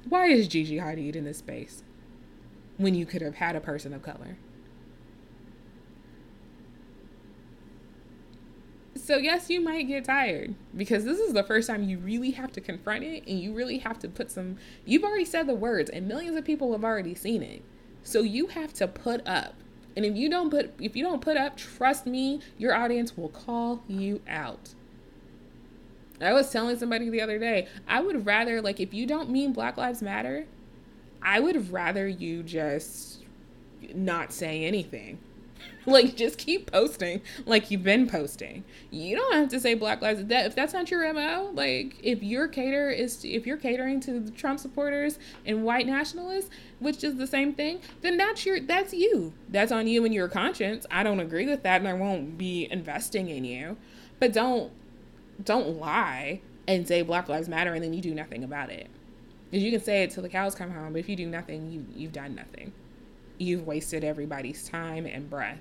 Why 0.08 0.26
is 0.26 0.46
Gigi 0.46 0.78
Hadid 0.78 1.16
in 1.16 1.24
this 1.24 1.38
space 1.38 1.82
when 2.76 2.94
you 2.94 3.06
could 3.06 3.22
have 3.22 3.36
had 3.36 3.56
a 3.56 3.60
person 3.60 3.94
of 3.94 4.02
color? 4.02 4.36
So, 8.96 9.16
yes, 9.18 9.50
you 9.50 9.60
might 9.60 9.88
get 9.88 10.04
tired 10.04 10.54
because 10.76 11.04
this 11.04 11.18
is 11.18 11.32
the 11.32 11.42
first 11.42 11.68
time 11.68 11.82
you 11.84 11.98
really 11.98 12.30
have 12.32 12.52
to 12.52 12.60
confront 12.60 13.04
it 13.04 13.26
and 13.26 13.38
you 13.38 13.54
really 13.54 13.78
have 13.78 13.98
to 14.00 14.08
put 14.08 14.30
some. 14.30 14.56
You've 14.84 15.04
already 15.04 15.24
said 15.24 15.46
the 15.46 15.54
words, 15.54 15.90
and 15.90 16.08
millions 16.08 16.36
of 16.36 16.44
people 16.44 16.72
have 16.72 16.84
already 16.84 17.14
seen 17.14 17.42
it. 17.42 17.62
So, 18.02 18.22
you 18.22 18.48
have 18.48 18.72
to 18.74 18.88
put 18.88 19.26
up 19.26 19.54
and 19.96 20.04
if 20.04 20.14
you 20.14 20.28
don't 20.28 20.50
put 20.50 20.74
if 20.78 20.94
you 20.94 21.02
don't 21.02 21.22
put 21.22 21.38
up, 21.38 21.56
trust 21.56 22.06
me, 22.06 22.40
your 22.58 22.74
audience 22.74 23.16
will 23.16 23.30
call 23.30 23.82
you 23.88 24.20
out. 24.28 24.74
I 26.20 26.32
was 26.32 26.50
telling 26.50 26.78
somebody 26.78 27.08
the 27.08 27.22
other 27.22 27.38
day, 27.38 27.66
I 27.88 28.00
would 28.00 28.26
rather 28.26 28.60
like 28.60 28.78
if 28.78 28.92
you 28.92 29.06
don't 29.06 29.30
mean 29.30 29.52
Black 29.52 29.76
Lives 29.76 30.02
Matter, 30.02 30.46
I 31.22 31.40
would 31.40 31.72
rather 31.72 32.06
you 32.06 32.42
just 32.42 33.24
not 33.94 34.32
say 34.32 34.64
anything. 34.64 35.18
like 35.86 36.16
just 36.16 36.38
keep 36.38 36.70
posting 36.70 37.20
like 37.44 37.70
you've 37.70 37.82
been 37.82 38.08
posting. 38.08 38.64
You 38.90 39.16
don't 39.16 39.34
have 39.34 39.48
to 39.50 39.60
say 39.60 39.74
Black 39.74 40.02
Lives 40.02 40.24
that 40.24 40.46
if 40.46 40.54
that's 40.54 40.72
not 40.72 40.90
your 40.90 41.12
MO, 41.12 41.50
like 41.54 41.96
if 42.02 42.22
your 42.22 42.48
cater 42.48 42.90
is 42.90 43.16
to, 43.18 43.28
if 43.28 43.46
you're 43.46 43.56
catering 43.56 44.00
to 44.00 44.20
the 44.20 44.30
Trump 44.30 44.58
supporters 44.58 45.18
and 45.44 45.64
white 45.64 45.86
nationalists, 45.86 46.50
which 46.78 47.04
is 47.04 47.16
the 47.16 47.26
same 47.26 47.54
thing, 47.54 47.80
then 48.02 48.16
that's 48.16 48.44
your 48.44 48.60
that's 48.60 48.92
you. 48.92 49.32
That's 49.48 49.72
on 49.72 49.86
you 49.86 50.04
and 50.04 50.12
your 50.12 50.28
conscience. 50.28 50.86
I 50.90 51.02
don't 51.02 51.20
agree 51.20 51.46
with 51.46 51.62
that 51.62 51.80
and 51.80 51.88
I 51.88 51.94
won't 51.94 52.36
be 52.36 52.68
investing 52.70 53.28
in 53.28 53.44
you. 53.44 53.76
But 54.18 54.32
don't 54.32 54.72
don't 55.42 55.78
lie 55.78 56.40
and 56.66 56.86
say 56.86 57.02
Black 57.02 57.28
Lives 57.28 57.48
Matter 57.48 57.74
and 57.74 57.82
then 57.82 57.92
you 57.92 58.00
do 58.00 58.14
nothing 58.14 58.42
about 58.42 58.70
it. 58.70 58.88
Because 59.50 59.62
you 59.62 59.70
can 59.70 59.80
say 59.80 60.02
it 60.02 60.10
till 60.10 60.24
the 60.24 60.28
cows 60.28 60.54
come 60.54 60.72
home, 60.72 60.92
but 60.92 60.98
if 60.98 61.08
you 61.08 61.16
do 61.16 61.26
nothing, 61.26 61.70
you 61.70 61.86
you've 61.94 62.12
done 62.12 62.34
nothing. 62.34 62.72
You've 63.38 63.66
wasted 63.66 64.04
everybody's 64.04 64.68
time 64.68 65.06
and 65.06 65.28
breath 65.28 65.58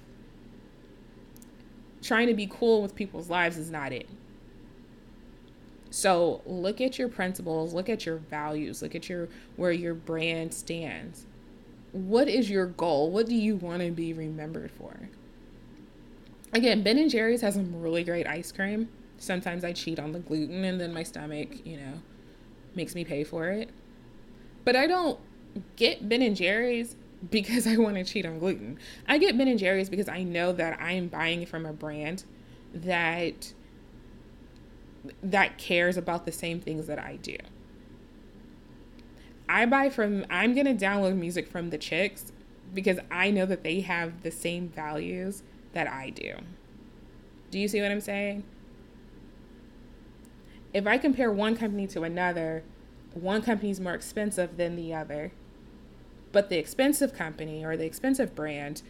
trying 2.06 2.28
to 2.28 2.34
be 2.34 2.48
cool 2.48 2.82
with 2.82 2.96
people's 2.96 3.30
lives 3.30 3.58
is 3.58 3.72
not 3.72 3.92
it. 3.92 4.08
So 5.90 6.42
look 6.46 6.82
at 6.82 7.00
your 7.00 7.08
principles, 7.08 7.74
look 7.74 7.90
at 7.90 8.06
your 8.06 8.18
values, 8.18 8.82
look 8.82 8.96
at 8.96 9.10
your 9.10 9.30
where 9.56 9.72
your 9.72 9.94
brand 9.94 10.54
stands. 10.54 11.26
What 11.92 12.28
is 12.28 12.50
your 12.50 12.66
goal? 12.66 13.10
What 13.10 13.28
do 13.28 13.36
you 13.36 13.56
want 13.56 13.82
to 13.82 13.92
be 13.92 14.14
remembered 14.14 14.72
for? 14.72 15.10
Again, 16.54 16.84
Ben 16.84 16.98
and 16.98 17.10
Jerry's 17.10 17.42
has 17.42 17.56
some 17.56 17.82
really 17.82 18.04
great 18.04 18.28
ice 18.28 18.52
cream. 18.52 18.90
Sometimes 19.18 19.64
I 19.64 19.72
cheat 19.72 20.00
on 20.00 20.12
the 20.12 20.20
gluten 20.20 20.64
and 20.66 20.80
then 20.80 20.94
my 20.94 21.04
stomach, 21.04 21.66
you 21.66 21.78
know, 21.78 21.94
makes 22.76 22.94
me 22.94 23.06
pay 23.06 23.24
for 23.24 23.48
it. 23.48 23.70
But 24.66 24.76
I 24.76 24.88
don't 24.88 25.20
get 25.78 26.08
Ben 26.08 26.22
and 26.22 26.36
Jerry's 26.36 26.98
because 27.30 27.68
I 27.68 27.78
want 27.78 27.96
to 27.96 28.04
cheat 28.04 28.26
on 28.26 28.40
gluten. 28.40 28.80
I 29.08 29.18
get 29.18 29.38
Ben 29.38 29.48
and 29.48 29.60
Jerry's 29.60 29.90
because 29.90 30.10
I 30.10 30.24
know 30.24 30.52
that 30.54 30.80
I 30.80 30.94
am 30.94 31.08
buying 31.08 31.46
from 31.46 31.66
a 31.66 31.74
brand 31.74 32.24
that 32.74 33.54
that 35.22 35.60
cares 35.60 35.98
about 35.98 36.26
the 36.26 36.32
same 36.32 36.60
things 36.60 36.88
that 36.88 36.98
I 36.98 37.18
do. 37.18 37.38
I 39.48 39.66
buy 39.66 39.90
from 39.90 40.26
I'm 40.30 40.54
going 40.54 40.66
to 40.66 40.86
download 40.86 41.16
music 41.16 41.48
from 41.48 41.70
the 41.70 41.78
Chicks 41.78 42.32
because 42.74 43.00
I 43.12 43.30
know 43.32 43.46
that 43.46 43.64
they 43.64 43.82
have 43.82 44.24
the 44.24 44.32
same 44.32 44.70
values 44.70 45.44
that 45.74 45.88
I 45.88 46.10
do. 46.10 46.34
Do 47.52 47.60
you 47.60 47.68
see 47.68 47.82
what 47.82 47.92
I'm 47.92 48.02
saying? 48.02 48.44
If 50.74 50.88
I 50.88 50.98
compare 50.98 51.32
one 51.32 51.56
company 51.56 51.88
to 51.88 52.04
another, 52.04 52.64
one 53.14 53.42
company 53.42 53.70
is 53.70 53.80
more 53.80 53.94
expensive 53.94 54.58
than 54.58 54.76
the 54.76 54.94
other. 54.94 55.32
But 56.36 56.50
the 56.50 56.58
expensive 56.58 57.14
company 57.14 57.64
or 57.64 57.78
the 57.78 57.86
expensive 57.86 58.36
brand 58.36 58.82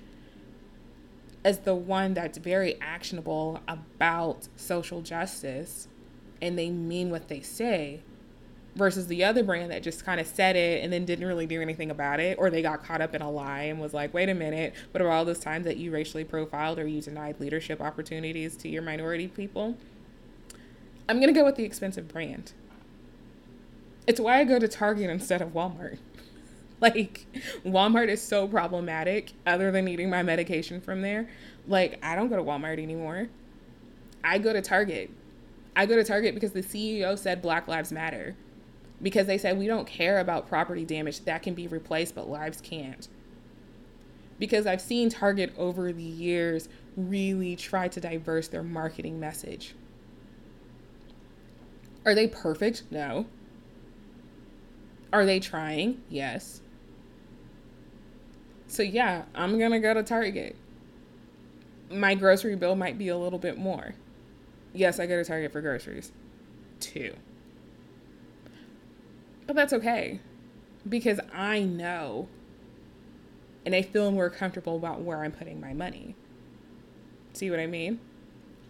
is 1.46 1.60
the 1.60 1.76
one 1.76 2.16
that's 2.16 2.40
very 2.40 2.82
actionable 2.82 3.62
about 3.68 4.48
social 4.56 5.04
justice 5.04 5.88
and 6.42 6.58
they 6.58 6.72
mean 6.72 7.12
what 7.12 7.28
they 7.28 7.42
say 7.42 8.02
versus 8.76 9.06
the 9.06 9.24
other 9.24 9.44
brand 9.44 9.70
that 9.70 9.84
just 9.84 10.04
kind 10.04 10.20
of 10.20 10.26
said 10.26 10.56
it 10.56 10.84
and 10.84 10.92
then 10.92 11.06
didn't 11.06 11.28
really 11.28 11.46
do 11.46 11.62
anything 11.62 11.92
about 11.92 12.20
it 12.20 12.36
or 12.40 12.50
they 12.50 12.64
got 12.64 12.84
caught 12.84 13.00
up 13.00 13.14
in 13.14 13.22
a 13.22 13.30
lie 13.30 13.62
and 13.62 13.80
was 13.80 13.94
like 13.94 14.12
wait 14.12 14.28
a 14.28 14.34
minute 14.34 14.74
what 14.90 15.00
are 15.04 15.12
all 15.12 15.24
those 15.24 15.38
times 15.38 15.66
that 15.66 15.78
you 15.78 15.92
racially 15.92 16.24
profiled 16.24 16.80
or 16.80 16.88
you 16.88 17.00
denied 17.00 17.40
leadership 17.40 17.80
opportunities 17.80 18.58
to 18.58 18.68
your 18.68 18.82
minority 18.82 19.28
people? 19.28 19.78
I'm 21.08 21.18
going 21.18 21.32
to 21.32 21.40
go 21.40 21.46
with 21.46 21.58
the 21.58 21.64
expensive 21.64 22.08
brand. 22.08 22.54
It's 24.08 24.20
why 24.20 24.40
i 24.40 24.44
go 24.46 24.58
to 24.58 24.68
target 24.68 25.12
instead 25.12 25.44
of 25.44 25.50
walmart 25.50 26.00
like 26.81 27.26
walmart 27.65 28.10
is 28.10 28.22
so 28.22 28.47
problematic 28.47 29.31
other 29.45 29.72
than 29.72 29.88
eating 29.88 30.10
my 30.10 30.22
medication 30.22 30.81
from 30.81 31.02
there 31.02 31.27
like 31.68 31.97
i 32.03 32.15
don't 32.15 32.30
go 32.30 32.35
to 32.35 32.43
walmart 32.43 32.80
anymore 32.80 33.27
i 34.23 34.38
go 34.38 34.52
to 34.52 34.61
target 34.61 35.10
i 35.76 35.85
go 35.85 35.95
to 35.95 36.03
target 36.03 36.34
because 36.34 36.52
the 36.52 36.61
ceo 36.61 37.18
said 37.18 37.41
black 37.41 37.68
lives 37.68 37.91
matter 37.91 38.35
because 39.02 39.27
they 39.27 39.38
said 39.38 39.57
we 39.57 39.68
don't 39.68 39.88
care 39.88 40.19
about 40.19 40.47
property 40.47 40.85
damage 40.85 41.22
that 41.26 41.43
can 41.43 41.53
be 41.53 41.68
replaced, 41.68 42.15
but 42.15 42.30
lives 42.30 42.61
can't. 42.61 43.07
Because 44.39 44.65
I've 44.65 44.81
seen 44.81 45.10
Target 45.10 45.53
over 45.57 45.93
the 45.93 46.03
years 46.03 46.68
really 46.97 47.56
try 47.56 47.88
to 47.88 47.99
diverse 47.99 48.47
their 48.47 48.64
marketing 48.64 49.19
message. 49.19 49.76
Are 52.06 52.15
they 52.15 52.27
perfect? 52.27 52.84
No. 52.91 53.26
Are 55.11 55.26
they 55.26 55.39
trying? 55.39 56.02
Yes. 56.10 56.61
So, 58.76 58.84
yeah, 58.84 59.23
I'm 59.34 59.57
to 59.57 59.80
go 59.80 59.93
to 59.93 60.03
Target. 60.03 60.53
My 61.89 62.14
grocery 62.14 62.57
bill 62.57 62.76
might 62.76 62.97
be 62.97 63.07
a 63.07 63.18
little 63.18 63.39
bit 63.39 63.57
more. 63.57 63.95
Yes, 64.73 64.99
I 64.99 65.06
go 65.06 65.15
to 65.15 65.23
Target 65.23 65.53
for 65.53 65.61
groceries. 65.61 66.11
too. 66.81 67.15
But 69.47 69.56
that's 69.56 69.72
okay 69.72 70.19
because 70.89 71.22
I 71.34 71.61
know 71.61 72.27
and 73.65 73.73
I 73.73 73.81
feel 73.81 74.11
more 74.11 74.30
comfortable 74.30 74.76
about 74.76 75.02
where 75.02 75.23
I'm 75.23 75.31
putting 75.31 75.61
my 75.61 75.72
money. 75.73 76.18
See 77.31 77.49
what 77.49 77.61
I 77.61 77.68
mean? 77.68 78.02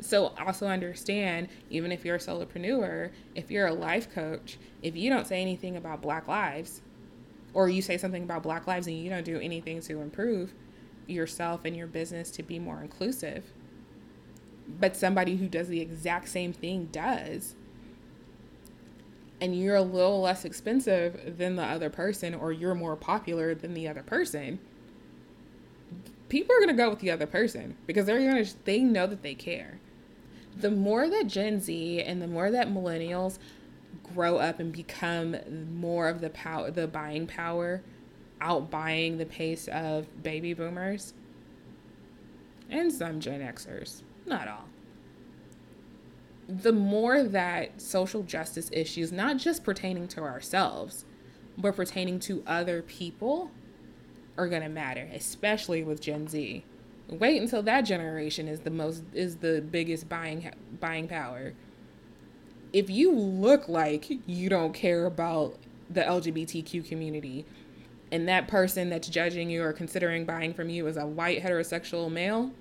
So 0.01 0.35
also 0.37 0.67
understand, 0.67 1.47
even 1.71 1.91
if 1.91 2.05
you're 2.05 2.17
a 2.17 2.19
solopreneur, 2.19 3.09
if 3.33 3.49
you're 3.49 3.65
a 3.65 3.73
life 3.73 4.13
coach, 4.13 4.59
if 4.83 4.95
you 4.95 5.09
don't 5.09 5.25
say 5.25 5.41
anything 5.41 5.75
about 5.77 6.03
Black 6.03 6.27
lives, 6.27 6.81
or 7.55 7.67
you 7.67 7.81
say 7.81 7.97
something 7.97 8.21
about 8.21 8.43
Black 8.43 8.67
lives 8.67 8.85
and 8.85 8.95
you 8.95 9.09
don't 9.09 9.25
do 9.25 9.39
anything 9.39 9.81
to 9.81 10.01
improve 10.01 10.53
yourself 11.07 11.65
and 11.65 11.75
your 11.75 11.87
business 11.87 12.29
to 12.31 12.43
be 12.43 12.59
more 12.59 12.81
inclusive, 12.81 13.45
but 14.79 14.95
somebody 14.95 15.37
who 15.37 15.47
does 15.47 15.67
the 15.67 15.81
exact 15.81 16.27
same 16.27 16.53
thing 16.53 16.89
does, 16.91 17.55
and 19.41 19.59
you're 19.59 19.75
a 19.75 19.81
little 19.81 20.21
less 20.21 20.45
expensive 20.45 21.37
than 21.37 21.55
the 21.55 21.63
other 21.63 21.89
person 21.89 22.35
or 22.35 22.51
you're 22.51 22.75
more 22.75 22.95
popular 22.95 23.55
than 23.55 23.73
the 23.73 23.87
other 23.87 24.03
person 24.03 24.59
people 26.29 26.55
are 26.55 26.59
going 26.59 26.75
to 26.75 26.75
go 26.75 26.89
with 26.89 26.99
the 26.99 27.11
other 27.11 27.25
person 27.25 27.75
because 27.85 28.05
they're 28.05 28.19
going 28.19 28.43
to 28.43 28.65
they 28.65 28.79
know 28.79 29.07
that 29.07 29.21
they 29.21 29.35
care. 29.35 29.79
The 30.57 30.71
more 30.71 31.09
that 31.09 31.27
gen 31.27 31.59
z 31.59 32.01
and 32.01 32.21
the 32.21 32.27
more 32.27 32.51
that 32.51 32.69
millennials 32.69 33.37
grow 34.03 34.37
up 34.37 34.59
and 34.59 34.71
become 34.71 35.35
more 35.73 36.07
of 36.07 36.21
the 36.21 36.29
power 36.29 36.71
the 36.71 36.87
buying 36.87 37.27
power 37.27 37.81
out 38.41 38.69
buying 38.69 39.17
the 39.17 39.25
pace 39.25 39.67
of 39.69 40.07
baby 40.23 40.53
boomers 40.53 41.13
and 42.69 42.91
some 42.91 43.19
gen 43.19 43.41
xers 43.41 44.01
not 44.25 44.47
all 44.47 44.65
the 46.47 46.71
more 46.71 47.23
that 47.23 47.81
social 47.81 48.21
justice 48.21 48.69
issues, 48.71 49.11
not 49.11 49.37
just 49.37 49.63
pertaining 49.63 50.07
to 50.09 50.21
ourselves, 50.21 51.05
but 51.57 51.75
pertaining 51.75 52.19
to 52.19 52.43
other 52.45 52.83
people, 52.83 53.49
are 54.37 54.47
going 54.47 54.61
to 54.61 54.69
matter, 54.69 55.09
especially 55.13 55.83
with 55.83 56.01
Gen 56.01 56.27
Z. 56.27 56.63
Wait 57.07 57.41
until 57.41 57.63
that 57.63 57.81
generation 57.81 58.47
is 58.47 58.61
the 58.61 58.69
most 58.69 59.03
is 59.13 59.37
the 59.37 59.61
biggest 59.61 60.09
buying 60.09 60.51
buying 60.79 61.07
power. 61.07 61.53
If 62.75 62.89
you 62.89 63.13
look 63.13 63.69
like 63.69 64.11
you 64.27 64.49
don't 64.49 64.73
care 64.73 65.05
about 65.05 65.55
the 65.89 66.01
LGBTQ 66.01 66.85
community 66.85 67.45
and 68.11 68.27
that 68.27 68.49
person 68.49 68.89
that's 68.89 69.07
judging 69.07 69.49
you 69.49 69.63
or 69.63 69.71
considering 69.71 70.25
buying 70.25 70.53
from 70.53 70.67
you 70.67 70.85
is 70.87 70.97
a 70.97 71.05
white 71.05 71.41
heterosexual 71.41 72.11
male, 72.11 72.51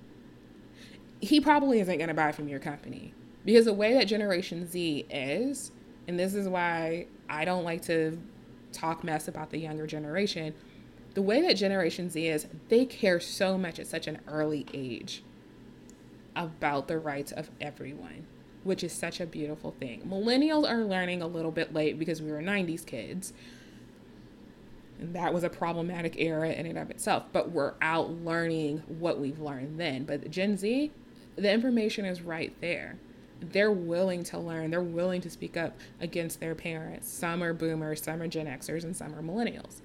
he 1.19 1.41
probably 1.41 1.81
isn't 1.81 1.97
going 1.97 2.07
to 2.07 2.13
buy 2.13 2.31
from 2.31 2.47
your 2.47 2.59
company. 2.59 3.13
Because 3.43 3.65
the 3.65 3.73
way 3.73 3.93
that 3.95 4.05
Generation 4.05 4.65
Z 4.65 5.05
is, 5.09 5.71
and 6.07 6.17
this 6.17 6.33
is 6.33 6.47
why 6.47 7.07
I 7.27 7.43
don't 7.43 7.65
like 7.65 7.81
to 7.81 8.17
talk 8.71 9.03
mess 9.03 9.27
about 9.27 9.49
the 9.49 9.59
younger 9.59 9.85
generation, 9.85 10.53
the 11.13 11.21
way 11.21 11.41
that 11.41 11.55
Generation 11.55 12.09
Z 12.09 12.25
is, 12.25 12.47
they 12.69 12.85
care 12.85 13.19
so 13.19 13.57
much 13.57 13.79
at 13.79 13.87
such 13.87 14.07
an 14.07 14.21
early 14.29 14.65
age 14.73 15.23
about 16.37 16.87
the 16.87 16.99
rights 16.99 17.33
of 17.33 17.51
everyone, 17.59 18.27
which 18.65 18.83
is 18.83 18.91
such 18.91 19.21
a 19.21 19.25
beautiful 19.25 19.73
thing. 19.79 20.01
Millennials 20.01 20.69
are 20.69 20.83
learning 20.83 21.21
a 21.21 21.27
little 21.27 21.51
bit 21.51 21.73
late 21.73 21.97
because 21.97 22.21
we 22.21 22.31
were 22.31 22.41
90s 22.41 22.85
kids. 22.85 23.31
And 24.99 25.15
that 25.15 25.33
was 25.33 25.43
a 25.43 25.49
problematic 25.49 26.19
era 26.19 26.49
in 26.51 26.65
and 26.65 26.77
of 26.77 26.89
itself, 26.89 27.23
but 27.31 27.51
we're 27.51 27.73
out 27.81 28.11
learning 28.11 28.83
what 28.87 29.19
we've 29.19 29.39
learned 29.39 29.79
then. 29.79 30.03
But 30.03 30.29
Gen 30.29 30.57
Z, 30.57 30.91
the 31.37 31.51
information 31.51 32.05
is 32.05 32.21
right 32.21 32.53
there 32.61 32.97
they're 33.51 33.71
willing 33.71 34.23
to 34.25 34.39
learn. 34.39 34.71
They're 34.71 34.81
willing 34.81 35.21
to 35.21 35.29
speak 35.29 35.57
up 35.57 35.77
against 35.99 36.39
their 36.39 36.55
parents. 36.55 37.09
Some 37.09 37.43
are 37.43 37.53
boomers, 37.53 38.01
some 38.01 38.21
are 38.21 38.27
Gen 38.27 38.47
Xers, 38.47 38.83
and 38.83 38.95
some 38.95 39.13
are 39.13 39.21
millennials. 39.21 39.81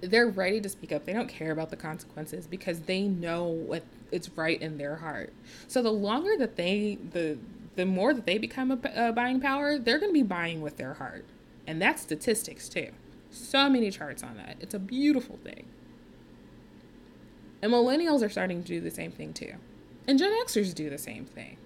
They're 0.00 0.28
ready 0.28 0.60
to 0.60 0.68
speak 0.68 0.92
up. 0.92 1.04
They 1.04 1.12
don't 1.12 1.28
care 1.28 1.50
about 1.52 1.70
the 1.70 1.76
consequences 1.76 2.46
because 2.46 2.80
they 2.80 3.02
know 3.02 3.44
what 3.44 3.82
it's 4.10 4.30
right 4.30 4.60
in 4.60 4.78
their 4.78 4.96
heart. 4.96 5.32
So 5.68 5.82
the 5.82 5.92
longer 5.92 6.36
that 6.38 6.56
they 6.56 6.98
the 7.12 7.38
the 7.76 7.86
more 7.86 8.12
that 8.12 8.26
they 8.26 8.38
become 8.38 8.70
a, 8.70 8.78
a 8.94 9.12
buying 9.12 9.40
power, 9.40 9.78
they're 9.78 9.98
going 9.98 10.10
to 10.10 10.14
be 10.14 10.22
buying 10.22 10.60
with 10.60 10.76
their 10.76 10.94
heart. 10.94 11.24
And 11.66 11.80
that's 11.80 12.02
statistics 12.02 12.68
too. 12.68 12.90
So 13.30 13.70
many 13.70 13.90
charts 13.90 14.22
on 14.22 14.36
that. 14.36 14.56
It's 14.60 14.74
a 14.74 14.78
beautiful 14.78 15.38
thing. 15.44 15.66
And 17.62 17.72
millennials 17.72 18.22
are 18.24 18.28
starting 18.28 18.62
to 18.62 18.68
do 18.68 18.80
the 18.80 18.90
same 18.90 19.12
thing 19.12 19.32
too. 19.32 19.54
And 20.08 20.18
Gen 20.18 20.32
Xers 20.44 20.74
do 20.74 20.90
the 20.90 20.98
same 20.98 21.24
thing. 21.24 21.56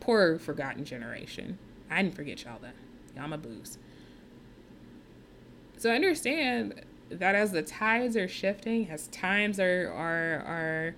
Poor 0.00 0.38
forgotten 0.38 0.84
generation. 0.84 1.58
I 1.90 2.02
didn't 2.02 2.14
forget 2.14 2.44
y'all 2.44 2.58
then. 2.60 2.74
Y'all 3.16 3.28
my 3.28 3.36
boobs. 3.36 3.78
So 5.78 5.90
I 5.90 5.94
understand 5.94 6.82
that 7.10 7.34
as 7.34 7.52
the 7.52 7.62
tides 7.62 8.16
are 8.16 8.28
shifting, 8.28 8.90
as 8.90 9.08
times 9.08 9.58
are 9.60 9.92
are 9.92 10.44
are 10.46 10.94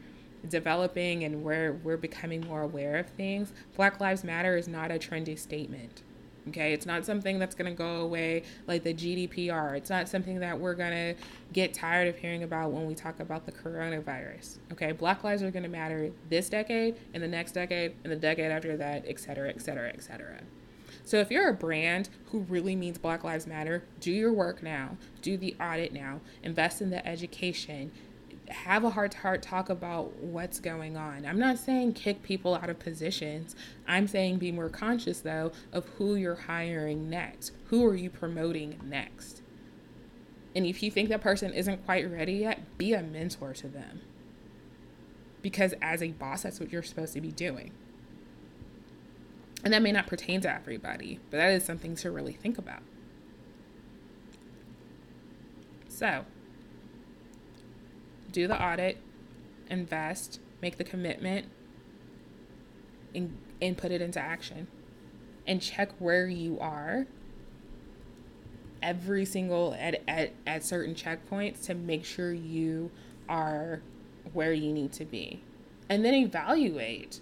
developing 0.49 1.25
and 1.25 1.43
we're 1.45 1.73
we're 1.85 1.97
becoming 1.97 2.41
more 2.43 2.63
aware 2.63 2.97
of 2.97 3.09
things, 3.09 3.53
Black 3.77 4.01
Lives 4.01 4.25
Matter 4.25 4.57
is 4.57 4.69
not 4.69 4.91
a 4.91 4.95
trendy 4.95 5.39
statement. 5.39 6.03
Okay, 6.49 6.73
it's 6.73 6.87
not 6.87 7.05
something 7.05 7.39
that's 7.39 7.55
going 7.55 7.71
to 7.71 7.77
go 7.77 7.97
away 7.97 8.43
like 8.67 8.83
the 8.83 8.95
GDPR. 8.95 9.77
It's 9.77 9.91
not 9.91 10.09
something 10.09 10.41
that 10.41 10.59
we're 10.59 10.75
going 10.75 11.15
to 11.15 11.23
get 11.53 11.75
tired 11.75 12.09
of 12.09 12.17
hearing 12.17 12.43
about 12.43 12.73
when 12.73 12.87
we 12.87 12.95
talk 12.95 13.21
about 13.21 13.45
the 13.45 13.53
coronavirus. 13.53 14.59
Okay, 14.73 14.93
Black 14.93 15.23
lives 15.23 15.43
are 15.43 15.51
going 15.51 15.65
to 15.65 15.69
matter 15.69 16.11
this 16.31 16.49
decade, 16.49 16.97
in 17.13 17.21
the 17.21 17.29
next 17.29 17.53
decade, 17.53 17.95
and 18.05 18.13
the 18.13 18.17
decade 18.17 18.51
after 18.51 18.77
that, 18.79 19.05
et 19.07 19.21
cetera, 19.21 19.51
et 19.51 19.61
cetera, 19.61 19.91
et 19.91 20.03
cetera. 20.03 20.41
So 21.11 21.19
if 21.19 21.33
you're 21.33 21.49
a 21.49 21.53
brand 21.53 22.09
who 22.27 22.43
really 22.43 22.77
means 22.77 22.97
Black 22.97 23.25
Lives 23.25 23.45
Matter, 23.45 23.83
do 23.99 24.13
your 24.13 24.33
work 24.33 24.63
now, 24.63 24.97
do 25.23 25.37
the 25.37 25.57
audit 25.61 25.93
now, 25.93 26.21
invest 26.45 26.81
in 26.81 26.91
the 26.91 27.05
education, 27.05 27.91
have 28.47 28.85
a 28.85 28.91
heart 28.91 29.11
to 29.11 29.19
heart 29.19 29.43
talk 29.43 29.69
about 29.71 30.15
what's 30.19 30.61
going 30.61 30.97
on. 30.97 31.27
I'm 31.27 31.41
not 31.41 31.59
saying 31.59 31.95
kick 31.95 32.23
people 32.23 32.55
out 32.55 32.71
of 32.71 32.79
positions. 32.79 33.57
I'm 33.89 34.07
saying 34.07 34.39
be 34.39 34.53
more 34.53 34.69
conscious, 34.69 35.19
though, 35.19 35.51
of 35.73 35.85
who 35.99 36.15
you're 36.15 36.37
hiring 36.37 37.11
next. 37.11 37.55
Who 37.71 37.85
are 37.87 37.97
you 37.97 38.09
promoting 38.09 38.79
next? 38.85 39.43
And 40.55 40.65
if 40.65 40.81
you 40.81 40.93
think 40.93 41.09
that 41.09 41.23
person 41.23 41.53
isn't 41.53 41.85
quite 41.87 42.09
ready 42.09 42.35
yet, 42.35 42.79
be 42.79 42.93
a 42.93 43.03
mentor 43.03 43.53
to 43.55 43.67
them. 43.67 44.03
Because 45.43 45.75
as 45.83 46.05
a 46.05 46.13
boss, 46.13 46.45
that's 46.45 46.61
what 46.61 46.71
you're 46.71 46.85
supposed 46.85 47.15
to 47.15 47.21
be 47.21 47.33
doing. 47.33 47.73
And 49.63 49.75
that 49.75 49.83
may 49.83 49.93
not 49.93 50.07
pertain 50.07 50.41
to 50.43 50.53
everybody, 50.53 51.21
but 51.31 51.37
that 51.37 51.51
is 51.51 51.65
something 51.65 51.95
to 51.97 52.11
really 52.11 52.33
think 52.33 52.57
about. 52.57 52.83
So, 55.89 56.25
do 58.33 58.47
the 58.47 58.61
audit, 58.61 58.99
invest, 59.69 60.41
make 60.63 60.79
the 60.79 60.85
commitment, 60.85 61.47
and, 63.15 63.37
and 63.61 63.77
put 63.77 63.93
it 63.93 64.01
into 64.01 64.19
action. 64.19 64.67
And 65.47 65.61
check 65.61 65.91
where 65.99 66.27
you 66.27 66.59
are 66.61 67.07
every 68.83 69.25
single 69.25 69.75
at, 69.79 70.03
at, 70.09 70.33
at 70.47 70.65
certain 70.65 70.95
checkpoints 70.95 71.65
to 71.67 71.75
make 71.75 72.05
sure 72.05 72.33
you 72.33 72.91
are 73.29 73.83
where 74.33 74.53
you 74.53 74.73
need 74.73 74.93
to 74.93 75.05
be. 75.05 75.43
And 75.89 76.05
then 76.05 76.15
evaluate. 76.15 77.21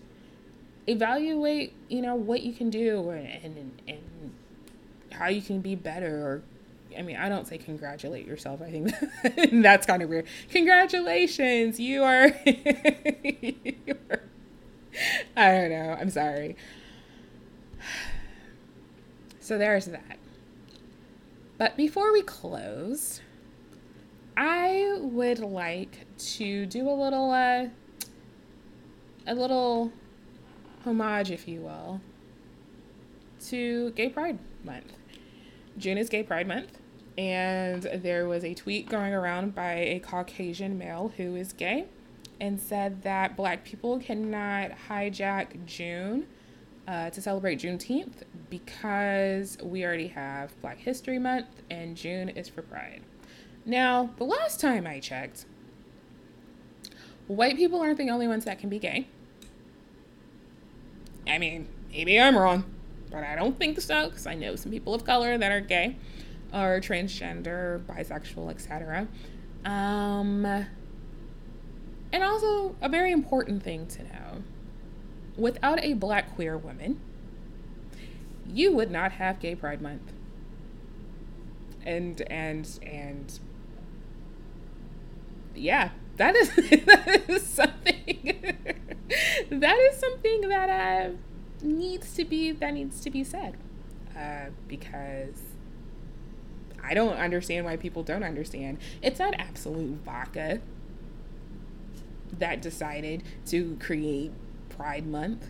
Evaluate, 0.89 1.74
you 1.89 2.01
know, 2.01 2.15
what 2.15 2.43
you 2.43 2.52
can 2.52 2.70
do 2.70 3.10
and, 3.10 3.44
and, 3.44 3.82
and 3.86 4.32
how 5.12 5.28
you 5.28 5.43
can 5.43 5.60
be 5.60 5.74
better 5.74 6.27
or 6.27 6.43
I 6.97 7.02
mean, 7.02 7.16
I 7.16 7.28
don't 7.28 7.47
say 7.47 7.59
congratulate 7.59 8.27
yourself. 8.27 8.62
I 8.62 8.70
think 8.70 9.62
that's 9.62 9.86
kind 9.86 10.02
of 10.02 10.09
weird. 10.09 10.27
Congratulations, 10.51 11.78
you 11.78 12.02
are, 12.02 12.28
you 12.44 13.77
are. 14.10 14.23
I 15.36 15.52
don't 15.52 15.70
know. 15.70 15.97
I'm 15.98 16.10
sorry. 16.10 16.56
So 19.40 19.59
there's 19.59 19.86
that. 19.86 20.19
But 21.56 21.77
before 21.77 22.12
we 22.12 22.23
close, 22.23 23.20
I 24.36 24.98
would 25.01 25.40
like 25.40 26.06
to 26.35 26.66
do 26.66 26.89
a 26.89 26.93
little, 26.93 27.31
uh, 27.31 27.66
a 29.27 29.35
little 29.35 29.93
homage, 30.89 31.31
if 31.31 31.47
you 31.47 31.60
will, 31.60 32.01
to 33.47 33.90
Gay 33.90 34.09
Pride 34.09 34.39
Month. 34.65 34.93
June 35.77 35.98
is 35.98 36.09
Gay 36.09 36.23
Pride 36.23 36.48
Month, 36.48 36.78
and 37.16 37.82
there 37.82 38.27
was 38.27 38.44
a 38.44 38.55
tweet 38.55 38.89
going 38.89 39.15
around 39.15 39.55
by 39.55 39.74
a 39.74 40.01
Caucasian 40.01 40.78
male 40.78 41.12
who 41.16 41.36
is 41.36 41.52
gay 41.52 41.86
and 42.40 42.60
said 42.60 43.02
that 43.02 43.36
black 43.36 43.65
people 43.65 43.98
cannot 43.98 44.73
hijack 44.89 45.65
June 45.66 46.27
uh, 46.86 47.10
to 47.10 47.20
celebrate 47.20 47.60
Juneteenth 47.60 48.23
because 48.48 49.59
we 49.62 49.85
already 49.85 50.09
have 50.09 50.59
Black 50.62 50.78
History 50.78 51.19
Month 51.19 51.62
and 51.70 51.97
June 51.97 52.28
is 52.31 52.48
for 52.48 52.62
Pride. 52.62 53.02
Now, 53.66 54.10
the 54.16 54.24
last 54.24 54.60
time 54.60 54.86
I 54.86 54.98
checked, 54.98 55.44
white 57.27 57.56
people 57.56 57.81
aren't 57.81 57.98
the 57.98 58.09
only 58.09 58.27
ones 58.27 58.47
that 58.47 58.59
can 58.59 58.70
be 58.70 58.78
gay. 58.78 59.09
I 61.29 61.39
mean, 61.39 61.69
maybe 61.91 62.19
I'm 62.19 62.37
wrong 62.37 62.65
but 63.11 63.25
I 63.25 63.35
don't 63.35 63.59
think 63.59 63.81
so 63.81 64.09
because 64.09 64.27
I 64.27 64.35
know 64.35 64.57
some 64.57 64.73
people 64.73 64.95
of 64.95 65.05
color 65.05 65.39
that 65.39 65.53
are 65.53 65.61
gay 65.61 65.97
or 66.53 66.81
transgender, 66.81 67.83
bisexual, 67.85 68.51
etc. 68.51 69.09
Um, 69.65 70.45
and 70.45 72.23
also, 72.23 72.77
a 72.81 72.89
very 72.89 73.13
important 73.13 73.63
thing 73.63 73.87
to 73.89 74.03
know 74.03 74.43
without 75.37 75.83
a 75.83 75.95
black 75.95 76.35
queer 76.35 76.57
woman, 76.57 77.01
you 78.47 78.73
would 78.73 78.91
not 78.91 79.13
have 79.13 79.41
Gay 79.41 79.55
Pride 79.55 79.83
Month. 79.83 80.13
And, 81.85 82.21
and, 82.31 82.79
and, 82.83 83.39
yeah, 85.55 85.91
that 86.17 86.35
is, 86.35 86.49
that 86.57 87.25
is 87.29 87.47
something, 87.47 88.57
that 89.51 89.78
is 89.78 89.97
something 89.98 90.43
that 90.48 90.70
I 90.70 91.12
needs 91.62 92.14
to 92.14 92.24
be 92.24 92.52
that 92.52 92.72
needs 92.72 93.01
to 93.01 93.10
be 93.10 93.24
said 93.24 93.56
uh, 94.16 94.51
because 94.68 95.40
I 96.82 96.94
don't 96.94 97.14
understand 97.14 97.64
why 97.64 97.76
people 97.76 98.02
don't 98.02 98.22
understand. 98.22 98.78
It's 99.02 99.18
not 99.18 99.35
Absolut 99.39 99.98
Vodka 100.05 100.60
that 102.32 102.62
decided 102.62 103.22
to 103.47 103.76
create 103.80 104.32
Pride 104.68 105.06
Month. 105.06 105.47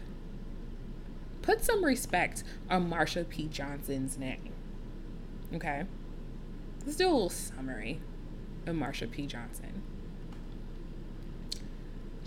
Put 1.42 1.64
some 1.64 1.84
respect 1.84 2.44
on 2.70 2.90
Marsha 2.90 3.28
P. 3.28 3.46
Johnson's 3.46 4.18
name. 4.18 4.50
Okay? 5.54 5.84
Let's 6.84 6.96
do 6.96 7.06
a 7.06 7.10
little 7.10 7.30
summary 7.30 8.00
of 8.66 8.76
Marsha 8.76 9.10
P. 9.10 9.26
Johnson. 9.26 9.82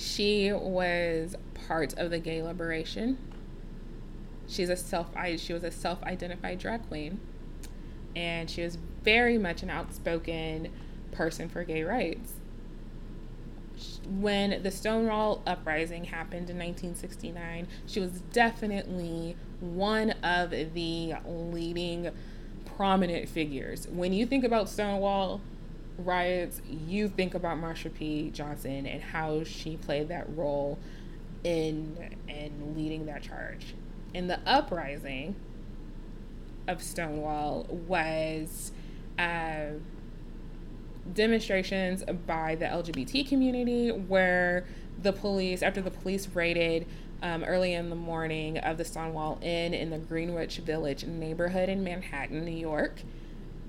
She 0.01 0.51
was 0.51 1.35
part 1.67 1.93
of 1.93 2.09
the 2.09 2.19
gay 2.19 2.41
liberation 2.41 3.17
She's 4.51 4.69
a 4.69 4.75
self 4.75 5.07
she 5.37 5.53
was 5.53 5.63
a 5.63 5.71
self-identified 5.71 6.59
drag 6.59 6.87
queen 6.89 7.19
and 8.15 8.49
she 8.49 8.63
was 8.63 8.77
very 9.03 9.37
much 9.37 9.63
an 9.63 9.69
outspoken 9.69 10.69
person 11.13 11.47
for 11.47 11.63
gay 11.63 11.83
rights. 11.83 12.33
When 14.09 14.61
the 14.61 14.71
Stonewall 14.71 15.41
uprising 15.47 16.05
happened 16.05 16.49
in 16.49 16.57
1969, 16.57 17.67
she 17.87 17.99
was 18.01 18.21
definitely 18.33 19.37
one 19.61 20.11
of 20.23 20.49
the 20.49 21.15
leading 21.25 22.11
prominent 22.65 23.29
figures. 23.29 23.87
When 23.87 24.11
you 24.11 24.25
think 24.25 24.43
about 24.43 24.67
Stonewall 24.67 25.39
riots, 26.05 26.61
you 26.69 27.07
think 27.07 27.35
about 27.35 27.57
Marsha 27.57 27.93
P. 27.93 28.29
Johnson 28.31 28.85
and 28.85 29.01
how 29.01 29.43
she 29.43 29.77
played 29.77 30.07
that 30.09 30.25
role 30.35 30.77
in 31.43 32.15
in 32.27 32.75
leading 32.75 33.07
that 33.07 33.23
charge 33.23 33.73
in 34.13 34.27
the 34.27 34.39
uprising 34.45 35.35
of 36.67 36.81
Stonewall 36.81 37.65
was 37.87 38.71
uh, 39.17 39.71
demonstrations 41.13 42.03
by 42.27 42.55
the 42.55 42.65
LGBT 42.65 43.27
community 43.27 43.89
where 43.89 44.65
the 45.01 45.11
police, 45.11 45.63
after 45.63 45.81
the 45.81 45.91
police 45.91 46.27
raided 46.29 46.85
um, 47.23 47.43
early 47.43 47.73
in 47.73 47.89
the 47.89 47.95
morning 47.95 48.57
of 48.59 48.77
the 48.77 48.85
Stonewall 48.85 49.39
Inn 49.41 49.73
in 49.73 49.89
the 49.89 49.97
Greenwich 49.97 50.57
Village 50.57 51.05
neighborhood 51.05 51.69
in 51.69 51.83
Manhattan, 51.83 52.45
New 52.45 52.51
York. 52.51 53.01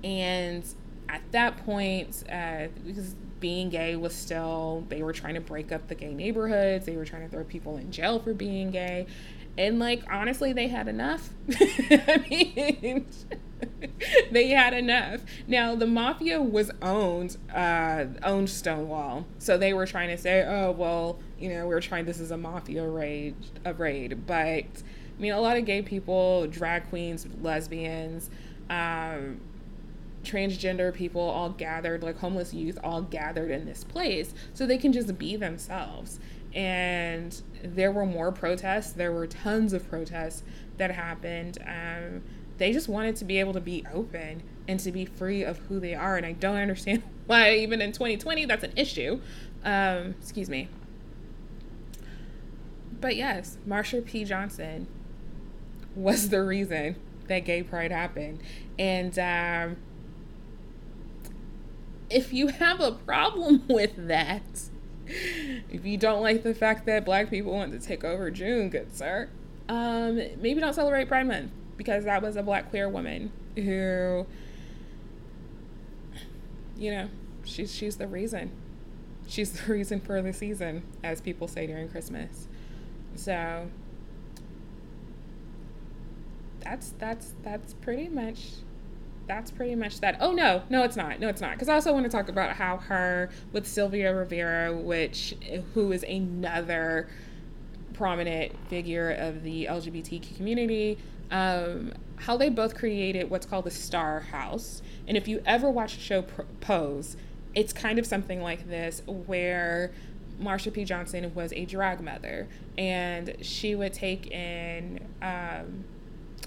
And 0.03 0.63
at 1.09 1.21
that 1.31 1.57
point, 1.65 2.23
uh, 2.31 2.67
because 2.85 3.15
being 3.39 3.69
gay 3.69 3.95
was 3.95 4.15
still, 4.15 4.85
they 4.89 5.03
were 5.03 5.13
trying 5.13 5.33
to 5.33 5.41
break 5.41 5.71
up 5.71 5.87
the 5.87 5.95
gay 5.95 6.13
neighborhoods, 6.13 6.85
they 6.85 6.95
were 6.95 7.05
trying 7.05 7.23
to 7.23 7.29
throw 7.29 7.43
people 7.43 7.77
in 7.77 7.91
jail 7.91 8.19
for 8.19 8.33
being 8.33 8.71
gay. 8.71 9.05
And 9.57 9.79
like 9.79 10.03
honestly 10.09 10.53
they 10.53 10.67
had 10.67 10.87
enough. 10.87 11.29
I 11.51 12.25
mean 12.29 13.05
they 14.31 14.47
had 14.47 14.73
enough. 14.73 15.21
Now 15.47 15.75
the 15.75 15.85
mafia 15.85 16.41
was 16.41 16.71
owned 16.81 17.37
uh 17.53 18.05
owned 18.23 18.49
stonewall. 18.49 19.25
So 19.39 19.57
they 19.57 19.73
were 19.73 19.85
trying 19.85 20.09
to 20.09 20.17
say 20.17 20.43
oh 20.47 20.71
well 20.71 21.19
you 21.37 21.49
know 21.49 21.67
we 21.67 21.75
are 21.75 21.81
trying 21.81 22.05
this 22.05 22.19
is 22.19 22.31
a 22.31 22.37
mafia 22.37 22.87
raid 22.87 23.35
a 23.65 23.73
raid. 23.73 24.25
But 24.25 24.35
i 24.35 25.21
mean 25.21 25.33
a 25.33 25.39
lot 25.39 25.57
of 25.57 25.65
gay 25.65 25.81
people 25.81 26.47
drag 26.47 26.89
queens 26.89 27.27
lesbians 27.41 28.31
um 28.69 29.39
transgender 30.23 30.93
people 30.93 31.21
all 31.21 31.49
gathered 31.49 32.01
like 32.01 32.17
homeless 32.19 32.53
youth 32.53 32.79
all 32.83 33.01
gathered 33.01 33.51
in 33.51 33.65
this 33.65 33.83
place 33.83 34.33
so 34.53 34.65
they 34.65 34.77
can 34.77 34.93
just 34.93 35.17
be 35.17 35.35
themselves 35.35 36.19
and 36.53 37.41
there 37.63 37.91
were 37.91 38.05
more 38.05 38.31
protests. 38.31 38.91
There 38.91 39.11
were 39.11 39.27
tons 39.27 39.73
of 39.73 39.89
protests 39.89 40.43
that 40.77 40.91
happened. 40.91 41.57
Um, 41.65 42.21
they 42.57 42.71
just 42.71 42.87
wanted 42.87 43.15
to 43.17 43.25
be 43.25 43.39
able 43.39 43.53
to 43.53 43.61
be 43.61 43.83
open 43.91 44.43
and 44.67 44.79
to 44.81 44.91
be 44.91 45.05
free 45.05 45.43
of 45.43 45.57
who 45.59 45.79
they 45.79 45.95
are. 45.95 46.15
And 46.15 46.25
I 46.25 46.33
don't 46.33 46.57
understand 46.57 47.03
why, 47.25 47.55
even 47.55 47.81
in 47.81 47.91
2020, 47.91 48.45
that's 48.45 48.63
an 48.63 48.73
issue. 48.75 49.19
Um, 49.63 50.15
excuse 50.21 50.49
me. 50.49 50.69
But 53.01 53.15
yes, 53.15 53.57
Marsha 53.67 54.05
P. 54.05 54.23
Johnson 54.23 54.87
was 55.95 56.29
the 56.29 56.43
reason 56.43 56.95
that 57.27 57.39
gay 57.39 57.63
pride 57.63 57.91
happened. 57.91 58.41
And 58.77 59.17
um, 59.17 59.77
if 62.13 62.31
you 62.33 62.47
have 62.47 62.79
a 62.79 62.91
problem 62.91 63.63
with 63.69 64.07
that, 64.07 64.43
if 65.07 65.85
you 65.85 65.97
don't 65.97 66.21
like 66.21 66.43
the 66.43 66.53
fact 66.53 66.85
that 66.85 67.05
black 67.05 67.29
people 67.29 67.51
want 67.53 67.71
to 67.73 67.79
take 67.79 68.03
over 68.03 68.31
June, 68.31 68.69
good 68.69 68.95
sir, 68.95 69.29
um, 69.69 70.15
maybe 70.39 70.59
don't 70.59 70.73
celebrate 70.73 71.07
Pride 71.07 71.27
Month 71.27 71.51
because 71.77 72.05
that 72.05 72.21
was 72.21 72.35
a 72.35 72.43
black 72.43 72.69
queer 72.69 72.87
woman 72.87 73.31
who, 73.55 74.25
you 76.77 76.91
know, 76.91 77.09
she's 77.43 77.73
she's 77.73 77.97
the 77.97 78.07
reason. 78.07 78.51
she's 79.27 79.51
the 79.53 79.71
reason 79.73 79.99
for 79.99 80.21
the 80.21 80.33
season, 80.33 80.83
as 81.03 81.21
people 81.21 81.47
say 81.47 81.67
during 81.67 81.89
Christmas. 81.89 82.47
So 83.15 83.67
that's 86.61 86.93
that's 86.97 87.33
that's 87.43 87.73
pretty 87.73 88.07
much 88.09 88.39
that's 89.33 89.49
pretty 89.49 89.73
much 89.75 89.99
that. 90.01 90.17
Oh 90.19 90.31
no, 90.31 90.61
no, 90.69 90.83
it's 90.83 90.95
not. 90.95 91.19
No, 91.19 91.27
it's 91.27 91.41
not. 91.41 91.53
Because 91.53 91.67
I 91.67 91.73
also 91.73 91.91
want 91.91 92.05
to 92.05 92.09
talk 92.09 92.29
about 92.29 92.55
how 92.55 92.77
her 92.77 93.31
with 93.51 93.67
Sylvia 93.67 94.15
Rivera, 94.15 94.71
which 94.71 95.35
who 95.73 95.91
is 95.91 96.03
another 96.03 97.09
prominent 97.93 98.53
figure 98.69 99.09
of 99.11 99.43
the 99.43 99.65
LGBTQ 99.65 100.35
community, 100.37 100.99
um, 101.31 101.93
how 102.17 102.37
they 102.37 102.49
both 102.49 102.75
created 102.75 103.29
what's 103.29 103.45
called 103.45 103.65
the 103.65 103.71
Star 103.71 104.19
House. 104.19 104.83
And 105.07 105.17
if 105.17 105.27
you 105.27 105.41
ever 105.47 105.69
watch 105.69 105.95
the 105.95 106.01
show 106.01 106.23
Pose, 106.61 107.17
it's 107.55 107.73
kind 107.73 107.97
of 107.97 108.05
something 108.05 108.39
like 108.41 108.69
this 108.69 109.01
where 109.07 109.91
Marsha 110.39 110.71
P. 110.71 110.85
Johnson 110.85 111.33
was 111.33 111.51
a 111.53 111.65
drag 111.65 112.01
mother, 112.01 112.47
and 112.77 113.35
she 113.41 113.73
would 113.73 113.93
take 113.93 114.27
in 114.27 114.99
um, 115.23 115.85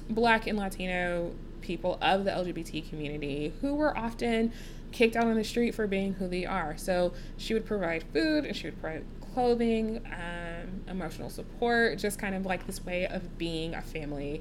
Black 0.09 0.47
and 0.47 0.57
Latino 0.57 1.35
people 1.66 1.98
of 2.01 2.24
the 2.24 2.30
LGBT 2.30 2.88
community 2.88 3.52
who 3.60 3.74
were 3.74 3.97
often 3.97 4.52
kicked 4.93 5.16
out 5.16 5.26
on 5.26 5.34
the 5.34 5.44
street 5.44 5.74
for 5.74 5.86
being 5.86 6.14
who 6.14 6.28
they 6.28 6.47
are. 6.47 6.76
So 6.76 7.12
she 7.36 7.55
would 7.55 7.66
provide 7.66 8.05
food 8.12 8.44
and 8.44 8.56
she 8.56 8.68
would 8.68 8.80
provide 8.80 9.05
clothing, 9.34 10.01
um, 10.06 10.82
emotional 10.88 11.28
support, 11.28 11.98
just 11.98 12.18
kind 12.18 12.34
of 12.34 12.47
like 12.47 12.66
this 12.66 12.84
way 12.84 13.06
of 13.06 13.36
being 13.36 13.74
a 13.74 13.82
family 13.82 14.40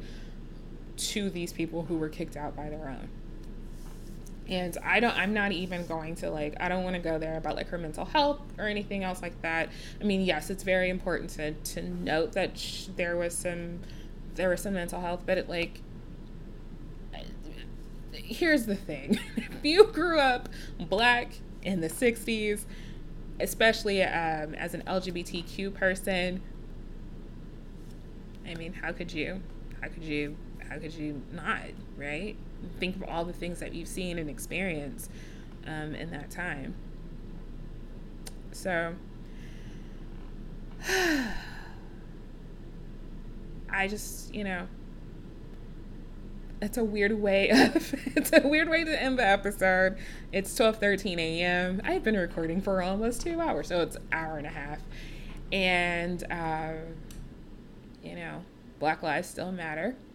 to 0.98 1.30
these 1.30 1.52
people 1.52 1.84
who 1.84 1.98
were 1.98 2.08
kicked 2.10 2.38
out 2.38 2.56
by 2.56 2.70
their 2.70 2.88
own. 2.88 3.10
And 4.48 4.78
I 4.84 5.00
don't, 5.00 5.18
I'm 5.18 5.34
not 5.34 5.52
even 5.52 5.86
going 5.88 6.16
to 6.18 6.30
like, 6.30 6.56
I 6.60 6.70
don't 6.70 6.84
want 6.84 6.96
to 6.96 7.02
go 7.02 7.18
there 7.18 7.36
about 7.36 7.56
like 7.56 7.68
her 7.70 7.78
mental 7.78 8.06
health 8.06 8.40
or 8.58 8.68
anything 8.68 9.04
else 9.04 9.22
like 9.22 9.42
that. 9.42 9.70
I 10.00 10.04
mean, 10.04 10.22
yes, 10.22 10.50
it's 10.50 10.64
very 10.64 10.90
important 10.90 11.32
to, 11.32 11.54
to 11.54 11.82
note 11.82 12.34
that 12.34 12.58
sh- 12.58 12.86
there 12.96 13.18
was 13.18 13.36
some, 13.36 13.80
there 14.36 14.50
was 14.50 14.62
some 14.62 14.74
mental 14.76 15.02
health, 15.02 15.24
but 15.26 15.38
it 15.38 15.50
like, 15.50 15.82
here's 18.16 18.66
the 18.66 18.76
thing. 18.76 19.20
If 19.38 19.64
you 19.72 19.86
grew 19.86 20.20
up 20.20 20.50
black 20.80 21.34
in 21.64 21.82
the 21.82 21.90
60s 21.90 22.66
especially 23.40 24.04
um, 24.04 24.54
as 24.56 24.76
an 24.76 24.84
lgbtq 24.86 25.74
person 25.74 26.40
i 28.48 28.54
mean 28.54 28.74
how 28.74 28.92
could 28.92 29.12
you? 29.12 29.42
How 29.82 29.88
could 29.88 30.04
you 30.04 30.36
how 30.70 30.78
could 30.80 30.94
you 30.94 31.22
not 31.32 31.60
right? 31.98 32.36
Think 32.80 32.96
of 32.96 33.04
all 33.04 33.26
the 33.26 33.34
things 33.34 33.60
that 33.60 33.74
you've 33.74 33.88
seen 33.88 34.18
and 34.18 34.30
experienced 34.30 35.12
um, 35.68 35.94
in 35.96 36.12
that 36.12 36.32
time. 36.32 36.76
So 38.52 38.96
i 43.68 43.88
just 43.88 44.34
you 44.34 44.44
know 44.44 44.68
it's 46.62 46.78
a 46.78 46.84
weird 46.84 47.20
way 47.20 47.50
of 47.76 47.94
it's 48.16 48.32
a 48.34 48.48
weird 48.48 48.70
way 48.70 48.84
to 48.84 49.02
end 49.02 49.20
the 49.20 49.26
episode. 49.26 49.98
It's 50.32 50.58
12:13 50.58 51.18
a.m. 51.18 51.82
I've 51.84 52.04
been 52.04 52.18
recording 52.18 52.62
for 52.62 52.82
almost 52.82 53.22
two 53.22 53.40
hours, 53.42 53.68
so 53.68 53.82
it's 53.82 53.98
hour 54.12 54.38
and 54.38 54.48
a 54.48 54.52
half. 54.52 54.80
And 55.52 56.24
uh, 56.32 56.74
you 58.04 58.16
know, 58.16 58.44
Black 58.80 59.04
Lives 59.04 59.28
still 59.28 59.52
matter. 59.52 59.96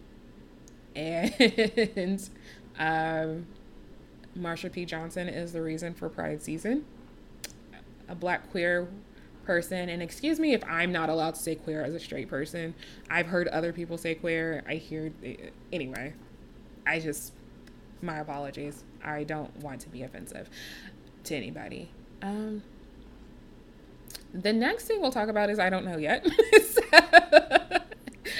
And 0.93 2.29
um, 2.77 3.47
Marsha 4.37 4.69
P. 4.69 4.83
Johnson 4.83 5.29
is 5.29 5.53
the 5.53 5.61
reason 5.61 5.93
for 5.93 6.09
Pride 6.09 6.41
season. 6.41 6.85
A 8.09 8.15
black 8.15 8.51
queer 8.51 8.89
person, 9.45 9.87
and 9.87 10.01
excuse 10.01 10.37
me 10.37 10.53
if 10.53 10.63
I'm 10.65 10.91
not 10.91 11.07
allowed 11.07 11.35
to 11.35 11.41
say 11.41 11.55
queer 11.55 11.81
as 11.81 11.95
a 11.95 11.99
straight 11.99 12.29
person. 12.29 12.73
I've 13.09 13.27
heard 13.27 13.47
other 13.47 13.71
people 13.71 13.97
say 13.97 14.15
queer. 14.15 14.63
I 14.67 14.75
hear 14.75 15.13
anyway. 15.71 16.13
I 16.85 16.99
just, 16.99 17.33
my 18.01 18.19
apologies. 18.19 18.83
I 19.03 19.23
don't 19.23 19.55
want 19.57 19.81
to 19.81 19.89
be 19.89 20.03
offensive 20.03 20.49
to 21.25 21.35
anybody. 21.35 21.89
Um, 22.21 22.63
the 24.33 24.53
next 24.53 24.85
thing 24.85 25.01
we'll 25.01 25.11
talk 25.11 25.29
about 25.29 25.49
is 25.49 25.59
I 25.59 25.69
don't 25.69 25.85
know 25.85 25.97
yet. 25.97 26.25
so, 26.53 26.81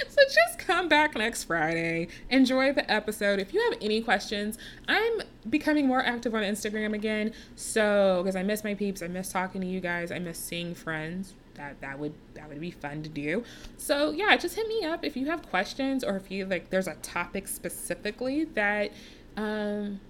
so 0.08 0.22
just 0.34 0.58
come 0.58 0.88
back 0.88 1.16
next 1.16 1.44
Friday. 1.44 2.08
Enjoy 2.30 2.72
the 2.72 2.90
episode. 2.90 3.38
If 3.40 3.52
you 3.52 3.60
have 3.70 3.78
any 3.80 4.00
questions, 4.00 4.58
I'm 4.88 5.22
becoming 5.48 5.86
more 5.86 6.02
active 6.02 6.34
on 6.34 6.42
Instagram 6.42 6.94
again. 6.94 7.32
So, 7.56 8.22
because 8.22 8.36
I 8.36 8.42
miss 8.42 8.64
my 8.64 8.74
peeps, 8.74 9.02
I 9.02 9.08
miss 9.08 9.30
talking 9.30 9.60
to 9.60 9.66
you 9.66 9.80
guys, 9.80 10.10
I 10.10 10.18
miss 10.18 10.38
seeing 10.38 10.74
friends 10.74 11.34
that 11.54 11.80
that 11.80 11.98
would 11.98 12.14
that 12.34 12.48
would 12.48 12.60
be 12.60 12.70
fun 12.70 13.02
to 13.02 13.08
do. 13.08 13.44
So 13.76 14.10
yeah 14.10 14.36
just 14.36 14.56
hit 14.56 14.66
me 14.68 14.84
up 14.84 15.04
if 15.04 15.16
you 15.16 15.26
have 15.26 15.48
questions 15.48 16.04
or 16.04 16.16
if 16.16 16.30
you 16.30 16.46
like 16.46 16.70
there's 16.70 16.88
a 16.88 16.94
topic 16.96 17.48
specifically 17.48 18.44
that 18.44 18.92
um 19.36 20.00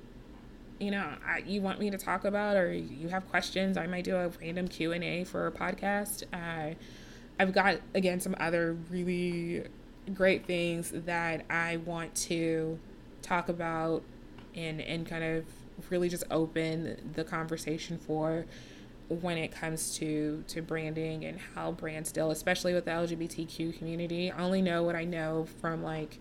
you 0.78 0.90
know 0.90 1.14
I, 1.24 1.38
you 1.46 1.62
want 1.62 1.78
me 1.78 1.90
to 1.90 1.98
talk 1.98 2.24
about 2.24 2.56
or 2.56 2.72
you 2.72 3.08
have 3.08 3.28
questions 3.30 3.76
i 3.76 3.86
might 3.86 4.04
do 4.04 4.16
a 4.16 4.28
random 4.40 4.66
q&a 4.66 5.24
for 5.24 5.46
a 5.46 5.52
podcast. 5.52 6.24
Uh, 6.32 6.74
i've 7.38 7.52
got 7.52 7.78
again 7.94 8.18
some 8.18 8.34
other 8.40 8.76
really 8.90 9.64
great 10.12 10.44
things 10.44 10.90
that 10.92 11.44
i 11.48 11.76
want 11.76 12.14
to 12.16 12.78
talk 13.22 13.48
about 13.48 14.02
and 14.56 14.80
and 14.80 15.06
kind 15.06 15.22
of 15.22 15.44
really 15.88 16.08
just 16.08 16.24
open 16.30 17.12
the 17.14 17.24
conversation 17.24 17.96
for 17.96 18.44
when 19.20 19.38
it 19.38 19.52
comes 19.52 19.96
to 19.98 20.44
to 20.48 20.62
branding 20.62 21.24
and 21.24 21.38
how 21.54 21.72
brands 21.72 22.12
deal, 22.12 22.30
especially 22.30 22.74
with 22.74 22.84
the 22.84 22.90
LGBTQ 22.90 23.78
community. 23.78 24.30
I 24.30 24.42
only 24.42 24.62
know 24.62 24.82
what 24.82 24.96
I 24.96 25.04
know 25.04 25.46
from 25.60 25.82
like 25.82 26.18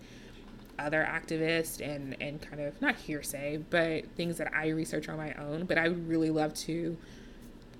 other 0.78 1.06
activists 1.08 1.80
and 1.80 2.16
and 2.20 2.40
kind 2.40 2.60
of 2.60 2.80
not 2.80 2.96
hearsay, 2.96 3.58
but 3.70 4.04
things 4.16 4.38
that 4.38 4.52
I 4.54 4.68
research 4.68 5.08
on 5.08 5.16
my 5.16 5.34
own. 5.34 5.64
But 5.64 5.78
I 5.78 5.88
would 5.88 6.08
really 6.08 6.30
love 6.30 6.54
to 6.54 6.96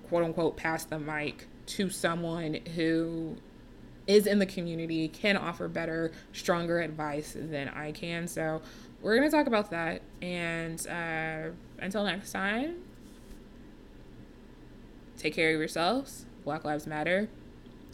quote 0.09 0.23
unquote 0.23 0.57
pass 0.57 0.85
the 0.85 0.99
mic 0.99 1.47
to 1.65 1.89
someone 1.89 2.59
who 2.75 3.37
is 4.05 4.27
in 4.27 4.39
the 4.39 4.45
community, 4.45 5.07
can 5.07 5.37
offer 5.37 5.67
better, 5.67 6.11
stronger 6.33 6.81
advice 6.81 7.35
than 7.39 7.69
I 7.69 7.91
can. 7.91 8.27
So 8.27 8.61
we're 9.01 9.15
gonna 9.15 9.31
talk 9.31 9.47
about 9.47 9.69
that. 9.71 10.01
And 10.21 10.85
uh, 10.87 11.51
until 11.79 12.03
next 12.03 12.31
time, 12.31 12.75
Take 15.23 15.35
care 15.35 15.53
of 15.53 15.59
yourselves. 15.59 16.25
Black 16.43 16.65
Lives 16.65 16.85
Matter. 16.85 17.29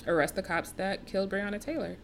Arrest 0.08 0.34
the 0.34 0.42
cops 0.42 0.72
that 0.72 1.06
killed 1.06 1.30
Breonna 1.30 1.62
Taylor. 1.62 1.98